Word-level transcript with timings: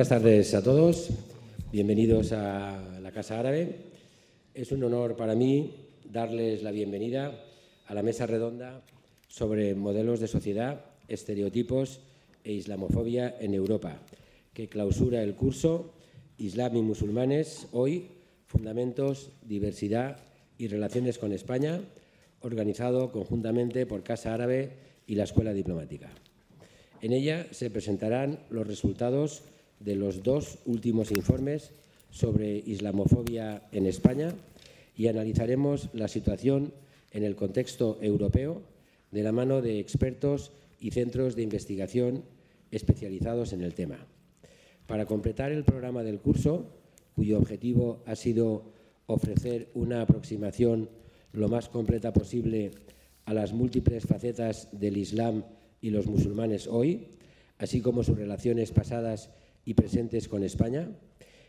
Buenas 0.00 0.22
tardes 0.22 0.54
a 0.54 0.62
todos, 0.62 1.10
bienvenidos 1.70 2.32
a 2.32 2.98
la 3.02 3.12
Casa 3.12 3.38
Árabe. 3.38 3.76
Es 4.54 4.72
un 4.72 4.82
honor 4.82 5.14
para 5.14 5.34
mí 5.34 5.74
darles 6.10 6.62
la 6.62 6.70
bienvenida 6.70 7.38
a 7.86 7.92
la 7.92 8.02
mesa 8.02 8.26
redonda 8.26 8.80
sobre 9.28 9.74
modelos 9.74 10.18
de 10.18 10.26
sociedad, 10.26 10.86
estereotipos 11.06 12.00
e 12.44 12.52
islamofobia 12.54 13.36
en 13.40 13.52
Europa, 13.52 14.00
que 14.54 14.70
clausura 14.70 15.22
el 15.22 15.34
curso 15.34 15.92
Islam 16.38 16.78
y 16.78 16.80
musulmanes 16.80 17.68
hoy, 17.70 18.08
fundamentos, 18.46 19.32
diversidad 19.42 20.16
y 20.56 20.68
relaciones 20.68 21.18
con 21.18 21.34
España, 21.34 21.82
organizado 22.40 23.12
conjuntamente 23.12 23.84
por 23.84 24.02
Casa 24.02 24.32
Árabe 24.32 24.70
y 25.06 25.16
la 25.16 25.24
Escuela 25.24 25.52
Diplomática. 25.52 26.08
En 27.02 27.12
ella 27.12 27.48
se 27.50 27.68
presentarán 27.68 28.38
los 28.48 28.66
resultados 28.66 29.42
de 29.80 29.96
los 29.96 30.22
dos 30.22 30.58
últimos 30.66 31.10
informes 31.10 31.72
sobre 32.10 32.58
islamofobia 32.58 33.62
en 33.72 33.86
España 33.86 34.34
y 34.96 35.08
analizaremos 35.08 35.88
la 35.92 36.08
situación 36.08 36.72
en 37.12 37.24
el 37.24 37.34
contexto 37.34 37.98
europeo 38.00 38.62
de 39.10 39.22
la 39.22 39.32
mano 39.32 39.62
de 39.62 39.80
expertos 39.80 40.52
y 40.78 40.90
centros 40.92 41.34
de 41.34 41.42
investigación 41.42 42.22
especializados 42.70 43.52
en 43.52 43.62
el 43.62 43.74
tema. 43.74 44.06
Para 44.86 45.06
completar 45.06 45.52
el 45.52 45.64
programa 45.64 46.02
del 46.02 46.20
curso, 46.20 46.66
cuyo 47.14 47.38
objetivo 47.38 48.02
ha 48.06 48.16
sido 48.16 48.64
ofrecer 49.06 49.68
una 49.74 50.02
aproximación 50.02 50.88
lo 51.32 51.48
más 51.48 51.68
completa 51.68 52.12
posible 52.12 52.72
a 53.24 53.34
las 53.34 53.52
múltiples 53.52 54.04
facetas 54.04 54.68
del 54.72 54.96
Islam 54.96 55.44
y 55.80 55.90
los 55.90 56.06
musulmanes 56.06 56.66
hoy, 56.66 57.08
así 57.58 57.80
como 57.80 58.02
sus 58.02 58.18
relaciones 58.18 58.72
pasadas 58.72 59.30
y 59.64 59.74
presentes 59.74 60.28
con 60.28 60.42
España, 60.42 60.90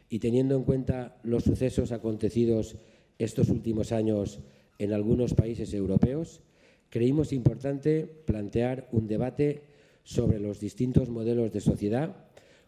y 0.10 0.20
teniendo 0.20 0.56
en 0.56 0.64
cuenta 0.64 1.18
los 1.24 1.44
sucesos 1.44 1.92
acontecidos 1.92 2.76
estos 3.18 3.50
últimos 3.50 3.92
años 3.92 4.40
en 4.78 4.94
algunos 4.94 5.34
países 5.34 5.74
europeos, 5.74 6.42
creímos 6.90 7.32
importante 7.32 8.06
plantear 8.26 8.90
un 8.92 9.08
debate 9.08 9.64
sobre 10.04 10.40
los 10.40 10.60
distintos 10.60 11.10
modelos 11.10 11.54
de 11.54 11.62
sociedad, 11.62 12.16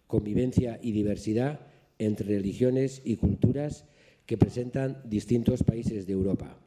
convivencia 0.08 0.80
y 0.82 0.92
diversidad 0.92 1.60
entre 1.98 2.28
religiones 2.28 3.02
y 3.04 3.18
culturas 3.18 3.86
que 4.26 4.38
presentan 4.38 5.02
distintos 5.06 5.64
países 5.64 6.08
de 6.08 6.14
Europa. 6.14 6.58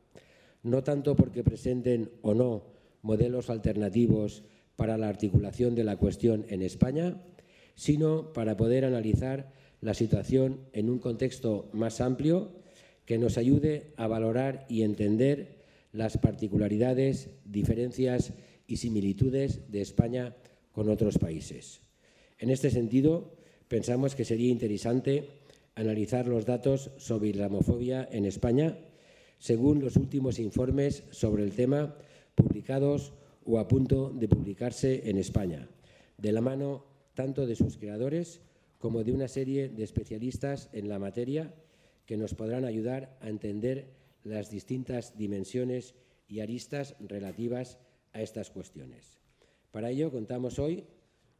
No 0.63 0.83
tanto 0.83 1.17
porque 1.17 1.45
presenten 1.45 2.11
o 2.23 2.35
no 2.35 2.65
modelos 3.03 3.51
alternativos 3.51 4.43
para 4.75 4.99
la 4.99 5.09
articulación 5.09 5.75
de 5.75 5.85
la 5.85 5.97
cuestión 5.97 6.45
en 6.49 6.61
España, 6.61 7.23
sino 7.77 8.33
para 8.33 8.57
poder 8.57 8.85
analizar 8.85 9.53
la 9.81 9.95
situación 9.95 10.61
en 10.73 10.91
un 10.91 10.99
contexto 10.99 11.69
más 11.73 12.01
amplio 12.01 12.51
que 13.05 13.19
nos 13.19 13.39
ayude 13.39 13.93
a 13.97 14.09
valorar 14.09 14.67
y 14.69 14.83
entender 14.83 15.65
las 15.93 16.19
particularidades, 16.19 17.31
diferencias 17.45 18.33
y 18.67 18.79
similitudes 18.79 19.71
de 19.71 19.81
España 19.81 20.35
con 20.73 20.91
otros 20.91 21.19
países. 21.19 21.81
En 22.39 22.51
este 22.51 22.71
sentido, 22.71 23.37
pensamos 23.69 24.15
que 24.15 24.25
sería 24.25 24.51
interesante 24.51 25.29
analizar 25.75 26.27
los 26.27 26.47
datos 26.47 26.91
sobre 26.97 27.29
islamofobia 27.29 28.09
en 28.11 28.25
España 28.25 28.77
según 29.39 29.81
los 29.81 29.97
últimos 29.97 30.39
informes 30.39 31.05
sobre 31.11 31.45
el 31.45 31.53
tema 31.53 31.95
publicados 32.35 33.13
o 33.45 33.59
a 33.59 33.69
punto 33.69 34.11
de 34.11 34.29
publicarse 34.29 35.09
en 35.09 35.19
España, 35.19 35.69
de 36.19 36.33
la 36.33 36.41
mano 36.41 36.96
tanto 37.17 37.47
de 37.47 37.57
sus 37.57 37.79
creadores 37.79 38.41
como 38.79 39.03
de 39.03 39.13
una 39.13 39.27
serie 39.27 39.69
de 39.69 39.83
especialistas 39.83 40.69
en 40.73 40.89
la 40.89 41.01
materia 41.01 41.53
que 42.05 42.17
nos 42.17 42.35
podrán 42.35 42.65
ayudar 42.65 43.19
a 43.21 43.29
entender 43.29 43.89
las 44.23 44.51
distintas 44.51 45.19
dimensiones 45.19 45.97
y 46.29 46.41
aristas 46.41 46.95
relativas 47.01 47.79
a 48.13 48.23
estas 48.23 48.51
cuestiones. 48.51 49.19
Para 49.73 49.91
ello 49.91 50.13
contamos 50.13 50.61
hoy 50.61 50.85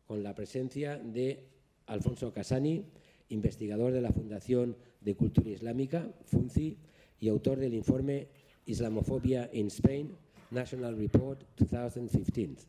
con 0.07 0.23
la 0.23 0.35
presencia 0.35 0.99
de 0.99 1.45
Alfonso 1.87 2.33
Casani, 2.33 2.85
investigador 3.29 3.93
de 3.93 4.01
la 4.01 4.13
Fundación 4.13 4.77
de 5.01 5.15
Cultura 5.15 5.51
Islámica, 5.51 6.11
FUNCI, 6.25 6.79
y 7.19 7.29
autor 7.29 7.59
del 7.59 7.75
informe 7.75 8.29
Islamofobia 8.67 9.49
in 9.53 9.69
Spain, 9.69 10.11
National 10.51 10.97
Report 10.97 11.41
2015, 11.57 12.67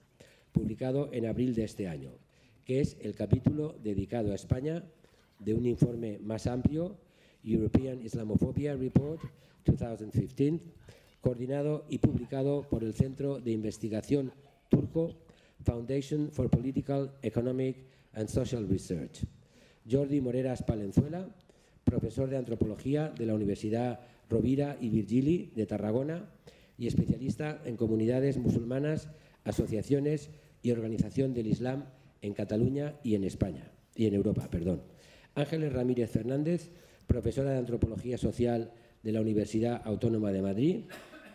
publicado 0.52 1.10
en 1.12 1.26
abril 1.26 1.54
de 1.54 1.64
este 1.64 1.88
año, 1.88 2.12
que 2.68 2.82
es 2.82 2.98
el 3.00 3.16
capítulo 3.16 3.78
dedicado 3.82 4.34
a 4.34 4.36
España 4.36 4.84
de 5.40 5.54
un 5.54 5.66
informe 5.66 6.20
más 6.20 6.48
amplio, 6.48 6.98
European 7.42 8.02
Islamophobia 8.02 8.76
Report 8.76 9.22
2015, 9.66 10.60
coordinado 11.22 11.86
y 11.88 12.00
publicado 12.00 12.64
por 12.64 12.84
el 12.84 12.94
Centro 12.94 13.40
de 13.40 13.52
Investigación 13.52 14.34
Turco 14.68 15.16
Foundation 15.64 16.30
for 16.30 16.50
Political, 16.50 17.14
Economic 17.22 17.78
and 18.12 18.28
Social 18.28 18.68
Research. 18.68 19.24
Jordi 19.90 20.20
Moreras 20.20 20.62
Palenzuela, 20.62 21.26
profesor 21.86 22.30
de 22.30 22.36
antropología 22.36 23.08
de 23.08 23.28
la 23.28 23.34
Universidad 23.34 24.02
Rovira 24.30 24.76
y 24.82 24.90
Virgili 24.90 25.54
de 25.56 25.66
Tarragona 25.68 26.30
y 26.78 26.88
especialista 26.88 27.62
en 27.64 27.78
comunidades 27.78 28.38
musulmanas, 28.38 29.08
asociaciones 29.46 30.32
y 30.62 30.72
organización 30.72 31.34
del 31.34 31.48
Islam 31.48 31.86
en 32.22 32.34
Cataluña 32.34 32.96
y 33.04 33.16
en 33.16 33.24
España 33.24 33.72
y 33.96 34.06
en 34.06 34.14
Europa, 34.14 34.48
perdón. 34.50 34.84
Ángeles 35.36 35.74
Ramírez 35.74 36.10
Fernández, 36.10 36.72
profesora 37.08 37.52
de 37.52 37.58
antropología 37.58 38.18
social 38.18 38.72
de 39.04 39.12
la 39.12 39.22
Universidad 39.22 39.82
Autónoma 39.86 40.32
de 40.32 40.42
Madrid 40.42 40.78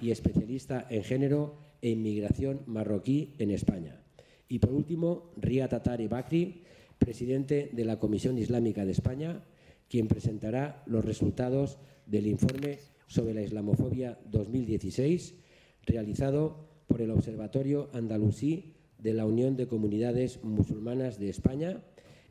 y 0.00 0.10
especialista 0.10 0.86
en 0.90 1.04
género 1.04 1.58
e 1.80 1.90
inmigración 1.90 2.62
marroquí 2.66 3.34
en 3.38 3.50
España. 3.50 4.00
Y 4.48 4.58
por 4.58 4.72
último, 4.72 5.32
Ria 5.36 5.68
Tatari 5.68 6.08
Bakri, 6.08 6.62
presidente 6.98 7.70
de 7.72 7.84
la 7.84 7.98
Comisión 7.98 8.38
Islámica 8.38 8.84
de 8.84 8.92
España, 8.92 9.44
quien 9.88 10.08
presentará 10.08 10.82
los 10.86 11.04
resultados 11.04 11.78
del 12.06 12.26
informe 12.26 12.78
sobre 13.06 13.34
la 13.34 13.42
Islamofobia 13.42 14.18
2016, 14.30 15.34
realizado 15.86 16.68
por 16.86 17.00
el 17.00 17.10
Observatorio 17.10 17.90
Andalusí 17.92 18.71
de 19.02 19.12
la 19.12 19.26
Unión 19.26 19.56
de 19.56 19.66
Comunidades 19.66 20.42
Musulmanas 20.44 21.18
de 21.18 21.28
España 21.28 21.82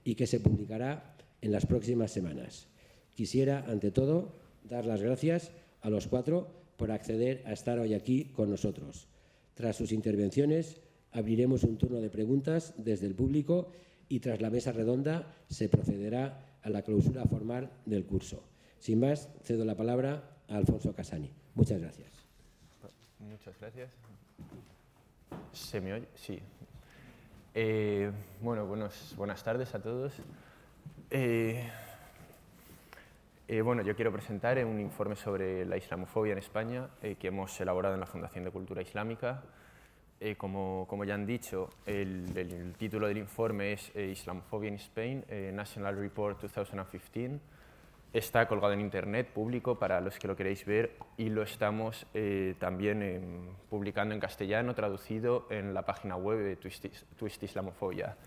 y 0.04 0.16
que 0.16 0.28
se 0.28 0.40
publicará 0.40 1.16
en 1.42 1.52
las 1.52 1.66
próximas 1.66 2.12
semanas. 2.12 2.68
Quisiera, 3.16 3.66
ante 3.68 3.92
todo, 3.92 4.34
dar 4.64 4.86
las 4.86 5.02
gracias 5.02 5.52
a 5.82 5.90
los 5.90 6.08
cuatro 6.08 6.48
por 6.78 6.92
acceder 6.92 7.44
a 7.46 7.54
estar 7.54 7.78
hoy 7.80 7.94
aquí 7.94 8.26
con 8.26 8.50
nosotros. 8.50 9.08
Tras 9.54 9.76
sus 9.76 9.92
intervenciones, 9.92 10.82
abriremos 11.12 11.64
un 11.64 11.78
turno 11.78 12.00
de 12.00 12.10
preguntas 12.10 12.74
desde 12.78 13.08
el 13.08 13.16
público 13.16 13.72
y 14.08 14.20
tras 14.20 14.42
la 14.42 14.50
mesa 14.50 14.72
redonda 14.72 15.36
se 15.50 15.70
procederá 15.70 16.58
a 16.62 16.70
la 16.70 16.84
clausura 16.84 17.26
formal 17.26 17.72
del 17.86 18.06
curso. 18.06 18.44
Sin 18.80 19.00
más, 19.00 19.30
cedo 19.44 19.66
la 19.66 19.76
palabra 19.76 20.38
a 20.48 20.58
Alfonso 20.58 20.94
Casani. 20.94 21.32
Muchas 21.54 21.82
gracias. 21.82 22.10
Muchas 23.20 23.60
gracias. 23.60 23.92
¿Se 25.54 25.82
me 25.82 25.94
oye? 25.94 26.08
Sí. 26.16 26.40
Eh, 27.54 28.10
bueno, 28.40 28.66
buenas 28.66 29.44
tardes 29.44 29.76
a 29.76 29.82
todos. 29.82 30.14
Eh, 31.10 31.70
eh, 33.50 33.62
bueno, 33.62 33.82
yo 33.82 33.94
quiero 33.94 34.12
presentar 34.14 34.64
un 34.64 34.80
informe 34.80 35.18
sobre 35.18 35.66
la 35.66 35.76
islamofobia 35.76 36.32
en 36.32 36.38
España 36.38 36.88
que 37.02 37.28
hemos 37.28 37.60
elaborado 37.60 37.96
en 37.96 38.00
la 38.00 38.06
Fundación 38.06 38.46
de 38.46 38.52
Cultura 38.52 38.82
Islámica. 38.82 39.44
Como, 40.38 40.86
como, 40.88 41.04
ya 41.04 41.16
han 41.16 41.26
dicho, 41.26 41.68
el, 41.84 42.38
el, 42.38 42.76
título 42.78 43.08
del 43.08 43.18
informe 43.18 43.74
es 43.74 43.92
Islamofobia 43.96 44.70
in 44.70 44.76
Spain, 44.76 45.26
National 45.54 45.98
Report 45.98 46.40
2015 46.40 47.40
está 48.14 48.48
colgado 48.48 48.74
en 48.74 48.82
internet 48.82 49.30
público 49.30 49.80
para 49.80 50.02
los 50.02 50.20
que 50.20 50.28
lo 50.28 50.36
queréis 50.36 50.66
ver 50.66 50.98
y 51.18 51.30
lo 51.30 51.44
estamos 51.44 52.06
eh, 52.14 52.56
también 52.60 53.02
em, 53.02 53.56
publicando 53.70 54.14
en 54.14 54.20
castellano, 54.20 54.76
traducido 54.76 55.48
en 55.50 55.74
la 55.74 55.84
página 55.84 56.18
web 56.18 56.40
de 56.40 56.56
Twist, 56.58 57.44
Islamofobia. 57.44 58.18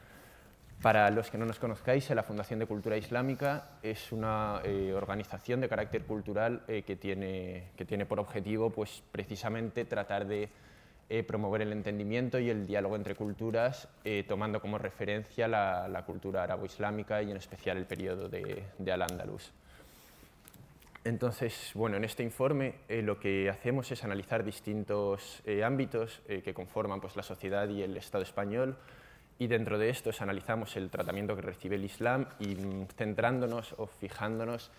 Para 0.80 1.10
los 1.10 1.30
que 1.30 1.38
no 1.38 1.46
nos 1.46 1.58
conozcáis, 1.58 2.10
la 2.10 2.22
Fundación 2.22 2.58
de 2.58 2.66
Cultura 2.66 2.96
Islámica 2.96 3.78
es 3.82 4.10
una 4.10 4.60
eh, 4.64 4.92
organización 4.94 5.60
de 5.60 5.68
carácter 5.68 6.04
cultural 6.04 6.62
eh, 6.66 6.82
que, 6.82 6.96
tiene, 6.96 7.70
que 7.76 7.84
tiene 7.84 8.06
por 8.06 8.20
objetivo 8.20 8.70
pues, 8.70 9.02
precisamente 9.12 9.84
tratar 9.84 10.26
de 10.26 10.48
promover 11.28 11.60
el 11.60 11.70
entendimiento 11.70 12.40
y 12.40 12.48
el 12.48 12.66
diálogo 12.66 12.96
entre 12.96 13.14
culturas, 13.14 13.88
tomando 14.26 14.60
como 14.60 14.78
referencia 14.78 15.46
la, 15.46 15.86
la 15.86 16.04
cultura 16.04 16.42
arabo-islámica 16.42 17.22
y 17.22 17.30
en 17.30 17.36
especial 17.36 17.76
el 17.76 17.84
periodo 17.84 18.28
de, 18.28 18.64
de 18.78 18.92
Al-Ándalus. 18.92 19.52
Entonces, 21.04 21.72
bueno, 21.74 21.98
en 21.98 22.04
este 22.04 22.22
informe 22.22 22.76
eh, 22.88 23.02
lo 23.02 23.20
que 23.20 23.50
hacemos 23.50 23.92
es 23.92 24.02
analizar 24.04 24.42
distintos 24.42 25.42
eh, 25.44 25.62
ámbitos 25.62 26.22
eh, 26.28 26.40
que 26.42 26.54
conforman 26.54 26.98
pues, 27.02 27.14
la 27.14 27.22
sociedad 27.22 27.68
y 27.68 27.82
el 27.82 27.94
Estado 27.98 28.24
español 28.24 28.78
y 29.38 29.46
dentro 29.46 29.78
de 29.78 29.90
estos 29.90 30.22
analizamos 30.22 30.76
el 30.76 30.88
tratamiento 30.88 31.36
que 31.36 31.42
recibe 31.42 31.76
el 31.76 31.84
Islam 31.84 32.26
y 32.38 32.54
mm, 32.54 32.86
centrándonos 32.96 33.74
o 33.76 33.86
fijándonos 33.86 34.70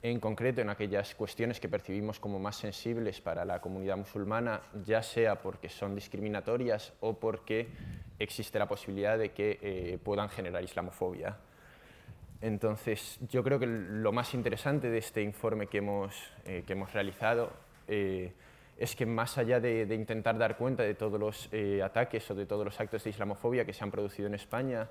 en 0.00 0.18
concreto 0.18 0.62
en 0.62 0.70
aquellas 0.70 1.14
cuestiones 1.14 1.60
que 1.60 1.68
percibimos 1.68 2.20
como 2.20 2.38
más 2.38 2.56
sensibles 2.56 3.20
para 3.20 3.44
la 3.44 3.60
comunidad 3.60 3.98
musulmana, 3.98 4.62
ya 4.82 5.02
sea 5.02 5.42
porque 5.42 5.68
son 5.68 5.94
discriminatorias 5.94 6.94
o 7.00 7.18
porque 7.18 7.68
existe 8.18 8.58
la 8.58 8.66
posibilidad 8.66 9.18
de 9.18 9.32
que 9.32 9.98
puedan 10.04 10.28
generar 10.28 10.62
islamofobia. 10.62 11.36
Entonces, 12.40 13.18
yo 13.28 13.42
creo 13.42 13.58
que 13.58 13.66
lo 13.66 14.12
más 14.12 14.34
interesante 14.34 14.90
de 14.90 14.98
este 14.98 15.22
informe 15.22 15.66
que 15.66 15.78
hemos, 15.78 16.14
eh, 16.44 16.64
que 16.66 16.74
hemos 16.74 16.92
realizado 16.92 17.52
eh, 17.88 18.32
es 18.78 18.94
que 18.94 19.06
más 19.06 19.38
allá 19.38 19.58
de, 19.58 19.82
intentar 19.94 20.36
dar 20.36 20.56
cuenta 20.56 20.82
de 20.82 20.94
todos 20.94 21.18
los 21.18 21.48
ataques 21.82 22.30
o 22.30 22.34
de 22.34 22.44
todos 22.44 22.64
los 22.64 22.78
actos 22.78 23.04
de 23.04 23.10
islamofobia 23.10 23.64
que 23.64 23.72
se 23.72 23.82
han 23.82 23.90
producido 23.90 24.28
en 24.28 24.34
España, 24.34 24.88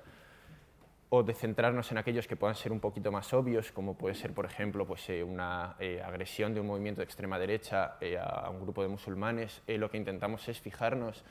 o 1.08 1.22
de 1.22 1.34
centrarnos 1.34 1.90
en 1.92 1.98
aquellos 1.98 2.26
que 2.26 2.36
puedan 2.36 2.56
ser 2.56 2.72
un 2.72 2.80
poquito 2.80 3.12
más 3.12 3.32
obvios, 3.32 3.70
como 3.70 3.96
puede 3.96 4.14
ser, 4.14 4.32
por 4.32 4.44
ejemplo, 4.44 4.86
pues, 4.86 5.08
eh, 5.08 5.22
una 5.22 5.76
eh, 5.78 6.02
agresión 6.04 6.52
de 6.52 6.60
un 6.60 6.66
movimiento 6.66 7.00
de 7.00 7.04
extrema 7.04 7.38
derecha 7.38 7.96
eh, 8.00 8.18
a 8.18 8.50
un 8.50 8.60
grupo 8.60 8.82
de 8.82 8.88
musulmanes, 8.88 9.62
lo 9.66 9.90
que 9.90 9.98
intentamos 9.98 10.48
es 10.48 10.60
fijarnos 10.60 11.24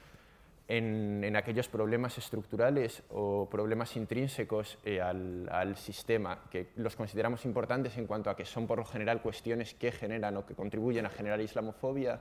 en, 0.67 1.23
en 1.23 1.35
aquellos 1.35 1.67
problemas 1.67 2.17
estructurales 2.17 3.03
o 3.09 3.47
problemas 3.49 3.95
intrínsecos 3.95 4.77
al, 5.01 5.47
al, 5.51 5.75
sistema, 5.77 6.43
que 6.49 6.69
los 6.75 6.95
consideramos 6.95 7.45
importantes 7.45 7.97
en 7.97 8.07
cuanto 8.07 8.29
a 8.29 8.35
que 8.35 8.45
son 8.45 8.65
por 8.65 8.79
lo 8.79 8.85
general 8.85 9.21
cuestiones 9.21 9.73
que 9.73 9.91
generan 9.91 10.37
o 10.37 10.45
que 10.45 10.55
contribuyen 10.55 11.05
a 11.05 11.09
generar 11.09 11.39
islamofobia, 11.39 12.19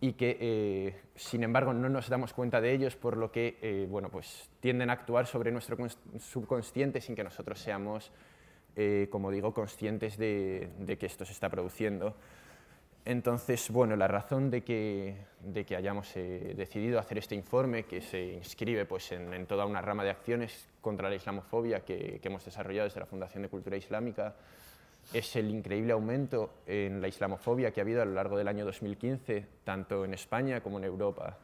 y 0.00 0.14
que, 0.14 0.38
eh, 0.40 1.00
sin 1.14 1.44
embargo, 1.44 1.74
no 1.74 1.88
nos 1.90 2.08
damos 2.08 2.32
cuenta 2.32 2.60
de 2.60 2.72
ellos, 2.72 2.96
por 2.96 3.18
lo 3.18 3.30
que 3.30 3.58
eh, 3.60 3.86
bueno, 3.88 4.08
pues, 4.08 4.48
tienden 4.60 4.88
a 4.88 4.94
actuar 4.94 5.26
sobre 5.26 5.52
nuestro 5.52 5.76
subconsciente 6.18 7.02
sin 7.02 7.14
que 7.14 7.22
nosotros 7.22 7.60
seamos, 7.60 8.10
eh, 8.76 9.08
como 9.10 9.30
digo, 9.30 9.52
conscientes 9.52 10.16
de, 10.16 10.96
que 10.98 11.06
esto 11.06 11.26
se 11.26 11.32
está 11.32 11.50
produciendo. 11.50 12.16
Entonces, 13.04 13.70
bueno, 13.70 13.96
la 13.96 14.08
razón 14.08 14.50
de 14.50 14.62
que, 14.62 15.16
de 15.40 15.64
que 15.64 15.76
hayamos 15.76 16.12
decidido 16.14 16.98
hacer 16.98 17.18
este 17.18 17.34
informe, 17.34 17.84
que 17.84 18.00
se 18.00 18.34
inscribe 18.34 18.84
pues, 18.84 19.10
en, 19.12 19.46
toda 19.46 19.64
una 19.64 19.80
rama 19.80 20.04
de 20.04 20.10
acciones 20.10 20.68
contra 20.80 21.08
la 21.08 21.14
islamofobia 21.14 21.80
que, 21.80 22.20
que 22.20 22.28
hemos 22.28 22.44
desarrollado 22.44 22.88
desde 22.88 23.00
la 23.00 23.06
Fundación 23.06 23.42
de 23.42 23.48
Cultura 23.48 23.76
Islámica, 23.76 24.34
es 25.12 25.34
el 25.36 25.50
increíble 25.50 25.92
aumento 25.92 26.50
en 26.66 27.00
la 27.00 27.08
islamofobia 27.08 27.72
que 27.72 27.80
ha 27.80 27.84
habido 27.84 28.02
a 28.02 28.04
lo 28.04 28.12
largo 28.12 28.36
del 28.38 28.48
año 28.48 28.64
2015, 28.64 29.46
tanto 29.64 30.04
en 30.04 30.14
España 30.14 30.60
como 30.60 30.78
en 30.78 30.84
Europa. 30.84 31.36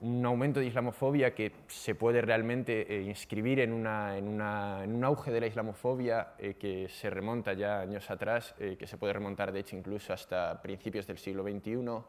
Un 0.00 0.24
aumento 0.24 0.60
de 0.60 0.66
islamofobia 0.66 1.34
que 1.34 1.52
se 1.68 1.94
puede 1.94 2.22
realmente 2.22 2.94
eh, 2.94 3.02
inscribir 3.02 3.60
en, 3.60 3.72
un 3.72 5.04
auge 5.04 5.30
de 5.30 5.40
la 5.40 5.46
islamofobia 5.46 6.32
eh, 6.38 6.54
que 6.54 6.88
se 6.88 7.10
remonta 7.10 7.52
ya 7.52 7.80
años 7.80 8.10
atrás, 8.10 8.54
eh, 8.58 8.76
que 8.78 8.86
se 8.86 8.96
puede 8.96 9.12
remontar 9.12 9.52
de 9.52 9.60
hecho 9.60 9.76
incluso 9.76 10.14
hasta 10.14 10.62
principios 10.62 11.06
del 11.06 11.18
siglo 11.18 11.42
XXI 11.42 12.02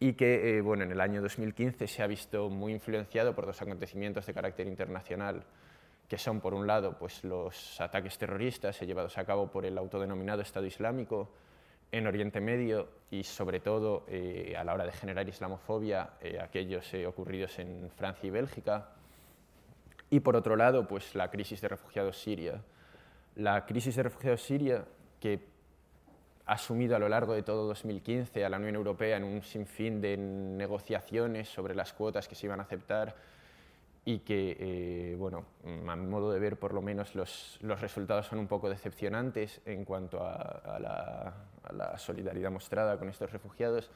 y 0.00 0.12
que 0.12 0.60
bueno, 0.60 0.84
en 0.84 0.92
el 0.92 1.00
año 1.00 1.22
2015 1.22 1.86
se 1.86 2.02
ha 2.02 2.06
visto 2.06 2.50
muy 2.50 2.72
influenciado 2.72 3.34
por 3.34 3.46
dos 3.46 3.60
acontecimientos 3.62 4.26
de 4.26 4.34
carácter 4.34 4.66
internacional 4.66 5.44
que 6.08 6.16
son, 6.16 6.40
por 6.40 6.54
un 6.54 6.66
lado, 6.66 6.96
pues, 6.98 7.22
los 7.22 7.80
ataques 7.80 8.16
terroristas 8.16 8.80
llevados 8.80 9.18
a 9.18 9.24
cabo 9.24 9.50
por 9.50 9.66
el 9.66 9.76
autodenominado 9.76 10.40
Estado 10.40 10.64
Islámico 10.64 11.30
en 11.90 12.06
Oriente 12.06 12.40
Medio 12.40 12.88
y, 13.10 13.24
sobre 13.24 13.60
todo, 13.60 14.04
eh, 14.08 14.54
a 14.58 14.64
la 14.64 14.74
hora 14.74 14.84
de 14.84 14.92
generar 14.92 15.28
islamofobia, 15.28 16.10
eh, 16.20 16.38
aquellos 16.40 16.92
eh, 16.94 17.06
ocurridos 17.06 17.58
en 17.58 17.90
Francia 17.96 18.26
y 18.26 18.30
Bélgica. 18.30 18.90
Y, 20.10 20.20
por 20.20 20.36
otro 20.36 20.56
lado, 20.56 20.86
pues, 20.86 21.14
la 21.14 21.30
crisis 21.30 21.60
de 21.60 21.68
refugiados 21.68 22.20
siria. 22.20 22.62
La 23.36 23.64
crisis 23.66 23.96
de 23.96 24.02
refugiados 24.02 24.42
siria, 24.42 24.84
que 25.20 25.46
ha 26.46 26.52
asumido 26.52 26.96
a 26.96 26.98
lo 26.98 27.08
largo 27.08 27.34
de 27.34 27.42
todo 27.42 27.66
2015 27.66 28.44
a 28.44 28.48
la 28.48 28.56
Unión 28.56 28.74
Europea 28.74 29.16
en 29.16 29.24
un 29.24 29.42
sinfín 29.42 30.00
de 30.00 30.16
negociaciones 30.16 31.48
sobre 31.48 31.74
las 31.74 31.92
cuotas 31.92 32.26
que 32.26 32.34
se 32.34 32.46
iban 32.46 32.60
a 32.60 32.62
aceptar, 32.62 33.14
y 34.08 34.20
que, 34.20 34.56
eh, 34.58 35.16
bueno, 35.18 35.44
a 35.86 35.94
mi 35.94 36.06
modo 36.06 36.32
de 36.32 36.40
ver, 36.40 36.58
por 36.58 36.72
lo 36.72 36.80
menos 36.80 37.14
los, 37.14 37.58
los 37.60 37.78
resultados 37.78 38.26
son 38.26 38.38
un 38.38 38.46
poco 38.46 38.70
decepcionantes 38.70 39.60
en 39.66 39.84
cuanto 39.84 40.24
a, 40.24 40.78
la, 40.80 41.98
solidaridad 41.98 42.50
mostrada 42.50 42.96
con 42.96 43.10
estos 43.10 43.30
refugiados. 43.30 43.90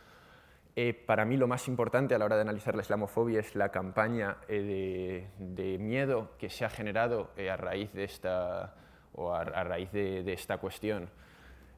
Eh, 0.76 0.92
para 0.92 1.24
mí 1.24 1.38
lo 1.38 1.48
más 1.48 1.66
importante 1.66 2.14
a 2.14 2.18
la 2.18 2.26
hora 2.26 2.36
de 2.36 2.42
analizar 2.42 2.74
la 2.74 2.82
islamofobia 2.82 3.40
es 3.40 3.56
la 3.56 3.70
campaña 3.70 4.36
eh, 4.48 5.28
de, 5.38 5.78
miedo 5.78 6.32
que 6.36 6.50
se 6.50 6.66
ha 6.66 6.68
generado 6.68 7.30
a 7.50 7.56
raíz 7.56 7.90
de 7.94 8.04
esta, 8.04 8.74
o 9.14 9.32
a, 9.32 9.44
raíz 9.44 9.92
de, 9.92 10.30
esta 10.30 10.58
cuestión 10.58 11.08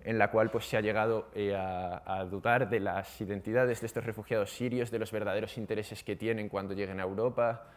en 0.02 0.19
la 0.19 0.32
cual 0.32 0.50
pues, 0.50 0.66
se 0.66 0.76
ha 0.76 0.81
llegado 0.81 1.28
a, 1.56 2.02
a, 2.04 2.25
dudar 2.25 2.69
de 2.69 2.81
las 2.81 3.20
identidades 3.20 3.81
de 3.81 3.86
estos 3.86 4.04
refugiados 4.04 4.50
sirios, 4.50 4.90
de 4.90 4.98
los 4.98 5.12
verdaderos 5.12 5.56
intereses 5.56 6.02
que 6.02 6.16
tienen 6.16 6.48
cuando 6.48 6.75
lleguen 6.75 6.98
a 6.98 7.04
Europa, 7.04 7.69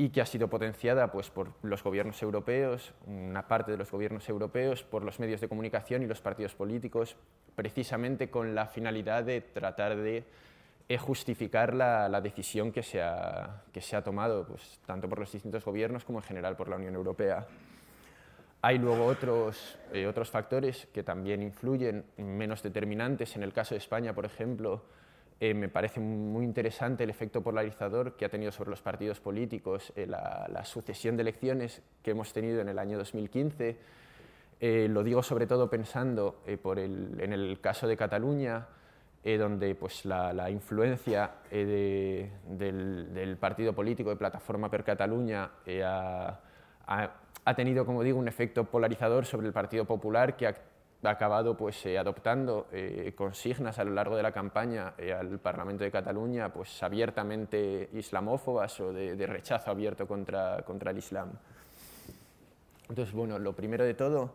y 0.00 0.08
que 0.08 0.22
ha 0.22 0.26
sido 0.26 0.48
potenciada 0.48 1.12
pues, 1.12 1.28
por 1.28 1.52
los 1.60 1.84
gobiernos 1.84 2.22
europeos, 2.22 2.94
una 3.06 3.46
parte 3.46 3.70
de 3.70 3.76
los 3.76 3.90
gobiernos 3.90 4.26
europeos, 4.30 4.82
por 4.82 5.04
los 5.04 5.20
medios 5.20 5.42
de 5.42 5.48
comunicación 5.48 6.02
y 6.02 6.06
los 6.06 6.22
partidos 6.22 6.54
políticos, 6.54 7.16
precisamente 7.54 8.30
con 8.30 8.54
la 8.54 8.64
finalidad 8.64 9.24
de 9.24 9.42
tratar 9.42 9.98
de 9.98 10.24
eh, 10.88 10.96
justificar 10.96 11.74
la, 11.74 12.18
decisión 12.22 12.72
que 12.72 12.82
se 12.82 13.02
ha, 13.02 13.62
que 13.74 13.82
se 13.82 13.94
ha 13.94 14.02
tomado, 14.02 14.46
pues, 14.46 14.80
tanto 14.86 15.06
por 15.06 15.18
los 15.18 15.30
distintos 15.30 15.66
gobiernos 15.66 16.06
como 16.06 16.20
en 16.20 16.24
general 16.24 16.56
por 16.56 16.68
la 16.68 16.76
Unión 16.76 16.94
Europea. 16.94 17.46
Hay 18.62 18.78
luego 18.78 19.04
otros, 19.04 19.76
eh, 19.92 20.06
otros 20.06 20.30
factores 20.30 20.88
que 20.94 21.02
también 21.02 21.42
influyen, 21.42 22.06
menos 22.16 22.62
determinantes. 22.62 23.36
En 23.36 23.42
el 23.42 23.52
caso 23.52 23.74
de 23.74 23.80
España, 23.80 24.14
por 24.14 24.24
ejemplo, 24.24 24.82
eh, 25.42 25.54
me 25.54 25.70
parece 25.70 26.00
muy 26.00 26.44
interesante 26.44 27.04
el 27.04 27.08
efecto 27.08 27.40
polarizador 27.40 28.14
que 28.14 28.26
ha 28.26 28.28
tenido 28.28 28.52
sobre 28.52 28.68
los 28.68 28.82
partidos 28.82 29.20
políticos 29.20 29.90
eh, 29.96 30.06
la, 30.06 30.62
sucesión 30.66 31.16
de 31.16 31.22
elecciones 31.22 31.80
que 32.02 32.10
hemos 32.10 32.34
tenido 32.34 32.60
en 32.60 32.68
el 32.68 32.78
año 32.78 32.98
2015. 32.98 33.78
Eh, 34.60 34.86
lo 34.90 35.02
digo 35.02 35.22
sobre 35.22 35.46
todo 35.46 35.70
pensando 35.70 36.42
por 36.62 36.78
el, 36.78 37.18
en 37.22 37.32
el 37.32 37.58
caso 37.62 37.88
de 37.88 37.96
Cataluña, 37.96 38.66
donde 39.24 39.74
pues, 39.74 40.04
la, 40.04 40.50
influencia 40.50 41.30
del, 41.50 43.36
partido 43.40 43.72
político 43.72 44.10
de 44.10 44.16
Plataforma 44.16 44.70
per 44.70 44.84
Cataluña 44.84 45.50
ha, 46.86 47.54
tenido, 47.56 47.86
como 47.86 48.02
digo, 48.02 48.18
un 48.18 48.28
efecto 48.28 48.64
polarizador 48.64 49.24
sobre 49.24 49.46
el 49.46 49.54
Partido 49.54 49.86
Popular 49.86 50.36
que 50.36 50.46
acabado 51.08 51.56
pues, 51.56 51.86
eh, 51.86 51.98
adoptando 51.98 52.66
eh, 52.72 53.14
consignas 53.16 53.78
a 53.78 53.84
lo 53.84 53.92
largo 53.92 54.16
de 54.16 54.22
la 54.22 54.32
campaña 54.32 54.94
eh, 54.98 55.12
al 55.12 55.38
Parlamento 55.38 55.84
de 55.84 55.90
Cataluña 55.90 56.52
pues, 56.52 56.82
abiertamente 56.82 57.88
islamófobas 57.94 58.78
o 58.80 58.92
de, 58.92 59.26
rechazo 59.26 59.70
abierto 59.70 60.06
contra, 60.06 60.62
contra, 60.62 60.90
el 60.90 60.98
Islam. 60.98 61.30
Entonces, 62.88 63.14
bueno, 63.14 63.38
lo 63.38 63.54
primero 63.54 63.84
de 63.84 63.94
todo, 63.94 64.34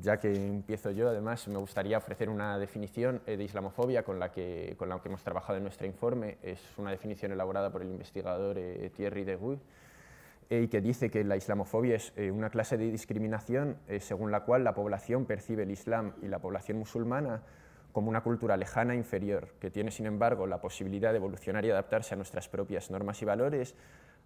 ya 0.00 0.18
que 0.18 0.34
empiezo 0.34 0.90
yo, 0.92 1.10
además, 1.10 1.46
me 1.48 1.58
gustaría 1.58 1.98
ofrecer 1.98 2.30
una 2.30 2.58
definición 2.58 3.20
de 3.26 3.42
islamofobia 3.42 4.04
con 4.04 4.18
la, 4.18 4.30
que, 4.30 4.76
con 4.78 4.88
la 4.88 5.00
que 5.00 5.08
hemos 5.08 5.22
trabajado 5.22 5.58
en 5.58 5.64
nuestro 5.64 5.86
informe. 5.86 6.38
Es 6.42 6.60
una 6.78 6.92
definición 6.92 7.32
elaborada 7.32 7.70
por 7.70 7.82
el 7.82 7.88
investigador 7.88 8.56
Thierry 8.96 9.24
Deguy 9.24 9.58
y 10.50 10.68
que 10.68 10.80
dice 10.80 11.10
que 11.10 11.24
la 11.24 11.36
islamofobia 11.36 11.96
es 11.96 12.12
eh, 12.16 12.30
una 12.30 12.50
clase 12.50 12.76
de 12.76 12.90
discriminación 12.90 13.78
eh, 13.88 14.00
según 14.00 14.30
la 14.30 14.40
cual 14.40 14.64
la 14.64 14.74
población 14.74 15.24
percibe 15.24 15.62
el 15.62 15.70
Islam 15.70 16.14
y 16.22 16.28
la 16.28 16.38
población 16.38 16.78
musulmana 16.78 17.42
como 17.92 18.10
una 18.10 18.22
cultura 18.22 18.56
lejana 18.56 18.94
e 18.94 18.96
inferior, 18.96 19.54
que 19.60 19.70
tiene 19.70 19.92
sin 19.92 20.06
embargo 20.06 20.46
la 20.46 20.60
posibilidad 20.60 21.12
de 21.12 21.18
evolucionar 21.18 21.64
y 21.64 21.70
adaptarse 21.70 22.14
a 22.14 22.16
nuestras 22.16 22.48
propias 22.48 22.90
normas 22.90 23.22
y 23.22 23.24
valores, 23.24 23.76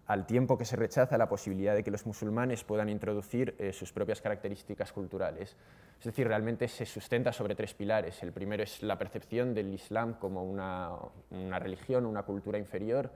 al 0.07 0.25
tiempo 0.25 0.57
que 0.57 0.65
se 0.65 0.75
rechaza 0.75 1.19
la 1.19 1.29
posibilidad 1.29 1.75
de 1.75 1.83
que 1.83 1.91
los 1.91 2.07
musulmanes 2.07 2.63
puedan 2.63 2.89
introducir 2.89 3.55
eh, 3.59 3.71
sus 3.71 3.93
propias 3.93 4.21
características 4.21 4.91
culturales. 4.91 5.55
Es 5.99 6.05
decir, 6.05 6.27
realmente 6.27 6.67
se 6.67 6.87
sustenta 6.87 7.31
sobre 7.31 7.53
tres 7.53 7.75
pilares. 7.75 8.23
El 8.23 8.31
primero 8.31 8.63
es 8.63 8.81
la 8.81 8.97
percepción 8.97 9.53
del 9.53 9.71
Islam 9.71 10.15
como 10.15 10.43
una, 10.43 10.89
una 11.29 11.59
religión, 11.59 12.07
una 12.07 12.23
cultura 12.23 12.57
inferior, 12.57 13.11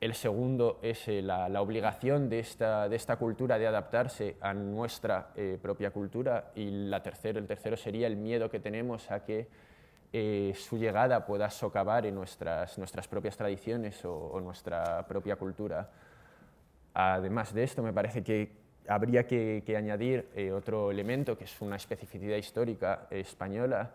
el 0.00 0.14
segundo 0.14 0.78
es 0.82 1.08
eh, 1.08 1.22
la, 1.22 1.60
obligación 1.60 2.28
de 2.28 2.38
esta, 2.38 2.88
de 2.88 2.94
esta, 2.94 3.16
cultura 3.16 3.58
de 3.58 3.66
adaptarse 3.66 4.36
a 4.40 4.54
nuestra 4.54 5.30
eh, 5.34 5.58
propia 5.60 5.90
cultura 5.90 6.52
y 6.54 6.88
la 6.88 7.02
tercero, 7.02 7.38
el 7.38 7.46
tercero 7.46 7.76
sería 7.76 8.06
el 8.06 8.16
miedo 8.16 8.48
que 8.48 8.60
tenemos 8.60 9.10
a 9.10 9.24
que 9.24 9.48
eh, 10.12 10.52
su 10.56 10.78
llegada 10.78 11.26
pueda 11.26 11.50
socavar 11.50 12.06
en 12.06 12.14
nuestras, 12.14 12.78
nuestras 12.78 13.08
propias 13.08 13.36
tradiciones 13.36 14.04
o, 14.04 14.40
nuestra 14.40 15.06
propia 15.06 15.36
cultura. 15.36 15.90
Además 16.94 17.52
de 17.52 17.64
esto, 17.64 17.82
me 17.82 17.92
parece 17.92 18.22
que 18.22 18.52
habría 18.86 19.26
que, 19.26 19.62
que 19.66 19.76
añadir 19.76 20.28
otro 20.54 20.90
elemento 20.90 21.36
que 21.36 21.44
es 21.44 21.60
una 21.60 21.76
especificidad 21.76 22.36
histórica 22.36 23.06
española, 23.10 23.90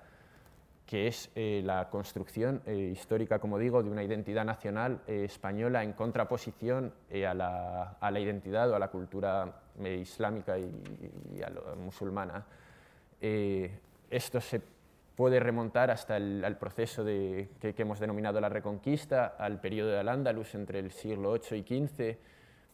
que 0.93 1.07
es 1.07 1.31
la 1.35 1.89
construcción 1.89 2.61
histórica, 2.67 3.39
como 3.39 3.57
digo, 3.57 3.81
de 3.81 3.89
una 3.89 4.03
identidad 4.03 4.45
nacional 4.45 5.01
española 5.07 5.83
en 5.83 5.93
contraposición 5.93 6.93
a 7.11 7.33
la, 7.33 7.97
a, 7.99 8.11
la, 8.11 8.19
identidad 8.19 8.69
o 8.69 8.75
a 8.75 8.79
la 8.79 8.89
cultura 8.89 9.63
islámica 9.83 10.59
y, 10.59 11.41
a 11.41 11.49
la 11.49 11.73
musulmana. 11.73 12.45
esto 13.19 14.39
se 14.39 14.61
puede 15.15 15.39
remontar 15.39 15.91
hasta 15.91 16.17
el 16.17 16.57
proceso 16.57 17.03
de, 17.03 17.49
que, 17.59 17.73
hemos 17.77 17.99
denominado 17.99 18.39
la 18.39 18.49
Reconquista, 18.49 19.35
al 19.37 19.59
periodo 19.59 19.91
de 19.91 19.99
Al-Ándalus 19.99 20.55
entre 20.55 20.77
el 20.77 20.91
siglo 20.91 21.33
VIII 21.33 21.59
y 21.59 21.87
XV, 21.87 22.17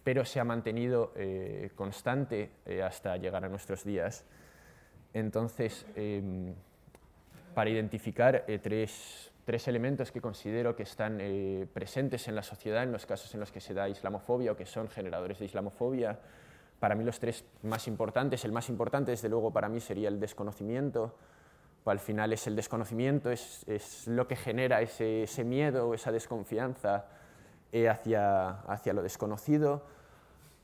pero 0.03 0.25
se 0.25 0.39
ha 0.39 0.43
mantenido 0.43 1.11
eh, 1.15 1.71
constante 1.75 2.51
eh, 2.65 2.81
hasta 2.81 3.17
llegar 3.17 3.43
a 3.43 3.49
nuestros 3.49 3.83
días. 3.83 4.25
Entonces, 5.13 5.85
em, 5.95 6.53
para 7.59 7.71
identificar 7.71 8.45
eh, 8.47 8.57
tres, 8.57 9.33
tres, 9.43 9.67
elementos 9.67 10.13
que 10.13 10.21
considero 10.21 10.77
que 10.77 10.83
están 10.83 11.19
presentes 11.73 12.29
en 12.29 12.35
la 12.35 12.41
sociedad 12.41 12.83
en 12.83 12.93
los 12.93 13.05
casos 13.05 13.33
en 13.33 13.41
los 13.41 13.51
que 13.51 13.59
se 13.59 13.73
da 13.73 13.89
islamofobia 13.89 14.53
o 14.53 14.55
que 14.55 14.65
son 14.65 14.87
generadores 14.87 15.39
de 15.39 15.45
islamofobia, 15.45 16.17
para 16.79 16.95
mí 16.95 17.03
los 17.03 17.19
tres 17.19 17.43
más 17.63 17.89
importantes, 17.89 18.45
el 18.45 18.53
más 18.53 18.69
importante 18.69 19.11
desde 19.11 19.27
luego 19.27 19.51
para 19.51 19.67
mí 19.67 19.81
sería 19.81 20.07
el 20.07 20.21
desconocimiento, 20.21 21.17
al 21.83 21.99
final 21.99 22.31
es 22.31 22.47
el 22.47 22.55
desconocimiento, 22.55 23.29
es, 23.29 23.67
es 23.67 24.07
lo 24.07 24.25
que 24.25 24.37
genera 24.37 24.79
ese, 24.79 25.23
ese 25.23 25.43
miedo, 25.43 25.93
esa 25.93 26.13
desconfianza 26.13 27.07
eh, 27.73 27.89
hacia, 27.89 28.51
hacia 28.71 28.93
lo 28.93 29.03
desconocido, 29.03 29.83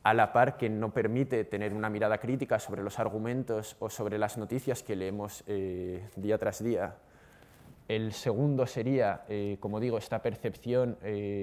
a 0.06 0.14
la 0.14 0.32
par 0.32 0.56
que 0.56 0.70
no 0.70 0.94
permite 0.94 1.46
tener 1.46 1.74
una 1.74 1.90
mirada 1.90 2.20
crítica 2.20 2.60
sobre 2.60 2.84
los 2.84 3.00
argumentos 3.00 3.76
o 3.80 3.90
sobre 3.90 4.20
las 4.20 4.38
noticias 4.38 4.84
que 4.84 4.96
leemos 4.96 5.44
eh, 5.48 6.08
día 6.16 6.38
tras 6.38 6.64
día. 6.64 6.94
El 7.88 8.14
segundo 8.14 8.68
sería, 8.68 9.24
eh, 9.28 9.58
como 9.60 9.80
digo, 9.80 9.98
esta 9.98 10.22
percepción 10.22 10.98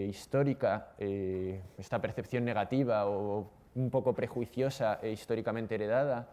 histórica, 0.08 0.92
esta 0.98 2.00
percepción 2.00 2.44
negativa 2.44 3.06
o 3.06 3.50
un 3.74 3.90
poco 3.90 4.12
prejuiciosa 4.12 4.98
e 5.02 5.10
históricamente 5.10 5.74
heredada. 5.74 6.28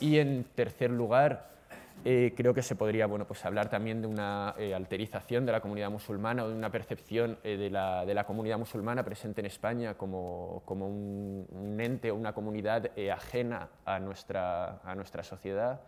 Y 0.00 0.18
en 0.18 0.44
tercer 0.54 0.90
lugar, 0.90 1.50
eh, 2.04 2.32
creo 2.36 2.54
que 2.54 2.62
se 2.62 2.76
podría 2.76 3.06
bueno, 3.06 3.26
pues 3.26 3.44
hablar 3.44 3.68
también 3.68 4.00
de 4.00 4.06
una 4.06 4.54
eh, 4.56 4.72
alterización 4.72 5.44
de 5.44 5.52
la 5.52 5.60
comunidad 5.60 5.90
musulmana 5.90 6.44
o 6.44 6.48
de 6.48 6.54
una 6.54 6.70
percepción 6.70 7.38
eh, 7.42 7.56
de, 7.56 7.70
la, 7.70 8.06
de, 8.06 8.14
la, 8.14 8.24
comunidad 8.24 8.56
musulmana 8.56 9.04
presente 9.04 9.40
en 9.40 9.46
España 9.46 9.94
como, 9.94 10.62
como 10.64 10.86
un, 10.86 11.76
ente 11.80 12.12
o 12.12 12.14
una 12.14 12.32
comunidad 12.32 12.90
ajena 13.12 13.68
a 13.84 13.98
nuestra, 13.98 14.80
a 14.84 14.94
nuestra 14.94 15.22
sociedad, 15.22 15.80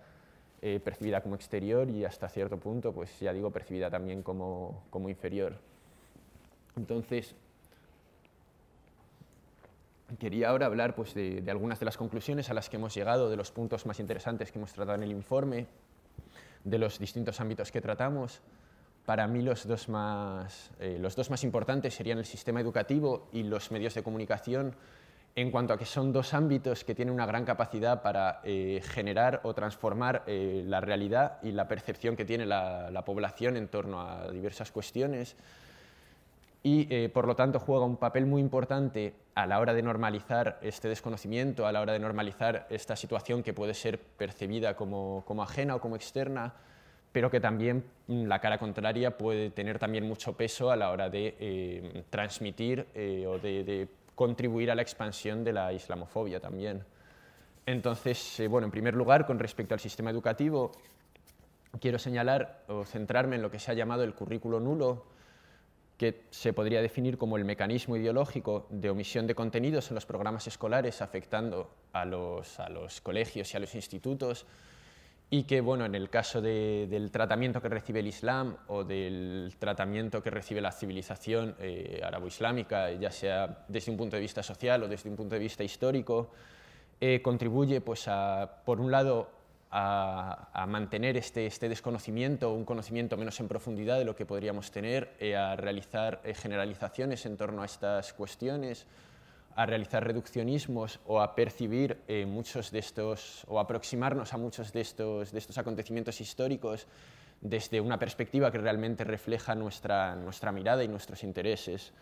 percibida 0.61 1.23
como 1.23 1.37
exterior 1.37 1.89
y 1.89 2.05
hasta 2.05 2.29
cierto 2.29 2.59
punto, 2.59 2.93
pues 2.93 3.19
ya 3.19 3.33
digo, 3.33 3.51
percibida 3.51 3.89
también 3.89 4.23
como, 4.23 4.85
como 4.91 5.09
inferior. 5.09 5.55
Entonces, 6.77 7.35
quería 10.19 10.51
ahora 10.51 10.67
hablar 10.67 10.95
pues, 10.95 11.15
de, 11.15 11.41
de 11.41 11.51
algunas 11.51 11.81
de 11.81 11.87
las 11.87 11.97
conclusiones 11.97 12.51
a 12.51 12.55
las 12.55 12.69
que 12.69 12.77
hemos 12.77 12.95
llegado, 12.95 13.31
de 13.31 13.37
los 13.37 13.51
puntos 13.51 13.87
más 13.87 14.01
interesantes 14.01 14.53
que 14.53 14.59
hemos 14.59 14.73
tratado 14.73 14.97
en 14.97 15.05
el 15.05 15.13
informe 15.13 15.67
de 16.65 16.79
los 16.79 16.99
distintos 16.99 17.41
ámbitos 17.41 17.71
que 17.71 17.81
tratamos. 17.81 18.41
Para 19.07 19.27
mí 19.27 19.43
los 19.43 19.67
dos, 19.67 19.89
más, 19.89 20.71
eh, 20.79 20.99
los 21.01 21.17
dos 21.17 21.31
más 21.31 21.43
importantes 21.43 21.95
serían 21.95 22.19
el 22.19 22.27
sistema 22.27 22.61
educativo 22.61 23.29
y 23.33 23.43
los 23.43 23.71
medios 23.71 23.95
de 23.95 24.03
comunicación, 24.03 24.75
en 25.37 25.51
cuanto 25.51 25.73
a 25.73 25.79
que 25.79 25.85
son 25.85 26.13
dos 26.13 26.35
ámbitos 26.35 26.85
que 26.85 26.95
tienen 26.95 27.15
una 27.15 27.27
gran 27.27 27.45
capacidad 27.45 28.03
para 28.03 28.41
eh, 28.45 28.81
generar 28.85 29.41
o 29.45 29.55
transformar 29.55 30.25
eh, 30.27 30.65
la 30.67 30.81
realidad 30.81 31.39
y 31.43 31.53
la 31.53 31.69
percepción 31.69 32.17
que 32.17 32.25
tiene 32.25 32.47
la, 32.47 32.91
la 32.91 33.05
población 33.05 33.57
en 33.57 33.69
torno 33.69 34.01
a 34.01 34.31
diversas 34.31 34.71
cuestiones 34.71 35.37
y 36.63 37.09
por 37.09 37.27
lo 37.27 37.37
tanto 37.37 37.59
juega 37.59 37.87
un 37.87 37.97
papel 37.97 38.27
muy 38.27 38.43
importante 38.43 39.15
a 39.35 39.47
la 39.47 39.61
hora 39.61 39.73
de 39.73 39.83
normalizar 39.83 40.59
este 40.61 40.89
desconocimiento, 40.89 41.67
a 41.67 41.73
la 41.73 41.81
hora 41.81 41.95
de 41.95 41.99
normalizar 41.99 42.67
esta 42.69 42.97
situación 42.97 43.43
que 43.43 43.55
puede 43.55 43.73
ser 43.73 43.99
percibida 43.99 44.77
como, 44.77 45.25
como 45.27 45.43
ajena 45.43 45.77
o 45.77 45.81
como 45.81 45.97
externa, 45.97 46.53
pero 47.13 47.31
que 47.31 47.41
también 47.41 47.85
mm, 48.07 48.25
la 48.27 48.41
cara 48.41 48.59
contraria 48.59 49.17
puede 49.17 49.51
tener 49.51 49.79
también 49.79 50.07
mucho 50.07 50.35
peso 50.35 50.71
a 50.71 50.77
la 50.77 50.91
hora 50.91 51.11
de 51.11 51.37
eh, 51.41 52.05
transmitir 52.11 52.87
eh, 52.95 53.27
o 53.27 53.39
de, 53.39 53.89
contribuir 54.15 54.71
a 54.71 54.75
la 54.75 54.83
expansión 54.83 55.43
de 55.45 55.53
la 55.55 55.73
islamofobia 55.73 56.41
también. 56.41 56.85
Entonces, 57.65 58.41
eh, 58.41 58.49
bueno, 58.49 58.67
en 58.67 58.71
primer 58.71 58.95
lugar, 58.95 59.27
con 59.27 59.39
respecto 59.39 59.73
al 59.75 59.81
sistema 59.81 60.11
educativo, 60.11 60.73
quiero 61.81 61.99
señalar 61.99 62.65
o 62.69 62.85
centrarme 62.85 63.37
en 63.37 63.43
lo 63.43 63.51
que 63.51 63.59
se 63.59 63.71
ha 63.71 63.75
llamado 63.75 64.03
el 64.03 64.15
currículo 64.15 64.61
nulo, 64.61 65.07
que 66.01 66.23
se 66.31 66.55
podría 66.55 66.81
definir 66.81 67.19
como 67.19 67.37
el 67.37 67.45
mecanismo 67.45 67.95
ideológico 67.95 68.67
de 68.71 68.89
omisión 68.89 69.27
de 69.27 69.35
contenidos 69.35 69.91
en 69.91 69.97
los 69.97 70.07
programas 70.07 70.47
escolares 70.47 71.03
afectando 71.03 71.75
a 71.93 72.07
los, 72.07 72.59
a 72.59 72.71
los 72.71 73.03
colegios 73.03 73.53
y 73.53 73.59
a 73.59 73.61
los 73.61 73.75
institutos 73.75 74.47
y 75.29 75.43
que, 75.43 75.61
bueno, 75.61 75.85
en 75.85 75.95
el 75.95 76.09
caso 76.09 76.41
del 76.41 77.11
tratamiento 77.11 77.61
que 77.61 77.69
recibe 77.69 78.01
el 78.01 78.07
Islam 78.07 78.57
o 78.69 78.83
del 78.83 79.53
tratamiento 79.59 80.23
que 80.23 80.31
recibe 80.31 80.63
la 80.63 80.73
civilización 80.73 81.55
eh, 81.59 82.01
arabo-islámica, 82.03 82.93
ya 82.93 83.11
sea 83.11 83.67
desde 83.69 83.91
un 83.91 83.99
punto 83.99 84.17
de 84.17 84.23
vista 84.23 84.43
social 84.43 84.83
o 84.83 84.89
desde 84.89 85.11
un 85.11 85.17
punto 85.17 85.35
de 85.35 85.41
vista 85.41 85.63
histórico, 85.63 86.31
eh, 86.99 87.21
contribuye, 87.21 87.83
pues, 87.83 88.09
a, 88.09 88.63
por 88.65 88.81
un 88.81 88.91
lado, 88.91 89.29
a, 89.71 90.67
mantener 90.69 91.17
este, 91.17 91.47
este, 91.47 91.69
desconocimiento, 91.69 92.53
un 92.53 92.65
conocimiento 92.65 93.17
menos 93.17 93.39
en 93.41 93.49
profundidad 93.49 93.99
de 93.99 94.05
lo 94.05 94.17
que 94.17 94.27
podríamos 94.27 94.71
tener, 94.71 95.15
eh, 95.19 95.37
a 95.37 95.57
realizar 95.57 96.21
eh, 96.25 96.35
generalizaciones 96.35 97.25
en 97.27 97.37
torno 97.37 97.63
a 97.63 97.67
estas 97.67 98.13
cuestiones, 98.13 98.87
a 99.55 99.67
realizar 99.67 100.05
reduccionismos 100.05 101.01
o 101.07 101.21
a 101.21 101.35
percibir 101.35 101.99
eh, 102.09 102.27
muchos 102.27 102.71
de 102.71 102.81
estos, 102.81 103.45
o 103.49 103.61
aproximarnos 103.61 104.33
a 104.33 104.39
muchos 104.39 104.73
de 104.73 104.81
estos, 104.81 105.33
de 105.33 105.39
estos 105.39 105.59
acontecimientos 105.59 106.21
históricos 106.21 106.87
desde 107.41 107.81
una 107.81 107.99
perspectiva 107.99 108.51
que 108.51 108.59
realmente 108.59 109.05
refleja 109.05 109.55
nuestra, 109.55 110.15
nuestra 110.15 110.53
mirada 110.53 110.85
y 110.85 110.89
nuestros 110.89 111.23
intereses. 111.25 111.93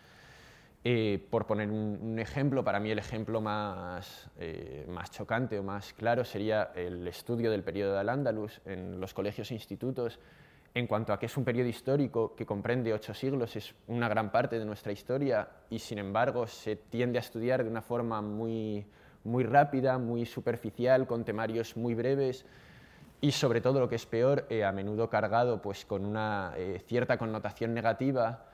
Eh, 0.85 1.27
por 1.29 1.45
poner 1.45 1.69
un, 1.69 2.17
ejemplo, 2.19 2.63
para 2.63 2.79
mí 2.79 2.89
el 2.89 2.99
ejemplo 2.99 3.41
más, 3.41 4.29
eh, 4.37 4.85
más 4.87 5.11
chocante 5.11 5.59
o 5.59 5.63
más 5.63 5.91
claro 5.91 6.23
sería 6.23 6.71
el 6.73 7.05
estudio 7.05 7.51
del 7.51 7.63
periodo 7.63 7.93
de 7.93 7.99
Al-Ándalus 7.99 8.61
en 8.63 9.01
los 9.01 9.13
colegios 9.13 9.51
e 9.51 9.55
institutos, 9.55 10.19
en 10.73 10.87
cuanto 10.87 11.11
a 11.11 11.19
que 11.19 11.25
es 11.25 11.35
un 11.35 11.43
periodo 11.43 11.67
histórico 11.67 12.33
que 12.33 12.45
comprende 12.45 12.93
ocho 12.93 13.13
siglos, 13.13 13.57
es 13.57 13.75
una 13.87 14.07
gran 14.07 14.31
parte 14.31 14.57
de 14.57 14.63
nuestra 14.63 14.93
historia 14.93 15.49
y 15.69 15.79
sin 15.79 15.97
embargo 15.97 16.47
se 16.47 16.77
tiende 16.77 17.17
a 17.19 17.21
estudiar 17.21 17.61
de 17.61 17.69
una 17.69 17.81
forma 17.81 18.21
muy, 18.21 18.85
muy 19.25 19.43
rápida, 19.43 19.97
muy 19.97 20.25
superficial, 20.25 21.07
con 21.07 21.25
temarios 21.25 21.75
muy 21.75 21.93
breves 21.93 22.45
y 23.19 23.31
sobre 23.33 23.59
todo 23.59 23.81
lo 23.81 23.89
que 23.89 23.95
es 23.95 24.05
peor, 24.05 24.45
eh, 24.49 24.63
a 24.63 24.71
menudo 24.71 25.09
cargado 25.09 25.61
pues, 25.61 25.83
con 25.83 26.05
una 26.05 26.53
cierta 26.85 27.17
connotación 27.17 27.73
negativa 27.73 28.48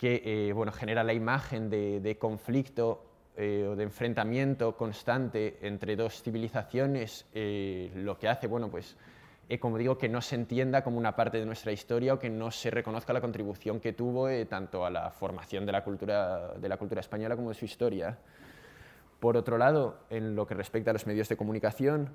que 0.00 0.22
eh, 0.24 0.54
bueno, 0.54 0.72
genera 0.72 1.04
la 1.04 1.12
imagen 1.12 1.68
de, 1.68 2.16
conflicto 2.18 3.04
eh, 3.36 3.68
o 3.70 3.76
de 3.76 3.82
enfrentamiento 3.82 4.74
constante 4.74 5.58
entre 5.60 5.94
dos 5.94 6.22
civilizaciones, 6.22 7.26
eh, 7.34 7.92
lo 7.96 8.16
que 8.16 8.26
hace, 8.26 8.46
bueno, 8.46 8.70
pues, 8.70 8.96
como 9.60 9.76
digo, 9.76 9.98
que 9.98 10.08
no 10.08 10.22
se 10.22 10.36
entienda 10.36 10.82
como 10.82 10.96
una 10.96 11.14
parte 11.14 11.36
de 11.36 11.44
nuestra 11.44 11.70
historia 11.70 12.14
o 12.14 12.18
que 12.18 12.30
no 12.30 12.50
se 12.50 12.70
reconozca 12.70 13.12
la 13.12 13.20
contribución 13.20 13.78
que 13.78 13.92
tuvo 13.92 14.26
tanto 14.46 14.86
a 14.86 14.90
la 14.90 15.10
formación 15.10 15.66
de 15.66 15.72
la, 15.72 15.84
cultura, 15.84 16.54
de 16.54 16.68
la 16.70 16.78
cultura 16.78 17.02
española 17.02 17.36
como 17.36 17.50
de 17.50 17.56
su 17.56 17.66
historia. 17.66 18.16
Por 19.18 19.36
otro 19.36 19.58
lado, 19.58 20.04
en 20.08 20.34
lo 20.34 20.46
que 20.46 20.54
respecta 20.54 20.92
a 20.92 20.94
los 20.94 21.06
medios 21.06 21.28
de 21.28 21.36
comunicación, 21.36 22.08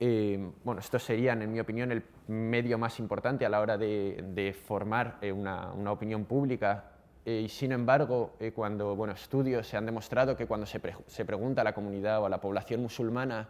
bueno, 0.00 0.80
estos 0.80 1.04
serían, 1.04 1.40
en 1.42 1.52
mi 1.52 1.60
opinión, 1.60 1.92
el 1.92 2.02
medio 2.26 2.78
más 2.78 2.98
importante 2.98 3.46
a 3.46 3.48
la 3.48 3.60
hora 3.60 3.78
de, 3.78 4.56
formar 4.66 5.18
una, 5.22 5.70
una, 5.70 5.92
opinión 5.92 6.24
pública 6.24 6.91
eh, 7.24 7.42
y 7.44 7.48
sin 7.48 7.72
embargo, 7.72 8.34
eh, 8.40 8.52
cuando 8.52 8.96
bueno, 8.96 9.12
estudios 9.12 9.66
se 9.66 9.76
han 9.76 9.86
demostrado 9.86 10.36
que 10.36 10.46
cuando 10.46 10.66
se, 10.66 10.80
pregunta 10.80 11.60
a 11.60 11.64
la 11.64 11.74
comunidad 11.74 12.20
o 12.20 12.26
a 12.26 12.28
la 12.28 12.40
población 12.40 12.82
musulmana 12.82 13.48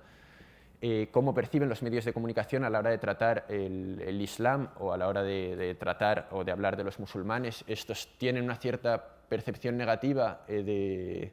eh, 0.83 1.09
cómo 1.11 1.33
perciben 1.33 1.69
los 1.69 1.83
medios 1.83 2.05
de 2.05 2.13
comunicación 2.13 2.65
a 2.65 2.71
la 2.71 2.81
hora 2.81 2.91
de 2.91 2.99
tratar 2.99 3.47
el, 3.49 4.21
Islam 4.21 4.69
o 4.79 4.93
a 4.93 4.99
la 4.99 5.09
hora 5.09 5.23
de, 5.23 5.75
tratar 5.79 6.29
o 6.33 6.45
de 6.45 6.53
hablar 6.53 6.77
de 6.77 6.85
los 6.85 6.99
musulmanes, 6.99 7.65
estos 7.67 8.09
tienen 8.19 8.45
una 8.45 8.57
cierta 8.57 9.03
percepción 9.29 9.77
negativa 9.79 10.45
de, 10.49 11.33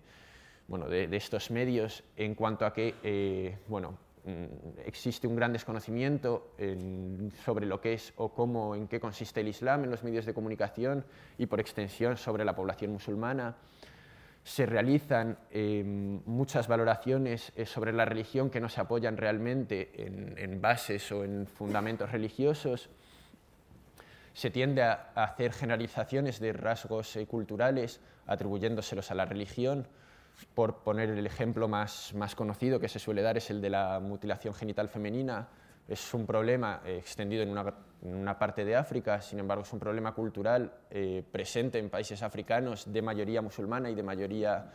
bueno, 0.68 0.88
de, 0.88 1.14
estos 1.18 1.52
medios 1.52 2.04
en 2.16 2.36
cuanto 2.36 2.66
a 2.66 2.74
que 2.74 3.58
bueno, 3.68 3.98
existe 4.86 5.28
un 5.28 5.36
gran 5.36 5.54
desconocimiento 5.54 6.54
sobre 7.44 7.66
lo 7.66 7.80
que 7.82 7.94
es 7.94 8.14
o 8.18 8.34
cómo, 8.34 8.76
en 8.76 8.88
qué 8.88 9.00
consiste 9.00 9.42
el 9.42 9.48
Islam 9.48 9.84
en 9.84 9.92
los 9.92 10.04
medios 10.04 10.26
de 10.26 10.34
comunicación 10.34 11.06
y 11.38 11.46
por 11.46 11.60
extensión 11.60 12.18
sobre 12.18 12.46
la 12.46 12.56
población 12.56 12.92
musulmana. 12.92 13.56
Se 14.44 14.66
realizan 14.66 15.38
em, 15.52 16.22
muchas 16.26 16.68
valoraciones 16.68 17.52
eh, 17.56 17.66
sobre 17.66 17.92
la 17.92 18.06
religión 18.06 18.50
que 18.50 18.62
no 18.62 18.70
se 18.70 18.82
apoyan 18.82 19.18
realmente 19.18 19.92
en, 19.96 20.62
bases 20.62 21.12
o 21.12 21.24
en 21.24 21.46
fundamentos 21.46 22.12
religiosos. 22.12 22.90
se 24.34 24.50
tiende 24.50 24.82
a, 24.82 25.12
hacer 25.16 25.52
generalizaciones 25.52 26.40
de 26.40 26.54
rasgos 26.54 27.16
eh, 27.16 27.28
culturales 27.28 28.00
atribuyéndoselos 28.26 29.12
a 29.12 29.16
la 29.16 29.26
religión. 29.26 29.88
Por 30.56 30.78
poner 30.84 31.10
el 31.10 31.26
ejemplo 31.26 31.68
más, 31.68 32.14
más 32.14 32.36
conocido 32.36 32.80
que 32.80 32.88
se 32.88 33.00
suele 33.00 33.22
dar 33.22 33.38
es 33.38 33.50
el 33.50 33.62
de 33.62 33.70
la 33.70 34.00
mutilación 34.00 34.54
genital 34.54 34.90
femenina. 34.90 35.48
Es 35.88 36.14
un 36.14 36.26
problema 36.26 36.82
eh, 36.86 36.98
extendido 36.98 37.44
en 37.44 37.50
una, 37.50 37.74
en 38.04 38.16
una, 38.16 38.38
parte 38.38 38.64
de 38.64 38.76
África, 38.76 39.22
sin 39.22 39.40
embargo 39.40 39.64
es 39.64 39.74
un 39.74 39.80
problema 39.80 40.14
cultural 40.14 40.72
eh, 40.90 41.24
presente 41.32 41.80
en 41.80 41.90
países 41.90 42.22
africanos 42.22 42.92
de 42.92 43.02
mayoría 43.02 43.42
musulmana 43.42 43.90
y 43.90 43.96
de 43.96 44.04
mayoría 44.04 44.72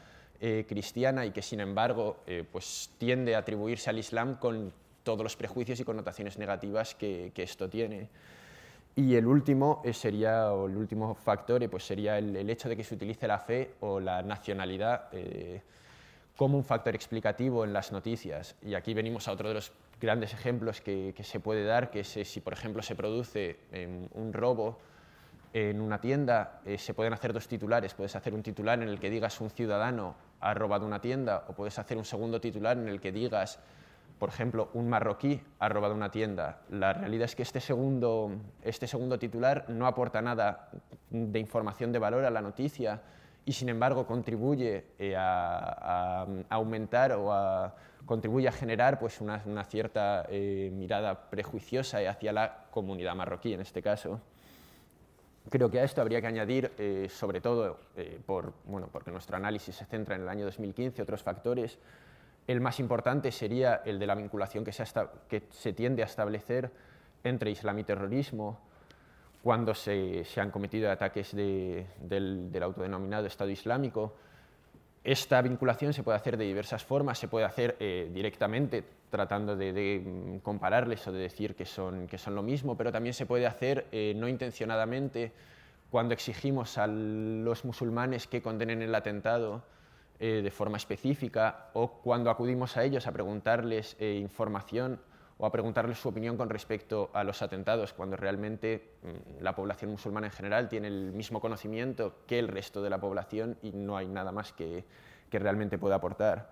cristiana 0.69 1.25
y 1.25 1.31
que 1.31 1.41
sin 1.41 1.61
embargo 1.61 2.25
pues, 2.53 2.91
tiende 2.99 3.35
a 3.35 3.39
atribuirse 3.39 3.89
al 3.89 3.99
Islam 3.99 4.35
con 4.35 4.75
todos 5.03 5.23
los 5.23 5.37
prejuicios 5.37 5.81
y 5.81 5.85
connotaciones 5.85 6.37
negativas 6.39 6.95
que, 6.95 7.31
que 7.33 7.45
esto 7.45 7.71
tiene. 7.71 8.11
Y 8.97 9.17
el 9.17 9.27
último 9.27 9.83
eh, 9.85 9.93
sería, 9.93 10.47
el 10.51 10.77
último 10.77 11.15
factor 11.15 11.63
eh, 11.63 11.69
pues 11.69 11.85
sería 11.85 12.17
el, 12.17 12.49
hecho 12.49 12.69
de 12.69 12.77
que 12.77 12.85
se 12.85 12.95
utilice 12.95 13.27
la 13.27 13.39
fe 13.39 13.73
o 13.81 13.99
la 13.99 14.23
nacionalidad 14.23 15.09
eh, 15.13 15.61
como 16.37 16.57
un 16.57 16.65
factor 16.65 16.95
explicativo 16.95 17.65
en 17.65 17.73
las 17.73 17.91
noticias. 17.91 18.55
Y 18.63 18.75
aquí 18.75 18.95
venimos 18.95 19.27
a 19.27 19.33
otro 19.33 19.49
de 19.49 19.55
los 19.55 19.73
grandes 20.01 20.33
ejemplos 20.33 20.81
que, 20.81 21.13
que 21.17 21.25
se 21.25 21.41
puede 21.41 21.65
dar, 21.65 21.91
que 21.91 22.01
es 22.01 22.09
si, 22.09 22.41
por 22.41 22.53
ejemplo, 22.53 22.83
se 22.83 22.95
produce 22.95 23.59
un 24.15 24.33
robo 24.33 24.79
en 25.53 25.81
una 25.81 26.01
tienda, 26.01 26.61
se 26.77 26.93
pueden 26.93 27.13
hacer 27.13 27.33
dos 27.33 27.47
titulares. 27.47 27.95
Puedes 27.95 28.17
hacer 28.17 28.35
un 28.35 28.43
titular 28.43 28.83
en 28.83 28.89
el 28.89 28.99
que 28.99 29.11
digas 29.11 29.41
un 29.41 29.51
ciudadano 29.51 30.17
ha 30.41 30.55
robado 30.55 30.85
una 30.87 31.01
tienda, 31.01 31.45
o 31.49 31.53
puedes 31.53 31.79
hacer 31.79 31.97
un 31.97 32.05
segundo 32.05 32.41
titular 32.41 32.77
en 32.77 32.89
el 32.89 33.01
que 33.01 33.13
digas 33.13 33.61
por 34.19 34.29
ejemplo, 34.29 34.71
un 34.75 34.89
marroquí 34.89 35.41
ha 35.59 35.69
robado 35.69 35.95
una 35.95 36.11
tienda. 36.11 36.61
La 36.71 36.93
realidad 36.93 37.25
es 37.25 37.35
que 37.35 37.43
este 37.43 37.61
segundo, 37.61 38.33
este 38.63 38.87
segundo 38.87 39.19
titular 39.19 39.67
no 39.69 39.87
aporta 39.87 40.23
nada 40.23 40.71
de 41.11 41.39
información 41.39 41.93
de 41.93 41.99
valor 41.99 42.25
a 42.25 42.31
la 42.31 42.41
noticia 42.41 43.03
y, 43.45 43.53
sin 43.53 43.69
embargo, 43.69 44.07
contribuye 44.07 44.87
eh, 44.99 45.15
a, 45.17 46.27
aumentar 46.49 47.13
o 47.13 47.33
a, 47.33 47.75
contribuye 48.07 48.49
a 48.49 48.53
generar 48.53 48.99
pues, 48.99 49.21
una, 49.21 49.65
cierta 49.65 50.27
eh, 50.29 50.71
mirada 50.73 51.29
prejuiciosa 51.29 51.99
hacia 52.09 52.33
la 52.33 52.67
comunidad 52.71 53.15
marroquí, 53.15 53.53
en 53.53 53.61
este 53.61 53.83
caso. 53.83 54.21
Creo 55.51 55.71
que 55.71 55.81
a 55.81 55.85
esto 55.85 56.01
habría 56.01 56.23
que 56.23 56.27
añadir, 56.27 56.73
eh, 56.79 57.09
sobre 57.11 57.43
todo, 57.43 57.79
por, 58.25 58.55
bueno, 58.65 58.89
porque 58.91 59.11
nuestro 59.11 59.37
análisis 59.37 59.75
se 59.75 59.85
centra 59.85 60.17
en 60.17 60.23
el 60.23 60.29
año 60.31 60.47
2015, 60.47 61.03
otros 61.03 61.23
factores, 61.23 61.79
el 62.47 62.61
más 62.61 62.79
importante 62.81 63.33
sería 63.33 63.83
el 63.85 63.99
de 63.99 64.07
la 64.07 64.15
vinculación 64.15 64.65
que 64.65 64.73
se, 64.73 65.73
tiende 65.73 66.03
a 66.03 66.07
establecer 66.07 66.71
entre 67.23 67.51
Islam 67.51 67.79
y 67.79 67.85
terrorismo 67.85 68.61
cuando 69.43 69.75
se, 69.75 70.25
han 70.37 70.51
cometido 70.51 70.91
ataques 70.91 71.35
del, 71.35 71.87
autodenominado 72.63 73.27
Estado 73.27 73.51
Islámico. 73.51 74.15
Esta 75.03 75.41
vinculación 75.43 75.93
se 75.93 76.03
puede 76.03 76.17
hacer 76.17 76.37
de 76.37 76.45
diversas 76.45 76.85
formas, 76.85 77.19
se 77.19 77.29
puede 77.29 77.45
hacer 77.45 77.77
eh, 77.79 78.11
directamente 78.13 78.85
tratando 79.11 79.55
de, 79.55 80.03
mm, 80.05 80.39
compararles 80.39 81.07
o 81.07 81.13
de 81.13 81.21
decir 81.21 81.55
que 81.55 81.67
son, 81.67 82.09
lo 82.29 82.43
mismo, 82.43 82.77
pero 82.77 82.91
también 82.91 83.15
se 83.15 83.27
puede 83.27 83.47
hacer 83.47 83.87
eh, 83.93 84.15
no 84.17 84.29
intencionadamente 84.29 85.33
cuando 85.91 86.15
exigimos 86.15 86.77
a 86.79 86.87
los 86.87 87.65
musulmanes 87.65 88.27
que 88.27 88.43
condenen 88.43 88.83
el 88.83 88.95
atentado 88.95 89.63
eh, 90.21 90.43
de 90.45 90.51
forma 90.53 90.77
específica 90.77 91.71
o 91.73 92.01
cuando 92.01 92.31
acudimos 92.31 92.77
a 92.77 92.85
ellos 92.85 93.09
a 93.09 93.13
preguntarles 93.13 93.97
eh, 93.99 94.15
información 94.15 95.01
o 95.39 95.45
a 95.45 95.51
preguntarles 95.51 95.99
su 95.99 96.09
opinión 96.09 96.37
con 96.37 96.49
respecto 96.49 97.11
a 97.13 97.25
los 97.25 97.43
atentados, 97.43 97.93
cuando 97.93 98.17
realmente 98.17 98.93
mm, 99.03 99.43
la 99.43 99.57
población 99.57 99.91
musulmana 99.91 100.29
en 100.29 100.33
general 100.33 100.69
tiene 100.69 100.87
el 100.87 101.11
mismo 101.11 101.41
conocimiento 101.41 102.19
que 102.29 102.39
el 102.39 102.47
resto 102.47 102.81
de 102.81 102.91
la 102.91 103.01
población 103.01 103.59
y 103.61 103.73
no 103.73 103.97
hay 103.97 104.07
nada 104.07 104.31
más 104.31 104.53
que, 104.53 104.85
que 105.29 105.39
realmente 105.41 105.79
pueda 105.79 105.97
aportar. 105.97 106.49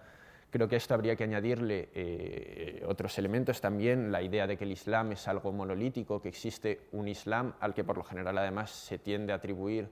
Creo 0.50 0.66
que 0.66 0.75
a 0.75 0.78
esto 0.78 0.95
habría 0.95 1.14
que 1.14 1.23
añadirle 1.23 1.88
eh, 1.95 2.85
otros 2.88 3.16
elementos 3.16 3.61
también, 3.61 4.11
la 4.11 4.23
idea 4.23 4.49
de 4.49 4.57
que 4.57 4.64
el 4.64 4.73
Islam 4.73 5.12
es 5.12 5.28
algo 5.28 5.52
monolítico, 5.52 6.21
que 6.21 6.28
existe 6.28 6.88
un 6.90 7.07
Islam 7.07 7.54
al 7.61 7.75
que 7.75 7.84
por 7.84 7.97
lo 7.97 8.02
general 8.02 8.37
además 8.39 8.73
se 8.73 8.99
tiende 8.99 9.32
a 9.32 9.37
atribuir 9.37 9.89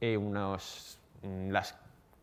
unos, 0.00 0.98
mm, 1.22 1.50
las 1.50 1.76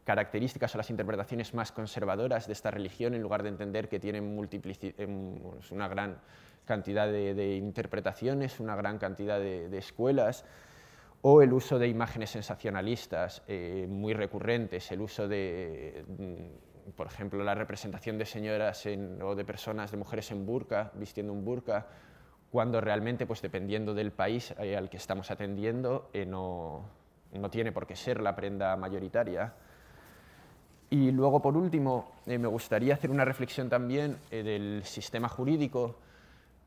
características 0.04 0.74
o 0.76 0.78
las 0.78 0.90
interpretaciones 0.90 1.54
más 1.54 1.72
conservadoras 1.72 2.48
de 2.48 2.54
esta 2.54 2.72
religión 2.72 3.14
en 3.14 3.22
lugar 3.22 3.44
de 3.44 3.50
entender 3.50 3.88
que 3.88 4.00
tienen 4.00 4.24
em, 4.26 5.40
pues, 5.40 5.72
una 5.72 5.88
gran 5.88 6.18
cantidad 6.66 7.08
de, 7.08 7.56
interpretaciones, 7.56 8.60
una 8.60 8.76
gran 8.76 8.98
cantidad 8.98 9.40
de, 9.40 9.78
escuelas, 9.78 10.46
o 11.22 11.42
el 11.42 11.54
uso 11.54 11.80
de 11.80 11.88
imágenes 11.88 12.32
sensacionalistas 12.32 13.44
eh, 13.48 13.86
muy 13.90 14.14
recurrentes, 14.14 14.92
el 14.92 15.02
uso 15.02 15.28
de, 15.28 16.04
mm, 16.08 16.92
por 16.92 17.08
ejemplo, 17.08 17.44
la 17.44 17.56
representación 17.56 18.18
de 18.18 18.26
señoras 18.26 18.86
o 19.22 19.36
de 19.36 19.46
personas, 19.46 19.92
de 19.92 19.98
mujeres 19.98 20.32
en 20.32 20.46
burka, 20.46 20.92
vistiendo 20.96 21.32
un 21.32 21.46
burka, 21.46 21.88
cuando 22.52 22.80
realmente, 22.82 23.26
pues 23.26 23.42
dependiendo 23.42 23.94
del 23.94 24.12
país 24.12 24.54
eh, 24.60 24.78
al 24.78 24.90
que 24.90 24.98
estamos 24.98 25.32
atendiendo, 25.32 26.10
eh, 26.14 26.26
no, 26.26 26.86
no 27.34 27.50
tiene 27.50 27.72
por 27.72 27.88
qué 27.88 27.96
ser 27.96 28.22
la 28.22 28.36
prenda 28.36 28.76
mayoritaria. 28.76 29.54
Y 30.94 31.12
luego, 31.12 31.42
por 31.42 31.58
último, 31.58 32.12
eh, 32.28 32.38
me 32.38 32.48
gustaría 32.48 32.94
hacer 32.94 33.10
una 33.10 33.26
reflexión 33.26 33.68
también 33.68 34.16
eh, 34.30 34.44
del 34.44 34.84
sistema 34.84 35.28
jurídico, 35.28 35.96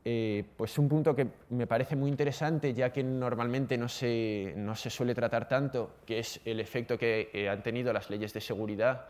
eh, 0.03 0.43
pues 0.57 0.77
un 0.77 0.89
punto 0.89 1.15
que 1.15 1.29
me 1.51 1.65
parece 1.65 1.95
muy 1.95 2.09
interesante, 2.09 2.73
ya 2.73 2.91
que 2.91 3.05
normalmente 3.05 3.77
no 3.77 3.87
se, 3.87 4.53
no 4.57 4.75
se 4.75 4.89
suele 4.89 5.15
tratar 5.15 5.47
tanto, 5.47 5.91
que 6.05 6.19
es 6.19 6.41
el 6.43 6.59
efecto 6.59 6.97
que 6.97 7.47
han 7.49 7.63
tenido 7.63 7.93
las 7.93 8.09
leyes 8.09 8.33
de 8.33 8.41
seguridad 8.41 9.05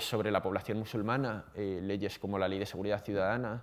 sobre 0.00 0.30
la 0.30 0.40
población 0.40 0.78
musulmana, 0.78 1.44
leyes 1.54 2.18
como 2.18 2.38
la 2.38 2.48
Ley 2.48 2.58
de 2.58 2.66
Seguridad 2.66 3.04
Ciudadana 3.04 3.62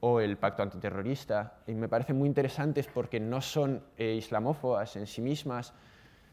o 0.00 0.18
el 0.18 0.38
Pacto 0.38 0.62
Antiterrorista. 0.62 1.58
Y 1.66 1.74
me 1.74 1.90
parecen 1.90 2.16
muy 2.16 2.26
interesantes 2.26 2.86
porque 2.86 3.20
no 3.20 3.42
son 3.42 3.82
islamófobas 3.98 4.96
en 4.96 5.06
sí 5.06 5.20
mismas, 5.20 5.74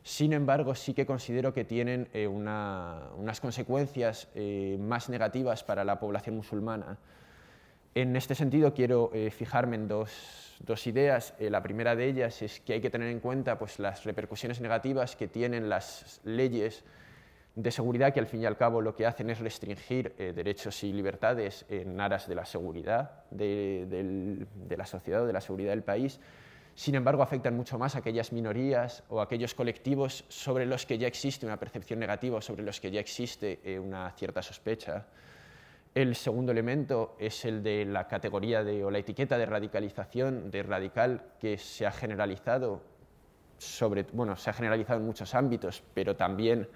sin 0.04 0.34
embargo, 0.34 0.76
sí 0.76 0.94
que 0.94 1.06
considero 1.06 1.54
que 1.54 1.66
tienen 1.66 2.08
eh, 2.14 2.28
unas 2.28 3.40
consecuencias 3.42 4.30
eh, 4.34 4.78
más 4.80 5.10
negativas 5.10 5.64
para 5.64 5.84
la 5.84 6.00
población 6.00 6.36
musulmana. 6.36 6.98
En 7.96 8.16
este 8.16 8.36
sentido, 8.36 8.74
quiero 8.74 9.12
eh, 9.14 9.30
fijarme 9.30 9.76
en 9.76 9.88
dos, 9.88 10.10
ideas. 10.86 11.34
la 11.40 11.62
primera 11.64 11.96
de 11.96 12.06
ellas 12.06 12.42
es 12.42 12.60
que 12.60 12.74
hay 12.74 12.82
que 12.82 12.90
tener 12.90 13.10
en 13.10 13.20
cuenta 13.20 13.58
pues, 13.58 13.80
las 13.80 14.04
repercusiones 14.06 14.62
negativas 14.62 15.16
que 15.16 15.28
tienen 15.28 15.70
las 15.70 16.22
leyes 16.24 16.84
de 17.56 17.72
seguridad, 17.72 18.14
que 18.14 18.20
al 18.20 18.28
fin 18.28 18.42
y 18.42 18.46
al 18.46 18.58
cabo 18.58 18.80
lo 18.82 18.96
que 18.96 19.06
hacen 19.06 19.30
es 19.30 19.40
restringir 19.40 20.16
derechos 20.16 20.84
y 20.84 20.94
libertades 20.94 21.66
en 21.68 22.00
aras 22.00 22.28
de 22.28 22.36
la 22.36 22.46
seguridad 22.46 23.24
de, 23.32 24.46
de 24.68 24.78
la 24.78 24.86
sociedad 24.86 25.24
o 25.24 25.26
de 25.26 25.34
la 25.34 25.42
seguridad 25.42 25.72
del 25.72 25.84
país 25.84 26.20
sin 26.80 26.96
embargo, 26.96 27.22
afectan 27.22 27.58
mucho 27.58 27.78
más 27.78 27.96
a 27.96 28.00
aquellas 28.00 28.32
minorías 28.32 29.04
o 29.10 29.20
aquellos 29.20 29.54
colectivos 29.54 30.24
sobre 30.30 30.66
los 30.66 30.86
que 30.86 30.98
ya 30.98 31.10
existe 31.10 31.46
una 31.46 31.60
percepción 31.60 32.00
negativa, 32.00 32.40
sobre 32.40 32.64
los 32.64 32.80
que 32.80 32.90
ya 32.90 33.02
existe 33.02 33.60
eh, 33.66 33.78
una 33.78 34.10
cierta 34.12 34.42
sospecha. 34.42 35.06
El 35.94 36.16
segundo 36.16 36.54
elemento 36.54 37.18
es 37.20 37.44
el 37.44 37.62
de 37.64 37.84
la 37.84 38.08
categoría 38.08 38.64
de, 38.64 38.86
o 38.86 38.92
la 38.92 39.00
etiqueta 39.00 39.38
de 39.38 39.46
radicalización, 39.46 40.50
de 40.50 40.64
radical, 40.64 41.22
que 41.38 41.58
se 41.58 41.86
ha 41.86 41.92
generalizado, 41.92 42.82
sobre, 43.58 44.04
bueno, 44.14 44.38
se 44.38 44.50
ha 44.50 44.54
generalizado 44.54 45.02
en 45.02 45.06
muchos 45.06 45.36
ámbitos, 45.36 45.84
pero 45.94 46.16
también 46.16 46.70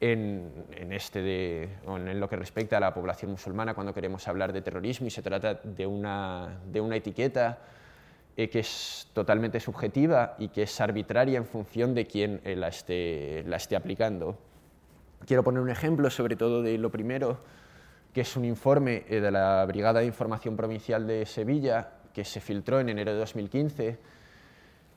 en, 0.00 0.64
este 0.92 1.20
de, 1.20 1.68
en 1.86 2.18
lo 2.18 2.26
que 2.26 2.36
respecta 2.36 2.78
a 2.78 2.80
la 2.80 2.94
población 2.94 3.32
musulmana 3.32 3.74
cuando 3.74 3.92
queremos 3.92 4.26
hablar 4.28 4.54
de 4.54 4.62
terrorismo 4.62 5.08
y 5.08 5.10
se 5.10 5.20
trata 5.20 5.60
de 5.62 5.86
una, 5.86 6.58
de 6.64 6.80
una 6.80 6.96
etiqueta 6.96 7.58
eh, 8.38 8.50
que 8.50 8.58
es 8.58 9.08
totalmente 9.14 9.60
subjetiva 9.60 10.36
y 10.38 10.48
que 10.48 10.64
es 10.64 10.80
arbitraria 10.82 11.38
en 11.38 11.46
función 11.46 11.94
de 11.94 12.06
quién 12.06 12.42
eh, 12.44 12.54
la, 12.54 12.68
esté, 12.68 13.42
la 13.46 13.56
esté 13.56 13.76
aplicando. 13.76 14.36
Quiero 15.24 15.42
poner 15.42 15.62
un 15.62 15.70
ejemplo 15.70 16.10
sobre 16.10 16.36
todo 16.36 16.60
de 16.60 16.76
lo 16.76 16.90
primero, 16.90 17.38
que 18.12 18.20
es 18.20 18.36
un 18.36 18.44
informe 18.44 19.04
eh, 19.08 19.20
de 19.20 19.30
la 19.30 19.64
Brigada 19.64 20.00
de 20.00 20.06
Información 20.06 20.54
Provincial 20.54 21.06
de 21.06 21.24
Sevilla, 21.24 21.92
que 22.12 22.26
se 22.26 22.42
filtró 22.42 22.78
en 22.78 22.90
enero 22.90 23.14
de 23.14 23.20
2015. 23.20 23.98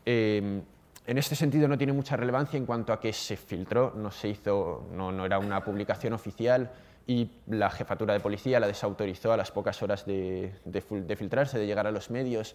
en 0.05 0.65
este 1.05 1.35
sentido 1.37 1.69
no 1.69 1.77
tiene 1.77 1.93
mucha 1.93 2.17
relevancia 2.17 2.57
en 2.57 2.65
cuanto 2.65 2.91
a 2.91 2.99
que 2.99 3.13
se 3.13 3.37
filtró, 3.37 3.93
no, 3.95 4.11
se 4.11 4.27
hizo, 4.27 4.89
no, 4.93 5.13
no 5.13 5.25
era 5.25 5.39
una 5.39 5.63
publicación 5.63 6.11
oficial 6.11 6.71
y 7.07 7.31
la 7.47 7.69
jefatura 7.69 8.13
de 8.13 8.19
policía 8.19 8.59
la 8.59 8.67
desautorizó 8.67 9.31
a 9.31 9.37
las 9.37 9.49
pocas 9.49 9.81
horas 9.81 10.05
de, 10.05 10.51
de 10.65 11.15
filtrarse, 11.15 11.57
de 11.57 11.65
llegar 11.65 11.87
a 11.87 11.91
los 11.91 12.09
medios. 12.09 12.53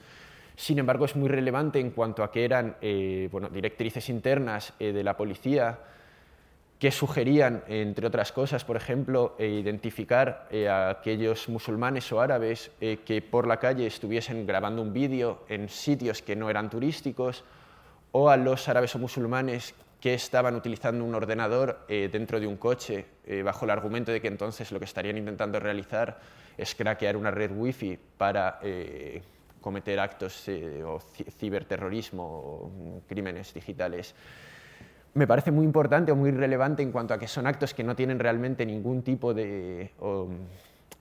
Sin 0.57 0.79
embargo, 0.79 1.05
es 1.05 1.17
muy 1.17 1.29
relevante 1.29 1.81
en 1.81 1.91
cuanto 1.91 2.23
a 2.23 2.31
que 2.31 2.45
eran 2.45 2.77
eh, 2.81 3.29
directrices 3.53 4.09
internas 4.09 4.73
eh, 4.79 4.93
de 4.93 5.03
la 5.03 5.17
policía 5.17 5.81
que 6.79 6.91
sugerían, 6.91 7.65
entre 7.67 8.07
otras 8.07 8.31
cosas, 8.31 8.65
por 8.65 8.77
ejemplo, 8.77 9.35
eh, 9.39 9.49
identificar 9.49 10.49
a 10.69 10.91
aquellos 10.91 11.49
musulmanes 11.49 12.13
o 12.13 12.21
árabes 12.21 12.71
que 12.79 13.23
por 13.23 13.47
la 13.47 13.59
calle 13.59 13.87
estuviesen 13.87 14.47
grabando 14.47 14.83
un 14.83 14.93
vídeo 14.93 15.45
en 15.49 15.69
sitios 15.69 16.21
que 16.21 16.37
no 16.37 16.51
eran 16.51 16.69
turísticos 16.69 17.45
o 18.13 18.29
a 18.29 18.37
los 18.37 18.69
árabes 18.69 18.95
o 18.95 18.99
musulmanes 18.99 19.75
que 20.01 20.15
estaban 20.15 20.57
utilizando 20.57 21.05
un 21.05 21.15
ordenador 21.15 21.87
dentro 21.89 22.39
de 22.39 22.47
un 22.47 22.59
coche 22.59 23.07
bajo 23.43 23.65
el 23.65 23.71
argumento 23.71 24.13
de 24.13 24.21
que 24.21 24.29
entonces 24.29 24.71
lo 24.71 24.79
que 24.79 24.85
estarían 24.85 25.17
intentando 25.17 25.59
realizar 25.59 26.21
es 26.59 26.75
craquear 26.75 27.17
una 27.17 27.31
red 27.31 27.51
wifi 27.53 27.99
para 28.19 28.61
cometer 29.65 29.99
actos 29.99 30.45
o 30.85 31.01
ciberterrorismo 31.41 32.23
o 32.23 33.03
crímenes 33.09 33.55
digitales. 33.55 34.15
Me 35.15 35.27
parece 35.27 35.51
muy 35.51 35.65
importante 35.65 36.13
o 36.13 36.17
muy 36.17 36.31
relevante 36.31 36.83
en 36.83 36.93
cuanto 36.93 37.15
a 37.15 37.19
que 37.19 37.29
son 37.29 37.47
actos 37.47 37.73
que 37.73 37.83
no 37.83 37.97
tienen 37.97 38.19
realmente 38.19 38.67
ningún 38.67 39.03
tipo 39.03 39.33
de 39.33 39.91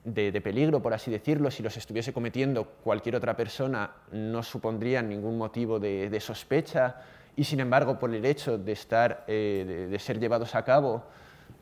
de, 0.03 0.41
peligro, 0.41 0.81
por 0.81 0.93
así 0.93 1.09
decirlo, 1.09 1.49
si 1.49 1.63
los 1.63 1.77
estuviese 1.77 2.11
cometiendo 2.13 2.65
cualquier 2.83 3.15
otra 3.15 3.35
persona, 3.35 3.91
no 4.11 4.43
supondrían 4.43 5.07
ningún 5.07 5.37
motivo 5.37 5.79
de, 5.79 6.19
sospecha 6.19 6.97
y, 7.35 7.43
sin 7.43 7.59
embargo, 7.59 7.97
por 7.97 8.13
el 8.13 8.25
hecho 8.25 8.57
de, 8.57 8.71
estar, 8.73 9.23
eh, 9.27 9.87
de, 9.89 9.99
ser 9.99 10.19
llevados 10.19 10.55
a 10.55 10.63
cabo 10.63 11.03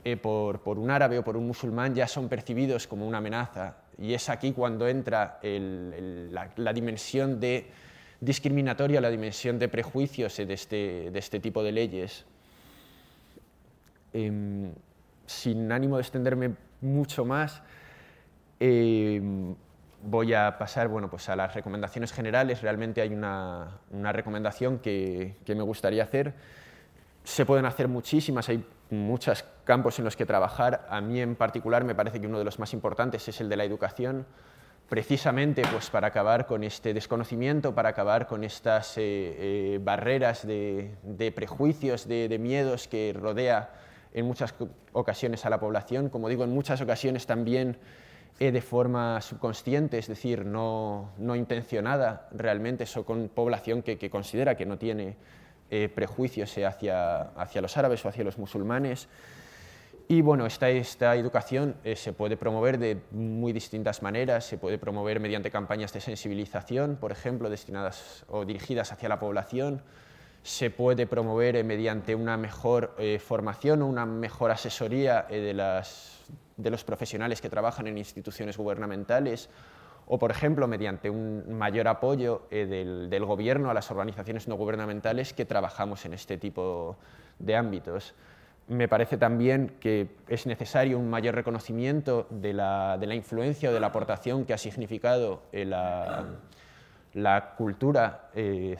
eh, 0.03 0.17
por, 0.17 0.59
un 0.65 0.89
árabe 0.89 1.19
o 1.19 1.23
por 1.23 1.37
un 1.37 1.47
musulmán, 1.47 1.93
ya 1.93 2.07
son 2.07 2.29
percibidos 2.29 2.87
como 2.87 3.07
una 3.07 3.19
amenaza. 3.19 3.75
Y 4.01 4.13
es 4.13 4.29
aquí 4.29 4.51
cuando 4.51 4.87
entra 4.87 5.39
la, 5.43 6.73
dimensión 6.73 7.39
de 7.39 7.67
discriminatoria, 8.19 8.99
la 8.99 9.09
dimensión 9.09 9.59
de 9.59 9.69
prejuicios 9.69 10.37
de 10.37 10.53
este, 10.53 11.11
de 11.11 11.19
este 11.19 11.39
tipo 11.39 11.63
de 11.63 11.71
leyes. 11.71 12.25
Em, 14.13 14.73
sin 15.25 15.71
ánimo 15.71 15.97
de 15.97 16.01
extenderme 16.01 16.55
mucho 16.81 17.23
más, 17.23 17.61
Em, 18.63 19.55
voy 20.03 20.35
a 20.35 20.55
pasar 20.59 20.87
bueno, 20.87 21.09
pues 21.09 21.27
a 21.29 21.35
las 21.35 21.55
recomendaciones 21.55 22.13
generales. 22.13 22.61
Realmente 22.61 23.01
hay 23.01 23.11
una, 23.11 23.79
recomendación 23.91 24.77
que, 24.77 25.35
me 25.47 25.63
gustaría 25.63 26.03
hacer. 26.03 26.35
Se 27.23 27.43
pueden 27.43 27.65
hacer 27.65 27.87
muchísimas, 27.87 28.47
hay 28.49 28.63
muchos 28.91 29.45
campos 29.63 29.97
en 29.99 30.05
los 30.05 30.15
que 30.15 30.25
trabajar. 30.25 30.85
A 30.89 31.01
mí 31.01 31.19
en 31.19 31.35
particular 31.35 31.83
me 31.83 31.95
parece 31.95 32.19
que 32.19 32.27
uno 32.27 32.37
de 32.37 32.43
los 32.43 32.59
más 32.59 32.73
importantes 32.73 33.27
es 33.27 33.41
el 33.41 33.49
de 33.49 33.57
la 33.57 33.63
educación, 33.63 34.25
precisamente 34.89 35.63
pues, 35.71 35.89
para 35.89 36.07
acabar 36.07 36.45
con 36.45 36.63
este 36.63 36.93
desconocimiento, 36.93 37.73
para 37.73 37.89
acabar 37.89 38.27
con 38.27 38.43
estas 38.43 38.97
eh, 38.97 39.01
eh, 39.03 39.79
barreras 39.81 40.45
de, 40.45 41.33
prejuicios, 41.33 42.07
de, 42.07 42.37
miedos 42.39 42.87
que 42.87 43.13
rodea 43.17 43.71
en 44.13 44.25
muchas 44.25 44.53
ocasiones 44.91 45.45
a 45.45 45.49
la 45.49 45.59
población. 45.59 46.09
Como 46.09 46.27
digo, 46.27 46.43
en 46.43 46.51
muchas 46.51 46.81
ocasiones 46.81 47.25
también 47.25 47.77
eh, 48.39 48.51
de 48.51 48.61
forma 48.61 49.21
subconsciente, 49.21 49.97
es 49.97 50.07
decir, 50.07 50.45
no, 50.45 51.11
no 51.17 51.37
intencionada 51.37 52.27
realmente, 52.31 52.83
eso 52.83 53.05
con 53.05 53.29
población 53.29 53.83
que 53.83 54.09
considera 54.09 54.55
que 54.55 54.65
no 54.65 54.77
tiene 54.77 55.15
eh, 55.71 55.89
prejuicios 55.89 56.55
eh, 56.57 56.65
hacia, 56.65 57.21
hacia, 57.21 57.61
los 57.61 57.75
árabes 57.77 58.05
o 58.05 58.09
hacia 58.09 58.23
los 58.23 58.37
musulmanes. 58.37 59.07
Y 60.07 60.21
bueno, 60.21 60.45
esta, 60.45 60.69
esta 60.69 61.15
educación 61.15 61.77
se 61.95 62.11
puede 62.11 62.35
promover 62.35 62.77
de 62.77 62.99
muy 63.11 63.53
distintas 63.53 64.01
maneras, 64.01 64.45
se 64.45 64.57
puede 64.57 64.77
promover 64.77 65.21
mediante 65.21 65.49
campañas 65.49 65.93
de 65.93 66.01
sensibilización, 66.01 66.97
por 66.97 67.13
ejemplo, 67.13 67.49
destinadas 67.49 68.25
o 68.27 68.43
dirigidas 68.43 68.91
hacia 68.91 69.07
la 69.07 69.19
población, 69.19 69.81
se 70.43 70.69
puede 70.69 71.07
promover 71.07 71.63
mediante 71.63 72.13
una 72.13 72.35
mejor 72.35 72.95
formación 73.25 73.83
o 73.83 73.87
una 73.87 74.05
mejor 74.05 74.51
asesoría 74.51 75.27
de 75.29 75.53
las 75.53 76.19
de 76.57 76.69
los 76.69 76.83
profesionales 76.83 77.41
que 77.41 77.49
trabajan 77.49 77.87
en 77.87 77.97
instituciones 77.97 78.57
gubernamentales 78.57 79.49
o, 80.07 80.19
por 80.19 80.31
ejemplo, 80.31 80.67
mediante 80.67 81.09
un 81.09 81.57
mayor 81.57 81.87
apoyo 81.87 82.43
eh, 82.51 82.65
del, 82.65 83.25
gobierno 83.25 83.69
a 83.69 83.73
las 83.73 83.91
organizaciones 83.91 84.47
no 84.47 84.55
gubernamentales 84.55 85.33
que 85.33 85.45
trabajamos 85.45 86.05
en 86.05 86.13
este 86.13 86.37
tipo 86.37 86.97
de 87.39 87.55
ámbitos. 87.55 88.13
Me 88.67 88.87
parece 88.87 89.17
también 89.17 89.75
que 89.79 90.07
es 90.27 90.45
necesario 90.45 90.97
un 90.99 91.09
mayor 91.09 91.35
reconocimiento 91.35 92.27
de 92.29 92.53
la, 92.53 92.97
influencia 93.13 93.69
o 93.69 93.73
de 93.73 93.79
la 93.79 93.87
aportación 93.87 94.45
que 94.45 94.53
ha 94.53 94.57
significado 94.57 95.43
eh, 95.51 95.65
la, 95.65 97.55
cultura 97.57 98.29
eh, 98.33 98.77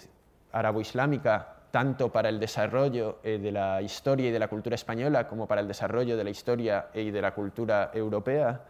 árabo-islámica 0.51 1.61
tanto 1.71 2.11
para 2.11 2.29
el 2.29 2.39
desarrollo 2.39 3.19
eh, 3.23 3.39
de 3.39 3.51
la 3.51 3.81
historia 3.81 4.27
y 4.27 4.31
de 4.31 4.39
la 4.39 4.49
cultura 4.49 4.75
española 4.75 5.27
como 5.27 5.47
para 5.47 5.61
el 5.61 5.67
desarrollo 5.67 6.17
de 6.17 6.23
la 6.23 6.29
historia 6.29 6.87
y 6.93 7.09
de 7.09 7.21
la 7.21 7.33
cultura 7.33 7.91
europea. 7.93 8.61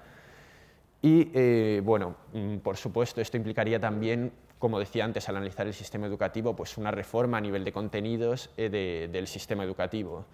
Y, 1.01 1.31
eh, 1.33 1.81
bueno, 1.83 2.15
mm, 2.33 2.57
por 2.57 2.77
supuesto, 2.77 3.21
esto 3.21 3.37
implicaría 3.37 3.79
también, 3.79 4.31
como 4.59 4.79
decía 4.79 5.03
antes, 5.03 5.27
al 5.29 5.37
analizar 5.37 5.65
el 5.65 5.73
sistema 5.73 6.05
educativo, 6.05 6.55
pues 6.55 6.77
una 6.77 6.91
reforma 6.91 7.37
a 7.37 7.41
nivel 7.41 7.63
de 7.63 7.71
contenidos 7.71 8.51
eh, 8.57 9.09
del 9.11 9.27
sistema 9.27 9.63
educativo. 9.63 10.25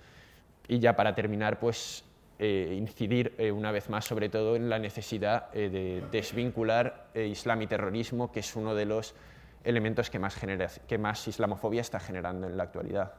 Y 0.68 0.80
ya 0.80 0.96
para 0.96 1.16
terminar, 1.16 1.60
pues 1.60 2.04
incidir 2.40 3.34
una 3.56 3.72
vez 3.72 3.90
más 3.90 4.06
sobre 4.06 4.30
todo 4.30 4.56
en 4.56 4.70
la 4.70 4.78
necesidad 4.78 5.52
de 5.54 6.04
desvincular 6.12 7.08
Islam 7.16 7.64
y 7.64 7.68
terrorismo, 7.68 8.32
que 8.32 8.42
es 8.42 8.56
uno 8.56 8.76
de 8.76 8.86
los 8.86 9.16
elementos 9.64 10.12
que 10.12 10.20
más, 10.20 10.36
genera, 10.36 10.68
que 10.88 11.00
más 11.00 11.28
islamofobia 11.28 11.82
está 11.82 12.00
generando 12.00 12.46
en 12.46 12.56
la 12.56 12.64
actualidad. 12.64 13.14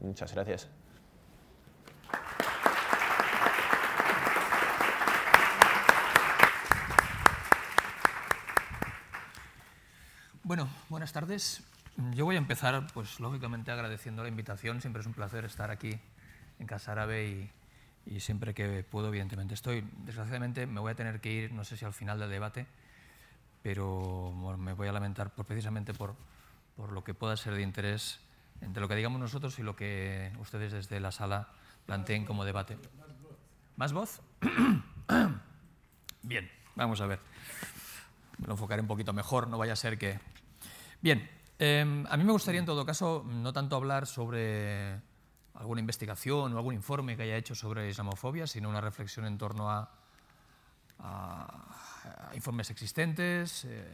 Muchas 0.00 0.32
gracias. 0.32 0.70
Bueno, 10.46 10.68
buenas 10.90 11.12
tardes. 11.12 11.60
Yo 12.14 12.24
voy 12.24 12.36
a 12.36 12.38
empezar, 12.38 12.86
pues 12.94 13.18
lógicamente 13.18 13.72
agradeciendo 13.72 14.22
la 14.22 14.28
invitación. 14.28 14.80
Siempre 14.80 15.00
es 15.00 15.06
un 15.08 15.12
placer 15.12 15.44
estar 15.44 15.72
aquí 15.72 15.98
en 16.60 16.68
Casa 16.68 16.92
Árabe 16.92 17.50
y, 18.06 18.20
siempre 18.20 18.54
que 18.54 18.84
puedo, 18.88 19.08
evidentemente 19.08 19.54
estoy. 19.54 19.82
Desgraciadamente 20.04 20.68
me 20.68 20.78
voy 20.78 20.92
a 20.92 20.94
tener 20.94 21.20
que 21.20 21.32
ir, 21.32 21.52
no 21.52 21.64
sé 21.64 21.76
si 21.76 21.84
al 21.84 21.92
final 21.92 22.20
del 22.20 22.30
debate, 22.30 22.64
pero 23.64 24.56
me 24.56 24.72
voy 24.72 24.86
a 24.86 24.92
lamentar 24.92 25.30
precisamente 25.30 25.92
por, 25.92 26.14
por 26.76 26.92
lo 26.92 27.02
que 27.02 27.12
pueda 27.12 27.36
ser 27.36 27.56
de 27.56 27.62
interés 27.62 28.20
entre 28.60 28.80
lo 28.80 28.86
que 28.86 28.94
digamos 28.94 29.18
nosotros 29.18 29.58
y 29.58 29.64
lo 29.64 29.74
que 29.74 30.30
ustedes 30.38 30.70
desde 30.70 31.00
la 31.00 31.10
sala 31.10 31.48
planteen 31.86 32.24
como 32.24 32.44
debate. 32.44 32.78
¿Más 33.74 33.92
voz? 33.92 34.20
Bien, 36.22 36.48
vamos 36.76 37.00
a 37.00 37.06
ver. 37.06 37.18
Lo 38.44 38.52
enfocaré 38.52 38.82
un 38.82 38.88
poquito 38.88 39.12
mejor, 39.12 39.48
no 39.48 39.58
vaya 39.58 39.72
a 39.72 39.76
ser 39.76 39.98
que... 39.98 40.18
Bien, 41.00 41.28
em, 41.58 42.06
a 42.08 42.16
mí 42.16 42.24
me 42.24 42.32
gustaría 42.32 42.60
en 42.60 42.66
todo 42.66 42.84
caso 42.84 43.24
no 43.26 43.52
tanto 43.52 43.76
hablar 43.76 44.06
sobre 44.06 45.00
alguna 45.54 45.80
investigación 45.80 46.52
o 46.52 46.56
algún 46.56 46.74
informe 46.74 47.16
que 47.16 47.22
haya 47.22 47.36
hecho 47.36 47.54
sobre 47.54 47.88
islamofobia, 47.88 48.46
sino 48.46 48.68
una 48.68 48.80
reflexión 48.80 49.26
en 49.26 49.38
torno 49.38 49.70
a 49.70 49.90
a 51.00 52.30
informes 52.34 52.70
existentes, 52.70 53.64
eh, 53.64 53.84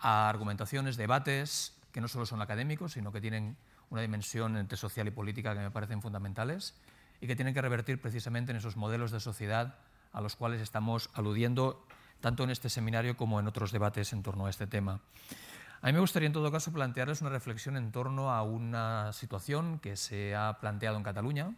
a 0.00 0.28
argumentaciones, 0.28 0.96
debates 0.96 1.76
que 1.92 2.00
no 2.00 2.08
solo 2.08 2.26
son 2.26 2.40
académicos, 2.40 2.92
sino 2.92 3.12
que 3.12 3.20
tienen 3.20 3.56
una 3.90 4.02
dimensión 4.02 4.56
entre 4.56 4.78
social 4.78 5.08
y 5.08 5.10
política 5.10 5.54
que 5.54 5.60
me 5.60 5.70
parecen 5.70 6.00
fundamentales 6.00 6.74
y 7.20 7.26
que 7.26 7.34
tienen 7.34 7.52
que 7.52 7.60
revertir 7.60 8.00
precisamente 8.00 8.52
en 8.52 8.58
esos 8.58 8.76
modelos 8.76 9.10
de 9.10 9.20
sociedad 9.20 9.74
a 10.12 10.20
los 10.20 10.36
cuales 10.36 10.60
estamos 10.60 11.10
aludiendo 11.14 11.84
tanto 12.20 12.44
en 12.44 12.50
este 12.50 12.68
seminario 12.68 13.16
como 13.16 13.40
en 13.40 13.46
otros 13.46 13.72
debates 13.72 14.12
en 14.12 14.22
torno 14.22 14.46
a 14.46 14.50
este 14.50 14.66
tema. 14.66 15.00
A 15.82 15.86
mí 15.86 15.92
me 15.94 16.00
gustaría 16.00 16.26
en 16.26 16.32
todo 16.32 16.52
caso 16.52 16.72
plantearles 16.72 17.22
una 17.22 17.30
reflexión 17.30 17.76
en 17.76 17.90
torno 17.90 18.30
a 18.30 18.42
una 18.42 19.12
situación 19.12 19.78
que 19.78 19.96
se 19.96 20.34
ha 20.34 20.58
planteado 20.60 20.96
en 20.96 21.02
Cataluña 21.02 21.54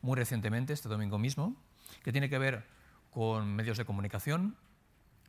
muy 0.00 0.16
recientemente, 0.16 0.72
este 0.72 0.88
domingo 0.88 1.18
mismo, 1.18 1.56
que 2.02 2.12
tiene 2.12 2.28
que 2.28 2.38
ver 2.38 2.64
con 3.10 3.54
medios 3.54 3.78
de 3.78 3.84
comunicación, 3.84 4.56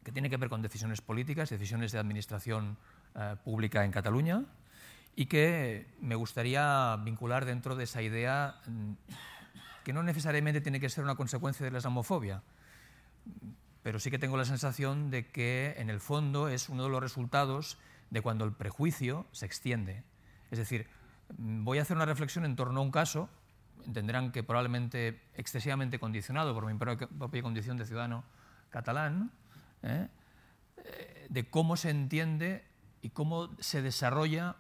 que 0.04 0.12
tiene 0.12 0.30
que 0.30 0.38
ver 0.38 0.50
con 0.50 0.62
decisiones 0.62 1.02
políticas, 1.02 1.50
decisiones 1.50 1.92
de 1.92 2.00
administración 2.00 2.78
eh, 3.16 3.36
pública 3.44 3.84
en 3.84 3.92
Cataluña, 3.92 4.46
y 5.16 5.26
que 5.26 5.88
me 6.00 6.16
gustaría 6.16 6.96
vincular 6.98 7.46
dentro 7.46 7.76
de 7.76 7.86
esa 7.86 8.02
idea 8.02 8.62
mm, 8.68 8.92
que 9.84 9.94
no 9.94 10.04
necesariamente 10.04 10.62
tiene 10.62 10.80
que 10.80 10.90
ser 10.90 11.04
una 11.04 11.16
consecuencia 11.16 11.66
de 11.66 11.72
la 11.72 11.80
islamofobia, 11.80 12.44
pero 13.84 14.00
sí 14.00 14.12
que 14.12 14.20
tengo 14.20 14.38
la 14.38 14.46
sensación 14.46 15.10
de 15.10 15.28
que 15.28 15.76
en 15.78 15.90
el 15.90 16.00
fondo 16.00 16.50
es 16.50 16.70
uno 16.70 16.84
de 16.84 16.90
los 16.90 17.02
resultados 17.02 17.78
de 18.10 18.22
cuando 18.22 18.46
el 18.46 18.54
prejuicio 18.54 19.26
se 19.32 19.46
extiende. 19.46 20.04
Es 20.52 20.60
decir, 20.60 20.88
mm, 21.38 21.64
voy 21.64 21.80
a 21.80 21.84
hacer 21.84 21.96
una 21.96 22.06
reflexión 22.06 22.46
en 22.46 22.56
torno 22.56 22.80
a 22.80 22.84
un 22.84 22.92
caso, 22.92 23.30
entenderán 23.86 24.32
que 24.32 24.44
probablemente 24.44 25.22
excesivamente 25.36 26.00
condicionado 26.00 26.54
por 26.54 26.66
mi 26.66 26.78
propia 26.78 27.42
condición 27.42 27.78
de 27.78 27.86
ciudadano 27.86 28.24
catalán, 28.70 29.32
¿eh? 29.84 30.08
Eh, 30.78 31.28
de 31.30 31.50
cómo 31.50 31.78
se 31.78 31.90
entiende 31.90 32.66
y 33.02 33.10
cómo 33.10 33.50
se 33.60 33.82
desarrolla 33.82 34.56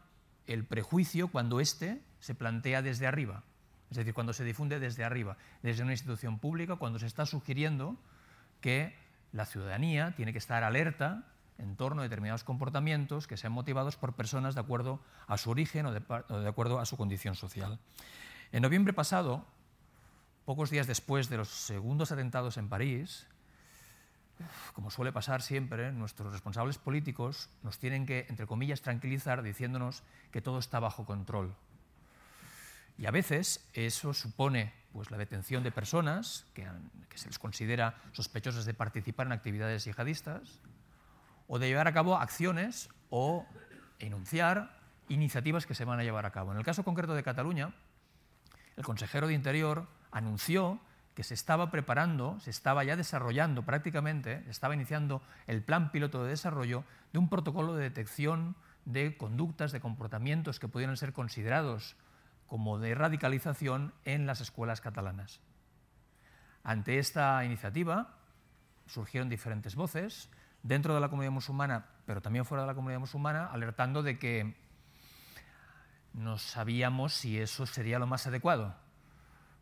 el 0.47 0.65
prejuicio 0.65 1.27
cuando 1.29 1.59
éste 1.59 2.01
se 2.19 2.35
plantea 2.35 2.81
desde 2.81 3.07
arriba, 3.07 3.43
es 3.89 3.97
decir, 3.97 4.13
cuando 4.13 4.33
se 4.33 4.43
difunde 4.43 4.79
desde 4.79 5.03
arriba, 5.03 5.37
desde 5.63 5.83
una 5.83 5.93
institución 5.93 6.39
pública, 6.39 6.75
cuando 6.75 6.99
se 6.99 7.05
está 7.05 7.25
sugiriendo 7.25 7.97
que 8.61 8.95
la 9.31 9.45
ciudadanía 9.45 10.13
tiene 10.15 10.31
que 10.31 10.37
estar 10.37 10.63
alerta 10.63 11.23
en 11.57 11.75
torno 11.75 12.01
a 12.01 12.03
determinados 12.03 12.43
comportamientos 12.43 13.27
que 13.27 13.37
sean 13.37 13.53
motivados 13.53 13.97
por 13.97 14.13
personas 14.13 14.55
de 14.55 14.61
acuerdo 14.61 14.99
a 15.27 15.37
su 15.37 15.49
origen 15.49 15.85
o 15.85 15.91
de, 15.91 16.47
acuerdo 16.47 16.79
a 16.79 16.85
su 16.85 16.97
condición 16.97 17.35
social. 17.35 17.79
En 18.51 18.61
noviembre 18.61 18.93
pasado, 18.93 19.45
pocos 20.45 20.69
días 20.69 20.87
después 20.87 21.29
de 21.29 21.37
los 21.37 21.49
segundos 21.49 22.11
atentados 22.11 22.57
en 22.57 22.69
París, 22.69 23.27
como 24.73 24.89
suele 24.89 25.11
pasar 25.11 25.41
siempre, 25.41 25.91
nuestros 25.91 26.31
responsables 26.31 26.77
políticos 26.77 27.49
nos 27.61 27.77
tienen 27.77 28.05
que, 28.05 28.25
entre 28.29 28.47
comillas, 28.47 28.81
tranquilizar 28.81 29.43
diciéndonos 29.43 30.03
que 30.31 30.41
todo 30.41 30.59
está 30.59 30.79
bajo 30.79 31.05
control. 31.05 31.53
Y 32.99 33.05
a 33.05 33.11
veces 33.11 33.65
eso 33.73 34.13
supone 34.13 34.73
pues, 34.91 35.09
la 35.09 35.17
detención 35.17 35.63
de 35.63 35.71
personas 35.71 36.45
que, 36.53 36.67
se 37.15 37.27
les 37.27 37.39
considera 37.39 37.95
sospechosas 38.11 38.65
de 38.65 38.73
participar 38.73 39.27
en 39.27 39.31
actividades 39.31 39.85
yihadistas 39.85 40.59
o 41.47 41.59
de 41.59 41.67
llevar 41.67 41.87
a 41.87 41.93
cabo 41.93 42.17
acciones 42.17 42.89
o 43.09 43.47
enunciar 43.99 44.77
iniciativas 45.07 45.65
que 45.65 45.75
se 45.75 45.85
van 45.85 45.99
a 45.99 46.03
llevar 46.03 46.25
a 46.25 46.31
cabo. 46.31 46.51
En 46.51 46.57
el 46.57 46.65
caso 46.65 46.83
concreto 46.83 47.15
de 47.15 47.23
Cataluña, 47.23 47.73
el 48.75 48.83
consejero 48.83 49.27
de 49.27 49.33
Interior 49.33 49.87
anunció 50.11 50.79
que 51.15 51.23
se 51.23 51.33
estaba 51.33 51.71
preparando, 51.71 52.37
se 52.41 52.49
estaba 52.49 52.83
ya 52.83 52.97
desarrollando 52.97 53.63
prácticamente, 53.63 54.43
estaba 54.49 54.75
iniciando 54.75 55.21
el 55.47 55.63
plan 55.63 55.91
piloto 55.91 56.23
de 56.23 56.31
desarrollo 56.31 56.83
de 57.13 57.19
un 57.19 57.29
protocolo 57.29 57.75
de 57.75 57.83
detección 57.83 58.57
de 58.83 59.15
conductas, 59.15 59.71
de 59.71 59.79
comportamientos 59.79 60.59
que 60.59 60.67
pudieran 60.67 60.97
ser 60.97 61.13
considerados 61.13 61.95
como 62.49 62.79
de 62.79 62.95
radicalización 62.95 63.93
en 64.03 64.25
las 64.25 64.41
escuelas 64.41 64.81
catalanas. 64.81 65.39
Ante 66.63 66.99
esta 66.99 67.45
iniciativa 67.45 68.17
surgieron 68.87 69.29
diferentes 69.29 69.75
voces 69.75 70.29
dentro 70.61 70.93
de 70.93 70.99
la 70.99 71.09
comunidad 71.09 71.31
musulmana, 71.31 71.85
pero 72.05 72.21
también 72.21 72.43
fuera 72.43 72.63
de 72.63 72.67
la 72.67 72.75
comunidad 72.75 72.99
musulmana, 72.99 73.45
alertando 73.45 74.03
de 74.03 74.19
que 74.19 74.57
no 76.11 76.37
sabíamos 76.37 77.13
si 77.13 77.39
eso 77.39 77.65
sería 77.65 77.99
lo 77.99 78.07
más 78.07 78.27
adecuado 78.27 78.75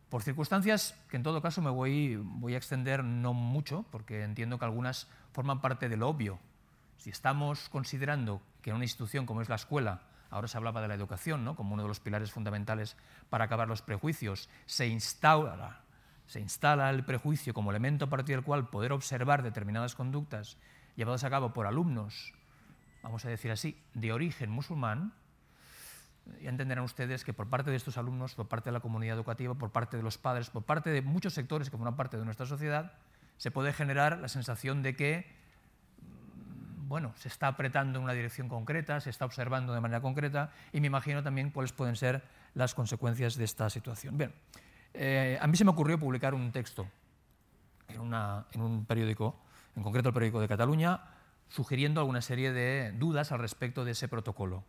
por 0.08 0.22
circunstancias 0.22 0.94
que 1.10 1.16
en 1.16 1.22
todo 1.22 1.42
caso 1.42 1.60
me 1.60 1.70
voy, 1.70 2.16
voy, 2.16 2.54
a 2.54 2.56
extender 2.56 3.04
no 3.04 3.34
mucho, 3.34 3.84
porque 3.90 4.22
entiendo 4.22 4.58
que 4.58 4.64
algunas 4.64 5.08
forman 5.32 5.60
parte 5.60 5.88
de 5.88 5.96
lo 5.96 6.08
obvio. 6.08 6.38
Si 6.96 7.10
estamos 7.10 7.68
considerando 7.68 8.42
que 8.62 8.70
en 8.70 8.76
una 8.76 8.84
institución 8.84 9.26
como 9.26 9.42
es 9.42 9.48
la 9.48 9.56
escuela, 9.56 10.02
ahora 10.30 10.48
se 10.48 10.56
hablaba 10.56 10.80
de 10.82 10.88
la 10.88 10.94
educación 10.94 11.44
¿no? 11.44 11.56
como 11.56 11.74
uno 11.74 11.82
de 11.82 11.88
los 11.88 12.00
pilares 12.00 12.32
fundamentales 12.32 12.96
para 13.30 13.44
acabar 13.44 13.68
los 13.68 13.82
prejuicios, 13.82 14.48
se 14.66 14.86
instaura, 14.86 15.82
se 16.26 16.40
instala 16.40 16.90
el 16.90 17.04
prejuicio 17.04 17.54
como 17.54 17.70
elemento 17.70 18.06
a 18.06 18.10
partir 18.10 18.36
del 18.36 18.44
cual 18.44 18.68
poder 18.68 18.92
observar 18.92 19.42
determinadas 19.42 19.94
conductas 19.94 20.56
llevadas 20.96 21.24
a 21.24 21.30
cabo 21.30 21.52
por 21.52 21.66
alumnos, 21.66 22.32
vamos 23.02 23.24
a 23.24 23.28
decir 23.28 23.50
así, 23.50 23.80
de 23.94 24.12
origen 24.12 24.50
musulmán, 24.50 25.12
ya 26.42 26.50
entenderán 26.50 26.84
ustedes 26.84 27.24
que 27.24 27.32
por 27.32 27.48
parte 27.48 27.70
de 27.70 27.76
estos 27.76 27.96
alumnos, 27.96 28.34
por 28.34 28.48
parte 28.48 28.68
de 28.68 28.72
la 28.72 28.80
comunidad 28.80 29.16
educativa, 29.16 29.54
por 29.54 29.70
parte 29.70 29.96
de 29.96 30.02
los 30.02 30.18
padres, 30.18 30.50
por 30.50 30.64
parte 30.64 30.90
de 30.90 31.02
muchos 31.02 31.34
sectores 31.34 31.70
que 31.70 31.76
forman 31.76 31.96
parte 31.96 32.18
de 32.18 32.24
nuestra 32.24 32.46
sociedad, 32.46 32.92
se 33.38 33.50
puede 33.50 33.72
generar 33.72 34.18
la 34.18 34.28
sensación 34.28 34.82
de 34.82 34.96
que 34.96 35.26
bueno, 36.88 37.12
se 37.16 37.28
está 37.28 37.48
apretando 37.48 37.98
en 37.98 38.04
una 38.04 38.14
dirección 38.14 38.48
concreta, 38.48 39.00
se 39.00 39.10
está 39.10 39.24
observando 39.24 39.74
de 39.74 39.80
manera 39.80 40.00
concreta 40.00 40.50
y 40.72 40.80
me 40.80 40.86
imagino 40.86 41.22
también 41.22 41.50
cuáles 41.50 41.72
pueden 41.72 41.96
ser 41.96 42.22
las 42.54 42.74
consecuencias 42.74 43.36
de 43.36 43.44
esta 43.44 43.70
situación. 43.70 44.16
Bien, 44.16 44.32
eh, 44.94 45.38
a 45.40 45.46
mí 45.46 45.56
se 45.56 45.64
me 45.64 45.70
ocurrió 45.70 45.98
publicar 45.98 46.34
un 46.34 46.50
texto 46.50 46.88
en, 47.88 48.00
un 48.60 48.84
periódico, 48.86 49.38
en 49.76 49.82
concreto 49.82 50.08
el 50.08 50.14
periódico 50.14 50.40
de 50.40 50.48
Cataluña, 50.48 51.00
sugiriendo 51.48 52.00
alguna 52.00 52.22
serie 52.22 52.52
de 52.52 52.92
dudas 52.92 53.32
al 53.32 53.38
respecto 53.38 53.84
de 53.84 53.92
ese 53.92 54.08
protocolo 54.08 54.64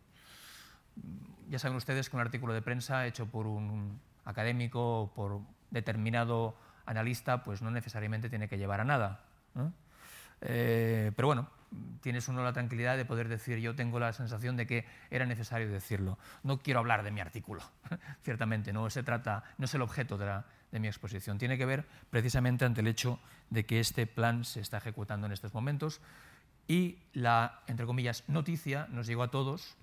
ya 1.50 1.60
saben 1.60 1.78
ustedes 1.78 2.10
que 2.10 2.16
un 2.16 2.22
artículo 2.22 2.54
de 2.54 2.62
prensa 2.62 3.06
hecho 3.08 3.26
por 3.26 3.48
un 3.48 4.00
académico 4.26 5.02
o 5.02 5.14
por 5.14 5.42
determinado 5.72 6.56
analista, 6.86 7.44
pues 7.44 7.62
no 7.62 7.72
necesariamente 7.72 8.30
tiene 8.30 8.48
que 8.48 8.58
llevar 8.58 8.82
a 8.82 8.84
nada. 8.84 9.22
Eh, 10.42 11.12
pero 11.16 11.28
bueno, 11.28 11.50
tienes 12.02 12.28
uno 12.28 12.44
la 12.44 12.54
tranquilidad 12.54 12.98
de 12.98 13.06
poder 13.06 13.28
decir, 13.28 13.60
yo 13.60 13.76
tengo 13.76 14.00
la 14.00 14.14
sensación 14.14 14.58
de 14.58 14.66
que 14.68 14.86
era 15.10 15.26
necesario 15.26 15.70
decirlo. 15.70 16.18
No 16.44 16.60
quiero 16.60 16.80
hablar 16.80 17.04
de 17.04 17.12
mi 17.12 17.22
artículo, 17.22 17.62
ciertamente, 18.24 18.74
no 18.74 18.90
se 18.90 19.04
trata, 19.04 19.44
no 19.58 19.66
es 19.66 19.74
el 19.74 19.82
objeto 19.82 20.18
de, 20.18 20.42
de 20.72 20.80
mi 20.80 20.88
exposición. 20.88 21.38
Tiene 21.38 21.58
que 21.58 21.66
ver 21.66 21.86
precisamente 22.10 22.66
ante 22.66 22.82
el 22.82 22.88
hecho 22.88 23.20
de 23.50 23.66
que 23.66 23.80
este 23.80 24.08
plan 24.08 24.46
se 24.46 24.62
está 24.62 24.78
ejecutando 24.78 25.28
en 25.28 25.34
estos 25.34 25.54
momentos 25.54 26.02
y 26.68 27.00
la, 27.14 27.62
entre 27.68 27.86
comillas, 27.86 28.24
noticia 28.28 28.88
nos 28.92 29.08
llegó 29.08 29.24
a 29.24 29.32
todos 29.32 29.76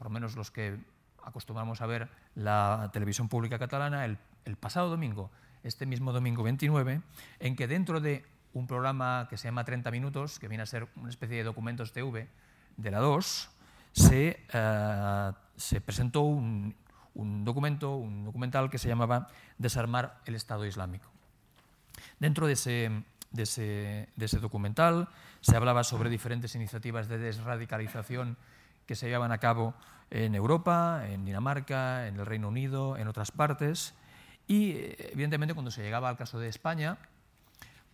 por 0.00 0.06
lo 0.06 0.10
menos 0.10 0.34
los 0.34 0.50
que 0.50 0.78
acostumbramos 1.22 1.82
a 1.82 1.86
ver 1.86 2.08
la 2.34 2.88
televisión 2.92 3.28
pública 3.28 3.58
catalana, 3.58 4.06
el, 4.06 4.18
pasado 4.58 4.88
domingo, 4.88 5.30
este 5.62 5.84
mismo 5.84 6.12
domingo 6.12 6.42
29, 6.42 7.02
en 7.38 7.54
que 7.54 7.68
dentro 7.68 8.00
de 8.00 8.24
un 8.54 8.66
programa 8.66 9.26
que 9.30 9.36
se 9.36 9.48
llama 9.48 9.64
30 9.64 9.90
minutos, 9.90 10.38
que 10.38 10.48
viene 10.48 10.62
a 10.62 10.66
ser 10.66 10.88
una 10.96 11.08
especie 11.08 11.36
de 11.36 11.44
documentos 11.44 11.92
TV 11.92 12.28
de 12.76 12.90
la 12.90 12.98
2, 12.98 13.50
se, 13.92 14.44
eh, 14.52 15.32
se 15.56 15.80
presentó 15.80 16.22
un, 16.22 16.74
documento, 17.44 17.96
un 17.96 18.24
documental 18.24 18.70
que 18.70 18.78
se 18.78 18.88
llamaba 18.88 19.28
Desarmar 19.58 20.20
el 20.26 20.34
Estado 20.34 20.64
Islámico. 20.66 21.08
Dentro 22.18 22.46
de 22.46 22.56
de 23.32 23.44
ese 23.44 24.38
documental 24.40 25.08
se 25.40 25.56
hablaba 25.56 25.84
sobre 25.84 26.10
diferentes 26.10 26.54
iniciativas 26.54 27.08
de 27.08 27.18
desradicalización 27.18 28.36
que 28.86 28.96
se 28.96 29.06
llevaban 29.06 29.30
a 29.30 29.38
cabo 29.38 29.74
en 30.10 30.34
Europa, 30.34 31.04
en 31.06 31.24
Dinamarca, 31.24 32.08
en 32.08 32.18
el 32.18 32.26
Reino 32.26 32.48
Unido, 32.48 32.96
en 32.96 33.06
otras 33.06 33.30
partes. 33.30 33.94
Y, 34.46 34.72
eh, 34.72 35.10
evidentemente, 35.12 35.54
cuando 35.54 35.70
se 35.70 35.82
llegaba 35.82 36.08
al 36.08 36.16
caso 36.16 36.38
de 36.40 36.48
España, 36.48 36.98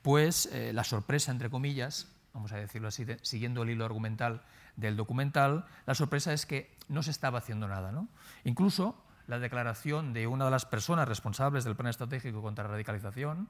pues 0.06 0.48
la 0.72 0.84
sorpresa, 0.84 1.32
entre 1.32 1.50
comillas, 1.50 2.06
vamos 2.32 2.52
a 2.52 2.56
decirlo 2.58 2.86
así, 2.86 3.04
siguiendo 3.22 3.64
el 3.64 3.70
hilo 3.70 3.84
argumental 3.84 4.40
del 4.76 4.96
documental, 4.96 5.66
la 5.84 5.96
sorpresa 5.96 6.32
es 6.32 6.46
que 6.46 6.78
no 6.88 7.02
se 7.02 7.10
estaba 7.10 7.38
haciendo 7.38 7.66
nada. 7.66 7.90
¿no? 7.90 8.06
Incluso 8.44 9.02
la 9.26 9.40
declaración 9.40 10.12
de 10.12 10.28
una 10.28 10.44
de 10.44 10.52
las 10.52 10.64
personas 10.64 11.08
responsables 11.08 11.64
del 11.64 11.74
Plan 11.74 11.88
Estratégico 11.88 12.40
contra 12.40 12.62
la 12.62 12.70
Radicalización, 12.70 13.48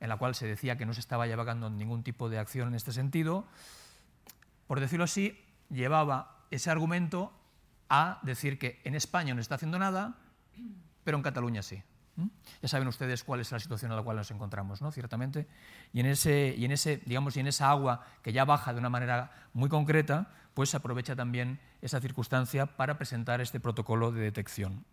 en 0.00 0.08
la 0.08 0.16
cual 0.16 0.34
se 0.34 0.46
decía 0.46 0.78
que 0.78 0.86
no 0.86 0.94
se 0.94 1.00
estaba 1.00 1.26
llevando 1.26 1.68
ningún 1.68 2.02
tipo 2.02 2.30
de 2.30 2.38
acción 2.38 2.68
en 2.68 2.76
este 2.76 2.94
sentido, 2.94 3.44
por 4.66 4.80
decirlo 4.80 5.04
así, 5.04 5.38
llevaba 5.68 6.46
ese 6.50 6.70
argumento 6.70 7.30
a 7.90 8.20
decir 8.22 8.58
que 8.58 8.80
en 8.84 8.94
España 8.94 9.34
no 9.34 9.42
está 9.42 9.56
haciendo 9.56 9.78
nada, 9.78 10.16
pero 11.04 11.18
en 11.18 11.22
Cataluña 11.22 11.62
sí. 11.62 11.82
Ya 12.62 12.68
saben 12.68 12.86
ustedes 12.88 13.24
cuál 13.24 13.40
es 13.40 13.50
la 13.50 13.58
situación 13.58 13.90
en 13.90 13.96
la 13.96 14.02
cual 14.02 14.16
nos 14.16 14.30
encontramos, 14.30 14.80
¿no? 14.80 14.92
ciertamente. 14.92 15.46
Y 15.92 16.00
en, 16.00 16.06
ese, 16.06 16.54
y, 16.56 16.64
en 16.64 16.72
ese, 16.72 17.02
digamos, 17.06 17.36
y 17.36 17.40
en 17.40 17.46
esa 17.46 17.70
agua 17.70 18.06
que 18.22 18.32
ya 18.32 18.44
baja 18.44 18.72
de 18.72 18.78
una 18.78 18.90
manera 18.90 19.32
muy 19.52 19.68
concreta, 19.68 20.30
pues 20.54 20.70
se 20.70 20.76
aprovecha 20.76 21.16
también 21.16 21.60
esa 21.82 22.00
circunstancia 22.00 22.66
para 22.66 22.96
presentar 22.96 23.40
este 23.40 23.60
protocolo 23.60 24.12
de 24.12 24.22
detección. 24.22 24.84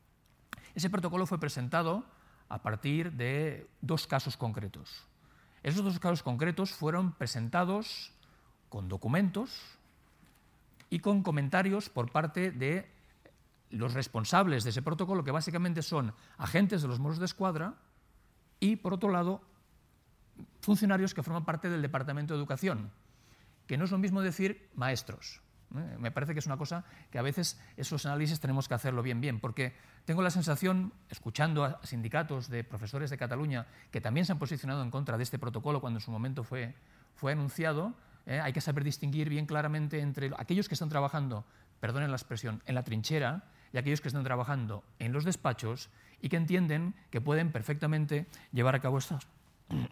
Ese 0.74 0.90
protocolo 0.90 1.26
fue 1.28 1.40
presentado 1.40 2.06
a 2.50 2.62
partir 2.62 3.12
de 3.14 3.70
dos 3.82 4.08
casos 4.08 4.38
concretos. 4.38 5.06
Esos 5.64 5.84
dos 5.84 6.00
casos 6.00 6.24
concretos 6.24 6.72
fueron 6.72 7.14
presentados 7.14 8.12
con 8.70 8.90
documentos, 8.90 9.78
y 10.92 11.00
con 11.00 11.24
comentarios 11.24 11.90
por 11.90 12.12
parte 12.12 12.52
de 12.52 12.86
los 13.72 13.94
responsables 13.94 14.64
de 14.64 14.70
ese 14.70 14.82
protocolo, 14.82 15.24
que 15.24 15.32
básicamente 15.32 15.82
son 15.82 16.14
agentes 16.38 16.82
de 16.82 16.88
los 16.88 17.00
muros 17.00 17.20
de 17.20 17.26
escuadra 17.26 17.76
y, 18.60 18.76
por 18.76 18.94
otro 18.94 19.10
lado, 19.10 19.42
funcionarios 20.62 21.14
que 21.14 21.24
forman 21.24 21.46
parte 21.46 21.70
del 21.70 21.82
Departamento 21.82 22.34
de 22.34 22.40
Educación, 22.40 22.92
que 23.68 23.78
no 23.78 23.86
es 23.86 23.92
lo 23.92 23.98
mismo 23.98 24.22
decir 24.22 24.70
maestros. 24.76 25.42
¿eh? 25.76 25.98
Me 26.00 26.12
parece 26.12 26.34
que 26.34 26.40
es 26.40 26.46
una 26.46 26.58
cosa 26.58 26.84
que 27.10 27.20
a 27.20 27.22
veces 27.22 27.60
esos 27.78 28.06
análisis 28.06 28.40
tenemos 28.40 28.68
que 28.68 28.74
hacerlo 28.74 29.02
bien, 29.02 29.22
bien, 29.22 29.40
porque 29.40 29.74
tengo 30.06 30.22
la 30.22 30.30
sensación, 30.30 30.94
escuchando 31.10 31.64
a 31.64 31.80
sindicatos 31.84 32.50
de 32.50 32.64
profesores 32.64 33.10
de 33.10 33.18
Cataluña 33.18 33.68
que 33.92 34.02
también 34.02 34.26
se 34.26 34.32
han 34.32 34.40
posicionado 34.40 34.84
en 34.84 34.92
contra 34.92 35.18
de 35.18 35.24
este 35.24 35.40
protocolo 35.40 35.82
cuando 35.82 35.98
en 35.98 36.02
su 36.02 36.12
momento 36.12 36.44
fue, 36.44 36.76
fue 37.16 37.32
anunciado, 37.32 37.94
¿eh? 38.26 38.40
hay 38.40 38.54
que 38.54 38.62
saber 38.62 38.84
distinguir 38.84 39.30
bien 39.30 39.46
claramente 39.46 40.00
entre 40.00 40.32
aquellos 40.38 40.68
que 40.68 40.76
están 40.76 40.90
trabajando, 40.90 41.46
perdonen 41.80 42.12
la 42.12 42.18
expresión, 42.18 42.62
en 42.66 42.76
la 42.76 42.84
trinchera 42.84 43.46
y 43.74 43.78
aquellos 43.78 44.02
que 44.02 44.08
están 44.08 44.24
trabajando 44.24 44.84
en 45.00 45.14
los 45.14 45.24
despachos 45.24 45.90
y 46.22 46.30
que 46.30 46.38
entienden 46.38 46.94
que 47.10 47.22
pueden 47.22 47.52
perfectamente 47.52 48.28
llevar 48.52 48.76
a 48.76 48.82
cabo 48.82 48.98
estas, 48.98 49.28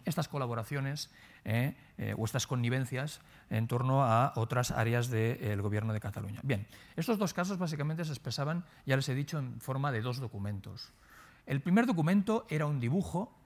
estas 0.04 0.28
colaboraciones 0.28 1.10
¿eh? 1.44 1.74
Eh, 1.98 2.14
o 2.16 2.24
estas 2.24 2.46
connivencias 2.46 3.20
en 3.48 3.66
torno 3.66 4.04
a 4.04 4.32
otras 4.36 4.70
áreas 4.70 5.08
del 5.08 5.62
Gobierno 5.62 5.92
de 5.92 6.00
Cataluña. 6.00 6.40
Bien, 6.42 6.66
estos 6.96 7.18
dos 7.18 7.34
casos 7.34 7.58
básicamente 7.58 8.04
se 8.04 8.12
expresaban, 8.12 8.64
ya 8.86 8.96
les 8.96 9.08
he 9.08 9.14
dicho, 9.14 9.38
en 9.38 9.60
forma 9.60 9.92
de 9.92 10.02
dos 10.02 10.18
documentos. 10.18 10.92
El 11.46 11.60
primer 11.60 11.86
documento 11.86 12.46
era 12.48 12.66
un 12.66 12.80
dibujo 12.80 13.36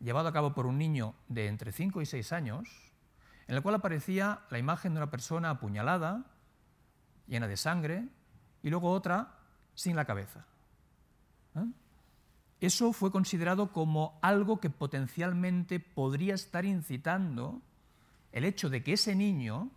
llevado 0.00 0.28
a 0.28 0.32
cabo 0.32 0.54
por 0.54 0.66
un 0.66 0.78
niño 0.78 1.14
de 1.28 1.46
entre 1.46 1.72
5 1.72 2.00
y 2.00 2.06
6 2.06 2.32
años, 2.32 2.92
en 3.48 3.56
el 3.56 3.62
cual 3.62 3.74
aparecía 3.74 4.40
la 4.48 4.58
imagen 4.58 4.94
de 4.94 5.00
una 5.00 5.10
persona 5.10 5.50
apuñalada, 5.50 6.24
llena 7.26 7.48
de 7.48 7.56
sangre, 7.56 8.08
y 8.62 8.70
luego 8.70 8.90
otra 8.92 9.39
sin 9.80 9.96
la 9.96 10.04
cabeza. 10.04 10.44
¿Eh? 11.56 11.64
Eso 12.60 12.92
fue 12.92 13.10
considerado 13.10 13.72
como 13.72 14.18
algo 14.20 14.60
que 14.60 14.68
potencialmente 14.68 15.80
podría 15.80 16.34
estar 16.34 16.66
incitando 16.66 17.62
el 18.32 18.44
hecho 18.44 18.68
de 18.68 18.82
que 18.82 18.92
ese 18.92 19.14
niño 19.14 19.70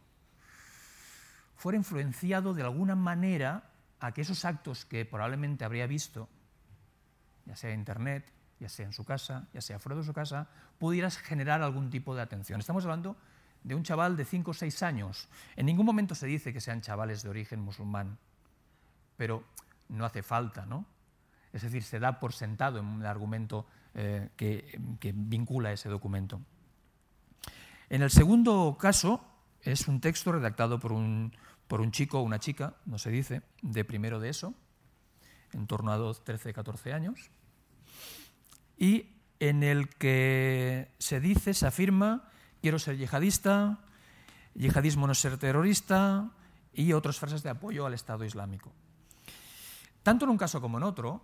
fuera 1.56 1.78
influenciado 1.78 2.54
de 2.54 2.64
alguna 2.64 2.96
manera 2.96 3.72
a 4.02 4.12
que 4.12 4.20
esos 4.20 4.44
actos 4.44 4.84
que 4.84 5.06
probablemente 5.06 5.64
habría 5.64 5.88
visto, 5.88 6.28
ya 7.46 7.56
sea 7.56 7.72
en 7.72 7.80
Internet, 7.80 8.30
ya 8.60 8.68
sea 8.68 8.86
en 8.86 8.92
su 8.92 9.06
casa, 9.06 9.48
ya 9.54 9.62
sea 9.62 9.80
fuera 9.80 9.96
de 9.96 10.04
su 10.04 10.12
casa, 10.12 10.50
pudieras 10.80 11.18
generar 11.18 11.62
algún 11.62 11.90
tipo 11.90 12.14
de 12.14 12.24
atención. 12.24 12.60
Estamos 12.60 12.84
hablando 12.84 13.16
de 13.64 13.74
un 13.74 13.84
chaval 13.84 14.18
de 14.18 14.26
5 14.26 14.52
o 14.52 14.54
6 14.54 14.84
años. 14.84 15.30
En 15.56 15.66
ningún 15.66 15.86
momento 15.86 16.14
se 16.14 16.28
dice 16.28 16.52
que 16.52 16.60
sean 16.60 16.82
chavales 16.82 17.24
de 17.24 17.30
origen 17.30 17.62
musulmán, 17.62 18.18
pero 19.16 19.46
no 19.90 20.06
hace 20.06 20.24
falta, 20.24 20.66
¿no? 20.66 20.86
Es 21.52 21.62
decir, 21.62 21.84
se 21.84 22.00
da 22.00 22.20
por 22.20 22.34
sentado 22.34 22.80
en 22.80 23.02
el 23.02 23.06
argumento 23.06 23.68
eh, 23.94 24.30
que, 24.36 24.80
que 25.00 25.14
vincula 25.16 25.72
ese 25.72 25.90
documento. 25.90 26.42
En 27.90 28.02
el 28.02 28.10
segundo 28.10 28.76
caso, 28.80 29.24
es 29.62 29.88
un 29.88 30.02
texto 30.02 30.32
redactado 30.32 30.80
por 30.80 30.92
un, 30.92 31.32
por 31.68 31.82
un 31.82 31.92
chico 31.92 32.20
o 32.20 32.24
una 32.24 32.40
chica, 32.40 32.76
no 32.86 32.98
se 32.98 33.12
dice, 33.12 33.44
de 33.62 33.86
primero 33.86 34.20
de 34.20 34.30
eso, 34.30 34.54
en 35.54 35.68
torno 35.68 35.92
a 35.92 35.98
12, 35.98 36.22
13, 36.24 36.54
14 36.54 36.94
años, 36.94 37.30
y 38.78 39.12
en 39.40 39.64
el 39.64 39.90
que 39.90 40.92
se 40.98 41.20
dice, 41.20 41.54
se 41.54 41.68
afirma, 41.68 42.30
quiero 42.62 42.80
ser 42.80 42.98
yihadista, 42.98 43.80
yihadismo 44.56 45.06
no 45.06 45.14
es 45.14 45.20
ser 45.20 45.38
terrorista, 45.38 46.32
y 46.74 46.94
otras 46.94 47.20
frases 47.20 47.44
de 47.44 47.50
apoyo 47.50 47.86
al 47.86 47.94
Estado 47.94 48.26
Islámico. 48.26 48.72
Tanto 50.04 50.26
en 50.26 50.32
un 50.32 50.38
caso 50.38 50.62
como 50.62 50.78
en 50.78 50.84
otro, 50.84 51.24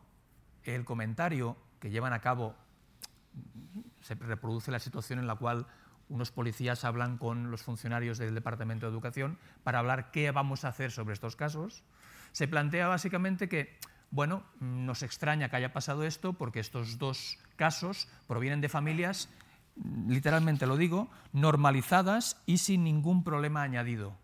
el 0.64 0.86
comentario 0.86 1.58
que 1.80 1.90
llevan 1.90 2.14
a 2.14 2.20
cabo 2.20 2.56
se 4.02 4.16
reproduce 4.16 4.72
la 4.72 4.80
situación 4.80 5.20
en 5.20 5.28
la 5.28 5.36
cual 5.36 5.68
unos 6.08 6.32
policías 6.32 6.86
hablan 6.86 7.18
con 7.18 7.52
los 7.52 7.62
funcionarios 7.62 8.18
del 8.18 8.34
Departamento 8.34 8.86
de 8.86 8.92
Educación 8.92 9.38
para 9.64 9.80
hablar 9.80 10.12
qué 10.12 10.32
vamos 10.32 10.66
a 10.66 10.70
hacer 10.70 10.92
sobre 10.92 11.14
estos 11.14 11.36
casos. 11.36 11.84
Se 12.32 12.48
plantea 12.48 12.88
básicamente 12.88 13.48
que, 13.48 13.78
bueno, 14.10 14.44
nos 14.60 15.04
extraña 15.04 15.50
que 15.50 15.58
haya 15.58 15.74
pasado 15.74 16.04
esto 16.04 16.34
porque 16.34 16.60
estos 16.60 16.98
dos 16.98 17.38
casos 17.58 18.08
provienen 18.28 18.62
de 18.62 18.70
familias, 18.70 19.30
literalmente 20.08 20.66
lo 20.66 20.78
digo, 20.78 21.10
normalizadas 21.32 22.42
y 22.46 22.58
sin 22.58 22.84
ningún 22.84 23.24
problema 23.24 23.62
añadido. 23.62 24.16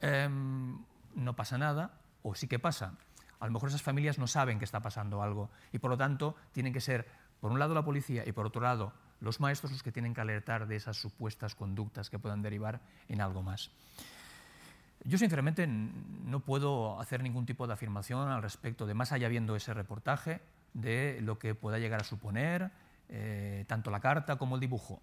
Em, 0.00 0.78
no 1.14 1.36
pasa 1.36 1.58
nada, 1.58 2.00
o 2.24 2.34
sí 2.34 2.48
que 2.48 2.58
pasa. 2.58 2.96
A 3.38 3.46
lo 3.46 3.52
mejor 3.52 3.68
esas 3.68 3.82
familias 3.82 4.18
no 4.18 4.26
saben 4.26 4.58
que 4.58 4.64
está 4.64 4.80
pasando 4.80 5.22
algo 5.22 5.50
y 5.72 5.78
por 5.78 5.90
lo 5.90 5.96
tanto 5.96 6.34
tienen 6.52 6.72
que 6.72 6.80
ser, 6.80 7.06
por 7.40 7.52
un 7.52 7.58
lado, 7.58 7.74
la 7.74 7.84
policía 7.84 8.24
y 8.26 8.32
por 8.32 8.46
otro 8.46 8.62
lado, 8.62 8.92
los 9.20 9.40
maestros 9.40 9.70
los 9.70 9.82
que 9.82 9.92
tienen 9.92 10.14
que 10.14 10.22
alertar 10.22 10.66
de 10.66 10.76
esas 10.76 10.96
supuestas 10.96 11.54
conductas 11.54 12.10
que 12.10 12.18
puedan 12.18 12.42
derivar 12.42 12.80
en 13.08 13.20
algo 13.20 13.42
más. 13.42 13.70
Yo 15.04 15.18
sinceramente 15.18 15.66
no 15.66 16.40
puedo 16.40 16.98
hacer 16.98 17.22
ningún 17.22 17.44
tipo 17.44 17.66
de 17.66 17.74
afirmación 17.74 18.28
al 18.30 18.42
respecto 18.42 18.86
de, 18.86 18.94
más 18.94 19.12
allá 19.12 19.28
viendo 19.28 19.54
ese 19.54 19.74
reportaje, 19.74 20.40
de 20.72 21.18
lo 21.20 21.38
que 21.38 21.54
pueda 21.54 21.78
llegar 21.78 22.00
a 22.00 22.04
suponer 22.04 22.70
eh, 23.08 23.64
tanto 23.68 23.90
la 23.90 24.00
carta 24.00 24.36
como 24.36 24.54
el 24.54 24.60
dibujo. 24.60 25.02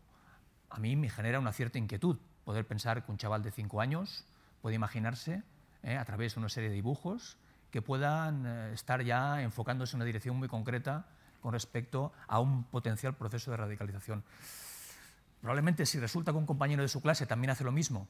A 0.72 0.80
mí 0.80 0.96
me 0.96 1.10
genera 1.10 1.40
una 1.40 1.54
cierta 1.54 1.78
inquietud 1.78 2.18
poder 2.44 2.66
pensar 2.66 3.06
que 3.06 3.12
un 3.12 3.18
chaval 3.18 3.44
de 3.44 3.52
cinco 3.52 3.80
años 3.80 4.26
puede 4.62 4.76
imaginarse, 4.76 5.44
eh, 5.84 5.98
a 5.98 6.06
través 6.06 6.36
de 6.36 6.40
una 6.40 6.50
serie 6.50 6.70
de 6.70 6.76
dibujos, 6.76 7.38
que 7.72 7.82
puedan 7.82 8.46
eh, 8.46 8.74
estar 8.74 9.02
ya 9.04 9.42
enfocándose 9.42 9.96
en 9.96 10.00
una 10.00 10.06
dirección 10.06 10.36
muy 10.36 10.48
concreta 10.48 11.06
con 11.42 11.54
respecto 11.54 12.12
a 12.28 12.40
un 12.40 12.66
potencial 12.66 13.16
proceso 13.16 13.52
de 13.52 13.58
radicalización. 13.58 14.24
Probablemente 15.40 15.86
si 15.86 16.00
resulta 16.00 16.32
que 16.32 16.38
un 16.38 16.46
compañero 16.46 16.84
de 16.84 16.88
su 16.88 17.02
clase 17.02 17.26
también 17.26 17.50
hace 17.50 17.64
lo 17.64 17.72
mismo, 17.72 18.08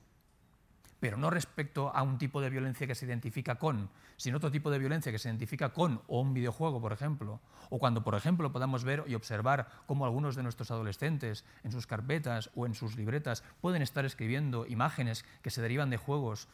pero 1.00 1.18
no 1.18 1.32
respecto 1.32 1.90
a 1.96 2.04
un 2.04 2.20
tipo 2.20 2.42
de 2.42 2.52
violencia 2.52 2.86
que 2.86 2.94
se 2.94 3.06
identifica 3.06 3.56
con, 3.56 3.90
sino 4.18 4.38
otro 4.38 4.52
tipo 4.52 4.70
de 4.70 4.78
violencia 4.78 5.12
que 5.12 5.18
se 5.18 5.30
identifica 5.30 5.70
con 5.70 6.02
o 6.08 6.22
un 6.22 6.34
videojuego, 6.34 6.80
por 6.80 6.94
ejemplo, 6.94 7.40
o 7.72 7.80
cuando, 7.80 8.04
por 8.04 8.14
ejemplo, 8.14 8.52
podamos 8.52 8.84
ver 8.84 9.04
y 9.08 9.16
observar 9.16 9.68
cómo 9.88 10.06
algunos 10.06 10.36
de 10.36 10.44
nuestros 10.44 10.70
adolescentes 10.70 11.44
en 11.64 11.72
sus 11.72 11.88
carpetas 11.88 12.52
o 12.54 12.68
en 12.68 12.76
sus 12.76 12.98
libretas 12.98 13.44
pueden 13.62 13.82
estar 13.82 14.06
escribiendo 14.06 14.68
imágenes 14.68 15.26
que 15.42 15.50
se 15.50 15.62
derivan 15.64 15.90
de 15.90 15.98
juegos 15.98 16.50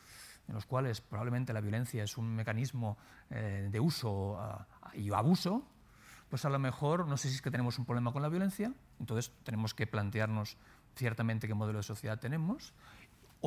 en 0.47 0.53
los 0.55 0.65
cuales 0.65 1.01
probablemente 1.01 1.53
la 1.53 1.61
violencia 1.61 2.03
es 2.03 2.17
un 2.17 2.35
mecanismo 2.35 2.97
eh, 3.29 3.67
de 3.71 3.79
uso 3.79 4.33
uh, 4.33 4.97
y 4.97 5.11
abuso, 5.11 5.63
pues 6.29 6.45
a 6.45 6.49
lo 6.49 6.59
mejor 6.59 7.07
no 7.07 7.17
sé 7.17 7.29
si 7.29 7.35
es 7.35 7.41
que 7.41 7.51
tenemos 7.51 7.79
un 7.79 7.85
problema 7.85 8.11
con 8.11 8.21
la 8.21 8.29
violencia, 8.29 8.73
entonces 8.99 9.31
tenemos 9.43 9.73
que 9.73 9.87
plantearnos 9.87 10.57
ciertamente 10.95 11.47
qué 11.47 11.53
modelo 11.53 11.79
de 11.79 11.83
sociedad 11.83 12.19
tenemos 12.19 12.73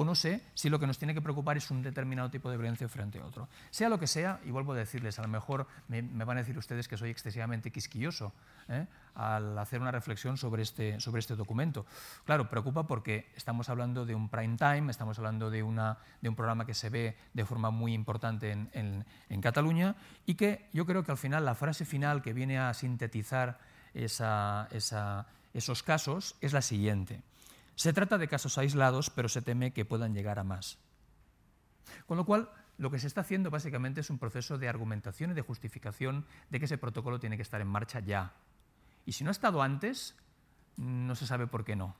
o 0.00 0.04
no 0.04 0.14
sé 0.14 0.40
si 0.54 0.70
lo 0.70 0.78
que 0.80 0.86
nos 0.86 0.96
tiene 0.96 1.12
que 1.12 1.20
preocupar 1.20 1.58
es 1.58 1.70
un 1.70 1.82
determinado 1.82 2.30
tipo 2.30 2.50
de 2.50 2.56
violencia 2.56 2.88
frente 2.88 3.18
a 3.20 3.26
otro. 3.26 3.50
Sea 3.70 3.90
lo 3.90 3.98
que 3.98 4.06
sea, 4.06 4.40
y 4.46 4.50
vuelvo 4.50 4.72
a 4.72 4.76
decirles, 4.76 5.18
a 5.18 5.22
lo 5.22 5.28
mejor 5.28 5.66
me, 5.88 6.00
van 6.00 6.38
a 6.38 6.40
decir 6.40 6.56
ustedes 6.56 6.88
que 6.88 6.96
soy 6.96 7.10
excesivamente 7.10 7.70
quisquilloso 7.70 8.32
¿eh? 8.70 8.86
al 9.14 9.58
hacer 9.58 9.78
una 9.78 9.90
reflexión 9.90 10.38
sobre 10.38 10.62
este, 10.62 10.98
sobre 11.00 11.18
este 11.18 11.36
documento. 11.36 11.84
Claro, 12.24 12.48
preocupa 12.48 12.86
porque 12.86 13.30
estamos 13.36 13.68
hablando 13.68 14.06
de 14.06 14.14
un 14.14 14.30
prime 14.30 14.56
time, 14.56 14.90
estamos 14.90 15.18
hablando 15.18 15.50
de, 15.50 15.62
una, 15.62 15.98
de 16.22 16.30
un 16.30 16.34
programa 16.34 16.64
que 16.64 16.72
se 16.72 16.88
ve 16.88 17.18
de 17.34 17.44
forma 17.44 17.70
muy 17.70 17.92
importante 17.92 18.52
en, 18.52 19.04
en, 19.28 19.40
Cataluña 19.42 19.96
y 20.24 20.34
que 20.34 20.70
yo 20.72 20.86
creo 20.86 21.04
que 21.04 21.10
al 21.10 21.18
final 21.18 21.44
la 21.44 21.54
frase 21.54 21.84
final 21.84 22.22
que 22.22 22.32
viene 22.32 22.58
a 22.58 22.72
sintetizar 22.72 23.58
esos 23.92 25.82
casos 25.82 26.36
es 26.40 26.54
la 26.54 26.62
siguiente. 26.62 27.20
Se 27.80 27.94
trata 27.94 28.18
de 28.18 28.28
casos 28.28 28.58
aislados, 28.58 29.08
pero 29.08 29.30
se 29.30 29.40
teme 29.40 29.72
que 29.72 29.86
puedan 29.86 30.12
llegar 30.12 30.38
a 30.38 30.44
más. 30.44 30.76
Con 32.04 32.18
lo 32.18 32.26
cual, 32.26 32.50
lo 32.76 32.90
que 32.90 32.98
se 32.98 33.06
está 33.06 33.22
haciendo 33.22 33.48
básicamente 33.48 34.02
es 34.02 34.10
un 34.10 34.18
proceso 34.18 34.58
de 34.58 34.68
argumentación 34.68 35.30
y 35.30 35.32
de 35.32 35.40
justificación 35.40 36.26
de 36.50 36.58
que 36.58 36.66
ese 36.66 36.76
protocolo 36.76 37.18
tiene 37.18 37.36
que 37.36 37.42
estar 37.42 37.58
en 37.58 37.68
marcha 37.68 38.00
ya. 38.00 38.34
Y 39.06 39.12
si 39.12 39.24
no 39.24 39.30
ha 39.30 39.32
estado 39.32 39.62
antes, 39.62 40.14
no 40.76 41.14
se 41.14 41.26
sabe 41.26 41.46
por 41.46 41.64
qué 41.64 41.74
no. 41.74 41.96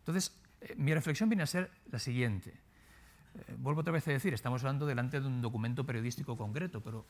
Entonces, 0.00 0.36
eh, 0.60 0.74
mi 0.76 0.92
reflexión 0.92 1.30
viene 1.30 1.44
a 1.44 1.46
ser 1.46 1.70
la 1.90 1.98
siguiente. 1.98 2.50
Eh, 2.50 3.54
vuelvo 3.56 3.80
otra 3.80 3.94
vez 3.94 4.06
a 4.06 4.10
decir, 4.10 4.34
estamos 4.34 4.62
hablando 4.64 4.84
delante 4.84 5.18
de 5.18 5.26
un 5.26 5.40
documento 5.40 5.86
periodístico 5.86 6.36
concreto, 6.36 6.82
pero 6.82 7.06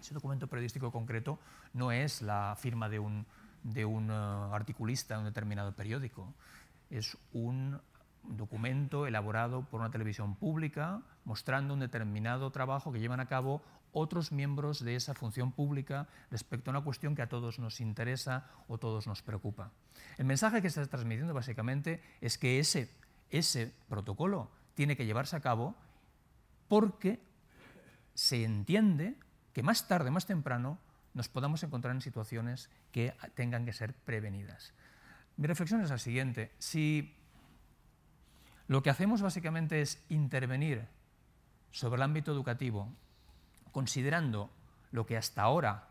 ese 0.00 0.14
documento 0.14 0.46
periodístico 0.46 0.90
concreto 0.90 1.38
no 1.74 1.92
es 1.92 2.22
la 2.22 2.56
firma 2.58 2.88
de 2.88 3.00
un, 3.00 3.26
de 3.64 3.84
un 3.84 4.10
eh, 4.10 4.14
articulista 4.14 5.12
en 5.12 5.20
un 5.20 5.26
determinado 5.26 5.76
periódico 5.76 6.32
es 6.90 7.16
un 7.32 7.80
documento 8.24 9.06
elaborado 9.06 9.62
por 9.62 9.80
una 9.80 9.90
televisión 9.90 10.34
pública 10.34 11.02
mostrando 11.24 11.74
un 11.74 11.80
determinado 11.80 12.50
trabajo 12.50 12.92
que 12.92 13.00
llevan 13.00 13.20
a 13.20 13.26
cabo 13.26 13.62
otros 13.92 14.30
miembros 14.30 14.84
de 14.84 14.94
esa 14.94 15.14
función 15.14 15.52
pública 15.52 16.08
respecto 16.30 16.70
a 16.70 16.72
una 16.72 16.84
cuestión 16.84 17.14
que 17.14 17.22
a 17.22 17.28
todos 17.28 17.58
nos 17.58 17.80
interesa 17.80 18.46
o 18.68 18.78
todos 18.78 19.06
nos 19.06 19.22
preocupa. 19.22 19.72
El 20.16 20.26
mensaje 20.26 20.62
que 20.62 20.68
está 20.68 20.86
transmitiendo 20.86 21.34
básicamente 21.34 22.02
es 22.20 22.38
que 22.38 22.60
ese, 22.60 22.90
ese 23.30 23.72
protocolo 23.88 24.50
tiene 24.74 24.96
que 24.96 25.06
llevarse 25.06 25.36
a 25.36 25.40
cabo 25.40 25.74
porque 26.68 27.20
se 28.14 28.44
entiende 28.44 29.16
que 29.52 29.62
más 29.62 29.88
tarde, 29.88 30.10
más 30.10 30.26
temprano, 30.26 30.78
nos 31.14 31.28
podamos 31.28 31.62
encontrar 31.64 31.94
en 31.94 32.00
situaciones 32.00 32.70
que 32.92 33.14
tengan 33.34 33.64
que 33.64 33.72
ser 33.72 33.94
prevenidas. 33.94 34.72
Mi 35.36 35.46
reflexión 35.46 35.82
es 35.82 35.90
la 35.90 35.98
siguiente. 35.98 36.52
Si 36.58 37.14
lo 38.66 38.82
que 38.82 38.90
hacemos 38.90 39.22
básicamente 39.22 39.80
es 39.80 40.04
intervenir 40.08 40.86
sobre 41.70 41.96
el 41.96 42.02
ámbito 42.02 42.32
educativo, 42.32 42.88
considerando 43.72 44.50
lo 44.92 45.06
que 45.06 45.16
hasta 45.16 45.42
ahora 45.42 45.88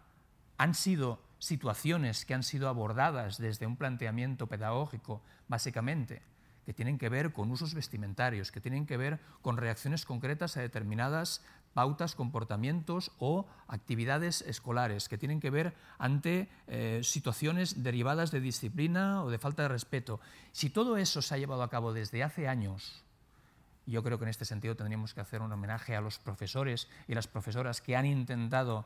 han 0.58 0.74
sido 0.74 1.22
situaciones 1.40 2.26
que 2.26 2.34
han 2.34 2.44
sido 2.44 2.68
abordadas 2.68 3.38
desde 3.38 3.66
un 3.66 3.78
planteamiento 3.78 4.48
pedagógico, 4.48 5.22
básicamente, 5.48 6.22
que 6.66 6.74
tienen 6.74 6.98
que 6.98 7.10
ver 7.10 7.34
con 7.34 7.50
usos 7.52 7.74
vestimentarios, 7.74 8.52
que 8.52 8.62
tienen 8.62 8.86
que 8.86 8.98
ver 8.98 9.20
con 9.42 9.58
reacciones 9.58 10.06
concretas 10.06 10.56
a 10.58 10.62
determinadas 10.62 11.44
pautas, 11.80 12.14
comportamientos 12.14 13.16
o 13.20 13.48
actividades 13.70 14.42
escolares 14.42 15.08
que 15.08 15.18
tienen 15.18 15.40
que 15.40 15.50
ver 15.50 15.76
ante 15.98 16.50
eh, 16.68 17.00
situaciones 17.04 17.84
derivadas 17.84 18.32
de 18.32 18.42
disciplina 18.42 19.24
o 19.24 19.32
de 19.32 19.40
falta 19.40 19.64
de 19.64 19.70
respeto. 19.70 20.20
Si 20.52 20.70
todo 20.70 20.98
eso 20.98 21.22
se 21.22 21.34
ha 21.34 21.38
llevado 21.38 21.64
a 21.64 21.70
cabo 21.70 21.94
desde 21.94 22.22
hace 22.22 22.50
años, 22.50 23.06
yo 23.86 24.04
creo 24.04 24.20
que 24.20 24.26
en 24.26 24.30
este 24.30 24.44
sentido 24.44 24.76
tendríamos 24.76 25.14
que 25.14 25.22
hacer 25.22 25.42
un 25.42 25.54
homenaje 25.54 25.96
a 25.96 26.02
los 26.02 26.20
profesores 26.20 26.90
y 27.08 27.16
las 27.16 27.28
profesoras 27.28 27.80
que 27.80 27.96
han 27.96 28.06
intentado, 28.06 28.86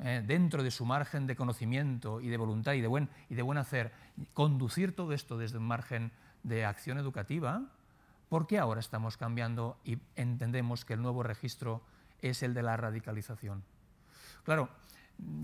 eh, 0.00 0.22
dentro 0.22 0.62
de 0.62 0.70
su 0.70 0.84
margen 0.84 1.26
de 1.26 1.36
conocimiento 1.36 2.20
y 2.20 2.28
de 2.28 2.36
voluntad 2.36 2.74
y 2.74 2.82
de, 2.82 2.86
buen, 2.86 3.08
y 3.30 3.34
de 3.34 3.40
buen 3.40 3.56
hacer, 3.56 3.92
conducir 4.34 4.94
todo 4.94 5.14
esto 5.14 5.38
desde 5.38 5.56
un 5.56 5.64
margen 5.64 6.12
de 6.42 6.66
acción 6.66 6.98
educativa, 6.98 7.62
¿por 8.28 8.46
qué 8.46 8.58
ahora 8.58 8.80
estamos 8.80 9.16
cambiando 9.16 9.78
y 9.86 9.96
entendemos 10.16 10.84
que 10.84 10.92
el 10.92 11.00
nuevo 11.00 11.22
registro 11.22 11.80
es 12.22 12.42
el 12.42 12.54
de 12.54 12.62
la 12.62 12.76
radicalización? 12.76 13.64
Claro, 14.44 14.68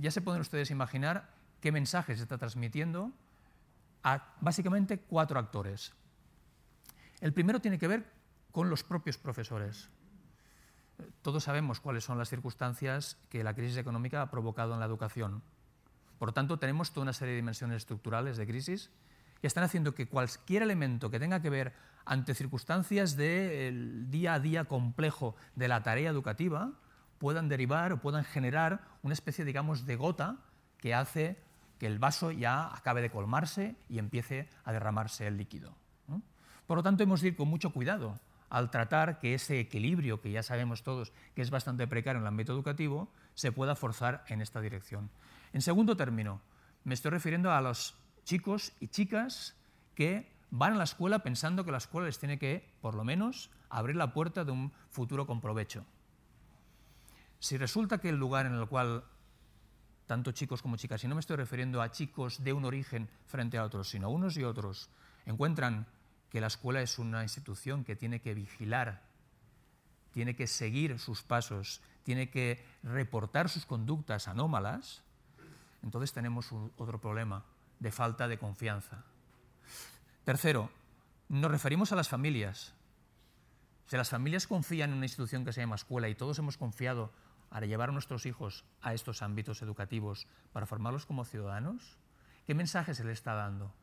ya 0.00 0.10
se 0.10 0.20
pueden 0.20 0.40
ustedes 0.40 0.70
imaginar 0.70 1.30
qué 1.60 1.72
mensaje 1.72 2.16
se 2.16 2.22
está 2.22 2.38
transmitiendo 2.38 3.10
a 4.02 4.34
básicamente 4.40 4.98
cuatro 4.98 5.38
actores. 5.38 5.92
El 7.20 7.32
primero 7.32 7.60
tiene 7.60 7.78
que 7.78 7.88
ver 7.88 8.04
con 8.50 8.68
los 8.68 8.82
propios 8.82 9.16
profesores. 9.16 9.88
Todos 11.22 11.44
sabemos 11.44 11.80
cuáles 11.80 12.04
son 12.04 12.18
las 12.18 12.28
circunstancias 12.28 13.16
que 13.28 13.44
la 13.44 13.54
crisis 13.54 13.76
económica 13.76 14.22
ha 14.22 14.30
provocado 14.30 14.74
en 14.74 14.80
la 14.80 14.86
educación. 14.86 15.42
Por 16.18 16.28
lo 16.28 16.34
tanto, 16.34 16.58
tenemos 16.58 16.92
toda 16.92 17.02
una 17.02 17.12
serie 17.12 17.32
de 17.32 17.40
dimensiones 17.40 17.78
estructurales 17.78 18.36
de 18.36 18.46
crisis 18.46 18.90
que 19.42 19.48
están 19.48 19.64
haciendo 19.64 19.94
que 19.94 20.06
cualquier 20.06 20.62
elemento 20.62 21.10
que 21.10 21.18
tenga 21.18 21.42
que 21.42 21.50
ver 21.50 21.74
ante 22.04 22.32
circunstancias 22.32 23.16
del 23.16 24.08
día 24.08 24.34
a 24.34 24.40
día 24.40 24.64
complejo 24.64 25.34
de 25.56 25.66
la 25.66 25.82
tarea 25.82 26.10
educativa 26.10 26.72
puedan 27.18 27.48
derivar 27.48 27.92
o 27.92 28.00
puedan 28.00 28.24
generar 28.24 28.80
una 29.02 29.14
especie, 29.14 29.44
digamos, 29.44 29.84
de 29.84 29.96
gota 29.96 30.38
que 30.78 30.94
hace 30.94 31.38
que 31.78 31.88
el 31.88 31.98
vaso 31.98 32.30
ya 32.30 32.72
acabe 32.72 33.02
de 33.02 33.10
colmarse 33.10 33.74
y 33.88 33.98
empiece 33.98 34.48
a 34.64 34.72
derramarse 34.72 35.26
el 35.26 35.36
líquido. 35.36 35.74
Por 36.68 36.76
lo 36.76 36.82
tanto, 36.84 37.02
hemos 37.02 37.20
de 37.20 37.28
ir 37.28 37.36
con 37.36 37.48
mucho 37.48 37.72
cuidado 37.72 38.20
al 38.48 38.70
tratar 38.70 39.18
que 39.18 39.34
ese 39.34 39.58
equilibrio, 39.58 40.20
que 40.20 40.30
ya 40.30 40.44
sabemos 40.44 40.84
todos 40.84 41.12
que 41.34 41.42
es 41.42 41.50
bastante 41.50 41.88
precario 41.88 42.18
en 42.18 42.22
el 42.22 42.28
ámbito 42.28 42.52
educativo, 42.52 43.10
se 43.34 43.50
pueda 43.50 43.74
forzar 43.74 44.24
en 44.28 44.40
esta 44.40 44.60
dirección. 44.60 45.10
En 45.52 45.62
segundo 45.62 45.96
término, 45.96 46.40
me 46.84 46.94
estoy 46.94 47.10
refiriendo 47.10 47.50
a 47.50 47.60
los 47.60 47.96
chicos 48.24 48.72
y 48.80 48.88
chicas 48.88 49.56
que 49.94 50.32
van 50.50 50.74
a 50.74 50.76
la 50.76 50.84
escuela 50.84 51.20
pensando 51.20 51.64
que 51.64 51.72
la 51.72 51.78
escuela 51.78 52.06
les 52.06 52.18
tiene 52.18 52.38
que, 52.38 52.74
por 52.80 52.94
lo 52.94 53.04
menos, 53.04 53.50
abrir 53.70 53.96
la 53.96 54.12
puerta 54.12 54.44
de 54.44 54.52
un 54.52 54.72
futuro 54.90 55.26
con 55.26 55.40
provecho. 55.40 55.84
Si 57.40 57.56
resulta 57.56 57.98
que 57.98 58.10
el 58.10 58.16
lugar 58.16 58.46
en 58.46 58.54
el 58.54 58.68
cual 58.68 59.04
tanto 60.06 60.32
chicos 60.32 60.60
como 60.60 60.76
chicas, 60.76 61.02
y 61.02 61.08
no 61.08 61.14
me 61.14 61.20
estoy 61.20 61.36
refiriendo 61.36 61.80
a 61.80 61.90
chicos 61.90 62.44
de 62.44 62.52
un 62.52 62.64
origen 62.64 63.08
frente 63.26 63.56
a 63.56 63.64
otros, 63.64 63.88
sino 63.88 64.10
unos 64.10 64.36
y 64.36 64.44
otros, 64.44 64.90
encuentran 65.24 65.86
que 66.28 66.40
la 66.40 66.48
escuela 66.48 66.82
es 66.82 66.98
una 66.98 67.22
institución 67.22 67.82
que 67.84 67.96
tiene 67.96 68.20
que 68.20 68.34
vigilar, 68.34 69.02
tiene 70.12 70.36
que 70.36 70.46
seguir 70.46 70.98
sus 70.98 71.22
pasos, 71.22 71.80
tiene 72.02 72.28
que 72.28 72.62
reportar 72.82 73.48
sus 73.48 73.64
conductas 73.64 74.28
anómalas, 74.28 75.02
entonces 75.82 76.12
tenemos 76.12 76.52
otro 76.76 77.00
problema 77.00 77.44
de 77.82 77.90
falta 77.90 78.28
de 78.28 78.38
confianza. 78.38 79.02
Tercero, 80.24 80.70
nos 81.28 81.50
referimos 81.50 81.90
a 81.90 81.96
las 81.96 82.08
familias. 82.08 82.74
Si 83.86 83.96
las 83.96 84.08
familias 84.08 84.46
confían 84.46 84.90
en 84.90 84.96
una 84.96 85.06
institución 85.06 85.44
que 85.44 85.52
se 85.52 85.60
llama 85.60 85.74
escuela 85.74 86.08
y 86.08 86.14
todos 86.14 86.38
hemos 86.38 86.56
confiado 86.56 87.12
a 87.50 87.60
llevar 87.60 87.88
a 87.88 87.92
nuestros 87.92 88.24
hijos 88.24 88.64
a 88.80 88.94
estos 88.94 89.20
ámbitos 89.20 89.62
educativos 89.62 90.28
para 90.52 90.66
formarlos 90.66 91.06
como 91.06 91.24
ciudadanos, 91.24 91.98
¿qué 92.46 92.54
mensaje 92.54 92.94
se 92.94 93.04
le 93.04 93.12
está 93.12 93.34
dando? 93.34 93.74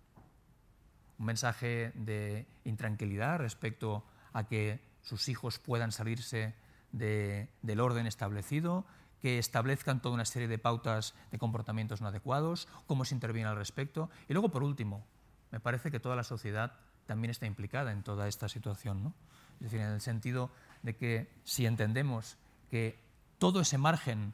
Un 1.19 1.25
mensaje 1.25 1.91
de 1.95 2.47
intranquilidad 2.63 3.39
respecto 3.39 4.05
a 4.31 4.47
que 4.47 4.79
sus 5.01 5.27
hijos 5.27 5.59
puedan 5.59 5.91
salirse 5.91 6.55
del 6.93 7.79
orden 7.81 8.07
establecido, 8.07 8.85
que 9.21 9.37
establezcan 9.37 10.01
toda 10.01 10.15
una 10.15 10.25
serie 10.25 10.47
de 10.47 10.57
pautas 10.57 11.13
de 11.31 11.37
comportamientos 11.37 12.01
no 12.01 12.07
adecuados, 12.07 12.67
cómo 12.87 13.05
se 13.05 13.15
interviene 13.15 13.49
al 13.49 13.55
respecto. 13.55 14.09
Y 14.27 14.33
luego, 14.33 14.49
por 14.49 14.63
último, 14.63 15.05
me 15.51 15.59
parece 15.59 15.91
que 15.91 15.99
toda 15.99 16.15
la 16.15 16.23
sociedad 16.23 16.73
también 17.05 17.31
está 17.31 17.45
implicada 17.45 17.91
en 17.91 18.03
toda 18.03 18.27
esta 18.27 18.47
situación. 18.47 19.03
¿no? 19.03 19.13
Es 19.55 19.71
decir, 19.71 19.81
en 19.81 19.91
el 19.91 20.01
sentido 20.01 20.51
de 20.83 20.95
que 20.95 21.29
si 21.43 21.65
entendemos 21.65 22.37
que 22.69 22.99
todo 23.39 23.61
ese 23.61 23.77
margen 23.77 24.33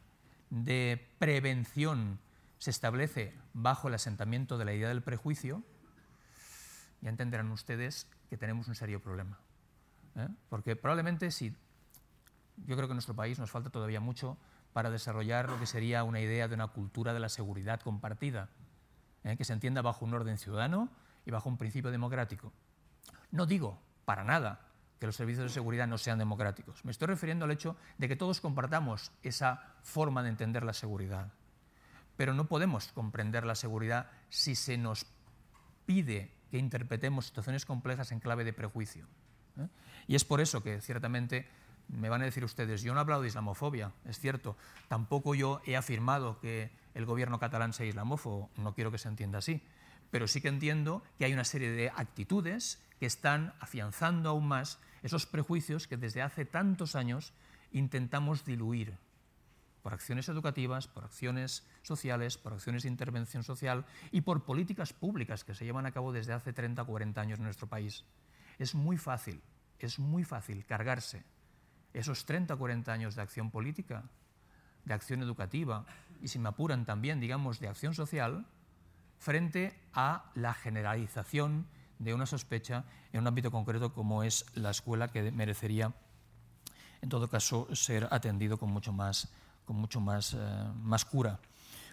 de 0.50 1.08
prevención 1.20 2.20
se 2.58 2.70
establece 2.70 3.34
bajo 3.54 3.88
el 3.88 3.94
asentamiento 3.94 4.58
de 4.58 4.66
la 4.66 4.74
idea 4.74 4.90
del 4.90 5.02
prejuicio, 5.02 5.64
ya 7.02 7.10
entenderán 7.10 7.52
ustedes 7.52 8.08
que 8.30 8.38
tenemos 8.38 8.68
un 8.68 8.76
serio 8.76 9.02
problema. 9.02 9.40
¿eh? 10.16 10.28
Porque 10.50 10.76
probablemente 10.76 11.32
si 11.32 11.56
yo 12.58 12.76
creo 12.76 12.88
que 12.88 12.92
en 12.94 12.98
nuestro 12.98 13.16
país 13.16 13.38
nos 13.40 13.52
falta 13.52 13.70
todavía 13.70 14.00
mucho 14.00 14.38
para 14.76 14.90
desarrollar 14.90 15.50
lo 15.50 15.58
que 15.58 15.68
sería 15.68 16.04
una 16.04 16.20
idea 16.20 16.50
de 16.50 16.54
una 16.54 16.68
cultura 16.68 17.14
de 17.14 17.22
la 17.22 17.30
seguridad 17.30 17.80
compartida, 17.80 18.50
¿eh? 19.24 19.38
que 19.38 19.46
se 19.46 19.54
entienda 19.54 19.82
bajo 19.82 20.04
un 20.04 20.14
orden 20.14 20.38
ciudadano 20.38 20.90
y 21.26 21.32
bajo 21.32 21.48
un 21.48 21.58
principio 21.58 21.92
democrático. 21.92 22.52
No 23.32 23.46
digo 23.46 23.82
para 24.04 24.26
nada 24.26 24.68
que 25.00 25.06
los 25.06 25.16
servicios 25.16 25.46
de 25.46 25.54
seguridad 25.54 25.88
no 25.88 25.98
sean 25.98 26.20
democráticos. 26.20 26.84
Me 26.84 26.92
estoy 26.92 27.08
refiriendo 27.08 27.46
al 27.46 27.52
hecho 27.52 27.78
de 27.98 28.10
que 28.10 28.18
todos 28.18 28.42
compartamos 28.42 29.14
esa 29.24 29.64
forma 29.82 30.24
de 30.24 30.28
entender 30.28 30.66
la 30.66 30.74
seguridad. 30.74 31.32
Pero 32.18 32.34
no 32.34 32.50
podemos 32.50 32.92
comprender 32.92 33.46
la 33.46 33.56
seguridad 33.56 34.12
si 34.28 34.56
se 34.56 34.78
nos 34.78 35.06
pide 35.86 36.34
que 36.52 36.58
interpretemos 36.58 37.28
situaciones 37.28 37.66
complejas 37.66 38.12
en 38.12 38.20
clave 38.20 38.44
de 38.44 38.52
prejuicio. 38.52 39.08
¿eh? 39.58 39.70
Y 40.06 40.16
es 40.16 40.26
por 40.26 40.42
eso 40.42 40.62
que 40.62 40.82
ciertamente 40.82 41.48
me 41.88 42.10
van 42.10 42.22
a 42.22 42.26
decir 42.26 42.44
ustedes, 42.44 42.82
yo 42.82 42.94
no 42.94 43.00
he 43.00 43.02
hablado 43.02 43.22
de 43.22 43.28
islamofobia, 43.28 43.92
es 44.06 44.20
cierto, 44.20 44.58
tampoco 44.88 45.36
yo 45.36 45.62
he 45.66 45.76
afirmado 45.76 46.40
que 46.40 46.72
el 46.94 47.06
gobierno 47.06 47.40
catalán 47.40 47.74
sea 47.74 47.86
islamófobo, 47.86 48.50
no 48.58 48.74
quiero 48.74 48.92
que 48.92 48.98
se 48.98 49.08
entienda 49.08 49.40
así, 49.40 49.62
pero 50.12 50.28
sí 50.28 50.42
que 50.42 50.48
entiendo 50.48 51.04
que 51.18 51.26
hay 51.26 51.34
una 51.34 51.44
serie 51.44 51.72
de 51.72 51.90
actitudes 51.90 52.82
que 53.00 53.06
están 53.06 53.54
afianzando 53.60 54.30
aún 54.30 54.48
más 54.48 54.80
esos 55.04 55.26
prejuicios 55.26 55.88
que 55.88 55.98
desde 55.98 56.22
hace 56.22 56.46
tantos 56.46 56.96
años 56.96 57.34
intentamos 57.72 58.46
diluir 58.46 58.98
por 59.84 59.94
acciones 59.94 60.30
educativas, 60.30 60.88
por 60.88 61.04
acciones 61.04 61.68
sociales, 61.84 62.38
por 62.38 62.54
acciones 62.54 62.84
de 62.84 62.90
intervención 62.90 63.44
social 63.44 63.86
y 64.12 64.22
por 64.22 64.44
políticas 64.44 64.94
públicas 64.94 65.44
que 65.44 65.54
se 65.54 65.66
llevan 65.66 65.86
a 65.86 65.92
cabo 65.92 66.12
desde 66.12 66.34
hace 66.34 66.54
30 66.54 66.82
o 66.82 66.86
40 66.88 67.22
años 67.22 67.38
en 67.38 67.46
nuestro 67.46 67.68
país. 67.68 68.04
Es 68.58 68.74
muy 68.74 68.98
fácil, 68.98 69.42
es 69.78 70.00
muy 70.00 70.24
fácil 70.24 70.66
cargarse 70.66 71.24
esos 71.96 72.26
30 72.26 72.54
o 72.54 72.58
40 72.60 72.92
años 72.92 73.16
de 73.16 73.22
acción 73.22 73.50
política, 73.50 74.04
de 74.84 74.94
acción 74.94 75.24
educativa 75.24 75.86
y, 76.22 76.28
si 76.28 76.40
me 76.40 76.50
apuran 76.50 76.86
también, 76.86 77.20
digamos, 77.20 77.60
de 77.60 77.68
acción 77.68 77.94
social, 77.96 78.46
frente 79.18 79.80
a 79.94 80.30
la 80.36 80.54
generalización 80.54 81.66
de 81.98 82.14
una 82.14 82.26
sospecha 82.26 82.84
en 83.14 83.22
un 83.22 83.28
ámbito 83.28 83.50
concreto 83.50 83.94
como 83.94 84.24
es 84.24 84.46
la 84.56 84.72
escuela, 84.72 85.08
que 85.08 85.32
merecería, 85.32 85.94
en 87.02 87.10
todo 87.10 87.30
caso, 87.30 87.74
ser 87.74 88.08
atendido 88.12 88.58
con 88.58 88.70
mucho 88.70 88.92
más, 88.92 89.30
con 89.66 89.78
mucho 89.78 90.02
más, 90.02 90.34
eh, 90.34 90.38
más 90.84 91.06
cura. 91.06 91.40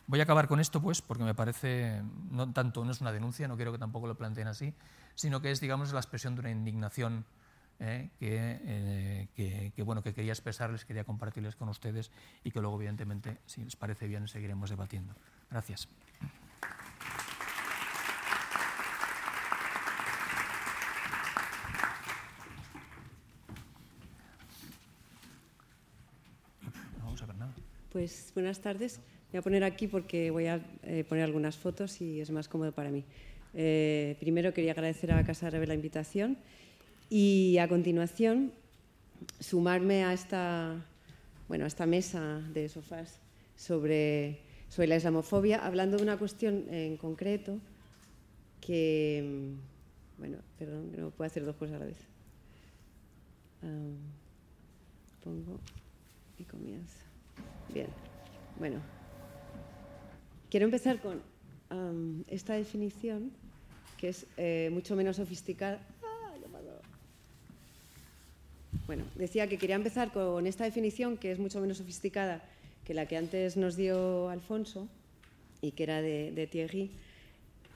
Voy 0.09 0.19
a 0.19 0.25
acabar 0.25 0.49
con 0.49 0.59
esto, 0.59 0.83
pues, 0.83 1.01
porque 1.01 1.23
me 1.23 1.35
parece, 1.35 2.03
no 2.31 2.53
tanto, 2.53 2.85
no 2.85 2.91
es 2.91 3.01
una 3.01 3.13
denuncia, 3.13 3.47
no 3.47 3.55
quiero 3.55 3.71
que 3.71 3.79
tampoco 3.79 4.09
lo 4.09 4.17
planteen 4.17 4.49
así, 4.49 4.75
sino 5.15 5.41
que 5.41 5.53
es, 5.53 5.61
digamos, 5.61 5.93
la 5.93 6.01
expresión 6.01 6.35
de 6.35 6.41
una 6.41 6.51
indignación 6.51 7.25
eh, 7.85 8.11
eh, 8.21 9.27
que, 9.35 9.73
que, 9.75 9.83
bueno, 9.83 10.05
que 10.05 10.15
quería 10.15 10.33
expresarles, 10.33 10.85
quería 10.85 11.03
compartirles 11.03 11.57
con 11.57 11.69
ustedes 11.69 12.13
y 12.45 12.53
que 12.53 12.61
luego, 12.61 12.77
evidentemente, 12.77 13.39
si 13.45 13.65
les 13.65 13.75
parece 13.75 14.07
bien, 14.07 14.29
seguiremos 14.29 14.71
debatiendo. 14.71 15.15
Gracias. 15.51 15.89
Pues 27.91 28.33
buenas 28.35 28.61
tardes. 28.61 29.01
Voy 29.33 29.39
a 29.39 29.43
poner 29.43 29.65
aquí 29.65 29.89
porque 29.89 30.31
voy 30.31 30.47
a 30.47 30.61
eh, 30.85 31.05
poner 31.05 31.25
algunas 31.25 31.57
fotos 31.57 32.01
y 32.01 32.21
es 32.21 32.31
más 32.31 32.49
cómodo 32.49 32.73
para 32.73 32.91
mí. 32.91 33.05
primero 33.53 34.55
quería 34.55 34.73
agradecer 34.73 35.13
a 35.13 35.25
Casa 35.25 35.51
Rebe 35.51 35.67
la 35.67 35.75
invitación 35.75 36.39
y 37.13 37.59
a 37.59 37.69
continuación, 37.69 38.53
sumarme 39.39 40.03
a 40.03 40.15
esta, 40.15 40.83
bueno, 41.47 41.65
a 41.65 41.67
esta 41.69 41.85
mesa 41.85 42.41
de 42.55 42.71
sofás 42.71 43.21
sobre, 43.55 44.41
sobre 44.71 44.89
la 44.89 44.97
islamofobia, 44.97 45.63
hablando 45.63 45.99
de 45.99 46.05
una 46.05 46.17
cuestión 46.17 46.65
en 46.71 46.97
concreto 46.97 47.59
que, 48.63 49.53
bueno, 50.17 50.39
perdón, 50.59 50.91
no 50.97 51.11
puedo 51.11 51.27
hacer 51.27 51.45
dos 51.45 51.55
cosas 51.57 51.77
a 51.77 51.79
la 51.81 51.85
vez. 51.85 51.99
pongo 55.23 55.61
y 56.39 56.45
comienza. 56.45 57.05
Bien, 57.75 57.89
bueno. 58.59 58.81
Quiero 60.49 60.65
empezar 60.65 60.99
con 60.99 61.21
esta 62.29 62.55
definición, 62.55 63.33
que 63.99 64.09
es 64.09 64.27
eh, 64.39 64.71
mucho 64.73 64.97
menos 64.97 65.17
sofisticada, 65.17 65.79
bueno, 68.87 69.05
decía 69.15 69.47
que 69.47 69.59
quería 69.59 69.77
empezar 69.77 70.13
con 70.13 70.47
esta 70.47 70.65
definición 70.65 71.17
que 71.17 71.33
es 71.33 71.39
mucho 71.39 71.61
menos 71.61 71.79
sofisticada 71.79 72.43
que 72.85 72.95
la 72.95 73.07
que 73.07 73.17
antes 73.17 73.57
nos 73.57 73.77
dio 73.77 74.29
Alfonso 74.29 74.89
y 75.61 75.73
que 75.73 75.85
era 75.85 76.03
de, 76.03 76.49
Thierry. 76.51 76.91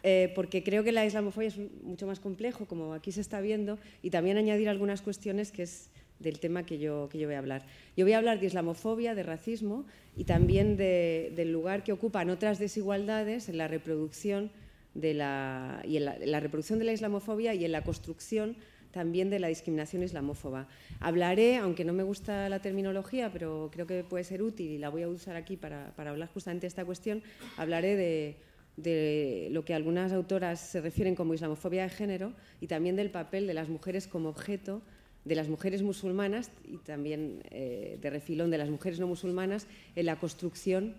eh, 0.02 0.32
porque 0.34 0.64
creo 0.64 0.82
que 0.82 0.92
la 0.92 1.06
islamofobia 1.06 1.48
es 1.48 1.58
mucho 1.82 2.06
más 2.06 2.18
complejo, 2.18 2.66
como 2.66 2.92
aquí 2.92 3.12
se 3.12 3.20
está 3.20 3.40
viendo, 3.40 3.78
y 4.02 4.10
también 4.10 4.36
añadir 4.36 4.68
algunas 4.68 5.02
cuestiones 5.02 5.52
que 5.52 5.62
es 5.62 5.90
del 6.18 6.38
tema 6.40 6.64
que 6.64 6.78
yo, 6.78 7.08
que 7.10 7.18
yo 7.18 7.28
voy 7.28 7.34
a 7.34 7.38
hablar. 7.38 7.66
Yo 7.96 8.04
voy 8.04 8.12
a 8.12 8.18
hablar 8.18 8.40
de 8.40 8.46
islamofobia, 8.46 9.14
de 9.14 9.22
racismo 9.22 9.84
y 10.16 10.24
también 10.24 10.76
del 10.76 11.52
lugar 11.52 11.84
que 11.84 11.92
ocupan 11.92 12.30
otras 12.30 12.58
desigualdades 12.58 13.48
en 13.48 13.58
la 13.58 13.68
reproducción 13.68 14.50
de 14.94 15.14
la, 15.14 15.82
y 15.86 15.98
en 15.98 16.04
la, 16.04 16.40
reproducción 16.40 16.78
de 16.78 16.86
la 16.86 16.92
islamofobia 16.92 17.54
y 17.54 17.64
en 17.64 17.72
la 17.72 17.84
construcción 17.84 18.56
también 18.96 19.28
de 19.28 19.38
la 19.38 19.48
discriminación 19.48 20.02
islamófoba. 20.02 20.68
Hablaré, 21.00 21.58
aunque 21.58 21.84
no 21.84 21.92
me 21.92 22.02
gusta 22.02 22.48
la 22.48 22.60
terminología, 22.60 23.30
pero 23.30 23.68
creo 23.70 23.86
que 23.86 24.04
puede 24.04 24.24
ser 24.24 24.42
útil 24.42 24.70
y 24.70 24.78
la 24.78 24.88
voy 24.88 25.02
a 25.02 25.08
usar 25.10 25.36
aquí 25.36 25.58
para, 25.58 25.92
hablar 25.98 26.30
justamente 26.32 26.62
de 26.62 26.68
esta 26.68 26.82
cuestión, 26.86 27.22
hablaré 27.58 27.94
de, 27.94 28.36
de 28.78 29.48
lo 29.50 29.66
que 29.66 29.74
algunas 29.74 30.12
autoras 30.12 30.60
se 30.60 30.80
refieren 30.80 31.14
como 31.14 31.34
islamofobia 31.34 31.82
de 31.82 31.90
género 31.90 32.32
y 32.62 32.68
también 32.68 32.96
del 32.96 33.10
papel 33.10 33.46
de 33.46 33.52
las 33.52 33.68
mujeres 33.68 34.08
como 34.08 34.30
objeto 34.30 34.80
de 35.26 35.34
las 35.34 35.48
mujeres 35.48 35.82
musulmanas 35.82 36.50
y 36.64 36.78
también 36.78 37.42
eh, 37.50 37.98
de 38.00 38.08
refilón 38.08 38.50
de 38.50 38.56
las 38.56 38.70
mujeres 38.70 38.98
no 38.98 39.06
musulmanas 39.08 39.66
en 39.94 40.06
la 40.06 40.16
construcción 40.16 40.94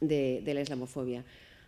de, 0.00 0.42
la 0.46 0.60
islamofobia. 0.60 1.24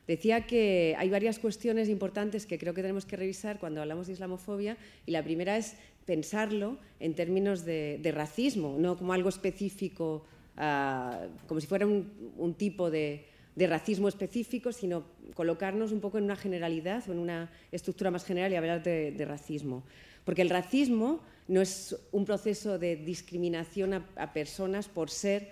Decía 0.09 0.47
que 0.47 0.97
hay 0.99 1.11
varias 1.11 1.39
cuestiones 1.39 1.91
importantes 1.91 2.47
que 2.47 2.59
creo 2.59 2.73
que 2.73 2.81
tenemos 2.81 3.05
que 3.05 3.17
revisar 3.17 3.61
cuando 3.61 3.83
hablamos 3.83 4.07
de 4.07 4.15
islamofobia 4.15 4.79
y 5.05 5.13
la 5.13 5.23
primera 5.23 5.59
es 5.59 5.77
pensarlo 6.07 6.79
en 6.99 7.15
términos 7.15 7.67
de, 7.67 8.01
racismo, 8.15 8.77
no 8.79 8.97
como 8.97 9.13
algo 9.13 9.29
específico, 9.29 10.25
ah, 10.57 11.27
como 11.47 11.61
si 11.61 11.67
fuera 11.67 11.87
un, 11.87 12.55
tipo 12.57 12.91
de, 12.91 13.27
racismo 13.55 14.09
específico, 14.09 14.73
sino 14.73 15.05
colocarnos 15.35 15.93
un 15.93 16.01
poco 16.01 16.17
en 16.17 16.25
una 16.25 16.37
generalidad 16.37 17.07
o 17.09 17.13
en 17.13 17.19
una 17.19 17.51
estructura 17.71 18.11
más 18.11 18.25
general 18.25 18.51
y 18.51 18.57
hablar 18.57 18.83
de, 18.83 19.13
de 19.13 19.25
racismo. 19.27 19.85
Porque 20.25 20.43
el 20.43 20.49
racismo 20.49 21.21
no 21.49 21.63
es 21.63 21.97
un 22.13 22.25
proceso 22.25 22.79
de 22.79 22.97
discriminación 22.97 23.95
a, 23.95 24.33
personas 24.33 24.87
por 24.89 25.11
ser, 25.11 25.51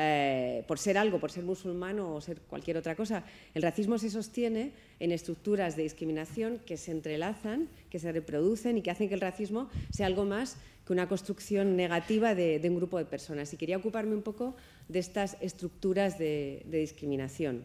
eh, 0.00 0.62
por 0.68 0.78
ser 0.78 0.96
algo, 0.96 1.18
por 1.18 1.32
ser 1.32 1.42
musulmano 1.42 2.14
o 2.14 2.20
ser 2.20 2.40
cualquier 2.42 2.76
otra 2.76 2.94
cosa. 2.94 3.24
El 3.52 3.62
racismo 3.62 3.98
se 3.98 4.10
sostiene 4.10 4.70
en 5.00 5.10
estructuras 5.10 5.74
de 5.74 5.82
discriminación 5.82 6.60
que 6.64 6.76
se 6.76 6.92
entrelazan, 6.92 7.68
que 7.90 7.98
se 7.98 8.12
reproducen 8.12 8.78
y 8.78 8.82
que 8.82 8.92
hacen 8.92 9.08
que 9.08 9.16
el 9.16 9.20
racismo 9.20 9.68
sea 9.90 10.06
algo 10.06 10.24
más 10.24 10.56
que 10.86 10.92
una 10.92 11.08
construcción 11.08 11.74
negativa 11.74 12.36
de, 12.36 12.60
un 12.62 12.76
grupo 12.76 12.96
de 12.98 13.06
personas. 13.06 13.52
Y 13.52 13.56
quería 13.56 13.76
ocuparme 13.76 14.14
un 14.14 14.22
poco 14.22 14.54
de 14.88 15.00
estas 15.00 15.36
estructuras 15.40 16.16
de, 16.16 16.64
discriminación. 16.70 17.64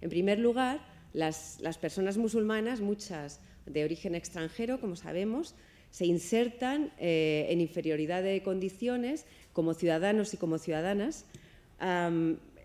En 0.00 0.08
primer 0.08 0.38
lugar, 0.38 0.80
las, 1.12 1.58
personas 1.78 2.16
musulmanas, 2.16 2.80
muchas 2.80 3.40
de 3.66 3.84
origen 3.84 4.14
extranjero, 4.14 4.80
como 4.80 4.96
sabemos, 4.96 5.54
se 5.90 6.06
insertan 6.06 6.92
eh, 6.98 7.46
en 7.50 7.60
inferioridad 7.60 8.22
de 8.22 8.42
condiciones 8.42 9.26
como 9.56 9.72
ciudadanos 9.72 10.34
y 10.34 10.36
como 10.36 10.58
ciudadanas. 10.58 11.24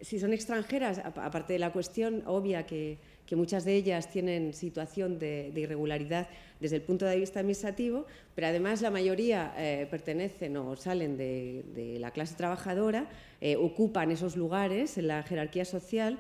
si 0.02 0.20
son 0.20 0.34
extranjeras, 0.34 1.00
aparte 1.00 1.54
de 1.54 1.60
la 1.60 1.72
cuestión 1.72 2.22
obvia 2.26 2.66
que, 2.66 2.98
muchas 3.32 3.64
de 3.64 3.76
ellas 3.76 4.12
tienen 4.12 4.54
situación 4.54 5.18
de, 5.18 5.54
irregularidad 5.56 6.28
desde 6.60 6.76
el 6.76 6.82
punto 6.82 7.06
de 7.06 7.16
vista 7.16 7.40
administrativo, 7.40 8.06
pero 8.36 8.48
además 8.48 8.82
la 8.82 8.92
mayoría 8.92 9.54
eh, 9.58 9.88
pertenecen 9.90 10.58
o 10.58 10.76
salen 10.76 11.16
de, 11.16 11.96
la 11.98 12.12
clase 12.12 12.36
trabajadora, 12.36 13.08
eh, 13.40 13.56
ocupan 13.56 14.12
esos 14.12 14.36
lugares 14.36 14.98
en 14.98 15.08
la 15.08 15.24
jerarquía 15.24 15.64
social 15.64 16.20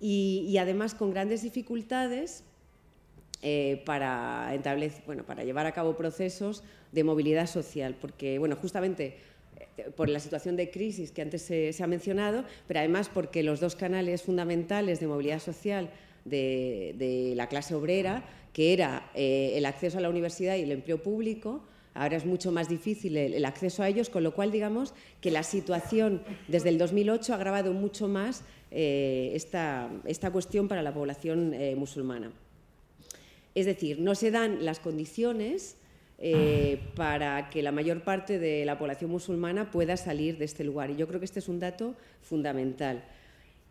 y 0.00 0.56
además 0.58 0.94
con 0.94 1.10
grandes 1.10 1.42
dificultades 1.42 2.44
eh, 3.40 3.82
para, 3.86 4.52
bueno, 5.06 5.22
para 5.22 5.44
llevar 5.44 5.64
a 5.66 5.72
cabo 5.72 5.96
procesos 5.96 6.64
de 6.90 7.04
movilidad 7.04 7.46
social, 7.46 7.94
porque 8.00 8.36
bueno, 8.40 8.56
justamente 8.56 9.16
por 9.96 10.08
la 10.08 10.20
situación 10.20 10.56
de 10.56 10.70
crisis 10.70 11.10
que 11.10 11.22
antes 11.22 11.42
se, 11.42 11.74
ha 11.82 11.86
mencionado, 11.86 12.44
pero 12.66 12.80
además 12.80 13.10
porque 13.12 13.42
los 13.42 13.60
dos 13.60 13.76
canales 13.76 14.22
fundamentales 14.22 15.00
de 15.00 15.06
movilidad 15.06 15.40
social 15.40 15.90
de, 16.24 17.32
la 17.36 17.48
clase 17.48 17.74
obrera, 17.74 18.24
que 18.52 18.72
era 18.72 19.10
eh, 19.14 19.52
el 19.54 19.66
acceso 19.66 19.98
a 19.98 20.00
la 20.00 20.10
universidad 20.10 20.56
y 20.56 20.62
el 20.62 20.72
empleo 20.72 21.02
público, 21.02 21.62
ahora 21.94 22.16
es 22.16 22.26
mucho 22.26 22.52
más 22.52 22.68
difícil 22.68 23.16
el, 23.16 23.44
acceso 23.44 23.82
a 23.82 23.88
ellos, 23.88 24.10
con 24.10 24.22
lo 24.22 24.34
cual 24.34 24.52
digamos 24.52 24.94
que 25.20 25.30
la 25.30 25.42
situación 25.42 26.22
desde 26.46 26.68
el 26.68 26.78
2008 26.78 27.32
ha 27.32 27.36
agravado 27.36 27.72
mucho 27.72 28.08
más 28.08 28.42
esta, 28.70 29.90
esta, 30.04 30.30
cuestión 30.30 30.68
para 30.68 30.82
la 30.82 30.92
población 30.92 31.54
musulmana. 31.76 32.30
Es 33.54 33.66
decir, 33.66 33.98
no 33.98 34.14
se 34.14 34.30
dan 34.30 34.64
las 34.64 34.78
condiciones 34.78 35.76
eh, 36.18 36.80
para 36.94 37.48
que 37.48 37.62
la 37.62 37.72
mayor 37.72 38.02
parte 38.02 38.38
de 38.38 38.64
la 38.64 38.78
población 38.78 39.10
musulmana 39.10 39.70
pueda 39.70 39.96
salir 39.96 40.36
de 40.38 40.44
este 40.44 40.64
lugar. 40.64 40.90
Y 40.90 40.96
yo 40.96 41.06
creo 41.06 41.20
que 41.20 41.26
este 41.26 41.38
es 41.38 41.48
un 41.48 41.60
dato 41.60 41.94
fundamental. 42.22 43.02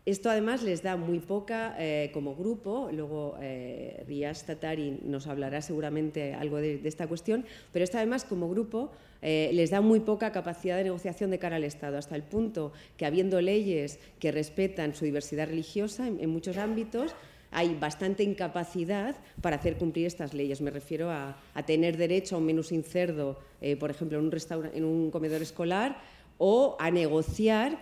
Esto 0.08 0.30
además 0.30 0.62
les 0.62 0.82
da 0.82 0.96
muy 0.96 1.18
poca 1.18 1.76
eh, 1.78 2.08
como 2.14 2.34
grupo, 2.34 2.88
luego 2.90 3.36
eh, 3.42 4.02
Riaz 4.08 4.44
Tatari 4.44 5.00
nos 5.04 5.26
hablará 5.26 5.60
seguramente 5.60 6.32
algo 6.32 6.56
de, 6.56 6.80
esta 6.84 7.06
cuestión, 7.06 7.44
pero 7.74 7.84
esto 7.84 7.98
además 7.98 8.24
como 8.24 8.48
grupo 8.48 8.90
eh, 9.20 9.50
les 9.52 9.68
da 9.68 9.82
muy 9.82 10.00
poca 10.00 10.32
capacidad 10.32 10.78
de 10.78 10.84
negociación 10.84 11.30
de 11.30 11.38
cara 11.38 11.56
al 11.56 11.64
Estado, 11.64 11.98
hasta 11.98 12.16
el 12.16 12.22
punto 12.22 12.72
que 12.96 13.04
habiendo 13.04 13.42
leyes 13.42 14.00
que 14.18 14.32
respetan 14.32 14.94
su 14.94 15.04
diversidad 15.04 15.48
religiosa 15.48 16.06
en 16.06 16.30
muchos 16.30 16.56
ámbitos, 16.56 17.14
hay 17.50 17.74
bastante 17.74 18.22
incapacidad 18.22 19.16
para 19.40 19.56
hacer 19.56 19.76
cumplir 19.76 20.06
estas 20.06 20.34
leyes. 20.34 20.60
Me 20.60 20.70
refiero 20.70 21.10
a, 21.10 21.36
tener 21.66 21.96
derecho 21.96 22.36
a 22.36 22.38
un 22.38 22.46
menú 22.46 22.62
sin 22.62 22.82
cerdo, 22.82 23.38
eh, 23.60 23.76
por 23.76 23.90
ejemplo, 23.90 24.18
en 24.18 24.24
un, 24.24 24.70
en 24.74 24.84
un 24.84 25.10
comedor 25.10 25.42
escolar, 25.42 26.00
o 26.38 26.76
a 26.78 26.90
negociar 26.90 27.78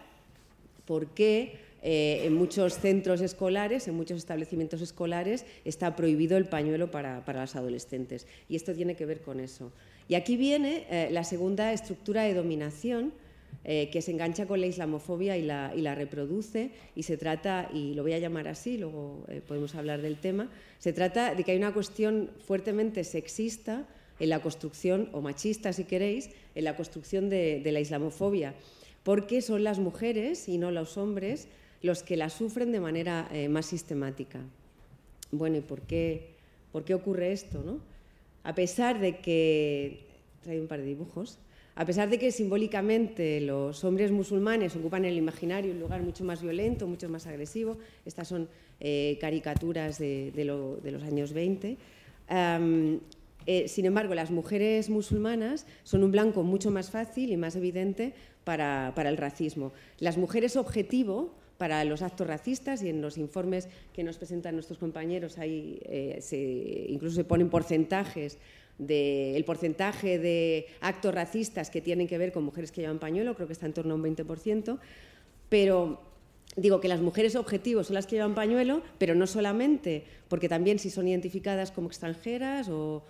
por 0.87 1.09
qué 1.09 1.67
eh, 1.89 2.27
en 2.27 2.35
muchos 2.35 2.79
centros 2.79 3.21
escolares, 3.21 3.87
en 3.87 3.95
muchos 3.95 4.17
establecimientos 4.17 4.81
escolares, 4.81 5.45
está 5.65 5.95
prohibido 5.95 6.37
el 6.37 6.47
pañuelo 6.47 6.91
para, 6.91 7.23
las 7.25 7.55
adolescentes. 7.55 8.27
Y 8.49 8.57
esto 8.57 8.75
tiene 8.75 8.97
que 8.97 9.07
ver 9.07 9.21
con 9.21 9.39
eso. 9.39 9.71
Y 10.09 10.17
aquí 10.17 10.37
viene 10.37 10.87
eh, 10.91 11.09
la 11.13 11.23
segunda 11.23 11.73
estructura 11.73 12.23
de 12.23 12.35
dominación, 12.35 13.13
eh, 13.69 13.91
que 13.91 14.01
se 14.01 14.13
engancha 14.13 14.47
con 14.47 14.61
la 14.61 14.69
islamofobia 14.69 15.37
y 15.37 15.43
la, 15.43 15.95
reproduce 15.97 16.71
y 16.95 17.03
se 17.03 17.17
trata, 17.17 17.69
y 17.75 17.95
lo 17.95 18.05
voy 18.05 18.13
a 18.13 18.19
llamar 18.21 18.47
así, 18.47 18.79
luego 18.79 19.25
eh, 19.27 19.43
podemos 19.45 19.75
hablar 19.75 20.03
del 20.03 20.19
tema, 20.19 20.49
se 20.79 20.93
trata 20.93 21.35
de 21.35 21.43
que 21.43 21.51
hay 21.51 21.59
una 21.59 21.75
cuestión 21.75 22.31
fuertemente 22.47 23.03
sexista 23.03 23.85
en 24.21 24.29
la 24.29 24.41
construcción, 24.41 25.11
o 25.13 25.21
machista 25.21 25.73
si 25.73 25.83
queréis, 25.83 26.31
en 26.55 26.63
la 26.63 26.77
construcción 26.77 27.29
de, 27.29 27.61
la 27.65 27.81
islamofobia, 27.81 28.55
porque 29.03 29.43
son 29.43 29.65
las 29.65 29.81
mujeres 29.81 30.49
y 30.49 30.59
no 30.59 30.71
los 30.71 30.97
hombres 30.97 31.49
los 31.83 32.05
que 32.05 32.17
la 32.17 32.31
sufren 32.31 32.71
de 32.71 32.79
manera 32.79 33.29
eh, 33.33 33.49
más 33.49 33.67
sistemática. 33.67 34.41
Bueno, 35.33 35.57
¿y 35.57 35.61
por 35.61 35.83
qué, 35.83 36.35
por 36.71 36.85
qué 36.85 36.95
ocurre 36.95 37.33
esto? 37.33 37.63
No? 37.65 37.81
A 38.45 38.55
pesar 38.55 39.01
de 39.01 39.19
que... 39.19 40.07
Trae 40.43 40.61
un 40.61 40.69
par 40.69 40.79
de 40.79 40.87
dibujos. 40.87 41.41
A 41.79 41.85
pesar 41.85 42.09
de 42.09 42.19
que 42.19 42.33
simbólicamente 42.33 43.39
los 43.43 43.85
hombres 43.85 44.11
musulmanes 44.11 44.75
ocupan 44.77 45.05
en 45.05 45.13
el 45.13 45.19
imaginario 45.19 45.73
un 45.73 45.79
lugar 45.79 46.03
mucho 46.03 46.25
más 46.25 46.41
violento, 46.41 46.87
mucho 46.87 47.11
más 47.11 47.27
agresivo, 47.27 47.77
estas 48.07 48.29
son 48.29 48.49
eh, 48.81 49.19
caricaturas 49.21 49.99
de, 49.99 50.33
los 50.45 51.03
años 51.03 51.35
20, 51.35 51.77
eh, 53.49 53.69
sin 53.69 53.85
embargo, 53.85 54.15
las 54.15 54.31
mujeres 54.31 54.89
musulmanas 54.89 55.67
son 55.85 56.03
un 56.03 56.11
blanco 56.11 56.43
mucho 56.43 56.71
más 56.71 56.91
fácil 56.91 57.31
y 57.31 57.37
más 57.37 57.55
evidente 57.57 58.15
para, 58.45 58.95
el 58.97 59.17
racismo. 59.19 59.73
Las 59.99 60.17
mujeres 60.17 60.57
objetivo 60.57 61.35
para 61.59 61.85
los 61.85 62.01
actos 62.01 62.27
racistas 62.27 62.83
y 62.83 62.89
en 62.89 63.03
los 63.03 63.19
informes 63.19 63.69
que 63.93 64.03
nos 64.03 64.17
presentan 64.17 64.55
nuestros 64.55 64.79
compañeros 64.79 65.37
eh, 65.41 66.87
incluso 66.89 67.17
se 67.17 67.25
ponen 67.25 67.51
porcentajes 67.51 68.39
del 68.79 69.45
porcentaje 69.45 70.19
de 70.19 70.67
actos 70.81 71.15
racistas 71.15 71.71
que 71.71 71.81
tienen 71.81 72.07
que 72.07 72.19
ver 72.19 72.33
con 72.33 72.45
mujeres 72.45 72.73
que 72.73 72.83
llevan 72.83 72.99
pañuelo, 72.99 73.35
creo 73.35 73.47
que 73.47 73.53
está 73.53 73.67
en 73.67 73.73
torno 73.73 73.95
a 73.95 73.97
un 73.97 74.05
20%, 74.05 74.79
pero 75.49 76.01
digo 76.57 76.81
que 76.81 76.89
las 76.89 77.01
mujeres 77.01 77.37
objetivos 77.37 77.87
son 77.87 77.95
las 77.95 78.07
que 78.07 78.17
llevan 78.17 78.35
pañuelo, 78.35 78.83
pero 78.99 79.15
no 79.15 79.27
solamente, 79.27 80.05
porque 80.29 80.49
también 80.49 80.79
si 80.79 80.91
son 80.91 81.09
identificadas 81.09 81.71
como 81.71 81.89
extranjeras 81.89 82.69
o 82.69 83.03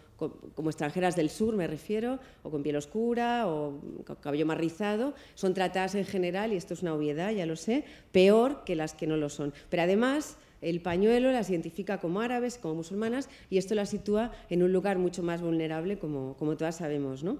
como 0.54 0.70
extranjeras 0.70 1.14
del 1.14 1.28
sur, 1.28 1.54
me 1.56 1.66
refiero, 1.66 2.18
o 2.42 2.50
con 2.50 2.62
piel 2.62 2.76
oscura 2.76 3.46
o 3.46 3.78
con 4.06 4.16
cabello 4.16 4.46
más 4.46 4.56
rizado, 4.56 5.12
son 5.34 5.52
tratadas 5.52 5.94
en 5.94 6.06
general, 6.06 6.54
y 6.54 6.56
esto 6.56 6.72
es 6.72 6.80
una 6.80 6.94
obviedad, 6.94 7.32
ya 7.32 7.44
lo 7.44 7.54
sé, 7.54 7.84
peor 8.12 8.64
que 8.64 8.76
las 8.76 8.94
que 8.94 9.06
no 9.06 9.18
lo 9.18 9.28
son. 9.28 9.52
Pero 9.68 9.82
además 9.82 10.38
el 10.60 10.80
pañuelo 10.80 11.32
las 11.32 11.50
identifica 11.50 11.98
como 11.98 12.20
árabes, 12.20 12.58
como 12.58 12.76
musulmanas, 12.76 13.28
y 13.50 13.58
esto 13.58 13.74
las 13.74 13.90
sitúa 13.90 14.32
en 14.50 14.62
un 14.62 14.72
lugar 14.72 14.98
mucho 14.98 15.22
más 15.22 15.42
vulnerable, 15.42 15.98
como, 15.98 16.36
como 16.36 16.56
todas 16.56 16.76
sabemos. 16.76 17.22
¿no? 17.22 17.38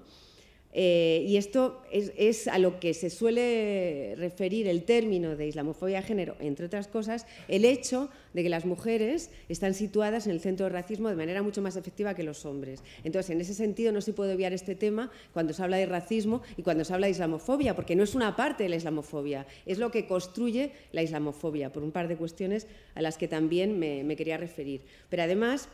Eh, 0.79 1.25
y 1.27 1.37
esto 1.37 1.81
es, 1.91 2.47
a 2.47 2.59
lo 2.59 2.79
que 2.79 2.93
se 2.93 3.09
suele 3.09 4.13
referir 4.15 4.67
el 4.67 4.83
término 4.83 5.35
de 5.35 5.47
islamofobia 5.47 6.01
de 6.01 6.03
género, 6.03 6.35
entre 6.39 6.67
otras 6.67 6.87
cosas, 6.87 7.25
el 7.47 7.65
hecho 7.65 8.11
de 8.35 8.43
que 8.43 8.49
las 8.49 8.63
mujeres 8.63 9.31
están 9.49 9.73
situadas 9.73 10.27
en 10.27 10.33
el 10.33 10.39
centro 10.39 10.67
del 10.67 10.73
racismo 10.73 11.09
de 11.09 11.15
manera 11.15 11.41
mucho 11.41 11.63
más 11.63 11.77
efectiva 11.77 12.13
que 12.13 12.21
los 12.21 12.45
hombres. 12.45 12.83
Entonces, 13.03 13.31
en 13.31 13.41
ese 13.41 13.55
sentido, 13.55 13.91
no 13.91 14.01
se 14.01 14.13
puede 14.13 14.35
obviar 14.35 14.53
este 14.53 14.75
tema 14.75 15.09
cuando 15.33 15.51
se 15.51 15.63
habla 15.63 15.77
de 15.77 15.87
racismo 15.87 16.43
y 16.57 16.61
cuando 16.61 16.85
se 16.85 16.93
habla 16.93 17.07
de 17.07 17.11
islamofobia, 17.13 17.75
porque 17.75 17.95
no 17.95 18.03
es 18.03 18.13
una 18.13 18.35
parte 18.35 18.61
de 18.61 18.69
la 18.69 18.75
islamofobia, 18.75 19.47
es 19.65 19.79
lo 19.79 19.89
que 19.89 20.05
construye 20.05 20.73
la 20.91 21.01
islamofobia, 21.01 21.73
por 21.73 21.81
un 21.81 21.91
par 21.91 22.07
de 22.07 22.17
cuestiones 22.17 22.67
a 22.93 23.01
las 23.01 23.17
que 23.17 23.27
también 23.27 23.79
me, 23.79 24.15
quería 24.15 24.37
referir. 24.37 24.81
Pero 25.09 25.23
además, 25.23 25.69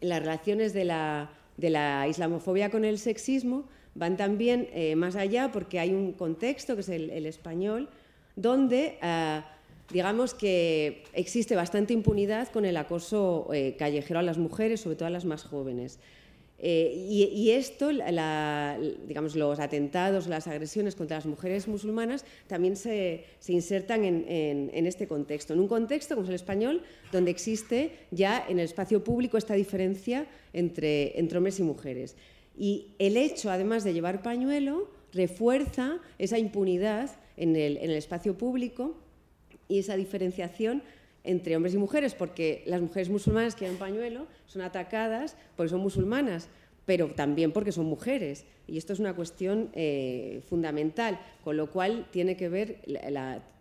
las 0.00 0.20
relaciones 0.20 0.72
de 0.72 0.86
la, 0.86 1.32
de 1.58 1.68
la 1.68 2.08
islamofobia 2.08 2.70
con 2.70 2.86
el 2.86 2.98
sexismo 2.98 3.68
van 3.94 4.16
también 4.16 4.68
eh, 4.72 4.96
más 4.96 5.16
allá 5.16 5.50
porque 5.52 5.78
hay 5.78 5.92
un 5.92 6.12
contexto, 6.12 6.74
que 6.74 6.80
es 6.80 6.88
el, 6.88 7.26
español, 7.26 7.88
donde 8.36 8.98
eh, 9.02 9.42
digamos 9.90 10.34
que 10.34 11.04
existe 11.12 11.54
bastante 11.54 11.92
impunidad 11.92 12.48
con 12.48 12.64
el 12.64 12.76
acoso 12.76 13.48
eh, 13.52 13.76
callejero 13.78 14.20
a 14.20 14.22
las 14.22 14.38
mujeres, 14.38 14.80
sobre 14.80 14.96
todo 14.96 15.06
a 15.06 15.10
las 15.10 15.24
más 15.24 15.42
jóvenes. 15.44 15.98
y, 16.64 17.50
esto, 17.50 17.88
digamos, 19.08 19.34
los 19.34 19.58
atentados, 19.58 20.28
las 20.28 20.46
agresiones 20.46 20.94
contra 20.94 21.16
las 21.16 21.26
mujeres 21.26 21.66
musulmanas 21.66 22.24
también 22.46 22.76
se, 22.76 23.24
insertan 23.48 24.04
en, 24.04 24.86
este 24.86 25.08
contexto, 25.08 25.54
en 25.54 25.58
un 25.58 25.66
contexto 25.66 26.14
como 26.14 26.22
es 26.22 26.28
el 26.28 26.36
español, 26.36 26.82
donde 27.10 27.32
existe 27.32 27.90
ya 28.12 28.46
en 28.48 28.60
el 28.60 28.66
espacio 28.66 29.02
público 29.02 29.36
esta 29.38 29.54
diferencia 29.54 30.26
entre 30.52 31.12
hombres 31.34 31.58
y 31.58 31.64
mujeres. 31.64 32.14
Y 32.62 32.94
el 33.00 33.16
hecho, 33.16 33.50
además 33.50 33.82
de 33.82 33.92
llevar 33.92 34.22
pañuelo, 34.22 34.88
refuerza 35.12 35.98
esa 36.20 36.38
impunidad 36.38 37.10
en 37.36 37.56
el, 37.56 37.90
espacio 37.90 38.38
público 38.38 38.94
y 39.66 39.80
esa 39.80 39.96
diferenciación 39.96 40.80
entre 41.24 41.56
hombres 41.56 41.74
y 41.74 41.78
mujeres, 41.78 42.14
porque 42.14 42.62
las 42.66 42.80
mujeres 42.80 43.08
musulmanas 43.08 43.56
que 43.56 43.64
llevan 43.64 43.80
pañuelo 43.80 44.28
son 44.46 44.62
atacadas 44.62 45.36
porque 45.56 45.70
son 45.70 45.80
musulmanas, 45.80 46.46
pero 46.86 47.08
también 47.08 47.50
porque 47.50 47.72
son 47.72 47.86
mujeres. 47.86 48.44
Y 48.68 48.78
esto 48.78 48.92
es 48.92 49.00
una 49.00 49.16
cuestión 49.16 49.70
eh, 49.72 50.40
fundamental, 50.48 51.18
con 51.42 51.56
lo 51.56 51.68
cual 51.68 52.06
tiene 52.12 52.36
que 52.36 52.48
ver 52.48 52.78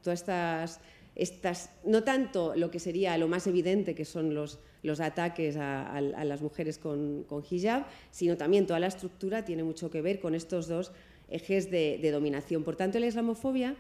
todas 0.04 0.20
estas 0.20 0.80
estas, 1.16 1.72
no 1.86 2.04
tanto 2.04 2.54
lo 2.56 2.72
que 2.72 2.80
sería 2.80 3.18
lo 3.18 3.28
más 3.28 3.48
evidente, 3.48 3.96
que 3.96 4.06
son 4.06 4.36
los, 4.36 4.60
los 4.84 5.00
ataques 5.00 5.58
a, 5.58 6.02
las 6.02 6.42
mujeres 6.42 6.78
con, 6.78 7.26
hijab, 7.50 7.86
sino 8.12 8.38
también 8.38 8.66
toda 8.66 8.80
la 8.80 8.88
estructura 8.88 9.46
tiene 9.46 9.64
mucho 9.64 9.90
que 9.92 10.02
ver 10.02 10.20
con 10.20 10.36
estos 10.36 10.68
dos 10.68 10.92
ejes 11.30 11.70
de, 11.70 12.12
dominación. 12.12 12.64
Por 12.64 12.76
tanto, 12.76 13.00
la 13.00 13.08
islamofobia 13.08 13.76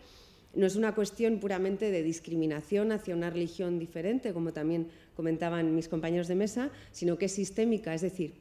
no 0.54 0.66
es 0.66 0.76
una 0.76 0.94
cuestión 0.94 1.40
puramente 1.40 1.92
de 1.92 2.04
discriminación 2.04 2.92
hacia 2.92 3.16
una 3.16 3.30
religión 3.30 3.80
diferente, 3.80 4.34
como 4.34 4.54
también 4.54 4.88
comentaban 5.16 5.74
mis 5.74 5.88
compañeros 5.88 6.28
de 6.28 6.36
mesa, 6.36 6.70
sino 6.92 7.18
que 7.18 7.26
es 7.26 7.32
sistémica, 7.32 7.94
es 7.94 8.02
decir, 8.02 8.34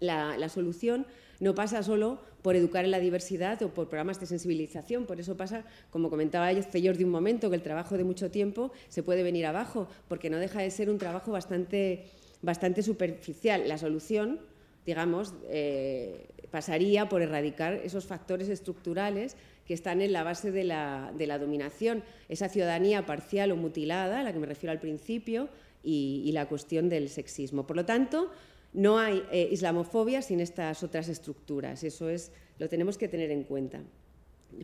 la, 0.00 0.48
solución 0.48 1.06
no 1.40 1.54
pasa 1.54 1.82
solo 1.82 2.20
por 2.42 2.54
educar 2.54 2.84
en 2.84 2.90
la 2.90 3.00
diversidad 3.00 3.60
o 3.62 3.70
por 3.70 3.88
programas 3.88 4.20
de 4.20 4.26
sensibilización. 4.26 5.06
Por 5.06 5.20
eso 5.20 5.36
pasa, 5.36 5.64
como 5.90 6.10
comentaba 6.10 6.52
yo 6.52 6.92
de 6.92 7.04
un 7.04 7.10
momento, 7.10 7.50
que 7.50 7.56
el 7.56 7.62
trabajo 7.62 7.96
de 7.96 8.04
mucho 8.04 8.30
tiempo 8.30 8.70
se 8.88 9.02
puede 9.02 9.22
venir 9.22 9.46
abajo, 9.46 9.88
porque 10.08 10.30
no 10.30 10.38
deja 10.38 10.60
de 10.60 10.70
ser 10.70 10.90
un 10.90 10.98
trabajo 10.98 11.32
bastante, 11.32 12.04
bastante 12.42 12.82
superficial. 12.82 13.66
La 13.66 13.78
solución, 13.78 14.40
digamos, 14.84 15.34
eh, 15.48 16.28
pasaría 16.50 17.08
por 17.08 17.22
erradicar 17.22 17.74
esos 17.74 18.04
factores 18.06 18.48
estructurales 18.48 19.36
que 19.66 19.74
están 19.74 20.02
en 20.02 20.12
la 20.12 20.24
base 20.24 20.50
de 20.50 20.64
la, 20.64 21.12
de 21.16 21.26
la, 21.26 21.38
dominación, 21.38 22.02
esa 22.28 22.48
ciudadanía 22.48 23.06
parcial 23.06 23.52
o 23.52 23.56
mutilada, 23.56 24.20
a 24.20 24.22
la 24.24 24.32
que 24.32 24.38
me 24.38 24.46
refiero 24.46 24.72
al 24.72 24.80
principio, 24.80 25.48
y 25.82 26.30
la 26.32 26.46
cuestión 26.46 26.90
del 26.90 27.08
sexismo. 27.08 27.66
Por 27.66 27.74
lo 27.74 27.86
tanto, 27.86 28.30
no 28.72 28.98
hay 28.98 29.22
eh, 29.32 29.48
islamofobia 29.50 30.22
sin 30.22 30.40
estas 30.40 30.82
otras 30.82 31.08
estructuras, 31.08 31.82
eso 31.82 32.08
es, 32.08 32.32
lo 32.58 32.68
tenemos 32.68 32.98
que 32.98 33.08
tener 33.08 33.30
en 33.30 33.44
cuenta. 33.44 33.80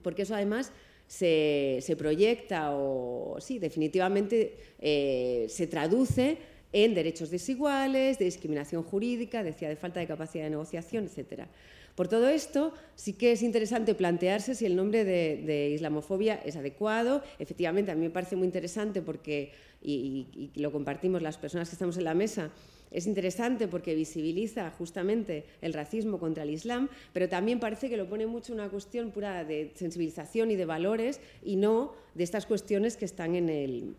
Porque 0.03 0.23
eso 0.23 0.35
además 0.35 0.73
se, 1.07 1.95
proyecta 1.99 2.73
o, 2.73 3.37
sí, 3.41 3.59
definitivamente 3.59 4.57
eh, 4.79 5.47
se 5.49 5.67
traduce 5.67 6.39
en 6.73 6.95
derechos 6.95 7.31
desiguales, 7.31 8.19
de 8.19 8.25
discriminación 8.25 8.83
jurídica, 8.83 9.43
decía, 9.43 9.69
de 9.69 9.77
falta 9.77 10.01
de 10.01 10.07
capacidad 10.07 10.45
de 10.45 10.51
negociación, 10.51 11.05
etc. 11.05 11.45
Por 11.95 12.09
todo 12.09 12.29
esto, 12.29 12.75
sí 12.95 13.15
que 13.15 13.33
es 13.33 13.43
interesante 13.43 13.95
plantearse 13.95 14.55
si 14.55 14.67
el 14.67 14.77
nombre 14.77 15.05
de, 15.05 15.71
islamofobia 15.71 16.35
es 16.45 16.57
adecuado. 16.57 17.23
Efectivamente, 17.39 17.93
a 17.93 17.95
mí 17.95 18.03
me 18.03 18.11
parece 18.11 18.37
muy 18.37 18.45
interesante 18.45 19.01
porque, 19.01 19.53
y 19.81 20.51
lo 20.57 20.71
compartimos 20.71 21.23
las 21.23 21.39
personas 21.39 21.71
que 21.71 21.77
estamos 21.77 21.97
en 21.97 22.05
la 22.05 22.15
mesa, 22.15 22.51
es 22.97 23.07
interesante 23.07 23.69
porque 23.69 23.95
visibiliza 23.95 24.71
justamente 24.71 25.45
el 25.61 25.75
racismo 25.75 26.19
contra 26.19 26.45
el 26.45 26.51
Islam, 26.51 26.89
pero 27.13 27.29
también 27.29 27.61
parece 27.61 27.91
que 27.91 27.99
lo 27.99 28.09
pone 28.09 28.27
mucho 28.27 28.55
una 28.55 28.71
cuestión 28.71 29.11
pura 29.11 29.45
de 29.45 29.71
sensibilización 29.75 30.51
y 30.51 30.57
de 30.57 30.65
valores 30.65 31.21
y 31.45 31.57
no 31.57 31.93
de 32.15 32.25
estas 32.25 32.47
cuestiones 32.47 32.97
que 32.97 33.05
están 33.05 33.35
en 33.35 33.51
el, 33.51 33.97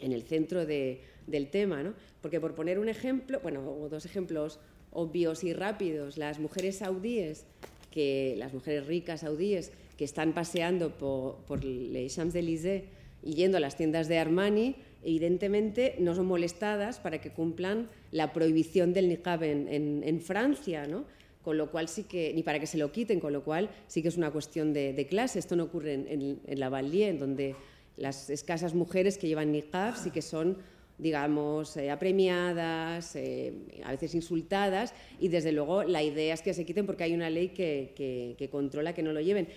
en 0.00 0.10
el 0.10 0.24
centro 0.24 0.66
del 0.66 1.50
tema. 1.52 1.94
Porque 2.20 2.40
por 2.40 2.56
poner 2.56 2.80
un 2.80 2.88
ejemplo, 2.88 3.38
bueno, 3.44 3.62
dos 3.88 4.04
ejemplos 4.06 4.58
obvios 4.90 5.44
y 5.44 5.52
rápidos, 5.52 6.18
las 6.18 6.40
mujeres 6.40 6.78
saudíes, 6.78 7.46
que, 7.92 8.34
las 8.38 8.52
mujeres 8.52 8.88
ricas 8.88 9.20
saudíes 9.20 9.70
que 9.96 10.04
están 10.04 10.34
paseando 10.34 10.98
por, 10.98 11.36
por 11.44 11.62
les 11.62 12.16
Champs-Élysées 12.16 12.86
y 13.22 13.34
yendo 13.34 13.58
a 13.58 13.60
las 13.60 13.76
tiendas 13.76 14.08
de 14.08 14.18
Armani, 14.18 14.74
evidentemente 15.02 15.96
no 15.98 16.14
son 16.14 16.26
molestadas 16.26 16.98
para 16.98 17.20
que 17.20 17.30
cumplan 17.30 17.88
la 18.10 18.32
prohibición 18.32 18.92
del 18.92 19.08
niqab 19.08 19.42
en, 19.44 20.20
Francia, 20.20 20.86
¿no? 20.86 21.04
con 21.42 21.56
lo 21.56 21.70
cual 21.70 21.88
sí 21.88 22.04
que, 22.04 22.32
ni 22.34 22.42
para 22.42 22.60
que 22.60 22.66
se 22.66 22.76
lo 22.76 22.92
quiten, 22.92 23.18
con 23.18 23.32
lo 23.32 23.42
cual 23.42 23.70
sí 23.86 24.02
que 24.02 24.08
es 24.08 24.16
una 24.16 24.30
cuestión 24.30 24.72
de, 24.72 25.06
clase. 25.08 25.38
Esto 25.38 25.56
no 25.56 25.64
ocurre 25.64 25.94
en, 25.94 26.40
la 26.46 26.68
Vallier, 26.68 27.10
en 27.10 27.18
donde 27.18 27.56
las 27.96 28.28
escasas 28.30 28.74
mujeres 28.74 29.16
que 29.16 29.26
llevan 29.26 29.52
niqab 29.52 29.96
sí 29.96 30.10
que 30.10 30.20
son, 30.20 30.58
digamos, 30.98 31.76
eh, 31.78 31.90
apremiadas, 31.90 33.16
eh, 33.16 33.54
a 33.84 33.90
veces 33.92 34.14
insultadas, 34.14 34.92
y 35.18 35.28
desde 35.28 35.52
luego 35.52 35.82
la 35.82 36.02
idea 36.02 36.34
es 36.34 36.42
que 36.42 36.52
se 36.52 36.66
quiten 36.66 36.84
porque 36.84 37.04
hay 37.04 37.14
una 37.14 37.30
ley 37.30 37.48
que, 37.48 38.48
controla 38.50 38.94
que 38.94 39.02
no 39.02 39.12
lo 39.12 39.20
lleven. 39.20 39.48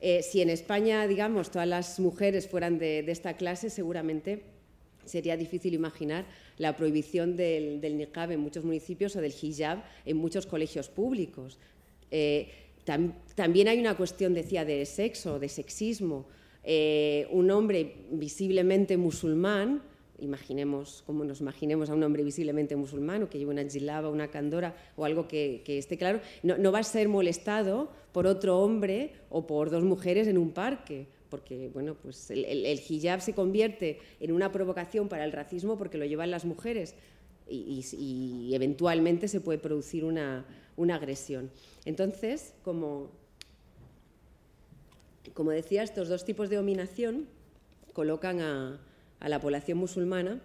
Eh, 0.00 0.22
si 0.22 0.42
en 0.42 0.50
España, 0.50 1.08
digamos, 1.08 1.50
todas 1.50 1.66
las 1.66 1.98
mujeres 1.98 2.46
fueran 2.46 2.78
de 2.78 3.00
esta 3.10 3.36
clase, 3.36 3.70
seguramente 3.70 4.55
sería 5.06 5.36
difícil 5.36 5.74
imaginar 5.74 6.26
la 6.58 6.76
prohibición 6.76 7.36
del, 7.36 7.80
niqab 7.80 8.32
en 8.32 8.40
muchos 8.40 8.64
municipios 8.64 9.16
o 9.16 9.20
del 9.20 9.32
hijab 9.32 9.82
en 10.04 10.16
muchos 10.16 10.46
colegios 10.46 10.88
públicos. 10.88 11.58
Eh, 12.10 12.48
también 13.34 13.68
hay 13.68 13.80
una 13.80 13.96
cuestión, 13.96 14.34
decía, 14.34 14.64
de 14.64 14.84
sexo, 14.86 15.38
de 15.38 15.48
sexismo. 15.48 16.26
Eh, 16.62 17.26
un 17.30 17.50
hombre 17.50 18.06
visiblemente 18.10 18.96
musulmán, 18.96 19.82
imaginemos, 20.18 21.02
como 21.06 21.24
nos 21.24 21.40
imaginemos 21.40 21.90
a 21.90 21.94
un 21.94 22.02
hombre 22.02 22.22
visiblemente 22.22 22.76
musulmán 22.76 23.22
o 23.22 23.28
que 23.28 23.38
lleve 23.38 23.50
una 23.50 24.00
o 24.00 24.10
una 24.10 24.28
candora 24.28 24.74
o 24.96 25.04
algo 25.04 25.28
que, 25.28 25.62
esté 25.66 25.98
claro, 25.98 26.20
no, 26.42 26.72
va 26.72 26.78
a 26.78 26.82
ser 26.82 27.08
molestado 27.08 27.90
por 28.12 28.26
otro 28.26 28.58
hombre 28.58 29.12
o 29.30 29.46
por 29.46 29.70
dos 29.70 29.84
mujeres 29.84 30.26
en 30.28 30.38
un 30.38 30.52
parque 30.52 31.06
porque 31.28 31.68
bueno, 31.72 31.94
pues 31.94 32.30
el, 32.30 32.64
hijab 32.88 33.20
se 33.20 33.34
convierte 33.34 33.98
en 34.20 34.32
una 34.32 34.52
provocación 34.52 35.08
para 35.08 35.24
el 35.24 35.32
racismo 35.32 35.76
porque 35.76 35.98
lo 35.98 36.04
llevan 36.04 36.30
las 36.30 36.44
mujeres 36.44 36.94
y, 37.48 38.54
eventualmente 38.54 39.28
se 39.28 39.40
puede 39.40 39.58
producir 39.58 40.04
una, 40.04 40.44
agresión. 40.92 41.50
Entonces, 41.84 42.54
como, 42.62 43.10
como 45.34 45.50
decía, 45.50 45.82
estos 45.82 46.08
dos 46.08 46.24
tipos 46.24 46.50
de 46.50 46.56
dominación 46.56 47.26
colocan 47.92 48.40
a, 48.40 48.80
la 49.20 49.40
población 49.40 49.78
musulmana 49.78 50.40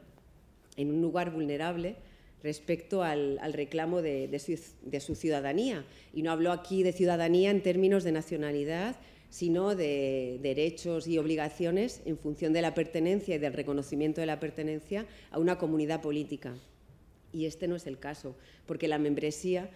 en 0.78 0.92
un 0.92 1.02
lugar 1.02 1.32
vulnerable 1.32 1.98
respecto 2.42 3.04
al, 3.04 3.40
reclamo 3.54 4.02
de, 4.02 4.40
su, 4.40 4.58
de, 4.90 5.00
su, 5.00 5.16
ciudadanía. 5.16 5.86
Y 6.14 6.24
no 6.24 6.32
hablo 6.32 6.52
aquí 6.52 6.82
de 6.82 6.94
ciudadanía 6.94 7.52
en 7.52 7.62
términos 7.62 8.04
de 8.04 8.12
nacionalidad, 8.12 8.96
sino 9.32 9.76
de 9.76 10.40
derechos 10.44 11.08
y 11.08 11.18
obligaciones 11.18 12.02
en 12.06 12.18
función 12.18 12.52
de 12.54 12.62
la 12.62 12.76
pertenencia 12.76 13.34
y 13.34 13.40
del 13.40 13.54
reconocimiento 13.54 14.22
de 14.22 14.28
la 14.28 14.40
pertenencia 14.40 15.08
a 15.32 15.40
una 15.40 15.58
comunidad 15.58 16.02
política. 16.02 16.54
Y 17.32 17.46
este 17.46 17.70
no 17.70 17.78
es 17.78 17.88
el 17.88 17.98
caso, 17.98 18.36
porque 18.66 18.90
la 18.90 18.98
membresía, 18.98 19.70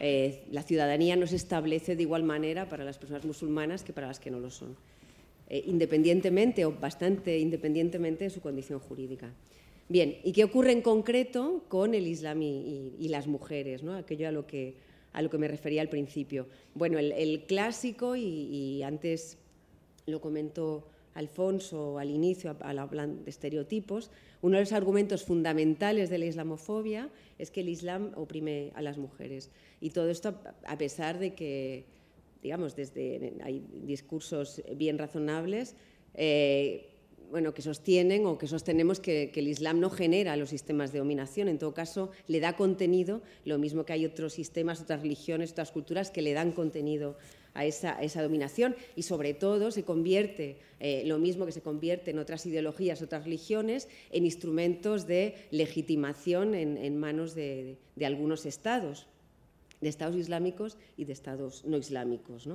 eh, 0.00 0.44
la 0.50 0.62
ciudadanía 0.62 1.14
no 1.14 1.26
se 1.26 1.36
establece 1.36 1.94
de 1.94 2.02
igual 2.02 2.22
manera 2.22 2.70
para 2.70 2.84
las 2.84 2.96
personas 2.96 3.26
musulmanas 3.26 3.84
que 3.84 3.92
para 3.92 4.06
las 4.06 4.18
que 4.18 4.30
no 4.30 4.40
lo 4.40 4.50
son, 4.50 4.76
eh, 5.50 5.62
independientemente 5.66 6.64
o 6.64 6.72
bastante 6.72 7.38
independientemente 7.38 8.24
de 8.24 8.30
su 8.30 8.40
condición 8.40 8.80
jurídica. 8.80 9.30
Bien, 9.90 10.16
¿y 10.24 10.32
qué 10.32 10.44
ocurre 10.44 10.72
en 10.72 10.80
concreto 10.80 11.64
con 11.68 11.94
el 11.94 12.06
Islam 12.06 12.40
y, 12.40 13.08
las 13.10 13.26
mujeres? 13.26 13.82
¿no? 13.82 13.94
Aquello 13.94 14.26
a 14.26 14.32
lo 14.32 14.46
que 14.46 14.74
a 15.12 15.22
lo 15.22 15.30
que 15.30 15.38
me 15.38 15.48
refería 15.48 15.82
al 15.82 15.88
principio. 15.88 16.46
Bueno, 16.74 16.98
el, 16.98 17.44
clásico, 17.46 18.16
y, 18.16 18.82
antes 18.82 19.38
lo 20.06 20.20
comentó 20.20 20.88
Alfonso 21.14 21.98
al 21.98 22.10
inicio, 22.10 22.56
al 22.60 22.78
hablar 22.78 23.08
de 23.08 23.30
estereotipos, 23.30 24.10
uno 24.40 24.56
de 24.56 24.62
los 24.62 24.72
argumentos 24.72 25.24
fundamentales 25.24 26.10
de 26.10 26.18
la 26.18 26.26
islamofobia 26.26 27.10
es 27.38 27.50
que 27.50 27.60
el 27.60 27.68
Islam 27.68 28.12
oprime 28.16 28.72
a 28.74 28.82
las 28.82 28.98
mujeres. 28.98 29.50
Y 29.80 29.90
todo 29.90 30.08
esto 30.08 30.40
a 30.66 30.78
pesar 30.78 31.18
de 31.18 31.34
que, 31.34 31.84
digamos, 32.42 32.74
desde 32.74 33.34
hay 33.44 33.62
discursos 33.84 34.62
bien 34.74 34.98
razonables 34.98 35.76
eh, 36.14 36.91
bueno, 37.32 37.54
que 37.54 37.62
sostienen 37.62 38.26
o 38.26 38.36
que 38.36 38.46
sostenemos 38.46 39.00
que, 39.00 39.32
el 39.34 39.48
Islam 39.48 39.80
no 39.80 39.88
genera 39.88 40.36
los 40.36 40.50
sistemas 40.50 40.92
de 40.92 40.98
dominación, 40.98 41.48
en 41.48 41.58
todo 41.58 41.72
caso 41.72 42.10
le 42.28 42.40
da 42.40 42.56
contenido, 42.56 43.22
lo 43.46 43.58
mismo 43.58 43.84
que 43.84 43.94
hay 43.94 44.04
otros 44.04 44.34
sistemas, 44.34 44.82
otras 44.82 45.00
religiones, 45.00 45.52
otras 45.52 45.72
culturas 45.72 46.10
que 46.10 46.20
le 46.20 46.34
dan 46.34 46.52
contenido 46.52 47.16
a 47.54 47.64
esa, 47.64 48.22
dominación 48.22 48.76
y 48.96 49.02
sobre 49.02 49.32
todo 49.32 49.70
se 49.70 49.82
convierte, 49.82 50.58
eh, 50.78 51.04
lo 51.06 51.18
mismo 51.18 51.46
que 51.46 51.52
se 51.52 51.62
convierte 51.62 52.10
en 52.10 52.18
otras 52.18 52.44
ideologías, 52.44 53.00
otras 53.00 53.24
religiones, 53.24 53.88
en 54.10 54.26
instrumentos 54.26 55.06
de 55.06 55.34
legitimación 55.50 56.54
en, 56.54 56.98
manos 56.98 57.34
de, 57.34 57.78
algunos 58.04 58.44
estados, 58.44 59.06
de 59.80 59.88
estados 59.88 60.16
islámicos 60.16 60.76
y 60.98 61.06
de 61.06 61.14
estados 61.14 61.64
no 61.64 61.78
islámicos. 61.78 62.46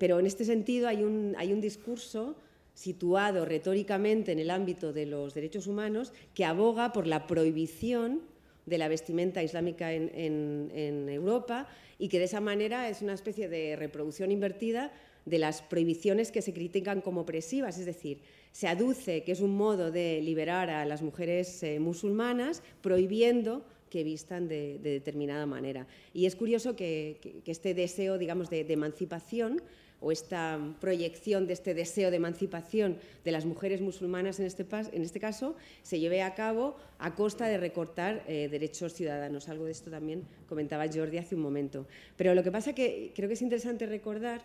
pero 0.00 0.18
en 0.18 0.26
este 0.26 0.44
sentido 0.44 0.88
hay 0.88 1.04
un, 1.04 1.34
hay 1.38 1.52
un 1.52 1.60
discurso 1.60 2.34
situado 2.74 3.44
retóricamente 3.44 4.32
en 4.32 4.40
el 4.40 4.50
ámbito 4.50 4.92
de 4.92 5.06
los 5.06 5.32
derechos 5.32 5.66
humanos 5.66 6.12
que 6.34 6.44
aboga 6.44 6.92
por 6.92 7.06
la 7.06 7.26
prohibición 7.26 8.22
de 8.66 8.78
la 8.78 8.88
vestimenta 8.88 9.42
islámica 9.42 9.92
en, 9.92 11.08
Europa 11.08 11.68
y 11.98 12.08
que 12.08 12.18
de 12.18 12.24
esa 12.24 12.40
manera 12.40 12.88
es 12.88 13.02
una 13.02 13.14
especie 13.14 13.48
de 13.48 13.76
reproducción 13.76 14.32
invertida 14.32 14.92
de 15.24 15.38
las 15.38 15.62
prohibiciones 15.62 16.32
que 16.32 16.42
se 16.42 16.52
critican 16.52 17.00
como 17.00 17.22
opresivas, 17.22 17.78
es 17.78 17.86
decir, 17.86 18.20
se 18.52 18.68
aduce 18.68 19.22
que 19.22 19.32
es 19.32 19.40
un 19.40 19.56
modo 19.56 19.90
de 19.90 20.20
liberar 20.22 20.68
a 20.70 20.84
las 20.84 21.02
mujeres 21.02 21.62
eh, 21.62 21.78
musulmanas 21.78 22.62
prohibiendo 22.82 23.64
que 23.88 24.04
vistan 24.04 24.48
de, 24.48 24.78
determinada 24.82 25.46
manera. 25.46 25.86
Y 26.12 26.26
es 26.26 26.36
curioso 26.36 26.74
que, 26.74 27.40
este 27.46 27.74
deseo, 27.74 28.18
digamos, 28.18 28.50
de 28.50 28.60
emancipación 28.68 29.62
o 30.04 30.12
esta 30.12 30.60
proyección 30.80 31.46
de 31.46 31.54
este 31.54 31.72
deseo 31.72 32.10
de 32.10 32.16
emancipación 32.18 32.98
de 33.24 33.32
las 33.32 33.46
mujeres 33.46 33.80
musulmanas 33.80 34.38
en 34.38 34.44
este, 34.44 34.66
este 34.92 35.18
caso 35.18 35.56
se 35.82 35.98
lleve 35.98 36.20
a 36.20 36.34
cabo 36.34 36.76
a 36.98 37.14
costa 37.14 37.46
de 37.48 37.56
recortar 37.56 38.22
eh, 38.28 38.48
derechos 38.50 38.92
ciudadanos. 38.92 39.48
Algo 39.48 39.64
de 39.64 39.72
esto 39.72 39.90
también 39.90 40.24
comentaba 40.46 40.84
Jordi 40.92 41.16
hace 41.16 41.34
un 41.34 41.40
momento. 41.40 41.86
Pero 42.16 42.34
lo 42.34 42.42
que 42.42 42.52
pasa 42.52 42.74
que 42.74 43.12
creo 43.14 43.28
que 43.28 43.34
es 43.34 43.42
interesante 43.42 43.86
recordar 43.86 44.42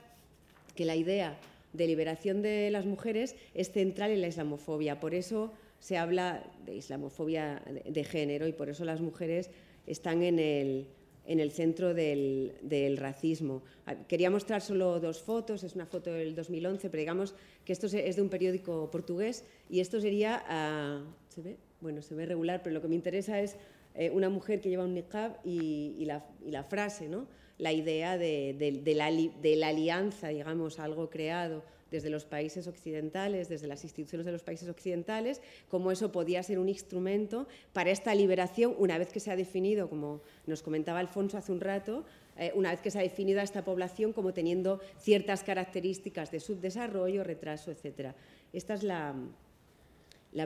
que 0.75 0.85
la 0.85 0.95
idea 0.95 1.37
de 1.73 1.87
liberación 1.87 2.41
de 2.41 2.69
las 2.71 2.85
mujeres 2.85 3.35
es 3.53 3.71
central 3.71 4.11
en 4.11 4.21
la 4.21 4.27
islamofobia. 4.27 5.01
Por 5.01 5.13
eso 5.13 5.51
se 5.81 5.97
habla 5.97 6.41
de 6.65 6.75
islamofobia 6.75 7.61
de 7.85 8.03
género 8.05 8.47
y 8.47 8.53
por 8.53 8.69
eso 8.69 8.85
las 8.85 9.01
mujeres 9.01 9.49
están 9.87 10.23
en 10.23 10.39
el, 10.39 10.87
en 11.25 11.39
el 11.39 11.51
centro 11.51 11.93
del, 11.93 12.97
racismo. 12.97 13.61
Ah, 13.85 13.95
quería 14.07 14.29
mostrar 14.29 14.61
solo 14.61 14.99
dos 14.99 15.21
fotos, 15.21 15.63
es 15.63 15.75
una 15.75 15.85
foto 15.85 16.11
del 16.11 16.35
2011, 16.35 16.89
pero 16.89 16.99
digamos 16.99 17.35
que 17.65 17.73
esto 17.73 17.87
es 17.87 18.15
de 18.15 18.21
un 18.21 18.29
periódico 18.29 18.89
portugués 18.91 19.45
y 19.69 19.79
esto 19.79 20.01
sería, 20.01 20.43
ah, 20.47 21.03
¿se 21.29 21.41
ve? 21.41 21.57
Bueno, 21.81 22.01
se 22.01 22.15
ve 22.15 22.25
regular, 22.25 22.61
pero 22.63 22.73
lo 22.73 22.81
que 22.81 22.87
me 22.87 22.95
interesa 22.95 23.39
es 23.39 23.55
eh, 23.95 24.09
una 24.09 24.29
mujer 24.29 24.59
que 24.59 24.69
lleva 24.69 24.83
un 24.83 24.93
niqab 24.93 25.37
y, 25.43 26.05
la, 26.05 26.63
frase, 26.63 27.07
¿no? 27.07 27.27
la 27.57 27.71
idea 27.71 28.17
de, 28.17 28.55
la, 28.95 29.11
de 29.11 29.55
la 29.55 29.67
alianza, 29.67 30.29
digamos, 30.29 30.79
algo 30.79 31.09
creado 31.09 31.63
desde 31.91 32.09
los 32.09 32.25
países 32.25 32.67
occidentales, 32.67 33.49
desde 33.49 33.67
las 33.67 33.83
instituciones 33.83 34.25
de 34.25 34.31
los 34.31 34.43
países 34.43 34.69
occidentales, 34.69 35.41
cómo 35.67 35.91
eso 35.91 36.11
podía 36.11 36.43
ser 36.43 36.59
un 36.59 36.69
instrumento 36.69 37.47
para 37.73 37.91
esta 37.91 38.13
liberación, 38.15 38.75
una 38.77 38.97
vez 38.97 39.11
que 39.11 39.19
se 39.19 39.31
ha 39.31 39.35
definido, 39.35 39.89
como 39.89 40.21
nos 40.45 40.61
comentaba 40.61 40.99
Alfonso 40.99 41.37
hace 41.37 41.51
un 41.51 41.61
rato, 41.61 42.05
eh, 42.39 42.53
una 42.55 42.71
vez 42.71 42.79
que 42.79 42.89
se 42.89 42.99
ha 42.99 43.01
definido 43.01 43.41
a 43.41 43.43
esta 43.43 43.65
población 43.65 44.13
como 44.13 44.33
teniendo 44.33 44.79
ciertas 44.97 45.43
características 45.43 46.31
de 46.31 46.39
subdesarrollo, 46.39 47.23
retraso, 47.23 47.69
etc. 47.69 48.13
Esta 48.53 48.75
es 48.75 48.83
la, 48.83 49.13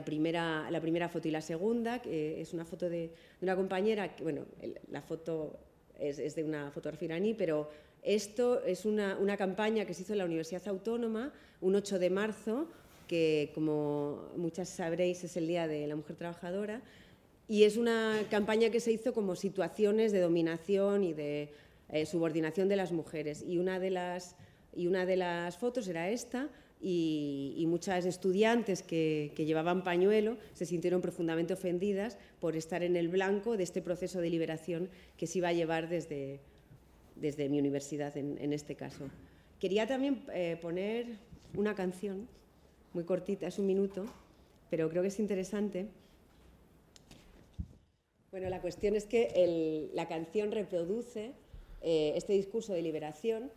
primera, 0.04 0.68
la 0.72 0.80
primera 0.80 1.08
foto. 1.08 1.28
Y 1.28 1.30
la 1.30 1.40
segunda, 1.40 2.02
que 2.02 2.40
es 2.40 2.52
una 2.52 2.64
foto 2.64 2.88
de, 2.88 3.12
una 3.42 3.54
compañera, 3.54 4.12
bueno, 4.20 4.44
la 4.90 5.02
foto 5.02 5.56
es, 5.96 6.18
es, 6.18 6.34
de 6.34 6.42
una 6.42 6.72
fotógrafa 6.72 7.04
iraní, 7.04 7.32
pero 7.32 7.70
esto 8.04 8.62
es 8.64 8.84
una, 8.84 9.16
campaña 9.38 9.86
que 9.86 9.94
se 9.94 10.02
hizo 10.02 10.12
en 10.12 10.18
la 10.18 10.26
Universidad 10.26 10.68
Autónoma 10.68 11.32
un 11.62 11.74
8 11.74 11.98
de 11.98 12.10
marzo, 12.10 12.68
que 13.08 13.50
como 13.54 14.28
muchas 14.36 14.68
sabréis 14.68 15.24
es 15.24 15.36
el 15.38 15.46
Día 15.46 15.66
de 15.66 15.86
la 15.86 15.96
Mujer 15.96 16.16
Trabajadora, 16.16 16.82
y 17.48 17.64
es 17.64 17.78
una 17.78 18.20
campaña 18.30 18.70
que 18.70 18.80
se 18.80 18.92
hizo 18.92 19.14
como 19.14 19.34
situaciones 19.36 20.12
de 20.12 20.20
dominación 20.20 21.02
y 21.02 21.14
de 21.14 21.50
eh, 21.90 22.04
subordinación 22.04 22.68
de 22.68 22.76
las 22.76 22.92
mujeres. 22.92 23.42
Y 23.46 23.58
una 23.58 23.78
de 23.78 23.90
las, 23.90 24.36
y 24.74 24.86
una 24.86 25.06
de 25.06 25.16
las 25.16 25.56
fotos 25.56 25.88
era 25.88 26.10
esta, 26.10 26.50
y, 26.80 27.64
muchas 27.66 28.04
estudiantes 28.04 28.82
que, 28.82 29.32
que, 29.34 29.46
llevaban 29.46 29.82
pañuelo 29.82 30.36
se 30.52 30.66
sintieron 30.66 31.00
profundamente 31.00 31.54
ofendidas 31.54 32.18
por 32.40 32.56
estar 32.56 32.82
en 32.82 32.96
el 32.96 33.08
blanco 33.08 33.56
de 33.56 33.62
este 33.62 33.80
proceso 33.80 34.20
de 34.20 34.28
liberación 34.28 34.90
que 35.16 35.26
se 35.26 35.38
iba 35.38 35.48
a 35.48 35.54
llevar 35.54 35.88
desde, 35.88 36.40
desde 37.16 37.48
mi 37.48 37.58
universidad 37.58 38.16
en, 38.16 38.52
este 38.52 38.74
caso. 38.74 39.04
Quería 39.60 39.86
también 39.86 40.24
eh, 40.32 40.58
poner 40.60 41.06
una 41.56 41.74
canción, 41.74 42.28
muy 42.92 43.04
cortita, 43.04 43.46
es 43.46 43.58
un 43.58 43.66
minuto, 43.66 44.06
pero 44.70 44.88
creo 44.88 45.02
que 45.02 45.08
es 45.08 45.20
interesante. 45.20 45.86
Bueno, 48.30 48.48
la 48.48 48.60
cuestión 48.60 48.96
es 48.96 49.04
que 49.04 49.90
la 49.94 50.08
canción 50.08 50.50
reproduce 50.50 51.32
eh, 51.82 52.12
este 52.16 52.32
discurso 52.32 52.72
de 52.72 52.82
liberación. 52.82 53.50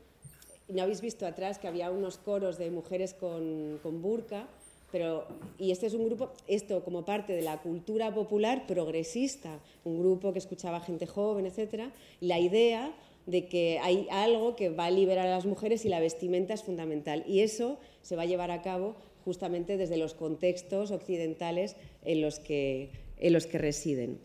No 0.68 0.84
habéis 0.84 1.02
visto 1.02 1.26
atrás 1.26 1.60
que 1.60 1.68
había 1.68 1.90
unos 1.90 2.18
coros 2.18 2.58
de 2.58 2.70
mujeres 2.70 3.14
con, 3.14 3.80
con 3.82 4.02
burka, 4.02 4.48
pero, 4.92 5.26
y 5.58 5.72
este 5.72 5.88
es 5.88 5.94
un 5.94 6.06
grupo, 6.06 6.32
esto 6.48 6.84
como 6.84 7.04
parte 7.04 7.34
de 7.34 7.42
la 7.42 7.62
cultura 7.62 8.14
popular 8.14 8.68
progresista, 8.68 9.60
un 9.84 10.00
grupo 10.00 10.32
que 10.32 10.40
escuchaba 10.40 10.80
gente 10.80 11.08
joven, 11.08 11.46
etc. 11.46 11.90
La 12.22 12.40
idea 12.40 12.94
de 13.28 13.48
que 13.48 13.78
hay 13.84 14.08
algo 14.10 14.56
que 14.56 14.70
va 14.70 14.86
a 14.86 14.92
liberar 14.92 15.28
a 15.28 15.32
las 15.32 15.46
mujeres 15.46 15.86
y 15.86 15.90
la 15.90 16.00
vestimenta 16.00 16.54
es 16.54 16.64
fundamental. 16.64 17.24
Y 17.28 17.42
eso 17.42 17.78
se 18.02 18.16
va 18.16 18.24
a 18.24 18.26
llevar 18.26 18.50
a 18.52 18.62
cabo 18.62 18.96
justamente 19.24 19.76
desde 19.76 19.98
los 19.98 20.14
contextos 20.14 20.92
occidentales 20.92 21.76
en 22.04 22.22
los 22.22 22.40
que, 22.40 22.90
en 23.18 23.34
los 23.34 23.46
que 23.46 23.58
residen. 23.58 24.20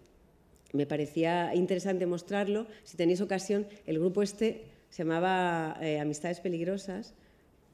Me 0.73 0.87
parecía 0.87 1.55
interesante 1.55 2.07
mostrarlo. 2.07 2.69
Si 2.85 2.97
tenéis 2.97 3.21
ocasión, 3.21 3.67
el 3.87 3.99
grupo 3.99 4.23
este 4.23 4.63
se 4.89 5.03
llamaba 5.03 5.77
eh, 5.83 5.99
Amistades 5.99 6.39
Peligrosas 6.41 7.15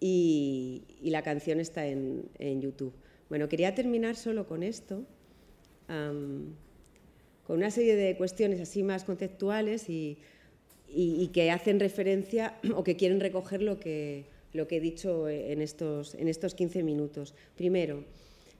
y, 0.00 0.84
la 1.02 1.22
canción 1.22 1.60
está 1.60 1.86
en, 1.86 2.30
YouTube. 2.60 2.94
Bueno, 3.28 3.48
quería 3.48 3.74
terminar 3.74 4.16
solo 4.16 4.46
con 4.46 4.62
esto, 4.62 5.04
con 5.86 7.56
una 7.56 7.70
serie 7.70 7.96
de 7.96 8.16
cuestiones 8.16 8.60
así 8.60 8.82
más 8.82 9.04
conceptuales 9.04 9.88
y 9.90 10.18
y, 10.90 11.28
que 11.28 11.50
hacen 11.50 11.80
referencia 11.80 12.58
o 12.74 12.84
que 12.84 12.96
quieren 12.96 13.20
recoger 13.20 13.62
lo 13.62 13.78
que, 13.78 14.24
lo 14.52 14.66
que 14.68 14.76
he 14.76 14.80
dicho 14.80 15.28
en 15.28 15.62
estos, 15.62 16.14
en 16.14 16.28
estos 16.28 16.54
15 16.54 16.82
minutos. 16.82 17.34
Primero, 17.56 18.04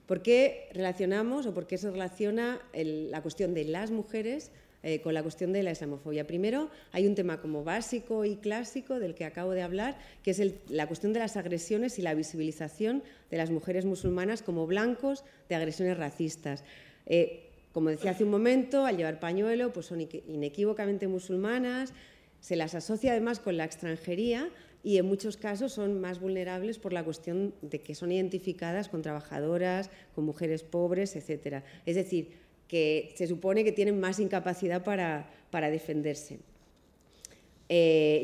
¿por 0.05 0.21
qué 0.21 0.69
relacionamos 0.73 1.45
o 1.45 1.53
por 1.53 1.67
qué 1.67 1.77
se 1.77 1.91
relaciona 1.91 2.61
la 2.73 3.21
cuestión 3.21 3.53
de 3.53 3.65
las 3.65 3.91
mujeres 3.91 4.51
eh, 4.81 5.01
con 5.01 5.13
la 5.13 5.21
cuestión 5.21 5.51
de 5.51 5.61
la 5.61 5.71
islamofobia. 5.71 6.25
Primero, 6.25 6.69
hay 6.93 7.05
un 7.05 7.13
tema 7.13 7.41
como 7.41 7.65
básico 7.65 8.23
y 8.23 8.37
clásico 8.37 8.97
del 8.97 9.13
que 9.13 9.25
acabo 9.25 9.51
de 9.51 9.61
hablar, 9.61 9.97
que 10.23 10.31
es 10.31 10.41
la 10.69 10.87
cuestión 10.87 11.11
de 11.11 11.19
las 11.19 11.35
agresiones 11.35 11.99
y 11.99 12.01
la 12.01 12.13
visibilización 12.13 13.03
de 13.29 13.35
las 13.35 13.51
mujeres 13.51 13.83
musulmanas 13.83 14.41
como 14.41 14.67
blancos 14.67 15.25
de 15.49 15.55
agresiones 15.55 15.97
racistas. 15.97 16.63
Eh, 17.07 17.49
como 17.73 17.89
decía 17.89 18.11
hace 18.11 18.23
un 18.23 18.29
momento, 18.29 18.85
al 18.85 18.95
llevar 18.95 19.19
pañuelo, 19.19 19.73
pues 19.73 19.87
son 19.87 19.99
inequívocamente 19.99 21.09
musulmanas, 21.09 21.93
se 22.39 22.55
las 22.55 22.75
asocia 22.75 23.11
además 23.11 23.39
con 23.39 23.57
la 23.57 23.65
extranjería 23.65 24.49
y 24.83 24.97
en 24.97 25.05
muchos 25.05 25.37
casos 25.37 25.73
son 25.73 25.99
más 25.99 26.19
vulnerables 26.19 26.79
por 26.79 26.93
la 26.93 27.03
cuestión 27.03 27.53
de 27.61 27.81
que 27.81 27.95
son 27.95 28.11
identificadas 28.11 28.87
con 28.87 29.01
trabajadoras, 29.01 29.89
con 30.15 30.23
mujeres 30.23 30.63
pobres, 30.63 31.15
etc. 31.15 31.63
Es 31.85 31.95
decir, 31.95 32.29
que 32.67 33.11
se 33.15 33.27
supone 33.27 33.63
que 33.63 33.71
tienen 33.71 33.99
más 33.99 34.19
incapacidad 34.19 34.83
para, 34.83 35.69
defenderse. 35.69 36.39
Eh, 37.67 38.21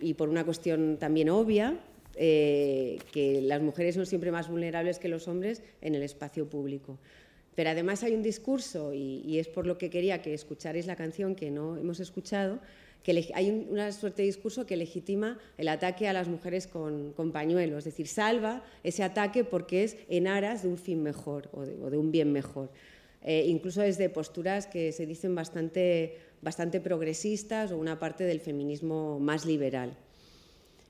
y, 0.00 0.14
por 0.14 0.28
una 0.28 0.44
cuestión 0.44 0.96
también 0.98 1.28
obvia, 1.28 1.78
eh, 2.14 2.98
que 3.12 3.40
las 3.42 3.60
mujeres 3.60 3.96
son 3.96 4.06
siempre 4.06 4.30
más 4.30 4.48
vulnerables 4.48 4.98
que 4.98 5.08
los 5.08 5.26
hombres 5.28 5.62
en 5.80 5.94
el 5.94 6.02
espacio 6.02 6.48
público. 6.48 6.98
Pero 7.54 7.70
además 7.70 8.02
hay 8.04 8.14
un 8.14 8.22
discurso, 8.22 8.92
y, 8.94 9.22
y 9.24 9.38
es 9.38 9.48
por 9.48 9.66
lo 9.66 9.76
que 9.76 9.90
quería 9.90 10.22
que 10.22 10.34
escucharais 10.34 10.86
la 10.86 10.94
canción 10.94 11.34
que 11.34 11.50
no 11.50 11.76
hemos 11.78 12.00
escuchado, 12.00 12.60
que 13.06 13.30
hay 13.34 13.50
una 13.70 13.92
suerte 13.92 14.22
de 14.22 14.26
discurso 14.26 14.66
que 14.66 14.76
legitima 14.76 15.38
el 15.58 15.68
ataque 15.68 16.08
a 16.08 16.12
las 16.12 16.26
mujeres 16.26 16.66
con, 16.66 17.14
pañuelos, 17.32 17.78
es 17.78 17.84
decir, 17.84 18.08
salva 18.08 18.64
ese 18.82 19.04
ataque 19.04 19.44
porque 19.44 19.84
es 19.84 19.96
en 20.08 20.26
aras 20.26 20.64
de 20.64 20.68
un 20.70 20.76
fin 20.76 21.04
mejor 21.04 21.48
o 21.52 21.64
de, 21.64 21.96
un 21.96 22.10
bien 22.10 22.32
mejor. 22.32 22.68
Eh, 23.22 23.44
incluso 23.46 23.80
desde 23.80 24.08
posturas 24.08 24.66
que 24.66 24.90
se 24.90 25.06
dicen 25.06 25.36
bastante, 25.36 26.18
bastante 26.42 26.80
progresistas 26.80 27.70
o 27.70 27.78
una 27.78 28.00
parte 28.00 28.24
del 28.24 28.40
feminismo 28.40 29.20
más 29.20 29.46
liberal. 29.46 29.96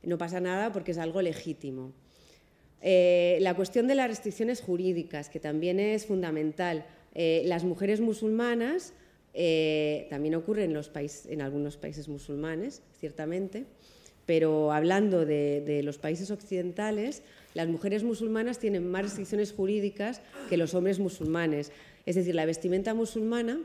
No 0.03 0.17
pasa 0.17 0.41
nada 0.41 0.73
porque 0.73 0.93
es 0.93 0.99
algo 0.99 1.21
legítimo. 1.21 1.93
Eh, 2.81 3.37
la 3.43 3.53
cuestión 3.53 3.89
de 3.89 3.95
las 3.95 4.09
restricciones 4.09 4.63
jurídicas, 4.63 5.29
que 5.29 5.39
también 5.39 5.79
es 5.81 6.07
fundamental. 6.07 6.87
Eh, 7.15 7.43
las 7.45 7.65
mujeres 7.65 8.01
musulmanas 8.01 8.95
eh, 9.39 10.07
también 10.09 10.35
ocurre 10.35 10.65
en, 10.65 11.43
algunos 11.43 11.77
países 11.77 12.09
musulmanes, 12.09 12.81
ciertamente, 12.99 13.67
pero 14.25 14.73
hablando 14.73 15.27
de, 15.27 15.83
los 15.85 15.99
países 15.99 16.31
occidentales, 16.31 17.23
las 17.53 17.69
mujeres 17.69 18.03
musulmanas 18.03 18.59
tienen 18.59 18.91
más 18.91 19.03
restricciones 19.03 19.53
jurídicas 19.53 20.23
que 20.49 20.57
los 20.57 20.73
hombres 20.73 20.99
musulmanes. 20.99 21.71
Es 22.07 22.17
decir, 22.17 22.35
la 22.35 22.47
vestimenta 22.47 22.95
musulmana 22.95 23.61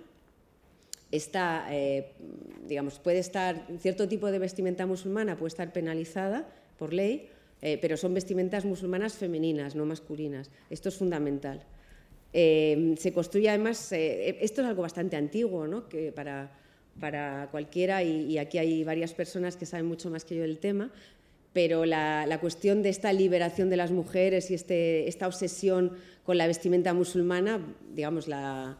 eh, 1.09 2.11
puede 3.01 3.19
estar, 3.19 3.65
cierto 3.79 4.09
tipo 4.09 4.29
de 4.29 4.39
vestimenta 4.39 4.85
musulmana 4.85 5.37
puede 5.37 5.47
estar 5.47 5.71
penalizada 5.71 6.49
por 6.77 6.91
ley, 6.91 7.29
eh, 7.61 7.77
pero 7.81 7.95
son 7.95 8.13
vestimentas 8.13 8.65
musulmanas 8.65 9.13
femeninas, 9.13 9.75
no 9.75 9.85
masculinas. 9.85 10.49
Esto 10.69 10.89
es 10.89 10.97
fundamental. 10.97 11.63
Eh, 12.33 12.95
se 12.97 13.11
construye 13.11 13.49
además, 13.49 13.91
eh, 13.91 14.37
esto 14.41 14.61
es 14.61 14.67
algo 14.67 14.81
bastante 14.81 15.15
antiguo, 15.15 15.67
¿no? 15.67 15.89
que 15.89 16.11
para, 16.11 16.51
para 16.99 17.49
cualquiera, 17.51 18.03
y, 18.03 18.37
aquí 18.37 18.57
hay 18.57 18.83
varias 18.83 19.13
personas 19.13 19.57
que 19.57 19.65
saben 19.65 19.85
mucho 19.85 20.09
más 20.09 20.23
que 20.23 20.35
yo 20.35 20.41
del 20.41 20.59
tema, 20.59 20.91
pero 21.53 21.85
la, 21.85 22.37
cuestión 22.39 22.81
de 22.81 22.89
esta 22.89 23.11
liberación 23.11 23.69
de 23.69 23.77
las 23.77 23.91
mujeres 23.91 24.49
y 24.51 24.53
este, 24.53 25.07
esta 25.07 25.27
obsesión 25.27 25.91
con 26.23 26.37
la 26.37 26.47
vestimenta 26.47 26.93
musulmana, 26.93 27.59
digamos, 27.93 28.27
la, 28.27 28.77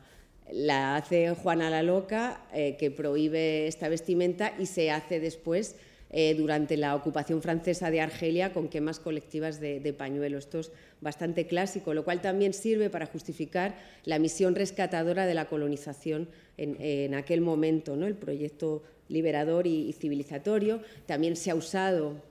la 0.52 0.96
hace 0.96 1.32
Juana 1.32 1.70
la 1.70 1.84
Loca, 1.84 2.42
eh, 2.54 2.78
que 2.80 2.92
prohíbe 2.92 3.68
esta 3.68 3.90
vestimenta 3.90 4.54
y 4.58 4.68
se 4.68 4.92
hace 4.92 5.20
después 5.20 5.76
eh, 6.14 6.36
durante 6.36 6.76
la 6.76 6.94
ocupación 6.94 7.42
francesa 7.42 7.90
de 7.90 8.02
Argelia 8.02 8.52
con 8.52 8.68
quemas 8.68 9.00
colectivas 9.00 9.62
de, 9.62 9.96
pañuelos. 9.98 10.44
Esto 10.44 10.60
es 10.60 10.72
bastante 11.00 11.48
clásico, 11.48 11.94
lo 11.94 12.04
cual 12.04 12.22
también 12.22 12.54
sirve 12.54 12.90
para 12.90 13.06
justificar 13.06 13.78
la 14.04 14.20
misión 14.20 14.54
rescatadora 14.56 15.26
de 15.26 15.34
la 15.34 15.46
colonización 15.46 16.28
en, 16.58 17.14
aquel 17.14 17.40
momento, 17.40 17.96
¿no? 17.96 18.08
el 18.08 18.16
proyecto 18.16 18.84
liberador 19.08 19.68
y, 19.68 19.94
civilizatorio. 19.94 20.82
También 21.06 21.38
se 21.38 21.50
ha 21.50 21.56
usado 21.56 22.22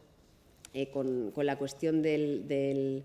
eh, 0.75 0.91
con, 0.91 1.33
la 1.37 1.57
cuestión 1.57 2.03
del 2.03 3.05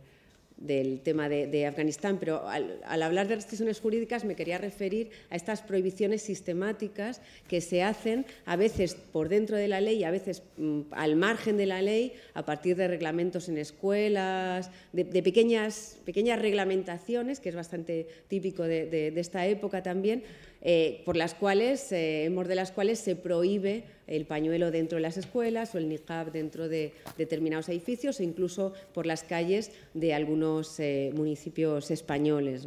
tema 1.04 1.30
de, 1.30 1.66
Afganistán, 1.66 2.18
pero 2.20 2.48
al, 2.48 2.82
hablar 3.04 3.28
de 3.28 3.36
restricciones 3.36 3.80
jurídicas 3.80 4.24
me 4.24 4.36
quería 4.36 4.58
referir 4.58 5.10
a 5.30 5.36
estas 5.36 5.62
prohibiciones 5.62 6.22
sistemáticas 6.22 7.22
que 7.48 7.62
se 7.62 7.84
hacen 7.84 8.26
a 8.46 8.56
veces 8.56 8.96
por 8.96 9.30
dentro 9.30 9.58
de 9.58 9.68
la 9.68 9.82
ley 9.82 10.00
y 10.00 10.04
a 10.04 10.12
veces 10.12 10.44
mm, 10.58 10.82
al 10.92 11.16
margen 11.16 11.58
de 11.58 11.66
la 11.66 11.82
ley 11.82 12.14
a 12.34 12.46
partir 12.46 12.76
de 12.78 12.88
reglamentos 12.88 13.50
en 13.50 13.58
escuelas, 13.58 14.72
de, 14.94 15.06
pequeñas, 15.06 15.98
pequeñas 16.06 16.40
reglamentaciones, 16.40 17.40
que 17.40 17.50
es 17.50 17.56
bastante 17.56 18.08
típico 18.28 18.64
de 18.64 19.14
esta 19.18 19.46
época 19.46 19.84
también, 19.84 20.24
eh, 20.68 21.04
por 21.06 21.16
las 21.16 21.36
cuales, 21.36 21.92
eh, 21.92 22.28
de 22.28 22.56
las 22.56 22.72
cuales 22.72 22.98
se 22.98 23.16
prohíbe 23.16 23.84
el 24.08 24.26
pañuelo 24.26 24.72
dentro 24.72 24.96
de 24.96 25.04
las 25.04 25.16
escuelas 25.16 25.76
o 25.76 25.78
el 25.78 25.88
niqab 25.88 26.32
dentro 26.32 26.68
de 26.68 26.92
determinados 27.20 27.70
edificios 27.70 28.20
o 28.20 28.24
incluso 28.24 28.74
por 28.92 29.06
las 29.06 29.22
calles 29.22 29.70
de 29.94 30.16
algunos 30.16 30.80
eh, 30.80 31.12
municipios 31.14 31.92
españoles. 31.92 32.66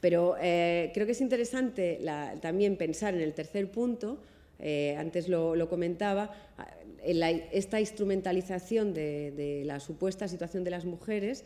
Pero 0.00 0.36
eh, 0.40 0.92
creo 0.94 1.04
que 1.04 1.12
es 1.12 1.20
interesante 1.20 2.00
también 2.40 2.76
pensar 2.76 3.14
en 3.14 3.20
el 3.20 3.34
tercer 3.34 3.70
punto, 3.70 4.18
antes 4.96 5.28
lo, 5.28 5.68
comentaba, 5.68 6.34
en 7.02 7.22
esta 7.52 7.80
instrumentalización 7.80 8.94
de, 8.94 9.62
la 9.66 9.78
supuesta 9.78 10.26
situación 10.26 10.64
de 10.64 10.70
las 10.70 10.86
mujeres, 10.86 11.44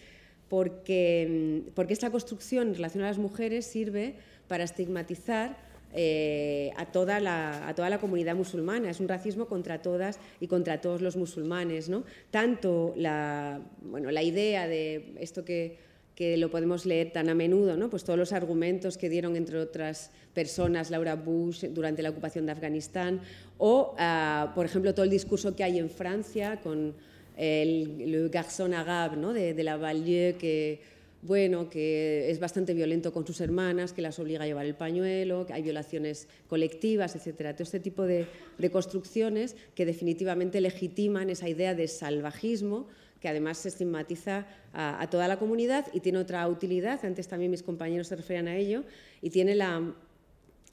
porque, 0.49 1.65
porque 1.75 1.95
esta 1.95 2.11
construcción 2.11 2.69
en 2.69 2.75
relación 2.75 3.03
a 3.03 3.09
las 3.09 3.19
mujeres 3.19 3.67
sirve 3.67 4.15
para 4.51 4.65
estigmatizar 4.65 5.57
eh, 5.95 6.73
a, 6.77 6.87
toda 6.87 7.21
la, 7.21 7.69
a, 7.69 7.75
toda 7.77 7.89
la, 7.89 7.99
comunidad 7.99 8.35
musulmana. 8.35 8.91
Es 8.91 8.99
un 8.99 9.07
racismo 9.07 9.47
contra 9.47 9.81
todas 9.81 10.19
y 10.41 10.49
contra 10.49 10.81
todos 10.81 11.03
los 11.03 11.17
musulmanes. 11.17 11.89
¿no? 11.89 12.03
Tanto 12.33 12.93
la, 12.97 13.61
bueno, 13.81 14.11
la 14.11 14.25
idea 14.25 14.67
de 14.67 15.15
esto 15.21 15.45
que, 15.45 15.79
que, 16.17 16.37
lo 16.37 16.51
podemos 16.51 16.85
leer 16.85 17.13
tan 17.13 17.29
a 17.29 17.35
menudo, 17.35 17.77
¿no? 17.77 17.91
pues 17.91 18.03
todos 18.03 18.19
los 18.19 18.33
argumentos 18.33 18.99
que 18.99 19.09
dieron, 19.09 19.37
entre 19.37 19.59
otras 19.59 20.11
personas, 20.35 20.91
Laura 20.91 21.15
Bush 21.15 21.67
durante 21.71 22.03
la 22.03 22.11
ocupación 22.11 22.45
de 22.45 22.53
Afganistán, 22.53 23.21
o, 23.57 23.95
ah, 23.99 24.51
por 24.57 24.67
ejemplo, 24.67 24.95
todo 24.95 25.05
el 25.05 25.11
discurso 25.11 25.55
que 25.55 25.63
hay 25.63 25.79
en 25.79 25.91
Francia 25.91 26.59
con 26.61 26.93
el, 27.37 28.11
le 28.11 28.29
garçon 28.29 28.75
arabe 28.75 29.17
¿no? 29.17 29.33
de, 29.33 29.55
de 29.55 29.63
la 29.63 29.77
Vallieu 29.77 30.37
que 30.37 31.00
bueno, 31.23 31.69
que 31.69 32.31
es 32.31 32.41
bastante 32.41 32.73
violento 32.73 33.13
con 33.13 33.27
sus 33.27 33.41
hermanas, 33.41 33.93
que 33.93 34.01
las 34.01 34.19
obliga 34.19 34.45
a 34.45 34.47
llevar 34.47 34.65
el 34.65 34.75
pañuelo, 34.75 35.47
que 35.47 35.53
hay 35.53 35.63
violaciones 35.63 36.29
colectivas, 36.49 37.15
etcétera. 37.15 37.55
Todo 37.55 37.65
este 37.65 37.81
tipo 37.81 38.05
de, 38.05 38.27
construcciones 38.73 39.57
que 39.75 39.85
definitivamente 39.85 40.61
legitiman 40.61 41.29
esa 41.29 41.49
idea 41.49 41.75
de 41.75 41.89
salvajismo 41.89 42.87
que 43.21 43.29
además 43.29 43.59
se 43.59 43.69
estigmatiza 43.69 44.47
a, 44.73 45.07
toda 45.11 45.29
la 45.29 45.39
comunidad 45.39 45.87
y 45.93 46.01
tiene 46.01 46.17
otra 46.17 46.49
utilidad, 46.49 47.05
antes 47.05 47.29
también 47.29 47.51
mis 47.51 47.63
compañeros 47.63 48.07
se 48.07 48.17
referían 48.17 48.49
a 48.49 48.57
ello, 48.57 48.85
y 49.21 49.29
tiene 49.29 49.55
la, 49.55 49.93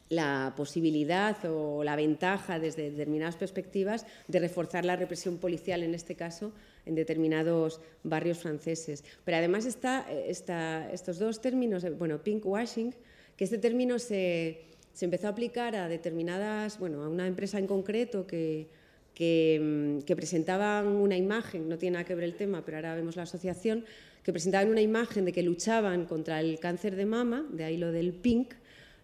la 0.08 0.54
posibilidad 0.56 1.36
o 1.44 1.84
la 1.84 1.98
ventaja 1.98 2.58
desde 2.58 2.92
determinadas 2.92 3.36
perspectivas 3.36 4.06
de 4.30 4.40
reforzar 4.40 4.86
la 4.86 4.96
represión 4.96 5.40
policial, 5.40 5.84
en 5.84 5.94
este 5.94 6.16
caso, 6.16 6.54
en 6.88 6.96
determinados 6.96 7.82
barrios 8.04 8.40
franceses. 8.40 9.04
Pero 9.24 9.38
además 9.38 9.66
está, 9.66 10.08
estos 10.12 11.20
dos 11.20 11.42
términos, 11.42 11.86
bueno, 11.98 12.24
pink 12.24 12.46
washing, 12.46 12.94
que 13.36 13.44
este 13.44 13.58
término 13.58 14.00
se, 14.00 14.62
empezó 15.02 15.28
a 15.28 15.32
aplicar 15.32 15.76
a 15.76 15.88
determinadas, 15.88 16.80
bueno, 16.80 17.04
a 17.04 17.10
una 17.10 17.28
empresa 17.28 17.60
en 17.60 17.68
concreto 17.68 18.26
que, 18.26 18.68
que, 19.14 20.02
que 20.06 20.16
presentaban 20.16 20.88
una 20.88 21.18
imagen, 21.18 21.70
no 21.70 21.78
tiene 21.78 21.94
nada 21.94 22.06
que 22.06 22.16
ver 22.16 22.24
el 22.24 22.36
tema, 22.36 22.64
pero 22.66 22.78
ahora 22.78 22.96
vemos 22.96 23.16
la 23.16 23.24
asociación, 23.24 23.86
que 24.24 24.34
presentaban 24.34 24.70
una 24.70 24.82
imagen 24.82 25.24
de 25.24 25.32
que 25.32 25.44
luchaban 25.44 26.06
contra 26.06 26.42
el 26.42 26.60
cáncer 26.60 26.96
de 26.96 27.06
mama, 27.06 27.46
de 27.52 27.64
ahí 27.64 27.78
lo 27.78 27.92
del 27.92 28.14
pink, 28.14 28.54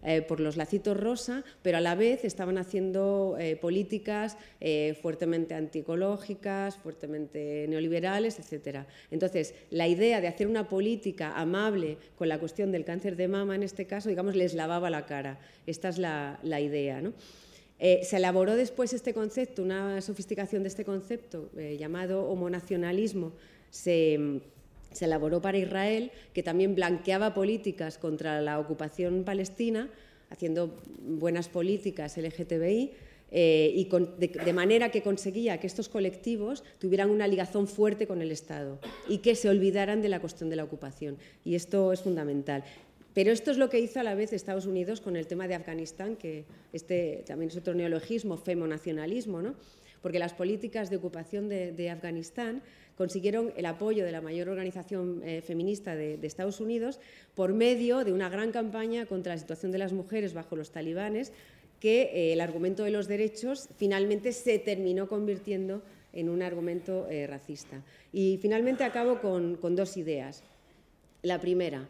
eh, 0.06 0.20
por 0.20 0.38
los 0.38 0.58
lacitos 0.58 0.98
rosa, 0.98 1.44
pero 1.62 1.78
a 1.78 1.80
la 1.80 1.94
vez 1.94 2.26
estaban 2.26 2.58
haciendo 2.58 3.36
eh, 3.40 3.56
políticas 3.56 4.36
eh, 4.60 4.98
fuertemente 5.00 5.54
antiecológicas, 5.54 6.76
fuertemente 6.76 7.64
neoliberales, 7.70 8.38
etc. 8.38 8.80
Entonces, 9.10 9.54
la 9.70 9.88
idea 9.88 10.20
de 10.20 10.28
hacer 10.28 10.46
una 10.46 10.68
política 10.68 11.32
amable 11.34 11.96
con 12.16 12.28
la 12.28 12.38
cuestión 12.38 12.70
del 12.70 12.84
cáncer 12.84 13.16
de 13.16 13.28
mama, 13.28 13.54
en 13.54 13.62
este 13.62 13.86
caso, 13.86 14.10
digamos, 14.10 14.36
les 14.36 14.52
lavaba 14.52 14.90
la 14.90 15.06
cara. 15.06 15.38
Esta 15.66 15.88
es 15.88 15.96
la, 15.96 16.38
idea. 16.60 17.00
se 17.78 18.16
elaboró 18.16 18.56
después 18.56 18.92
este 18.92 19.14
concepto, 19.14 19.62
una 19.62 20.02
sofisticación 20.02 20.62
de 20.64 20.68
este 20.68 20.84
concepto 20.84 21.50
llamado 21.78 22.28
homonacionalismo. 22.28 23.32
Se, 23.70 24.42
se 24.94 25.04
elaboró 25.04 25.42
para 25.42 25.58
Israel, 25.58 26.10
que 26.32 26.42
también 26.42 26.74
blanqueaba 26.74 27.34
políticas 27.34 27.98
contra 27.98 28.40
la 28.40 28.58
ocupación 28.58 29.24
palestina, 29.24 29.90
haciendo 30.30 30.80
buenas 31.00 31.48
políticas 31.48 32.16
LGTBI, 32.16 32.92
eh, 33.36 33.72
y 33.74 33.88
de, 33.88 34.52
manera 34.52 34.90
que 34.90 35.02
conseguía 35.02 35.58
que 35.58 35.66
estos 35.66 35.88
colectivos 35.88 36.62
tuvieran 36.78 37.10
una 37.10 37.26
ligazón 37.26 37.66
fuerte 37.66 38.06
con 38.06 38.22
el 38.22 38.30
Estado 38.30 38.78
y 39.08 39.18
que 39.18 39.34
se 39.34 39.48
olvidaran 39.48 40.02
de 40.02 40.08
la 40.08 40.20
cuestión 40.20 40.50
de 40.50 40.56
la 40.56 40.62
ocupación. 40.62 41.18
Y 41.44 41.56
esto 41.56 41.92
es 41.92 42.00
fundamental. 42.00 42.62
Pero 43.12 43.32
esto 43.32 43.50
es 43.50 43.58
lo 43.58 43.70
que 43.70 43.80
hizo 43.80 43.98
a 43.98 44.04
la 44.04 44.14
vez 44.14 44.32
Estados 44.32 44.66
Unidos 44.66 45.00
con 45.00 45.16
el 45.16 45.26
tema 45.26 45.48
de 45.48 45.56
Afganistán, 45.56 46.14
que 46.14 46.44
este 46.72 47.24
también 47.26 47.50
es 47.50 47.56
otro 47.56 47.74
neologismo, 47.74 48.36
femonacionalismo, 48.36 49.42
¿no? 49.42 49.54
porque 50.00 50.18
las 50.18 50.34
políticas 50.34 50.90
de 50.90 50.96
ocupación 50.96 51.48
de 51.48 51.90
Afganistán 51.90 52.62
consiguieron 52.96 53.52
el 53.56 53.66
apoyo 53.66 54.04
de 54.04 54.12
la 54.12 54.20
mayor 54.20 54.48
organización 54.48 55.22
eh, 55.24 55.42
feminista 55.42 55.94
de, 55.94 56.18
Estados 56.22 56.60
Unidos 56.60 57.00
por 57.34 57.52
medio 57.52 58.04
de 58.04 58.12
una 58.12 58.28
gran 58.28 58.52
campaña 58.52 59.06
contra 59.06 59.34
la 59.34 59.40
situación 59.40 59.72
de 59.72 59.78
las 59.78 59.92
mujeres 59.92 60.34
bajo 60.34 60.56
los 60.56 60.70
talibanes, 60.70 61.32
que 61.80 62.02
eh, 62.02 62.32
el 62.32 62.40
argumento 62.40 62.84
de 62.84 62.90
los 62.90 63.08
derechos 63.08 63.68
finalmente 63.76 64.32
se 64.32 64.58
terminó 64.58 65.08
convirtiendo 65.08 65.82
en 66.12 66.28
un 66.28 66.42
argumento 66.42 67.08
eh, 67.10 67.26
racista. 67.26 67.82
Y 68.12 68.38
finalmente 68.40 68.84
acabo 68.84 69.20
con, 69.20 69.56
con 69.56 69.74
dos 69.74 69.96
ideas. 69.96 70.44
La 71.22 71.40
primera, 71.40 71.88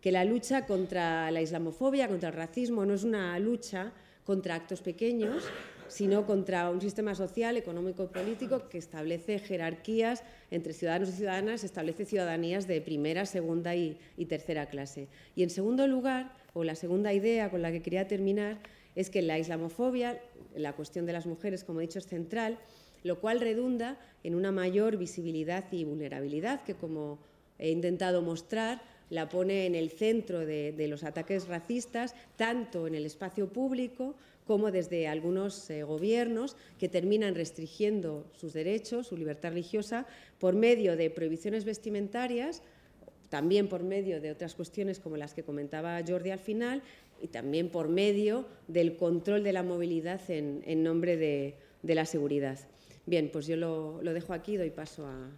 que 0.00 0.12
la 0.12 0.24
lucha 0.24 0.66
contra 0.66 1.30
la 1.30 1.42
islamofobia, 1.42 2.08
contra 2.08 2.30
el 2.30 2.34
racismo, 2.34 2.86
no 2.86 2.94
es 2.94 3.04
una 3.04 3.38
lucha 3.38 3.92
contra 4.24 4.54
actos 4.54 4.80
pequeños, 4.80 5.44
sino 5.88 6.26
contra 6.26 6.70
un 6.70 6.80
sistema 6.80 7.14
social, 7.14 7.56
económico 7.56 8.04
y 8.04 8.06
político 8.08 8.68
que 8.68 8.78
establece 8.78 9.38
jerarquías 9.38 10.22
entre 10.50 10.72
ciudadanos 10.72 11.08
y 11.08 11.12
ciudadanas, 11.12 11.64
establece 11.64 12.04
ciudadanías 12.04 12.66
de 12.66 12.80
primera, 12.80 13.26
segunda 13.26 13.74
y, 13.74 13.98
tercera 14.28 14.66
clase. 14.66 15.08
Y 15.34 15.42
en 15.42 15.50
segundo 15.50 15.86
lugar, 15.86 16.32
o 16.54 16.64
la 16.64 16.74
segunda 16.74 17.12
idea 17.12 17.50
con 17.50 17.62
la 17.62 17.70
que 17.72 17.82
quería 17.82 18.08
terminar, 18.08 18.58
es 18.94 19.10
que 19.10 19.22
la 19.22 19.38
islamofobia, 19.38 20.20
la 20.54 20.72
cuestión 20.74 21.06
de 21.06 21.12
las 21.12 21.26
mujeres, 21.26 21.64
como 21.64 21.80
he 21.80 21.86
dicho, 21.86 21.98
es 21.98 22.06
central, 22.06 22.58
lo 23.04 23.20
cual 23.20 23.40
redunda 23.40 23.98
en 24.24 24.34
una 24.34 24.52
mayor 24.52 24.96
visibilidad 24.96 25.64
y 25.70 25.84
vulnerabilidad 25.84 26.62
que, 26.64 26.74
como 26.74 27.18
he 27.58 27.70
intentado 27.70 28.22
mostrar, 28.22 28.82
la 29.10 29.28
pone 29.28 29.66
en 29.66 29.74
el 29.74 29.90
centro 29.90 30.44
de, 30.44 30.86
los 30.88 31.04
ataques 31.04 31.46
racistas, 31.46 32.14
tanto 32.36 32.86
en 32.86 32.94
el 32.94 33.06
espacio 33.06 33.48
público 33.48 34.14
como 34.46 34.70
desde 34.70 35.08
algunos 35.08 35.70
eh, 35.70 35.82
gobiernos 35.82 36.56
que 36.78 36.88
terminan 36.88 37.34
restringiendo 37.34 38.26
sus 38.36 38.52
derechos, 38.52 39.08
su 39.08 39.16
libertad 39.16 39.50
religiosa, 39.50 40.06
por 40.38 40.54
medio 40.54 40.96
de 40.96 41.10
prohibiciones 41.10 41.64
vestimentarias, 41.64 42.62
también 43.28 43.68
por 43.68 43.82
medio 43.82 44.20
de 44.20 44.30
otras 44.30 44.54
cuestiones 44.54 45.00
como 45.00 45.16
las 45.16 45.34
que 45.34 45.42
comentaba 45.42 46.00
Jordi 46.06 46.30
al 46.30 46.38
final, 46.38 46.82
y 47.20 47.28
también 47.28 47.70
por 47.70 47.88
medio 47.88 48.46
del 48.68 48.96
control 48.96 49.42
de 49.42 49.52
la 49.52 49.62
movilidad 49.62 50.20
en, 50.28 50.82
nombre 50.82 51.16
de, 51.16 51.54
la 51.82 52.04
seguridad. 52.04 52.58
Bien, 53.06 53.30
pues 53.32 53.46
yo 53.46 53.56
lo, 53.56 54.00
lo 54.02 54.12
dejo 54.12 54.32
aquí, 54.32 54.56
doy 54.56 54.70
paso 54.70 55.06
a, 55.06 55.30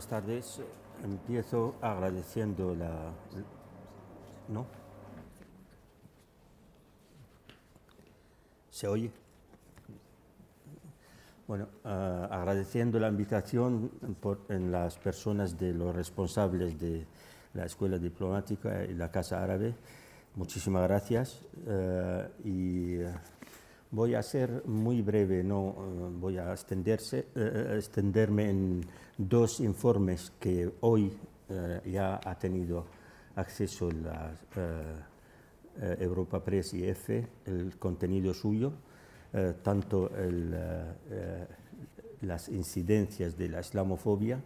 Buenas 0.00 0.24
tardes. 0.24 0.60
Empiezo 1.04 1.74
agradeciendo 1.82 2.74
la... 2.74 3.12
¿No? 4.48 4.64
¿Se 8.70 8.88
oye? 8.88 9.12
Bueno, 11.46 11.68
ah, 11.84 12.28
agradeciendo 12.30 12.98
la 12.98 13.08
invitación 13.08 13.90
por, 14.22 14.46
en 14.48 14.72
las 14.72 14.96
personas 14.96 15.58
de 15.58 15.74
los 15.74 15.94
responsables 15.94 16.80
de 16.80 17.06
la 17.52 17.66
Escuela 17.66 17.98
Diplomática 17.98 18.82
y 18.84 18.94
la 18.94 19.10
Casa 19.10 19.42
Árabe. 19.42 19.74
Muchísimas 20.34 20.84
gracias. 20.84 21.42
Eh, 21.66 22.28
y 22.44 23.00
Voy 23.92 24.14
a 24.14 24.22
ser 24.22 24.62
muy 24.66 25.02
breve, 25.02 25.42
no 25.42 25.70
eh, 25.70 26.10
voy 26.20 26.38
a 26.38 26.52
extenderse, 26.52 27.26
eh, 27.34 27.74
extenderme 27.76 28.48
en 28.48 28.86
dos 29.18 29.58
informes 29.58 30.32
que 30.38 30.70
hoy 30.82 31.12
eh, 31.48 31.80
ya 31.86 32.20
ha 32.24 32.38
tenido 32.38 32.86
acceso 33.34 33.90
la 33.90 34.32
Europa 35.98 36.44
Press 36.44 36.74
y 36.74 36.86
EFE, 36.86 37.26
el 37.46 37.78
contenido 37.78 38.34
suyo, 38.34 38.72
tanto 39.62 40.10
las 42.20 42.48
incidencias 42.48 43.38
de 43.38 43.48
la 43.48 43.60
islamofobia 43.60 44.42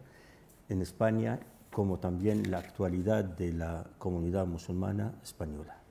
en 0.68 0.82
España 0.82 1.40
como 1.72 1.98
también 1.98 2.50
la 2.50 2.58
actualidad 2.58 3.24
de 3.24 3.52
la 3.52 3.84
comunidad 3.98 4.46
musulmana 4.46 5.14
española. 5.24 5.83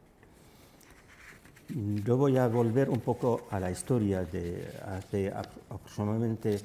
Yo 1.70 2.18
voy 2.18 2.38
a 2.38 2.48
volver 2.48 2.90
un 2.90 3.00
poco 3.00 3.48
a 3.50 3.60
la 3.60 3.72
historia 3.72 4.26
de 4.26 4.68
hace 4.86 5.32
aproximadamente 5.32 6.60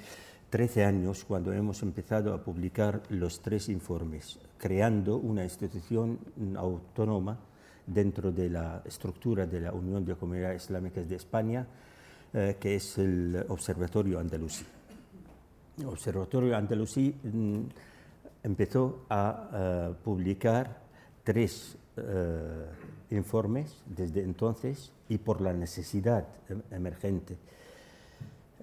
13 0.51 0.85
años, 0.85 1.25
cuando 1.25 1.53
hemos 1.53 1.83
empezado 1.83 2.35
a 2.35 2.43
publicar 2.43 3.03
los 3.11 3.41
tres 3.41 3.69
informes, 3.69 4.39
creando 4.59 5.19
una 5.19 5.45
institución 5.45 6.19
autónoma 6.57 7.39
dentro 7.87 8.33
de 8.33 8.51
la 8.51 8.83
estructura 8.85 9.47
de 9.47 9.61
la 9.61 9.73
Unión 9.73 10.05
de 10.05 10.17
Comunidades 10.17 10.65
Islámicas 10.65 11.09
de 11.09 11.17
España, 11.17 11.67
eh, 12.33 12.57
que 12.59 12.75
es 12.75 12.99
el 12.99 13.45
Observatorio 13.49 14.19
Andalusí. 14.19 14.65
El 15.79 15.87
Observatorio 15.87 16.57
Andalusí 16.57 17.15
mm, 17.23 17.61
empezó 18.43 19.05
a 19.09 19.49
eh, 19.53 19.95
publicar 20.03 20.81
tres 21.23 21.77
eh, 22.05 22.67
informes 23.11 23.83
desde 23.87 24.23
entonces 24.23 24.93
y 25.09 25.19
por 25.19 25.41
la 25.41 25.53
necesidad 25.53 26.27
em, 26.49 26.63
emergente. 26.71 27.39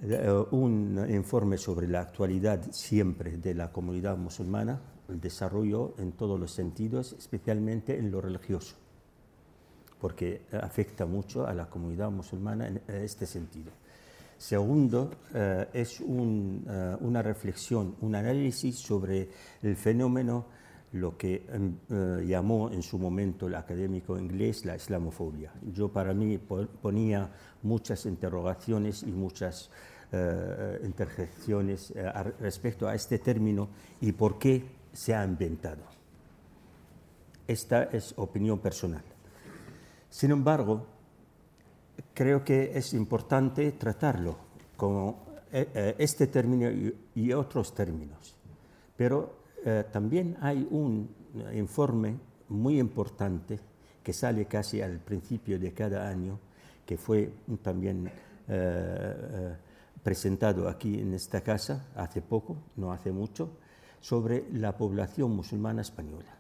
Eh, 0.02 0.46
un 0.52 1.06
informe 1.10 1.58
sobre 1.58 1.88
la 1.88 2.02
actualidad 2.02 2.62
siempre 2.72 3.38
de 3.38 3.54
la 3.54 3.72
comunidad 3.72 4.18
musulmana, 4.18 4.80
el 5.10 5.22
desarrollo 5.22 5.94
en 5.98 6.12
todos 6.12 6.40
los 6.40 6.52
sentidos, 6.52 7.16
especialmente 7.18 7.98
en 7.98 8.12
lo 8.12 8.22
religioso, 8.22 8.76
porque 10.02 10.42
afecta 10.52 11.06
mucho 11.06 11.48
a 11.48 11.54
la 11.54 11.70
comunidad 11.70 12.12
musulmana 12.12 12.68
en 12.68 12.82
este 12.88 13.26
sentido. 13.26 13.72
Segundo, 14.38 15.12
eh, 15.34 15.68
es 15.74 16.02
una 16.02 17.22
reflexión, 17.22 17.96
un 18.02 18.16
análisis 18.16 18.76
sobre 18.76 19.30
el 19.62 19.78
fenómeno 19.78 20.46
lo 20.96 21.18
que 21.18 21.46
em, 21.50 21.76
eh, 21.89 22.26
llamó 22.26 22.72
en 22.72 22.82
su 22.82 22.98
momento 22.98 23.48
el 23.48 23.56
académico 23.56 24.18
inglés 24.18 24.66
la 24.66 24.76
islamofobia. 24.76 25.52
Yo 25.74 25.89
para 25.89 26.14
mí 26.14 26.38
ponía 26.38 27.30
muchas 27.64 28.06
interrogaciones 28.06 29.04
y 29.04 29.12
muchas 29.12 29.70
eh, 30.12 30.80
interjecciones 30.84 31.91
eh, 31.91 32.12
respecto 32.39 32.88
a 32.88 32.96
este 32.96 33.20
término 33.20 33.68
y 34.00 34.14
por 34.14 34.39
qué 34.39 34.64
se 34.93 35.14
ha 35.14 35.26
inventado. 35.26 35.84
Esta 37.46 37.84
es 37.84 38.14
opinión 38.18 38.60
personal. 38.60 39.04
Sin 40.10 40.32
embargo, 40.32 40.88
creo 42.14 42.43
que 42.43 42.78
es 42.78 42.93
importante 42.93 43.74
tratarlo 43.74 44.38
como 44.78 45.26
este 45.52 46.28
término 46.28 46.70
y 47.14 47.32
otros 47.32 47.74
términos, 47.74 48.36
pero 48.98 49.45
eh, 49.68 49.84
también 49.91 50.38
hay 50.41 50.68
un 50.70 51.09
eh, 51.34 51.57
informe 51.57 52.20
muy 52.49 52.80
importante 52.80 53.59
que 54.03 54.13
sale 54.13 54.45
casi 54.45 54.80
al 54.80 54.99
principio 54.99 55.57
de 55.57 55.74
cada 55.74 56.07
año, 56.07 56.39
que 56.86 56.99
fue 56.99 57.34
también 57.63 58.11
eh, 58.47 59.55
presentado 60.03 60.70
aquí 60.70 61.01
en 61.01 61.16
esta 61.16 61.41
casa 61.41 61.88
hace 61.95 62.22
poco, 62.22 62.57
no 62.76 62.91
hace 62.91 63.11
mucho, 63.11 63.57
sobre 63.99 64.45
la 64.53 64.78
población 64.78 65.32
musulmana 65.36 65.82
española. 65.82 66.38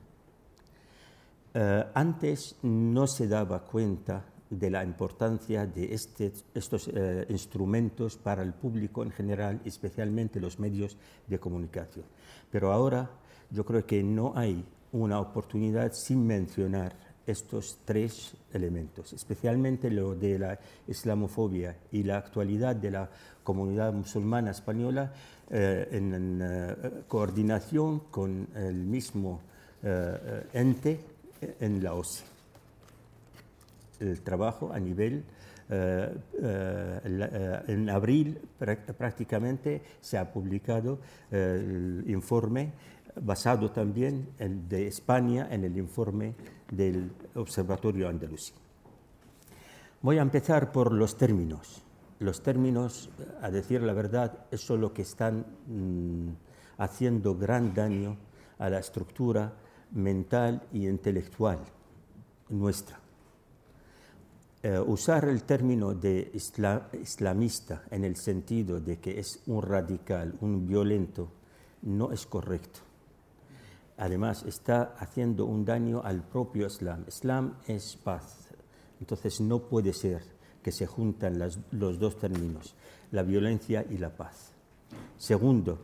antes 1.95 2.57
no 2.61 3.07
se 3.07 3.27
daba 3.27 3.63
cuenta 3.63 4.23
de 4.49 4.69
la 4.69 4.83
importancia 4.83 5.65
de 5.65 5.93
este, 5.93 6.31
estos 6.53 6.89
instrumentos 7.29 8.17
para 8.17 8.43
el 8.43 8.53
público 8.53 9.03
en 9.03 9.11
general, 9.11 9.59
especialmente 9.65 10.39
los 10.39 10.59
medios 10.59 10.97
de 11.27 11.39
comunicación. 11.39 12.05
Pero 12.51 12.71
ahora 12.71 13.09
yo 13.49 13.65
creo 13.65 13.85
que 13.85 14.03
no 14.03 14.33
hay 14.35 14.63
una 14.91 15.19
oportunidad 15.19 15.93
sin 15.93 16.25
mencionar 16.25 16.95
estos 17.25 17.79
tres 17.85 18.35
elementos, 18.53 19.13
especialmente 19.13 19.89
lo 19.89 20.15
de 20.15 20.39
la 20.39 20.59
islamofobia 20.87 21.75
y 21.91 22.03
la 22.03 22.17
actualidad 22.17 22.75
de 22.75 22.91
la 22.91 23.09
comunidad 23.43 23.93
musulmana 23.93 24.51
española 24.51 25.11
eh, 25.49 25.87
en, 25.91 26.39
eh, 26.41 26.75
coordinación 27.07 27.99
con 28.11 28.47
el 28.55 28.75
mismo 28.75 29.41
eh, 29.83 30.47
ente 30.53 30.99
en 31.59 31.83
la 31.83 31.93
OSCE. 31.93 32.34
El 33.99 34.21
trabajo 34.21 34.71
a 34.73 34.79
nivel 34.79 35.23
eh, 35.67 36.15
eh, 36.43 37.61
en 37.67 37.89
abril 37.89 38.39
prácticamente 38.97 39.81
se 39.99 40.15
ha 40.15 40.31
publicado 40.31 40.99
eh, 41.31 41.57
el 41.59 42.03
informe 42.07 42.71
basado 43.19 43.71
también 43.71 44.29
en, 44.37 44.69
de 44.69 44.85
España 44.85 45.47
en 45.49 45.63
el 45.63 45.75
informe 45.77 46.35
del 46.69 47.11
Observatorio 47.33 48.07
Andalusí. 48.09 48.53
Voy 50.01 50.19
a 50.19 50.21
empezar 50.21 50.71
por 50.71 50.91
los 50.91 51.17
términos. 51.17 51.81
Los 52.19 52.43
términos, 52.43 53.09
a 53.41 53.49
decir 53.49 53.81
la 53.81 53.93
verdad, 53.93 54.45
es 54.51 54.69
lo 54.69 54.93
que 54.93 55.01
están 55.01 55.45
mm, 55.67 56.29
haciendo 56.77 57.35
gran 57.35 57.73
daño 57.73 58.17
a 58.59 58.69
la 58.69 58.79
estructura 58.79 59.53
mental 59.91 60.61
y 60.71 60.87
intelectual 60.87 61.59
nuestra 62.49 63.04
eh, 64.65 64.79
usar 64.79 65.25
el 65.25 65.43
término 65.43 65.93
de 65.93 66.31
islamista 66.33 67.83
en 67.91 68.03
el 68.03 68.15
sentido 68.15 68.81
de 68.81 68.97
que 68.97 69.19
es 69.19 69.43
un 69.45 69.61
radical, 69.61 70.33
un 70.41 70.65
violento, 70.65 71.29
no 71.83 72.11
es 72.11 72.25
correcto. 72.25 72.79
Además, 73.97 74.43
está 74.47 74.95
haciendo 74.97 75.45
un 75.45 75.65
daño 75.65 76.01
al 76.03 76.23
propio 76.23 76.65
Islam. 76.65 77.05
Islam 77.07 77.59
es 77.67 77.95
paz. 77.95 78.47
Entonces, 78.99 79.39
no 79.39 79.59
puede 79.59 79.93
ser 79.93 80.23
que 80.63 80.71
se 80.71 80.87
juntan 80.87 81.37
los 81.37 81.99
dos 81.99 82.17
términos, 82.17 82.73
la 83.11 83.21
violencia 83.21 83.85
y 83.87 83.99
la 83.99 84.17
paz. 84.17 84.51
Segundo, 85.19 85.77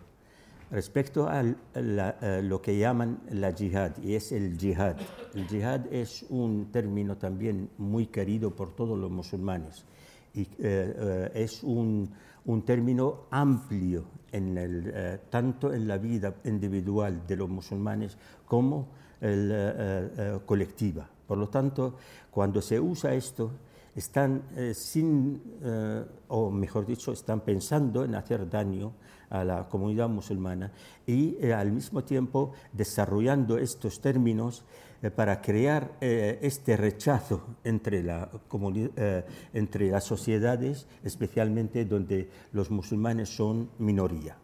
respecto 0.72 1.28
a 1.28 1.44
eh, 1.44 2.42
lo 2.44 2.62
que 2.62 2.78
llaman 2.78 3.20
la 3.30 3.54
jihad, 3.54 3.98
y 4.02 4.16
es 4.16 4.32
el 4.32 4.58
jihad. 4.58 4.96
El 5.36 5.48
jihad 5.48 5.86
es 5.92 6.26
un 6.30 6.72
término 6.72 7.18
también 7.18 7.70
muy 7.78 8.08
querido 8.08 8.56
por 8.56 8.74
todos 8.74 8.98
los 8.98 9.12
musulmanes 9.12 9.86
y 10.34 10.44
eh, 10.44 10.48
eh, 10.60 11.32
es 11.36 11.62
un, 11.62 12.10
un, 12.46 12.62
término 12.64 13.26
amplio 13.32 14.06
en 14.32 14.58
el, 14.58 15.20
tanto 15.30 15.74
en 15.74 15.90
la 15.90 15.98
vida 15.98 16.36
individual 16.46 17.28
de 17.28 17.36
los 17.36 17.50
musulmanes 17.50 18.18
como 18.46 18.88
el, 19.20 20.42
colectiva. 20.46 21.08
Por 21.28 21.38
lo 21.38 21.50
tanto, 21.50 21.98
cuando 22.32 22.62
se 22.62 22.80
usa 22.80 23.14
esto, 23.14 23.52
están 23.96 24.44
sin, 24.74 25.42
o 26.28 26.50
mejor 26.50 26.86
dicho, 26.86 27.12
están 27.12 27.42
pensando 27.42 28.04
en 28.04 28.16
hacer 28.16 28.50
daño 28.50 28.94
a 29.32 29.44
la 29.46 29.68
comunidad 29.68 30.10
musulmana 30.10 30.72
y 31.08 31.38
eh, 31.40 31.54
al 31.54 31.72
mismo 31.72 32.04
tiempo 32.04 32.52
desarrollando 32.74 33.58
estos 33.58 34.02
términos 34.02 34.64
eh, 35.02 35.10
para 35.10 35.42
crear 35.42 35.94
eh, 36.02 36.38
este 36.42 36.78
rechazo 36.78 37.42
entre, 37.64 38.04
la 38.04 38.30
entre 39.54 39.90
las 39.90 40.04
sociedades, 40.04 40.86
especialmente 41.04 41.86
donde 41.86 42.30
los 42.52 42.70
musulmanes 42.70 43.30
son 43.30 43.70
minoría. 43.80 44.38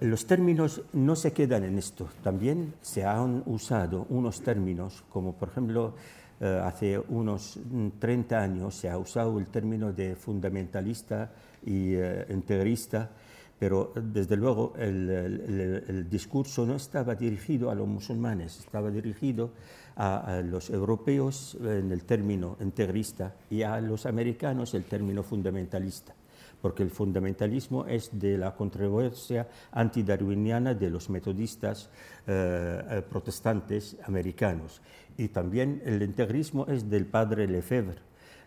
Los 0.00 0.26
términos 0.26 0.82
no 0.92 1.14
se 1.14 1.32
quedan 1.32 1.62
en 1.62 1.78
esto, 1.78 2.08
también 2.24 2.74
se 2.80 3.04
han 3.04 3.44
usado 3.46 4.06
unos 4.08 4.40
términos 4.40 5.04
como 5.08 5.34
por 5.34 5.50
ejemplo 5.50 5.94
hace 6.40 6.98
unos 7.08 7.58
30 7.98 8.36
mm, 8.36 8.42
años 8.42 8.74
se 8.74 8.88
ha 8.88 8.98
usado 8.98 9.38
el 9.38 9.46
término 9.46 9.92
de 9.92 10.14
fundamentalista 10.14 11.30
y 11.64 11.94
eh, 11.94 12.26
integrista, 12.30 13.10
pero 13.58 13.92
desde 13.94 14.36
luego 14.36 14.72
el, 14.78 16.06
discurso 16.08 16.64
no 16.64 16.76
estaba 16.76 17.14
dirigido 17.14 17.70
a 17.70 17.74
los 17.74 17.88
musulmanes, 17.88 18.60
estaba 18.60 18.90
dirigido 18.90 19.50
a, 19.96 20.40
los 20.44 20.70
europeos 20.70 21.56
en 21.60 21.90
el 21.90 22.04
término 22.04 22.56
integrista 22.60 23.34
y 23.50 23.62
a 23.62 23.80
los 23.80 24.06
americanos 24.06 24.74
el 24.74 24.84
término 24.84 25.22
fundamentalista 25.22 26.14
porque 26.60 26.82
el 26.82 26.90
fundamentalismo 26.90 27.86
es 27.86 28.10
de 28.18 28.36
la 28.36 28.54
controversia 28.54 29.46
antidarwiniana 29.72 30.74
de 30.74 30.90
los 30.90 31.08
metodistas 31.08 31.88
eh, 32.26 32.82
eh, 32.90 33.02
protestantes 33.08 33.96
americanos. 34.04 34.80
Y 35.18 35.28
también 35.28 35.82
el 35.84 36.02
integrismo 36.02 36.66
es 36.66 36.88
del 36.88 37.04
padre 37.04 37.46
Lefebvre 37.46 37.98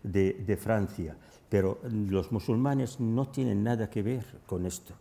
de, 0.02 0.34
de 0.34 0.58
Francia 0.58 1.16
pero 1.52 1.80
los 1.84 2.32
musulmanes 2.32 3.02
no 3.02 3.28
tienen 3.28 3.62
nada 3.62 3.90
que 3.90 4.02
ver 4.02 4.24
con 4.46 4.66
esto. 4.66 4.94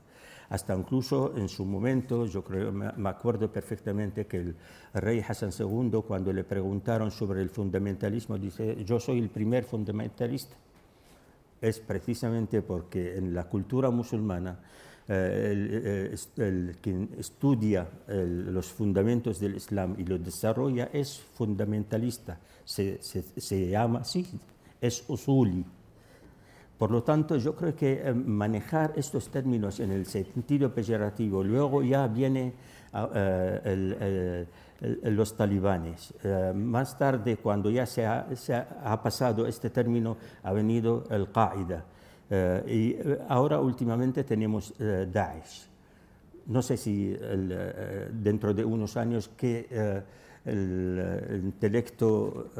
Hasta 0.48 0.74
incluso 0.74 1.32
en 1.36 1.48
su 1.48 1.64
momento, 1.64 2.26
yo 2.26 2.42
creo, 2.42 2.72
me 2.72 3.08
acuerdo 3.08 3.52
perfectamente 3.52 4.26
que 4.26 4.38
el 4.38 4.56
rey 4.92 5.20
Hassan 5.20 5.52
II, 5.56 6.02
cuando 6.04 6.32
le 6.32 6.42
preguntaron 6.42 7.12
sobre 7.12 7.40
el 7.40 7.50
fundamentalismo, 7.50 8.36
dice, 8.36 8.84
yo 8.84 8.98
soy 8.98 9.20
el 9.20 9.28
primer 9.28 9.62
fundamentalista. 9.62 10.56
Es 11.60 11.78
precisamente 11.78 12.62
porque 12.62 13.16
en 13.16 13.32
la 13.32 13.44
cultura 13.44 13.90
musulmana, 13.90 14.58
eh, 15.12 16.16
el, 16.36 16.76
quien 16.80 17.10
estudia 17.18 17.88
los 18.08 18.66
fundamentos 18.66 19.40
del 19.40 19.56
Islam 19.56 19.96
y 19.98 20.04
los 20.04 20.24
desarrolla 20.24 20.88
es 20.92 21.18
fundamentalista, 21.34 22.38
se, 22.64 23.02
se, 23.02 23.22
se 23.22 23.68
llama 23.68 24.00
así, 24.00 24.26
es 24.80 25.04
usuli. 25.08 25.64
Por 26.78 26.90
lo 26.90 27.02
tanto, 27.02 27.36
yo 27.36 27.54
creo 27.54 27.76
que 27.76 28.00
eh, 28.02 28.14
manejar 28.14 28.94
estos 28.96 29.28
términos 29.28 29.80
en 29.80 29.92
el 29.92 30.06
sentido 30.06 30.72
peyorativo, 30.72 31.44
luego 31.44 31.82
ya 31.82 32.06
viene 32.06 32.54
ah, 32.94 33.10
eh, 34.80 35.10
los 35.10 35.36
talibanes. 35.36 36.14
Eh, 36.24 36.52
más 36.54 36.96
tarde, 36.96 37.36
cuando 37.36 37.70
ya 37.70 37.84
se 37.84 38.06
ha, 38.06 39.02
pasado 39.02 39.46
este 39.46 39.68
término, 39.68 40.16
ha 40.42 40.52
venido 40.52 41.04
el 41.10 41.30
Qaeda. 41.30 41.84
Y 42.30 42.96
ahora 43.28 43.60
últimamente 43.60 44.24
tenemos 44.24 44.72
Daesh. 44.78 45.68
No 46.46 46.62
sé 46.62 46.76
si 46.76 47.16
dentro 48.12 48.54
de 48.54 48.64
unos 48.64 48.96
años 48.96 49.28
que 49.36 50.02
el, 50.44 51.40
intelecto 51.44 52.50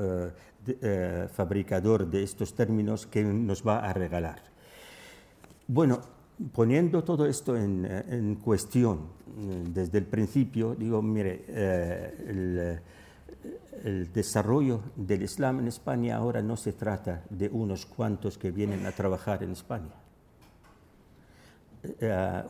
eh, 0.66 1.26
fabricador 1.32 2.06
de 2.06 2.22
estos 2.22 2.54
términos 2.54 3.06
que 3.06 3.24
nos 3.24 3.66
va 3.66 3.78
a 3.78 3.94
regalar. 3.94 4.40
Bueno, 5.66 6.00
poniendo 6.52 7.02
todo 7.02 7.24
esto 7.24 7.56
en, 7.56 7.86
en 7.86 8.34
cuestión 8.34 8.98
eh, 8.98 9.64
desde 9.72 9.98
el 9.98 10.04
principio, 10.04 10.74
digo, 10.74 11.00
mire, 11.00 11.44
eh, 11.48 12.78
el, 13.84 14.12
desarrollo 14.12 14.80
del 14.96 15.22
Islam 15.22 15.60
en 15.60 15.68
España 15.68 16.16
ahora 16.16 16.42
no 16.42 16.56
se 16.56 16.72
trata 16.72 17.24
de 17.30 17.48
unos 17.48 17.86
cuantos 17.86 18.38
que 18.38 18.50
vienen 18.50 18.86
a 18.86 18.92
trabajar 18.92 19.42
en 19.42 19.52
España. 19.52 19.94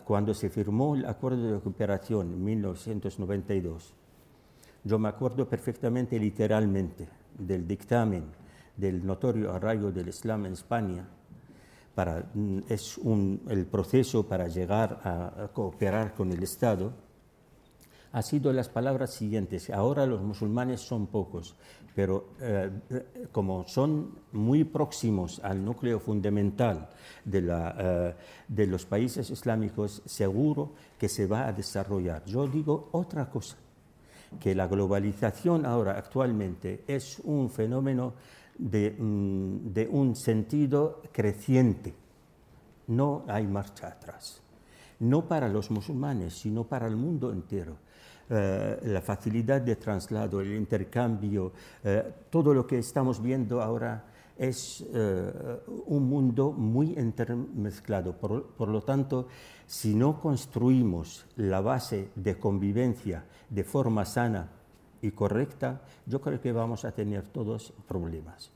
cuando 0.05 0.35
se 0.35 0.51
firmó 0.51 0.97
el 0.97 1.05
acuerdo 1.05 1.53
de 1.53 1.61
cooperación 1.61 2.33
en 2.33 2.45
1992, 2.45 3.95
yo 4.83 4.99
me 4.99 5.09
acuerdo 5.09 5.49
perfectamente, 5.49 6.19
literalmente, 6.19 7.07
del 7.39 7.67
dictamen 7.67 8.25
del 8.77 9.05
notorio 9.05 9.53
arraigo 9.53 9.93
del 9.93 10.09
Islam 10.09 10.47
en 10.47 10.55
España, 10.55 11.07
para, 11.95 12.25
mm, 12.35 12.61
es 12.69 12.99
el 13.49 13.67
proceso 13.67 14.27
para 14.27 14.49
llegar 14.49 15.01
a, 15.05 15.49
cooperar 15.53 16.15
con 16.15 16.33
el 16.33 16.43
Estado, 16.43 16.93
ha 18.13 18.23
sido 18.23 18.53
las 18.53 18.69
palabras 18.69 19.15
siguientes. 19.15 19.71
Ahora 19.71 20.07
los 20.07 20.21
musulmanes 20.23 20.81
son 20.81 21.07
pocos, 21.07 21.55
pero 21.95 22.31
eh, 22.41 22.71
como 23.33 23.67
son 23.67 24.19
muy 24.33 24.65
próximos 24.65 25.41
al 25.45 25.65
núcleo 25.65 26.01
fundamental 26.01 26.89
de, 27.25 27.43
la, 27.43 27.77
eh, 27.79 28.15
de 28.49 28.67
los 28.67 28.85
países 28.87 29.31
islámicos, 29.31 30.03
seguro 30.07 30.73
que 30.99 31.09
se 31.09 31.27
va 31.27 31.47
a 31.47 31.53
desarrollar. 31.53 32.25
Yo 32.25 32.47
digo 32.47 32.89
otra 32.93 33.29
cosa 33.31 33.57
que 34.39 34.55
la 34.55 34.67
globalización 34.69 35.67
ahora 35.67 35.99
actualmente 35.99 36.85
es 36.87 37.21
un 37.25 37.51
fenómeno 37.51 38.15
de, 38.57 38.95
mm, 38.97 39.73
de, 39.73 39.89
un 39.89 40.15
sentido 40.15 41.03
creciente. 41.13 41.95
No 42.89 43.25
hay 43.27 43.47
marcha 43.47 43.89
atrás. 43.89 44.41
No 45.01 45.27
para 45.27 45.49
los 45.49 45.71
musulmanes, 45.71 46.35
sino 46.35 46.65
para 46.65 46.87
el 46.87 46.97
mundo 46.97 47.33
entero. 47.33 47.77
Eh, 48.33 48.79
la 48.85 49.01
facilidad 49.01 49.61
de 49.61 49.75
traslado, 49.75 50.41
el 50.41 50.55
intercambio, 50.55 51.51
eh, 51.83 52.05
todo 52.31 52.55
lo 52.55 52.65
que 52.65 52.79
estamos 52.79 53.21
viendo 53.21 53.61
ahora 53.61 54.05
es 54.39 54.87
eh, 54.95 55.33
un 55.87 56.09
mundo 56.09 56.53
muy 56.53 56.97
intermezclado. 56.97 58.13
Por, 58.13 58.45
por, 58.53 58.69
lo 58.69 58.83
tanto, 58.83 59.27
si 59.67 59.97
no 59.97 60.21
construimos 60.21 61.27
la 61.37 61.61
base 61.61 62.11
de 62.15 62.39
convivencia 62.39 63.25
de 63.49 63.65
forma 63.65 64.05
sana 64.05 64.49
y 65.03 65.11
correcta, 65.11 65.81
yo 66.07 66.21
creo 66.21 66.41
que 66.41 66.53
vamos 66.53 66.85
a 66.85 66.93
tener 66.93 67.27
todos 67.27 67.73
problemas. 67.89 68.53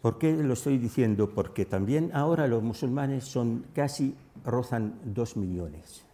¿Por 0.00 0.16
qué 0.16 0.32
lo 0.32 0.54
estoy 0.54 0.78
diciendo? 0.78 1.28
Porque 1.28 1.66
también 1.66 2.10
ahora 2.14 2.46
los 2.46 2.62
musulmanes 2.62 3.24
son 3.24 3.66
casi 3.74 4.16
rozan 4.46 4.94
dos 5.04 5.36
millones. 5.36 6.06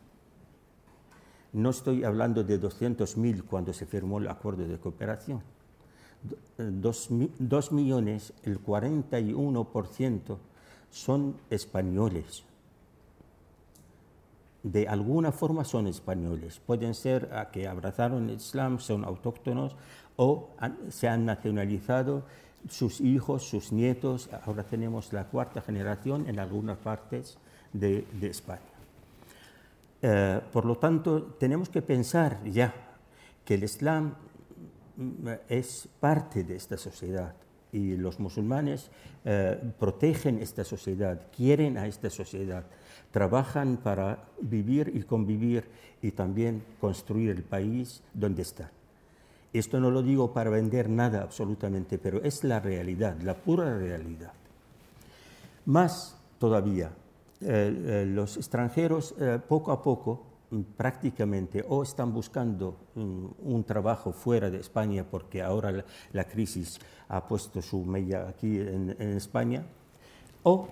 No 1.52 1.70
estoy 1.70 2.04
hablando 2.04 2.44
de 2.44 2.60
200.000 2.60 3.44
cuando 3.44 3.72
se 3.72 3.86
firmó 3.86 4.18
el 4.18 4.28
acuerdo 4.28 4.66
de 4.66 4.78
cooperación 4.78 5.42
dos, 6.56 7.08
dos 7.38 7.72
millones, 7.72 8.32
el 8.44 8.62
41% 8.62 10.36
son 10.90 11.36
españoles. 11.50 12.44
De 14.62 14.88
alguna 14.88 15.32
forma 15.32 15.64
son 15.64 15.86
españoles. 15.86 16.60
Pueden 16.64 16.94
ser 16.94 17.30
que 17.52 17.68
abrazaron 17.68 18.28
el 18.28 18.36
Islam, 18.36 18.80
son 18.80 19.04
autóctonos 19.04 19.76
o 20.16 20.48
se 20.90 21.08
han 21.08 21.24
nacionalizado 21.24 22.24
sus 22.68 23.00
hijos, 23.00 23.44
sus 23.44 23.72
nietos. 23.72 24.28
Ahora 24.44 24.64
tenemos 24.64 25.12
la 25.12 25.24
cuarta 25.24 25.60
generación 25.62 26.28
en 26.28 26.40
algunas 26.40 26.76
partes 26.78 27.38
de, 27.72 28.04
España. 28.22 28.77
Eh, 30.00 30.40
por 30.52 30.64
lo 30.64 30.76
tanto, 30.76 31.22
tenemos 31.38 31.68
que 31.68 31.82
pensar 31.82 32.42
ya 32.44 32.74
que 33.44 33.54
el 33.54 33.64
Islam 33.64 34.14
es 35.48 35.88
parte 36.00 36.44
de 36.44 36.56
esta 36.56 36.76
sociedad 36.76 37.34
y 37.72 37.96
los 37.96 38.18
musulmanes 38.18 38.90
eh, 39.24 39.58
protegen 39.78 40.38
esta 40.38 40.64
sociedad, 40.64 41.20
quieren 41.36 41.76
a 41.76 41.86
esta 41.86 42.10
sociedad, 42.10 42.64
trabajan 43.10 43.76
para 43.78 44.24
vivir 44.40 44.92
y 44.94 45.02
convivir 45.02 45.64
y 46.02 46.12
también 46.12 46.62
construir 46.80 47.30
el 47.30 47.42
país 47.42 48.02
donde 48.14 48.42
están. 48.42 48.70
Esto 49.52 49.80
no 49.80 49.90
lo 49.90 50.02
digo 50.02 50.32
para 50.32 50.50
vender 50.50 50.88
nada 50.88 51.22
absolutamente, 51.22 51.98
pero 51.98 52.22
es 52.22 52.44
la 52.44 52.60
realidad, 52.60 53.20
la 53.22 53.34
pura 53.34 53.78
realidad. 53.78 54.32
Más 55.64 56.16
todavía, 56.38 56.90
los 57.40 58.36
extranjeros 58.36 59.14
poco 59.48 59.72
a 59.72 59.82
poco 59.82 60.28
Mm, 60.50 60.62
prácticamente 60.78 61.62
o 61.68 61.82
están 61.82 62.10
buscando 62.14 62.88
mm, 62.94 63.52
un, 63.52 63.64
trabajo 63.64 64.12
fuera 64.12 64.48
de 64.48 64.56
España 64.58 65.04
porque 65.04 65.42
ahora 65.42 65.84
la, 66.12 66.24
crisis 66.24 66.78
ha 67.08 67.28
puesto 67.28 67.60
su 67.60 67.84
mella 67.84 68.28
aquí 68.28 68.58
en, 68.58 68.96
España, 68.98 69.66
o 70.44 70.68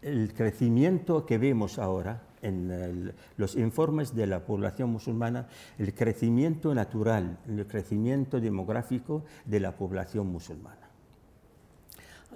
el 0.00 0.34
crecimiento 0.34 1.24
que 1.24 1.38
vemos 1.38 1.78
ahora 1.78 2.22
en 2.42 3.14
los 3.36 3.54
informes 3.54 4.16
de 4.16 4.26
la 4.26 4.44
población 4.44 4.90
musulmana, 4.90 5.46
el 5.78 5.94
crecimiento 5.94 6.74
natural, 6.74 7.38
el 7.46 7.64
crecimiento 7.68 8.40
demográfico 8.40 9.22
de 9.44 9.60
la 9.60 9.76
población 9.76 10.26
musulmana. 10.26 10.88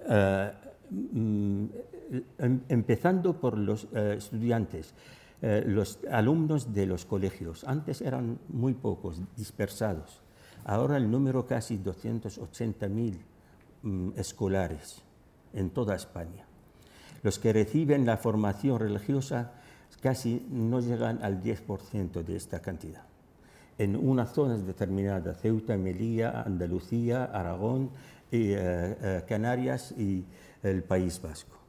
Eh, 0.09 0.53
mm, 0.91 1.65
em, 2.39 2.61
empezando 2.69 3.41
por 3.41 3.59
los 3.59 3.89
eh, 3.95 4.15
estudiantes. 4.19 4.95
Eh, 5.43 5.65
los 5.67 5.99
alumnos 6.11 6.73
de 6.73 6.87
los 6.87 7.05
colegios. 7.05 7.65
Antes 7.65 8.01
eran 8.01 8.39
muy 8.49 8.73
pocos, 8.73 9.21
dispersados. 9.37 10.23
Ahora 10.65 10.97
el 10.97 11.11
número 11.11 11.47
casi 11.47 11.79
280.000 11.79 13.19
mm, 13.83 14.09
escolares 14.17 15.03
en 15.53 15.71
toda 15.71 15.95
España. 15.95 16.47
Los 17.23 17.39
que 17.39 17.53
reciben 17.53 18.07
la 18.07 18.17
formación 18.17 18.81
religiosa 18.81 19.53
casi 20.01 20.47
no 20.51 20.81
llegan 20.81 21.23
al 21.23 21.43
10% 21.43 22.25
de 22.25 22.37
esta 22.37 22.61
cantidad. 22.61 23.05
En 23.79 23.95
unas 23.95 24.33
zonas 24.33 24.67
determinadas, 24.67 25.39
Ceuta, 25.41 25.77
Melilla, 25.77 26.43
Andalucía, 26.43 27.25
Aragón, 27.25 27.91
eh, 28.33 29.23
Canarias 29.29 29.93
y 29.99 30.25
el 30.63 30.83
País 30.83 31.21
Vasco. 31.21 31.66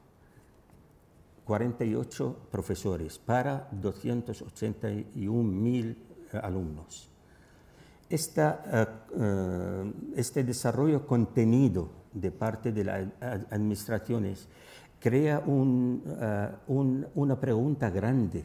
48 1.48 2.36
profesores 2.52 3.18
para 3.18 3.68
281.000 3.70 5.96
eh, 6.30 6.38
alumnos. 6.42 7.08
Eh, 8.10 8.18
eh, 8.18 8.86
este 10.14 10.44
desarrollo 10.44 11.06
contenido 11.06 11.88
de 12.12 12.30
parte 12.32 12.70
de 12.70 12.84
las 12.84 13.06
administraciones 13.50 14.46
crea 15.00 15.42
una 15.46 17.40
pregunta 17.40 17.88
grande, 17.88 18.44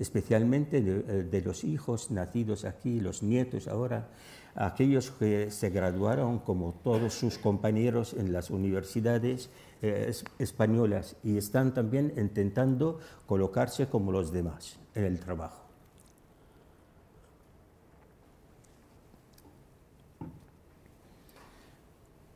especialmente 0.00 0.82
de, 0.82 1.22
de, 1.24 1.42
los 1.42 1.62
hijos 1.62 2.10
nacidos 2.10 2.64
aquí, 2.64 2.98
los 2.98 3.22
nietos 3.22 3.68
ahora, 3.68 4.08
aquellos 4.56 5.12
que 5.12 5.52
se 5.52 5.70
graduaron 5.70 6.40
como 6.40 6.74
todos 6.82 7.14
sus 7.14 7.38
compañeros 7.38 8.14
en 8.14 8.32
las 8.32 8.50
universidades 8.50 9.48
eh, 9.82 10.12
españolas 10.38 11.16
y 11.24 11.38
están 11.38 11.72
también 11.72 12.12
intentando 12.18 12.98
colocarse 13.24 13.86
como 13.88 14.12
los 14.12 14.30
demás 14.30 14.78
en 14.94 15.04
el 15.04 15.18
trabajo. 15.18 15.64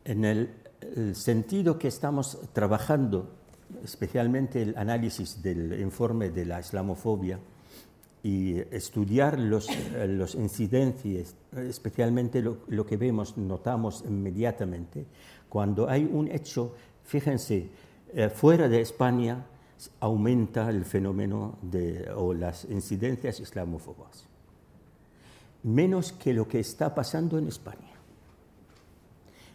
En 0.06 0.24
el, 0.24 0.54
sentido 1.14 1.78
que 1.78 1.88
estamos 1.88 2.38
trabajando, 2.52 3.30
especialmente 3.82 4.62
el 4.62 4.76
análisis 4.76 5.42
del 5.42 5.80
informe 5.80 6.30
de 6.30 6.44
la 6.44 6.60
islamofobia, 6.60 7.38
y 8.22 8.58
estudiar 8.70 9.38
los, 9.38 9.68
los 10.08 10.34
incidencias, 10.34 11.34
especialmente 11.56 12.40
lo, 12.40 12.58
lo, 12.68 12.86
que 12.86 12.96
vemos, 12.96 13.36
notamos 13.36 14.02
inmediatamente, 14.06 15.06
cuando 15.48 15.88
hay 15.88 16.04
un 16.04 16.30
hecho 16.30 16.74
Fíjense, 17.04 17.68
eh, 18.12 18.28
fuera 18.28 18.68
de 18.68 18.80
España 18.80 19.44
aumenta 20.00 20.70
el 20.70 20.84
fenómeno 20.84 21.58
de, 21.62 22.10
o 22.14 22.32
las 22.32 22.64
incidencias 22.64 23.40
islamófobas, 23.40 24.24
menos 25.62 26.12
que 26.12 26.32
lo 26.32 26.48
que 26.48 26.60
está 26.60 26.94
pasando 26.94 27.38
en 27.38 27.48
España. 27.48 27.92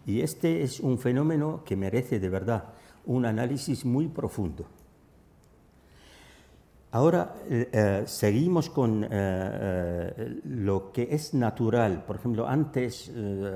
Y 0.06 0.22
este 0.22 0.64
es 0.64 0.80
un 0.80 0.98
fenómeno 0.98 1.64
que 1.64 1.76
merece 1.76 2.20
de 2.20 2.30
verdad 2.30 2.74
un 3.06 3.26
análisis 3.26 3.86
muy 3.86 4.08
profundo. 4.08 4.66
Ahora 6.91 7.36
eh, 7.48 7.70
eh, 7.72 8.03
seguimos 8.07 8.72
con 8.72 9.06
eh, 9.10 10.41
lo 10.45 10.91
que 10.91 11.07
es 11.11 11.36
natural. 11.36 12.03
Por 12.03 12.16
ejemplo, 12.16 12.48
antes 12.48 13.11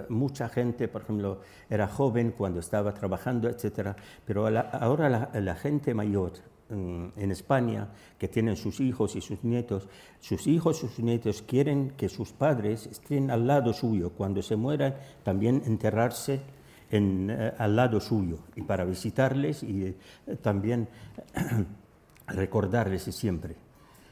mucha 0.10 0.50
gente, 0.50 0.88
por 0.88 1.02
ejemplo, 1.02 1.40
era 1.68 1.88
joven 1.88 2.36
cuando 2.38 2.60
estaba 2.60 2.94
trabajando, 2.94 3.50
etc. 3.50 3.96
Pero 4.24 4.46
ahora 4.46 5.32
la, 5.34 5.56
gente 5.56 5.96
mayor 5.96 6.34
mm, 6.70 7.08
en 7.18 7.32
España, 7.32 7.90
que 8.20 8.28
tienen 8.28 8.56
sus 8.56 8.80
hijos 8.80 9.16
y 9.16 9.22
sus 9.22 9.44
nietos, 9.44 9.90
sus 10.20 10.46
hijos 10.46 10.84
y 10.84 10.88
sus 10.88 11.00
nietos 11.00 11.42
quieren 11.42 11.94
que 11.98 12.10
sus 12.10 12.34
padres 12.34 12.86
estén 12.86 13.32
al 13.32 13.48
lado 13.48 13.74
suyo. 13.74 14.12
Cuando 14.12 14.44
se 14.44 14.56
mueran, 14.56 14.94
también 15.24 15.64
enterrarse 15.66 16.42
al 17.58 17.76
lado 17.76 18.00
suyo 18.00 18.38
y 18.56 18.62
para 18.62 18.86
visitarles 18.86 19.64
y 19.64 19.96
también 20.44 20.88
recordarles 22.34 23.04
siempre. 23.04 23.56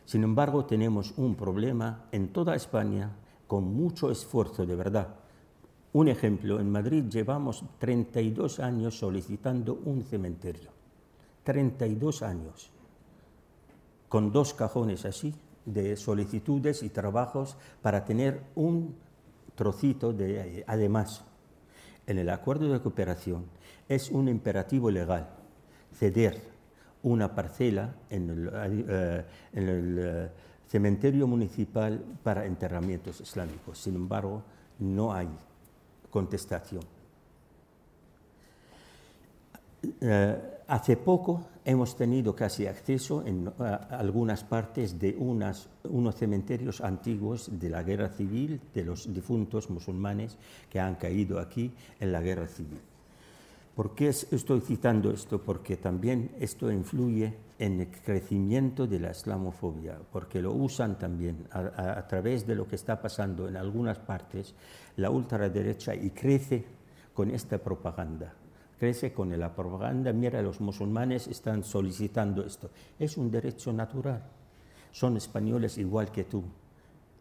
Sin 0.05 0.23
embargo, 0.23 0.65
tenemos 0.65 1.13
un 1.17 1.35
problema 1.35 2.05
en 2.11 2.29
toda 2.29 2.55
España 2.55 3.11
con 3.47 3.73
mucho 3.73 4.11
esfuerzo 4.11 4.65
de 4.65 4.75
verdad. 4.75 5.15
Un 5.93 6.07
ejemplo, 6.07 6.59
en 6.59 6.71
Madrid 6.71 7.05
llevamos 7.09 7.65
32 7.79 8.59
años 8.59 8.97
solicitando 8.97 9.81
un 9.85 10.03
cementerio. 10.03 10.69
32 11.43 12.21
años. 12.21 12.71
Con 14.07 14.31
dos 14.31 14.53
cajones 14.53 15.05
así 15.05 15.33
de 15.65 15.95
solicitudes 15.95 16.83
y 16.83 16.89
trabajos 16.89 17.57
para 17.81 18.05
tener 18.05 18.41
un 18.55 18.95
trocito 19.55 20.13
de... 20.13 20.63
Además, 20.67 21.23
en 22.07 22.17
el 22.17 22.29
acuerdo 22.29 22.71
de 22.71 22.81
cooperación 22.81 23.45
es 23.87 24.09
un 24.09 24.27
imperativo 24.27 24.89
legal 24.89 25.29
ceder 25.93 26.41
una 27.03 27.33
parcela 27.33 27.93
en 28.09 28.29
el, 28.29 28.49
eh, 28.53 29.25
eh, 29.53 30.29
cementerio 30.67 31.27
municipal 31.27 32.01
para 32.23 32.45
enterramientos 32.45 33.19
islámicos. 33.21 33.79
Sin 33.79 33.95
embargo, 33.95 34.43
no 34.79 35.13
hay 35.13 35.27
contestación. 36.09 36.83
Eh, 39.99 40.37
hace 40.67 40.95
poco 40.95 41.47
hemos 41.65 41.97
tenido 41.97 42.35
casi 42.35 42.67
acceso 42.67 43.25
en 43.25 43.51
algunas 43.89 44.43
partes 44.43 44.99
de 44.99 45.15
unos 45.17 46.15
cementerios 46.15 46.81
antiguos 46.81 47.49
de 47.59 47.69
la 47.69 47.83
guerra 47.83 48.09
civil, 48.09 48.61
de 48.73 48.83
los 48.83 49.11
difuntos 49.11 49.69
musulmanes 49.69 50.37
que 50.69 50.79
han 50.79 50.95
caído 50.95 51.39
aquí 51.39 51.73
en 51.99 52.11
la 52.11 52.21
guerra 52.21 52.47
civil. 52.47 52.79
¿Por 53.75 53.95
qué 53.95 54.09
estoy 54.09 54.59
citando 54.59 55.11
esto? 55.11 55.41
Porque 55.41 55.77
también 55.77 56.31
esto 56.39 56.69
influye 56.69 57.33
en 57.57 57.79
el 57.79 57.87
crecimiento 57.87 58.85
de 58.85 58.99
la 58.99 59.11
islamofobia, 59.11 59.97
porque 60.11 60.41
lo 60.41 60.51
usan 60.51 60.99
también 60.99 61.47
a, 61.51 62.05
través 62.07 62.45
de 62.45 62.55
lo 62.55 62.67
que 62.67 62.75
está 62.75 63.01
pasando 63.01 63.47
en 63.47 63.55
algunas 63.55 63.97
partes 63.99 64.53
la 64.97 65.09
ultraderecha 65.09 65.95
y 65.95 66.09
crece 66.09 66.65
con 67.13 67.31
esta 67.31 67.59
propaganda. 67.59 68.33
Crece 68.77 69.13
con 69.13 69.37
la 69.39 69.55
propaganda, 69.55 70.11
mira, 70.11 70.41
los 70.41 70.59
musulmanes 70.59 71.27
están 71.27 71.63
solicitando 71.63 72.43
esto. 72.43 72.71
Es 72.99 73.15
un 73.15 73.31
derecho 73.31 73.71
natural. 73.71 74.23
Son 74.91 75.15
españoles 75.15 75.77
igual 75.77 76.11
que 76.11 76.25
tú 76.25 76.43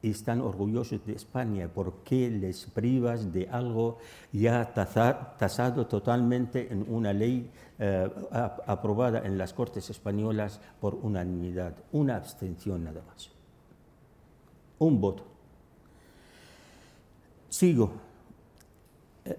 están 0.02 0.40
orgullosos 0.40 1.04
de 1.06 1.12
España. 1.14 1.68
¿Por 1.68 2.02
qué 2.04 2.30
les 2.30 2.66
privas 2.66 3.32
de 3.32 3.48
algo 3.48 3.98
ya 4.32 4.72
tasado 4.72 5.86
totalmente 5.86 6.72
en 6.72 6.86
una 6.88 7.12
ley 7.12 7.50
eh, 7.78 8.10
aprobada 8.66 9.24
en 9.26 9.36
las 9.36 9.52
Cortes 9.52 9.90
Españolas 9.90 10.60
por 10.80 10.94
unanimidad? 10.94 11.74
Una 11.92 12.16
abstención 12.16 12.84
nada 12.84 13.02
más. 13.06 13.30
Un 14.78 15.00
voto. 15.00 15.24
Sigo. 17.48 17.92
Eh, 19.24 19.38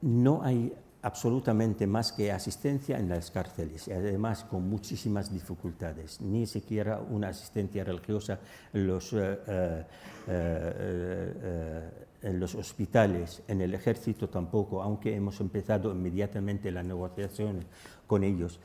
no 0.00 0.42
hay 0.42 0.72
absolutamente 1.02 1.86
más 1.86 2.12
que 2.12 2.30
asistencia 2.30 2.98
en 2.98 3.08
las 3.08 3.30
cárceles 3.30 3.88
además 3.88 4.44
con 4.44 4.68
muchísimas 4.68 5.32
dificultades, 5.32 6.20
ni 6.20 6.46
siquiera 6.46 7.00
una 7.00 7.28
asistencia 7.28 7.84
religiosa. 7.84 8.38
Los, 8.72 9.12
eh, 9.12 9.38
eh, 9.48 9.84
eh, 10.28 11.90
en 12.22 12.38
los 12.38 12.54
hospitales, 12.54 13.42
en 13.48 13.60
el 13.60 13.74
ejército 13.74 14.28
tampoco, 14.28 14.82
aunque 14.82 15.14
hemos 15.14 15.40
empezado 15.40 15.90
inmediatamente 15.90 16.70
las 16.70 16.84
negociaciones 16.84 17.66
con 18.06 18.22
ellos. 18.22 18.60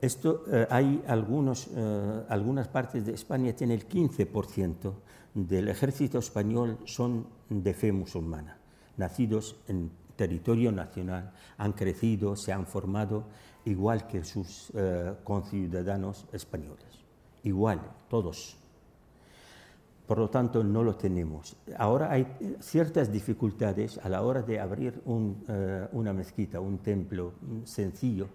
Esto, 0.00 0.44
eh, 0.50 0.66
hay 0.70 1.04
algunos, 1.06 1.68
eh, 1.74 2.22
algunas 2.28 2.66
partes 2.68 3.06
de 3.06 3.12
España 3.12 3.52
tiene 3.52 3.74
el 3.74 3.86
15% 3.86 4.92
del 5.34 5.68
ejército 5.68 6.18
español 6.18 6.78
son 6.84 7.26
de 7.48 7.74
fe 7.74 7.92
musulmana, 7.92 8.58
nacidos 8.96 9.56
en 9.68 9.90
territorio 10.18 10.72
nacional, 10.72 11.32
han 11.56 11.72
crecido, 11.72 12.34
se 12.34 12.52
han 12.52 12.66
formado 12.66 13.24
igual 13.64 14.08
que 14.08 14.24
sus 14.24 14.72
eh, 14.74 15.14
conciudadanos 15.22 16.26
españoles, 16.32 17.04
igual, 17.44 17.80
todos. 18.10 18.56
Por 20.08 20.18
lo 20.18 20.28
tanto, 20.28 20.64
no 20.64 20.82
lo 20.82 20.96
tenemos. 20.96 21.54
Ahora 21.76 22.10
hay 22.10 22.26
ciertas 22.60 23.12
dificultades 23.12 23.98
a 24.02 24.08
la 24.08 24.22
hora 24.22 24.42
de 24.42 24.58
abrir 24.58 25.02
una 25.04 26.12
mezquita, 26.14 26.60
un 26.60 26.78
templo 26.78 27.34
sencillo, 27.64 28.28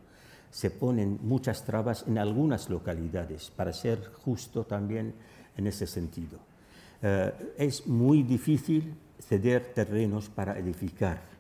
se 0.52 0.70
ponen 0.70 1.20
muchas 1.24 1.66
trabas 1.66 2.06
en 2.08 2.20
algunas 2.20 2.70
localidades, 2.70 3.50
para 3.50 3.74
ser 3.74 4.14
justo 4.24 4.66
también 4.66 5.16
en 5.58 5.66
ese 5.66 5.88
sentido. 5.88 6.38
Eh, 7.02 7.56
es 7.58 7.88
muy 7.88 8.22
difícil 8.22 8.94
ceder 9.20 9.74
terrenos 9.74 10.30
para 10.30 10.58
edificar. 10.60 11.33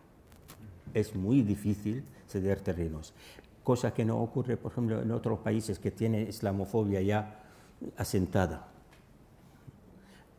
Es 0.94 1.15
muy 1.15 1.41
difícil 1.41 2.03
ceder 2.28 2.61
terrenos, 2.61 3.14
cosa 3.64 3.94
que 3.94 4.06
no 4.06 4.22
ocurre, 4.22 4.57
por 4.57 4.72
ejemplo, 4.72 5.02
en 5.02 5.11
otros 5.11 5.40
países 5.40 5.80
que 5.80 5.91
tienen 5.91 6.28
islamofobia 6.28 7.02
ya 7.02 7.44
asentada. 7.98 8.68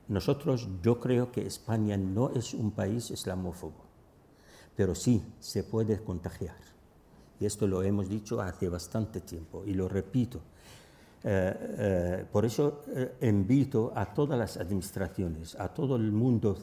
Nosotros, 0.08 0.68
yo 0.82 1.00
creo 1.00 1.32
que 1.32 1.46
España 1.46 1.96
no 1.96 2.30
es 2.30 2.54
un 2.54 2.70
país 2.70 3.10
islamófobo, 3.10 3.84
pero 4.76 4.94
sí 4.94 5.22
se 5.40 5.64
puede 5.64 6.02
contagiar 6.02 6.74
y 7.40 7.46
esto 7.46 7.66
lo 7.66 7.82
hemos 7.82 8.08
dicho 8.08 8.40
hace 8.40 8.68
bastante 8.68 9.20
tiempo 9.20 9.64
y 9.66 9.74
lo 9.74 9.88
repito. 9.88 10.40
Eh, 11.26 11.56
eh, 11.78 12.24
por 12.30 12.44
eso 12.44 12.82
eh, 12.94 13.14
invito 13.22 13.90
a 13.94 14.04
todas 14.12 14.38
las 14.38 14.58
administraciones, 14.58 15.54
a 15.58 15.68
todo 15.72 15.96
el 15.96 16.12
mundo 16.12 16.54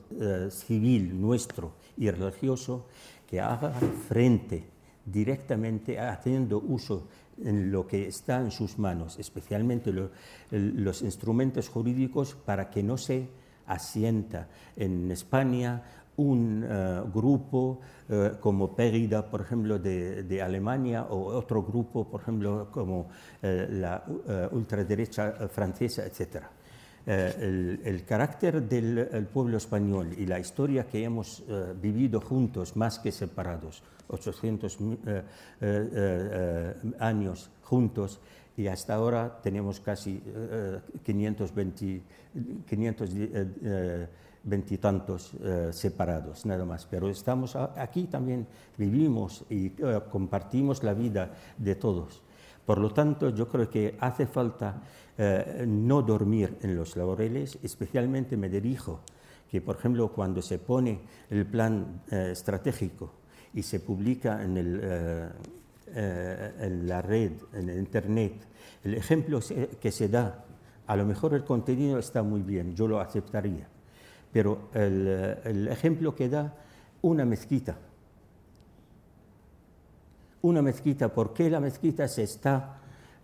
civil 0.52 1.20
nuestro 1.20 1.74
y 1.98 2.12
religioso 2.12 2.86
que 3.28 3.42
haga 3.42 3.72
frente 4.08 4.64
directamente 5.04 6.00
haciendo 6.00 6.60
uso 6.60 7.08
en 7.44 7.72
lo 7.72 7.88
que 7.88 8.08
está 8.08 8.40
en 8.40 8.52
sus 8.52 8.78
manos, 8.78 9.18
especialmente 9.18 9.92
los 10.52 11.02
instrumentos 11.02 11.68
jurídicos 11.68 12.36
para 12.36 12.70
que 12.70 12.84
no 12.84 13.00
se 13.00 13.30
asienta 13.66 14.48
en 14.76 15.10
España 15.10 16.01
un 16.22 16.64
eh, 16.64 17.02
grupo 17.14 17.80
eh, 18.10 18.34
como 18.40 18.76
Périda, 18.76 19.30
por 19.30 19.42
ejemplo, 19.42 19.80
de, 19.80 20.42
Alemania, 20.42 21.04
o 21.10 21.26
otro 21.36 21.64
grupo, 21.64 22.08
por 22.08 22.22
ejemplo, 22.22 22.70
como 22.72 23.10
eh, 23.42 23.68
la 23.70 24.04
ultraderecha 24.52 25.48
francesa, 25.50 26.06
etc. 26.06 26.44
El, 27.04 28.04
carácter 28.06 28.62
del 28.62 29.28
pueblo 29.34 29.58
español 29.58 30.14
y 30.16 30.28
la 30.28 30.40
historia 30.40 30.86
que 30.86 31.04
hemos 31.04 31.44
vivido 31.82 32.22
juntos, 32.22 32.76
más 32.76 33.00
que 33.00 33.12
separados, 33.12 33.82
800 34.08 34.78
años 37.00 37.50
juntos, 37.64 38.20
y 38.56 38.68
hasta 38.68 38.94
ahora 38.94 39.40
tenemos 39.42 39.80
casi 39.80 40.22
520, 41.04 42.02
500 42.70 43.10
veintitantos 44.44 45.34
eh, 45.42 45.70
separados, 45.72 46.46
nada 46.46 46.66
más. 46.66 46.86
Pero 46.86 47.10
estamos 47.10 47.56
aquí 47.56 48.06
también, 48.06 48.48
vivimos 48.78 49.46
y 49.50 49.68
eh, 49.68 50.02
compartimos 50.10 50.84
la 50.84 50.94
vida 50.94 51.32
de 51.58 51.76
todos. 51.76 52.22
Por 52.66 52.78
lo 52.80 52.92
tanto, 52.92 53.30
yo 53.30 53.48
creo 53.48 53.70
que 53.70 53.98
hace 54.00 54.26
falta 54.26 54.82
eh, 55.18 55.66
no 55.68 56.02
dormir 56.02 56.58
en 56.62 56.76
los 56.76 56.96
laureles, 56.96 57.60
especialmente 57.64 58.38
me 58.38 58.50
dirijo 58.50 59.02
que, 59.50 59.62
por 59.62 59.76
ejemplo, 59.76 60.12
cuando 60.12 60.42
se 60.42 60.58
pone 60.60 61.02
el 61.30 61.46
plan 61.46 62.04
estratégico 62.10 63.12
y 63.54 63.64
se 63.64 63.82
publica 63.82 64.42
en, 64.42 64.54
la 66.88 67.02
red, 67.02 67.34
en 67.52 67.70
Internet, 67.70 68.48
el 68.86 68.94
ejemplo 68.94 69.42
que 69.82 69.92
se 69.92 70.08
da, 70.08 70.46
a 70.88 70.96
lo 70.96 71.06
mejor 71.06 71.34
el 71.34 71.44
contenido 71.44 72.00
está 72.00 72.24
muy 72.24 72.44
bien, 72.44 72.74
yo 72.76 72.88
lo 72.88 73.02
aceptaría 73.02 73.68
pero 74.32 74.70
el, 74.74 75.68
ejemplo 75.70 76.16
que 76.16 76.30
da 76.30 76.54
una 77.02 77.26
mezquita. 77.26 77.76
Una 80.42 80.62
mezquita, 80.62 81.10
¿por 81.10 81.34
qué 81.34 81.50
la 81.50 81.60
mezquita 81.60 82.08
se 82.08 82.24
está 82.24 82.78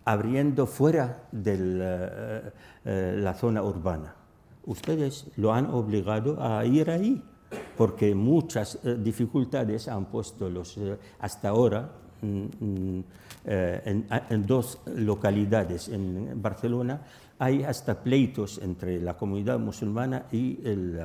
abriendo 0.04 0.66
fuera 0.66 1.24
de 1.32 1.56
eh, 1.58 2.50
eh, 2.84 3.14
la 3.18 3.34
zona 3.34 3.62
urbana? 3.62 4.14
Ustedes 4.66 5.26
lo 5.36 5.52
han 5.52 5.66
obligado 5.66 6.40
a 6.40 6.64
ir 6.64 6.90
ahí, 6.90 7.22
porque 7.76 8.14
muchas 8.14 8.78
eh, 8.84 8.96
dificultades 9.02 9.88
han 9.88 10.04
puesto 10.06 10.48
los, 10.48 10.78
hasta 11.18 11.48
ahora 11.48 11.90
mm, 12.20 12.44
mm, 12.60 13.04
en, 13.46 14.46
dos 14.46 14.78
localidades 14.94 15.88
en 15.88 16.40
Barcelona 16.40 17.00
hay 17.38 17.62
hasta 17.62 18.02
pleitos 18.02 18.58
entre 18.62 19.00
la 19.00 19.16
comunidad 19.16 19.58
musulmana 19.58 20.26
y 20.32 20.58
el, 20.64 21.00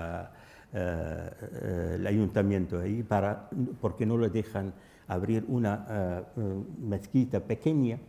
eh, 0.74 2.04
ayuntamiento 2.08 2.80
ahí 2.80 3.04
para, 3.04 3.48
porque 3.80 4.06
no 4.06 4.18
le 4.18 4.30
dejan 4.30 4.74
abrir 5.08 5.46
una 5.48 5.86
eh, 5.88 6.42
mezquita 6.82 7.40
pequeña 7.40 8.00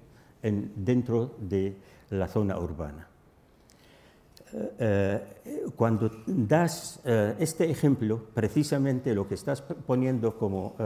en, 0.43 0.73
dentro 0.77 1.37
de 1.39 1.77
la 2.11 2.27
zona 2.27 2.59
urbana. 2.59 3.07
Eh, 4.79 5.73
cuando 5.75 6.11
das 6.27 7.01
este 7.05 7.69
ejemplo, 7.69 8.23
precisamente 8.33 9.13
lo 9.13 9.27
que 9.27 9.35
estás 9.35 9.61
poniendo 9.61 10.39
como 10.39 10.77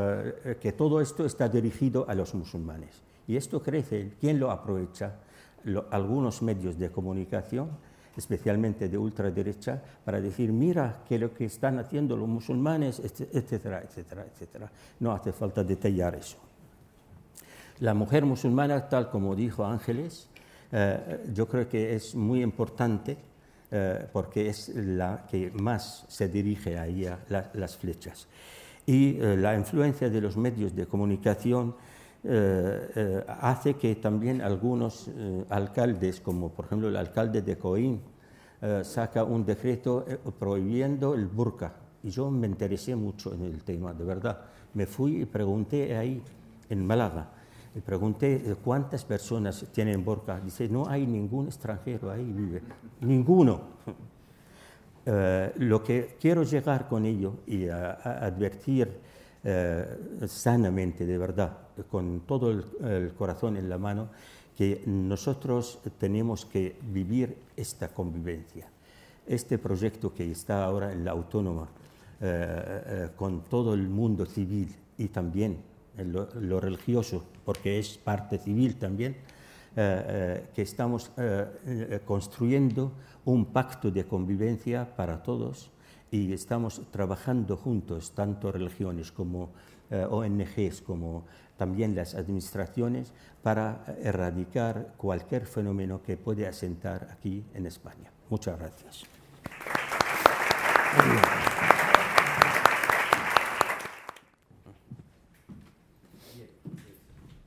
que 0.59 0.73
todo 0.73 1.03
esto 1.03 1.27
está 1.27 1.49
dirigido 1.51 2.07
a 2.09 2.15
los 2.15 2.35
musulmanes. 2.35 3.03
Y 3.27 3.37
esto 3.37 3.63
crece, 3.63 4.15
¿quién 4.19 4.41
lo 4.41 4.51
aprovecha? 4.51 5.17
Algunos 5.91 6.43
medios 6.43 6.79
de 6.79 6.91
comunicación, 6.91 7.71
especialmente 8.17 8.89
de 8.89 8.99
ultraderecha, 8.99 9.81
para 10.05 10.21
decir, 10.21 10.53
mira 10.53 11.03
que 11.09 11.19
lo 11.19 11.33
que 11.33 11.45
están 11.45 11.79
haciendo 11.79 12.17
los 12.17 12.29
musulmanes, 12.29 13.01
etcétera, 13.01 13.83
etcétera, 13.83 14.25
etcétera. 14.25 14.71
No 15.01 15.13
hace 15.13 15.33
falta 15.33 15.63
detallar 15.63 16.15
eso. 16.15 16.39
La 17.81 17.95
mujer 17.95 18.25
musulmana, 18.25 18.89
tal 18.89 19.09
como 19.09 19.37
dijo 19.37 19.65
Ángeles, 19.65 20.29
eh, 20.73 21.25
yo 21.33 21.47
creo 21.47 21.69
que 21.69 21.95
es 21.95 22.15
muy 22.15 22.43
importante 22.43 23.17
eh, 23.71 24.07
porque 24.13 24.49
es 24.49 24.71
la 24.75 25.27
que 25.31 25.51
más 25.51 26.05
se 26.09 26.29
dirige 26.29 26.79
a 26.79 26.87
ella 26.87 27.19
las 27.53 27.77
flechas. 27.77 28.27
Y 28.87 29.19
eh, 29.21 29.37
la 29.37 29.55
influencia 29.55 30.09
de 30.09 30.21
los 30.21 30.37
medios 30.37 30.75
de 30.75 30.87
comunicación 30.87 31.75
eh, 32.25 32.91
eh, 32.97 33.25
hace 33.41 33.75
que 33.75 33.95
también 33.95 34.43
algunos 34.43 35.09
eh, 35.09 35.45
alcaldes, 35.51 36.21
como 36.21 36.51
por 36.51 36.65
ejemplo 36.65 36.89
el 36.89 36.97
alcalde 36.97 37.43
de 37.43 37.57
Coín, 37.57 38.01
saca 38.83 39.23
un 39.23 39.47
decreto 39.47 40.05
prohibiendo 40.37 41.15
el 41.15 41.27
burka. 41.27 41.75
Y 42.03 42.11
yo 42.11 42.29
me 42.29 42.49
interesé 42.49 42.97
mucho 42.97 43.33
en 43.33 43.45
el 43.45 43.63
tema, 43.63 43.95
de 43.95 44.03
verdad. 44.03 44.41
Me 44.75 44.85
fui 44.85 45.23
y 45.23 45.27
pregunté 45.27 45.97
ahí, 45.97 46.21
en 46.69 46.85
Málaga, 46.85 47.31
y 47.73 47.79
pregunté 47.79 48.57
cuántas 48.65 49.05
personas 49.05 49.65
tienen 49.73 50.05
burka. 50.05 50.41
Dice, 50.41 50.69
no 50.69 50.89
hay 50.89 51.07
ningún 51.07 51.47
extranjero 51.47 52.11
ahí 52.11 52.25
vive, 52.25 52.63
ninguno. 53.01 53.61
lo 55.59 55.85
que 55.85 56.17
quiero 56.21 56.43
llegar 56.43 56.89
con 56.89 57.07
ello 57.07 57.35
y 57.47 57.69
advertir 57.69 58.89
sanamente, 60.27 61.07
de 61.07 61.19
verdad, 61.19 61.57
con 61.91 62.21
todo 62.27 62.51
el, 62.51 63.13
corazón 63.17 63.57
en 63.57 63.69
la 63.69 63.79
mano 63.79 64.09
que 64.57 64.83
nosotros 64.87 65.79
tenemos 65.99 66.45
que 66.45 66.77
vivir 66.91 67.37
esta 67.57 67.89
convivencia. 67.89 68.67
Este 69.27 69.59
proyecto 69.59 70.13
que 70.13 70.31
está 70.31 70.65
ahora 70.65 70.93
en 70.93 71.05
la 71.05 71.13
autónoma, 71.13 71.69
eh, 72.21 72.83
eh, 72.87 73.09
con 73.15 73.45
todo 73.45 73.75
el 73.75 73.89
mundo 73.89 74.27
civil 74.27 74.75
y 74.97 75.09
también 75.09 75.59
lo, 75.97 76.61
religioso, 76.61 77.25
porque 77.45 77.79
es 77.79 77.99
parte 77.99 78.39
civil 78.39 78.77
también, 78.77 79.17
eh, 79.77 80.47
que 80.55 80.63
estamos 80.63 81.13
construyendo 82.05 82.93
un 83.25 83.47
pacto 83.47 83.91
de 83.91 84.05
convivencia 84.05 84.97
para 84.97 85.23
todos 85.23 85.71
y 86.11 86.33
estamos 86.33 86.83
trabajando 86.91 87.57
juntos, 87.57 88.13
tanto 88.13 88.51
religiones 88.53 89.13
como 89.13 89.51
eh, 89.91 90.07
ONGs, 90.09 90.83
como 90.83 91.27
también 91.57 91.95
las 91.95 92.15
administraciones, 92.15 93.13
para 93.43 93.85
erradicar 94.03 94.95
cualquier 94.97 95.47
fenómeno 95.47 96.03
que 96.03 96.17
puede 96.17 96.47
asentar 96.47 97.09
aquí 97.11 97.45
en 97.55 97.67
España. 97.67 98.11
Muchas 98.31 98.59
gracias. 98.59 99.05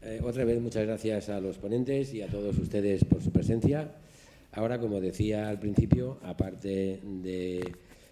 Eh, 0.01 0.19
otra 0.23 0.43
vez 0.43 0.59
muchas 0.59 0.85
gracias 0.85 1.29
a 1.29 1.39
los 1.39 1.57
ponentes 1.57 2.13
y 2.13 2.21
a 2.21 2.27
todos 2.27 2.57
ustedes 2.57 3.05
por 3.05 3.21
su 3.21 3.31
presencia. 3.31 3.91
Ahora, 4.51 4.79
como 4.79 4.99
decía 4.99 5.47
al 5.47 5.59
principio, 5.59 6.17
aparte 6.23 6.99
de 7.03 7.71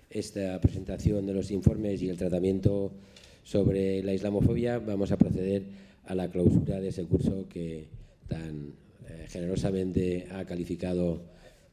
esta 0.10 0.60
presentación 0.60 1.26
de 1.26 1.34
los 1.34 1.52
informes 1.52 2.02
y 2.02 2.10
el 2.10 2.18
tratamiento 2.18 2.94
sobre 3.44 4.04
la 4.04 4.14
islamofobia, 4.14 4.80
vamos 4.80 5.12
a 5.12 5.18
proceder 5.18 5.64
a 6.06 6.16
la 6.16 6.30
clausura 6.30 6.80
de 6.80 6.90
ese 6.90 7.06
curso 7.06 7.48
que 7.48 7.88
tan 8.28 8.74
eh, 9.08 9.26
generosamente 9.28 10.28
ha 10.32 10.46
calificado 10.46 11.24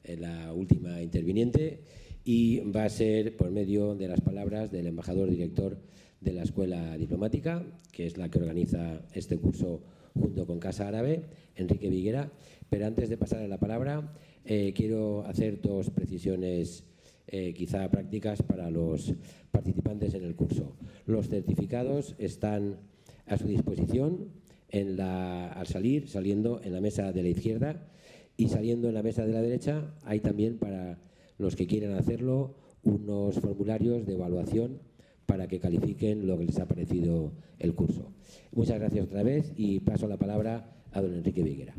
eh, 0.05 0.17
la 0.17 0.53
última 0.53 1.03
interviniente 1.03 1.81
y 2.25 2.61
va 2.61 2.85
a 2.85 2.89
ser 2.89 3.37
por 3.37 3.51
medio 3.51 3.95
de 3.95 4.09
las 4.09 4.21
palabras 4.21 4.71
del 4.71 4.87
embajador 4.87 5.31
director 5.31 5.79
de 6.21 6.33
la 6.33 6.43
Escuela 6.43 6.97
Diplomática, 6.97 7.65
que 7.93 8.07
es 8.07 8.19
la 8.19 8.29
que 8.29 8.39
organiza 8.39 9.03
este 9.13 9.39
curso 9.39 9.83
junto 10.15 10.47
con 10.47 10.59
Casa 10.59 10.89
Árabe, 10.89 11.23
Enrique 11.55 11.89
Viguera. 11.89 12.33
Pero 12.69 12.87
antes 12.87 13.09
de 13.09 13.17
pasar 13.17 13.43
a 13.43 13.49
la 13.49 13.59
palabra, 13.59 14.13
eh, 14.45 14.73
quiero 14.75 15.25
hacer 15.25 15.61
dos 15.61 15.91
precisiones 15.91 16.85
eh, 17.28 17.55
quizá 17.55 17.89
prácticas 17.90 18.43
para 18.43 18.70
los 18.70 19.15
participantes 19.51 20.15
en 20.15 20.24
el 20.24 20.35
curso. 20.35 20.77
Los 21.07 21.28
certificados 21.28 22.15
están 22.19 22.78
a 23.27 23.36
su 23.36 23.47
disposición 23.48 24.31
al 24.73 25.66
salir, 25.66 26.09
saliendo 26.09 26.61
en 26.62 26.73
la 26.73 26.81
mesa 26.81 27.12
de 27.12 27.23
la 27.23 27.28
izquierda 27.28 27.89
y 28.36 28.48
saliendo 28.48 28.89
en 28.89 28.94
la 28.94 29.03
mesa 29.03 29.24
de 29.24 29.32
la 29.32 29.43
derecha. 29.43 29.94
Hay 30.05 30.20
también 30.20 30.59
para 30.59 30.98
los 31.39 31.57
que 31.57 31.66
quieran 31.66 31.94
hacerlo 31.94 32.57
unos 32.82 33.40
formularios 33.40 34.07
de 34.07 34.15
evaluación 34.15 34.81
para 35.27 35.48
que 35.48 35.59
califiquen 35.59 36.27
lo 36.27 36.39
que 36.39 36.44
les 36.44 36.59
ha 36.59 36.69
parecido 36.69 37.32
el 37.59 37.74
curso. 37.74 38.12
Muchas 38.53 38.78
gracias 38.78 39.07
otra 39.07 39.23
vez 39.23 39.53
y 39.57 39.81
paso 39.81 40.07
la 40.07 40.19
palabra 40.19 40.77
a 40.93 41.01
don 41.01 41.15
Enrique 41.15 41.43
Viguera. 41.43 41.74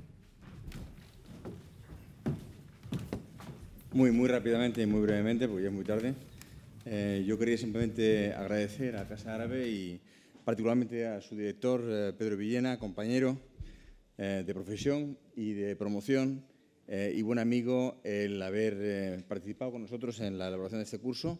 Muy, 3.97 4.11
muy 4.11 4.27
rápidamente 4.27 4.83
y 4.83 4.85
muy 4.85 5.01
brevemente, 5.01 5.47
porque 5.47 5.63
ya 5.63 5.69
es 5.69 5.73
muy 5.73 5.83
tarde. 5.83 6.13
Eh, 6.85 7.23
yo 7.25 7.35
quería 7.39 7.57
simplemente 7.57 8.31
agradecer 8.31 8.95
a 8.95 9.07
Casa 9.07 9.33
Árabe 9.33 9.67
y 9.69 9.99
particularmente 10.45 11.07
a 11.07 11.19
su 11.19 11.35
director, 11.35 11.83
eh, 11.83 12.13
Pedro 12.15 12.37
Villena, 12.37 12.77
compañero 12.77 13.39
eh, 14.19 14.43
de 14.45 14.53
profesión 14.53 15.17
y 15.35 15.53
de 15.53 15.75
promoción 15.75 16.45
y 16.87 17.21
buen 17.23 17.39
amigo, 17.39 17.99
el 18.03 18.39
haber 18.39 19.25
participado 19.25 19.71
con 19.71 19.81
nosotros 19.81 20.19
en 20.19 20.37
la 20.37 20.47
elaboración 20.47 20.79
de 20.79 20.85
este 20.85 20.99
curso. 20.99 21.39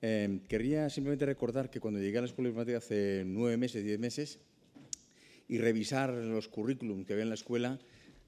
querría 0.00 0.88
simplemente 0.88 1.26
recordar 1.26 1.68
que 1.68 1.80
cuando 1.80 2.00
llegué 2.00 2.16
a 2.16 2.22
la 2.22 2.28
Escuela 2.28 2.46
de 2.46 2.52
Informática 2.52 2.78
hace 2.78 3.24
nueve 3.26 3.58
meses, 3.58 3.84
diez 3.84 3.98
meses, 3.98 4.38
y 5.48 5.58
revisar 5.58 6.14
los 6.14 6.48
currículum 6.48 7.04
que 7.04 7.12
había 7.12 7.24
en 7.24 7.28
la 7.28 7.34
escuela, 7.34 7.78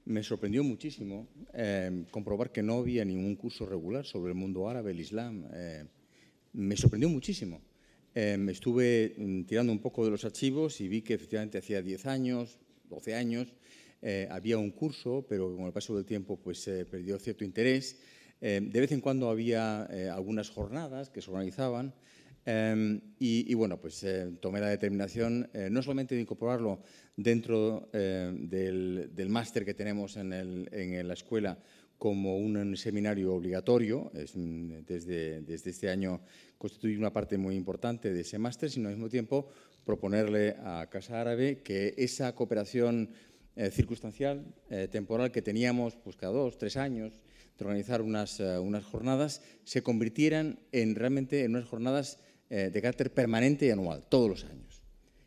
me 0.05 0.23
sorprendió 0.23 0.63
muchísimo 0.63 1.27
eh, 1.53 2.05
comprobar 2.11 2.51
que 2.51 2.61
no 2.61 2.79
había 2.79 3.05
ningún 3.05 3.35
curso 3.35 3.65
regular 3.65 4.05
sobre 4.05 4.31
el 4.31 4.37
mundo 4.37 4.67
árabe, 4.67 4.91
el 4.91 4.99
Islam. 4.99 5.45
Eh, 5.53 5.85
me 6.53 6.75
sorprendió 6.75 7.09
muchísimo. 7.09 7.61
Eh, 8.13 8.37
estuve 8.49 9.15
mm, 9.17 9.43
tirando 9.43 9.71
un 9.71 9.79
poco 9.79 10.03
de 10.05 10.11
los 10.11 10.25
archivos 10.25 10.81
y 10.81 10.87
vi 10.87 11.01
que 11.01 11.13
efectivamente 11.13 11.57
hacía 11.57 11.81
10 11.81 12.05
años, 12.05 12.59
12 12.89 13.15
años, 13.15 13.53
había 14.29 14.57
un 14.57 14.71
curso, 14.71 15.25
pero 15.29 15.55
con 15.55 15.65
el 15.65 15.71
paso 15.71 15.95
del 15.95 16.03
tiempo 16.03 16.35
pues 16.35 16.69
perdió 16.91 17.17
cierto 17.19 17.45
interés. 17.45 18.01
de 18.41 18.59
vez 18.59 18.91
en 18.91 18.99
cuando 18.99 19.29
había 19.29 19.83
algunas 20.13 20.49
jornadas 20.49 21.09
que 21.09 21.21
se 21.21 21.31
organizaban 21.31 21.93
Em, 22.45 22.99
y, 23.19 23.53
bueno, 23.53 23.79
pues 23.79 24.03
eh, 24.03 24.29
tomé 24.41 24.59
la 24.59 24.67
determinación 24.67 25.49
eh, 25.53 25.69
no 25.71 25.81
solamente 25.81 26.15
de 26.15 26.21
incorporarlo 26.21 26.81
dentro 27.15 27.89
eh, 27.93 28.33
del, 28.35 29.29
máster 29.29 29.63
que 29.63 29.73
tenemos 29.73 30.17
en, 30.17 31.07
la 31.07 31.13
escuela 31.13 31.57
como 31.97 32.35
un, 32.37 32.75
seminario 32.75 33.33
obligatorio, 33.33 34.11
desde, 34.13 35.41
desde, 35.41 35.69
este 35.69 35.89
año 35.89 36.21
constituye 36.57 36.97
una 36.97 37.13
parte 37.13 37.37
muy 37.37 37.55
importante 37.55 38.11
de 38.11 38.21
ese 38.21 38.37
máster, 38.37 38.69
sino 38.69 38.89
al 38.89 38.95
mismo 38.95 39.09
tiempo 39.09 39.47
proponerle 39.85 40.57
a 40.63 40.87
Casa 40.89 41.21
Árabe 41.21 41.61
que 41.63 41.93
esa 41.97 42.35
cooperación 42.35 43.11
circunstancial, 43.71 44.53
temporal 44.91 45.31
que 45.31 45.41
teníamos 45.41 45.95
pues, 45.95 46.17
cada 46.17 46.33
dos, 46.33 46.57
tres 46.57 46.75
años, 46.75 47.23
de 47.57 47.65
organizar 47.65 48.01
unas, 48.01 48.39
unas 48.39 48.83
jornadas, 48.83 49.41
se 49.63 49.81
convirtieran 49.81 50.59
en 50.73 50.95
realmente 50.95 51.45
en 51.45 51.55
unas 51.55 51.69
jornadas 51.69 52.19
eh, 52.49 52.69
de 52.71 52.81
carácter 52.81 53.11
permanente 53.11 53.65
y 53.65 53.71
anual, 53.71 54.05
todos 54.07 54.29
los 54.29 54.43
años. 54.43 54.83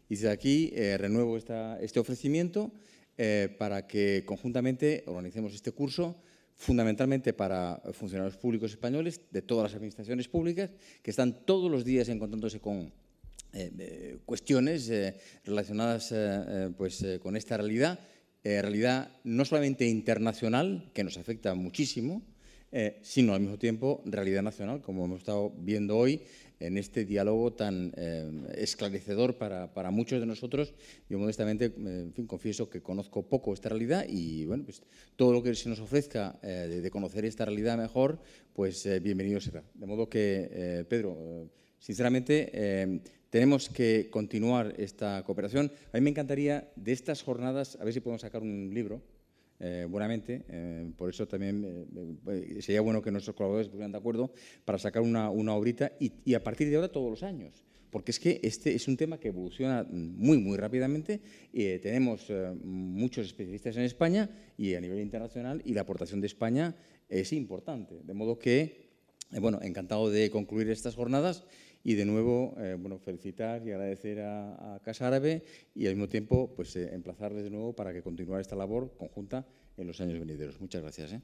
Y 0.09 0.15
desde 0.15 0.31
aquí 0.31 0.71
eh, 0.75 0.97
renuevo 0.97 1.37
este 1.37 1.99
ofrecimiento 1.99 2.71
eh, 3.19 3.49
para 3.59 3.87
que 3.87 4.23
conjuntamente 4.25 5.03
organicemos 5.07 5.55
este 5.55 5.73
curso, 5.73 6.23
fundamentalmente 6.55 7.33
para 7.33 7.83
funcionarios 7.93 8.37
públicos 8.37 8.71
españoles 8.71 9.23
de 9.31 9.43
todas 9.43 9.65
las 9.65 9.75
administraciones 9.75 10.29
públicas, 10.29 10.71
que 11.03 11.11
están 11.11 11.45
todos 11.45 11.71
los 11.71 11.85
días 11.85 12.09
encontrándose 12.09 12.61
con 12.61 12.93
cuestiones 14.25 14.93
relacionadas 15.45 16.15
pues, 16.77 17.05
con 17.23 17.37
esta 17.37 17.57
realidad, 17.57 17.99
realidad 18.45 19.11
no 19.25 19.45
solamente 19.45 19.87
internacional, 19.87 20.91
que 20.95 21.05
nos 21.05 21.17
afecta 21.17 21.55
muchísimo, 21.55 22.23
sino 23.03 23.35
al 23.35 23.41
mismo 23.41 23.59
tiempo 23.59 24.03
realidad 24.05 24.43
nacional, 24.43 24.83
como 24.83 25.05
hemos 25.07 25.21
estado 25.21 25.51
viendo 25.59 25.97
hoy, 25.97 26.23
en 26.61 26.79
este 26.79 27.05
diálogo 27.05 27.53
tan 27.53 27.93
eh, 27.97 28.31
esclarecedor 28.57 29.37
para, 29.37 29.91
muchos 29.91 30.21
de 30.21 30.27
nosotros. 30.27 30.75
Yo 31.09 31.19
modestamente, 31.19 31.67
eh, 31.67 31.73
en 31.77 32.13
fin, 32.13 32.27
confieso 32.27 32.69
que 32.69 32.83
conozco 32.83 33.23
poco 33.23 33.53
esta 33.55 33.69
realidad 33.69 34.07
y 34.09 34.45
bueno, 34.47 34.65
pues 34.65 34.83
todo 35.17 35.33
lo 35.33 35.43
que 35.43 35.55
se 35.55 35.69
nos 35.69 35.81
ofrezca 35.81 36.39
eh, 36.43 36.81
de, 36.83 36.91
conocer 36.91 37.25
esta 37.25 37.45
realidad 37.45 37.77
mejor, 37.77 38.21
pues 38.55 38.89
bienvenido 39.03 39.41
será. 39.41 39.63
De 39.75 39.87
modo 39.87 40.09
que, 40.09 40.87
Pedro, 40.89 41.51
sinceramente, 41.79 43.03
tenemos 43.29 43.69
que 43.69 44.09
continuar 44.11 44.75
esta 44.79 45.23
cooperación. 45.25 45.71
A 45.93 45.99
mí 45.99 46.01
me 46.01 46.11
encantaría 46.11 46.71
de 46.77 46.93
estas 46.93 47.23
jornadas, 47.23 47.77
a 47.81 47.85
ver 47.85 47.93
si 47.93 48.01
podemos 48.01 48.23
sacar 48.23 48.41
un 48.41 48.71
libro, 48.73 49.03
eh, 49.59 49.87
buenamente. 49.89 50.45
Eh, 50.49 50.91
por 50.97 51.11
eso 51.11 51.27
también 51.27 51.89
eh, 52.29 52.61
sería 52.61 52.81
bueno 52.81 53.01
que 53.01 53.11
nuestros 53.11 53.35
colaboradores 53.35 53.69
estuvieran 53.69 53.93
de 53.93 53.99
acuerdo 53.99 54.33
para 54.65 54.79
sacar 54.79 55.03
una, 55.03 55.31
una 55.31 55.55
obrita 55.55 55.93
y, 55.99 56.35
a 56.35 56.43
partir 56.43 56.69
de 56.69 56.77
ahora 56.77 56.89
todos 56.89 57.11
los 57.11 57.23
años. 57.23 57.65
Porque 57.91 58.11
es 58.11 58.21
que 58.21 58.41
este 58.43 58.75
es 58.75 58.89
un 58.89 58.97
tema 58.97 59.19
que 59.19 59.29
evoluciona 59.29 59.87
muy, 59.89 60.39
muy 60.39 60.59
rápidamente. 60.59 61.21
y 61.53 61.79
tenemos 61.79 62.31
muchos 62.63 63.27
especialistas 63.27 63.77
en 63.77 63.85
España 63.85 64.29
y 64.59 64.75
a 64.75 64.81
nivel 64.81 65.01
internacional 65.01 65.63
y 65.65 65.73
la 65.73 65.83
aportación 65.83 66.21
de 66.21 66.27
España 66.27 66.77
es 67.09 67.33
importante. 67.33 68.03
De 68.03 68.13
modo 68.13 68.39
que, 68.39 68.91
bueno, 69.41 69.61
encantado 69.63 70.11
de 70.11 70.29
concluir 70.31 70.69
estas 70.69 70.97
jornadas 70.97 71.45
y 71.87 71.95
de 71.95 72.05
nuevo, 72.05 72.53
eh, 72.59 72.77
bueno, 72.77 72.99
felicitar 72.99 73.65
y 73.65 73.71
agradecer 73.71 74.19
a, 74.21 74.81
Casa 74.83 75.07
Árabe 75.07 75.45
y 75.73 75.87
al 75.87 75.95
mismo 75.95 76.09
tiempo, 76.09 76.53
pues 76.57 76.75
eh, 76.75 76.93
emplazarles 76.93 77.45
de 77.45 77.51
nuevo 77.51 77.77
para 77.77 77.93
que 77.93 78.03
continúe 78.03 78.39
esta 78.39 78.57
labor 78.57 78.97
conjunta 78.99 79.47
en 79.77 79.87
los 79.87 80.01
años 80.01 80.19
venideros. 80.19 80.61
Muchas 80.61 80.83
gracias. 80.83 81.13
¿eh? 81.13 81.21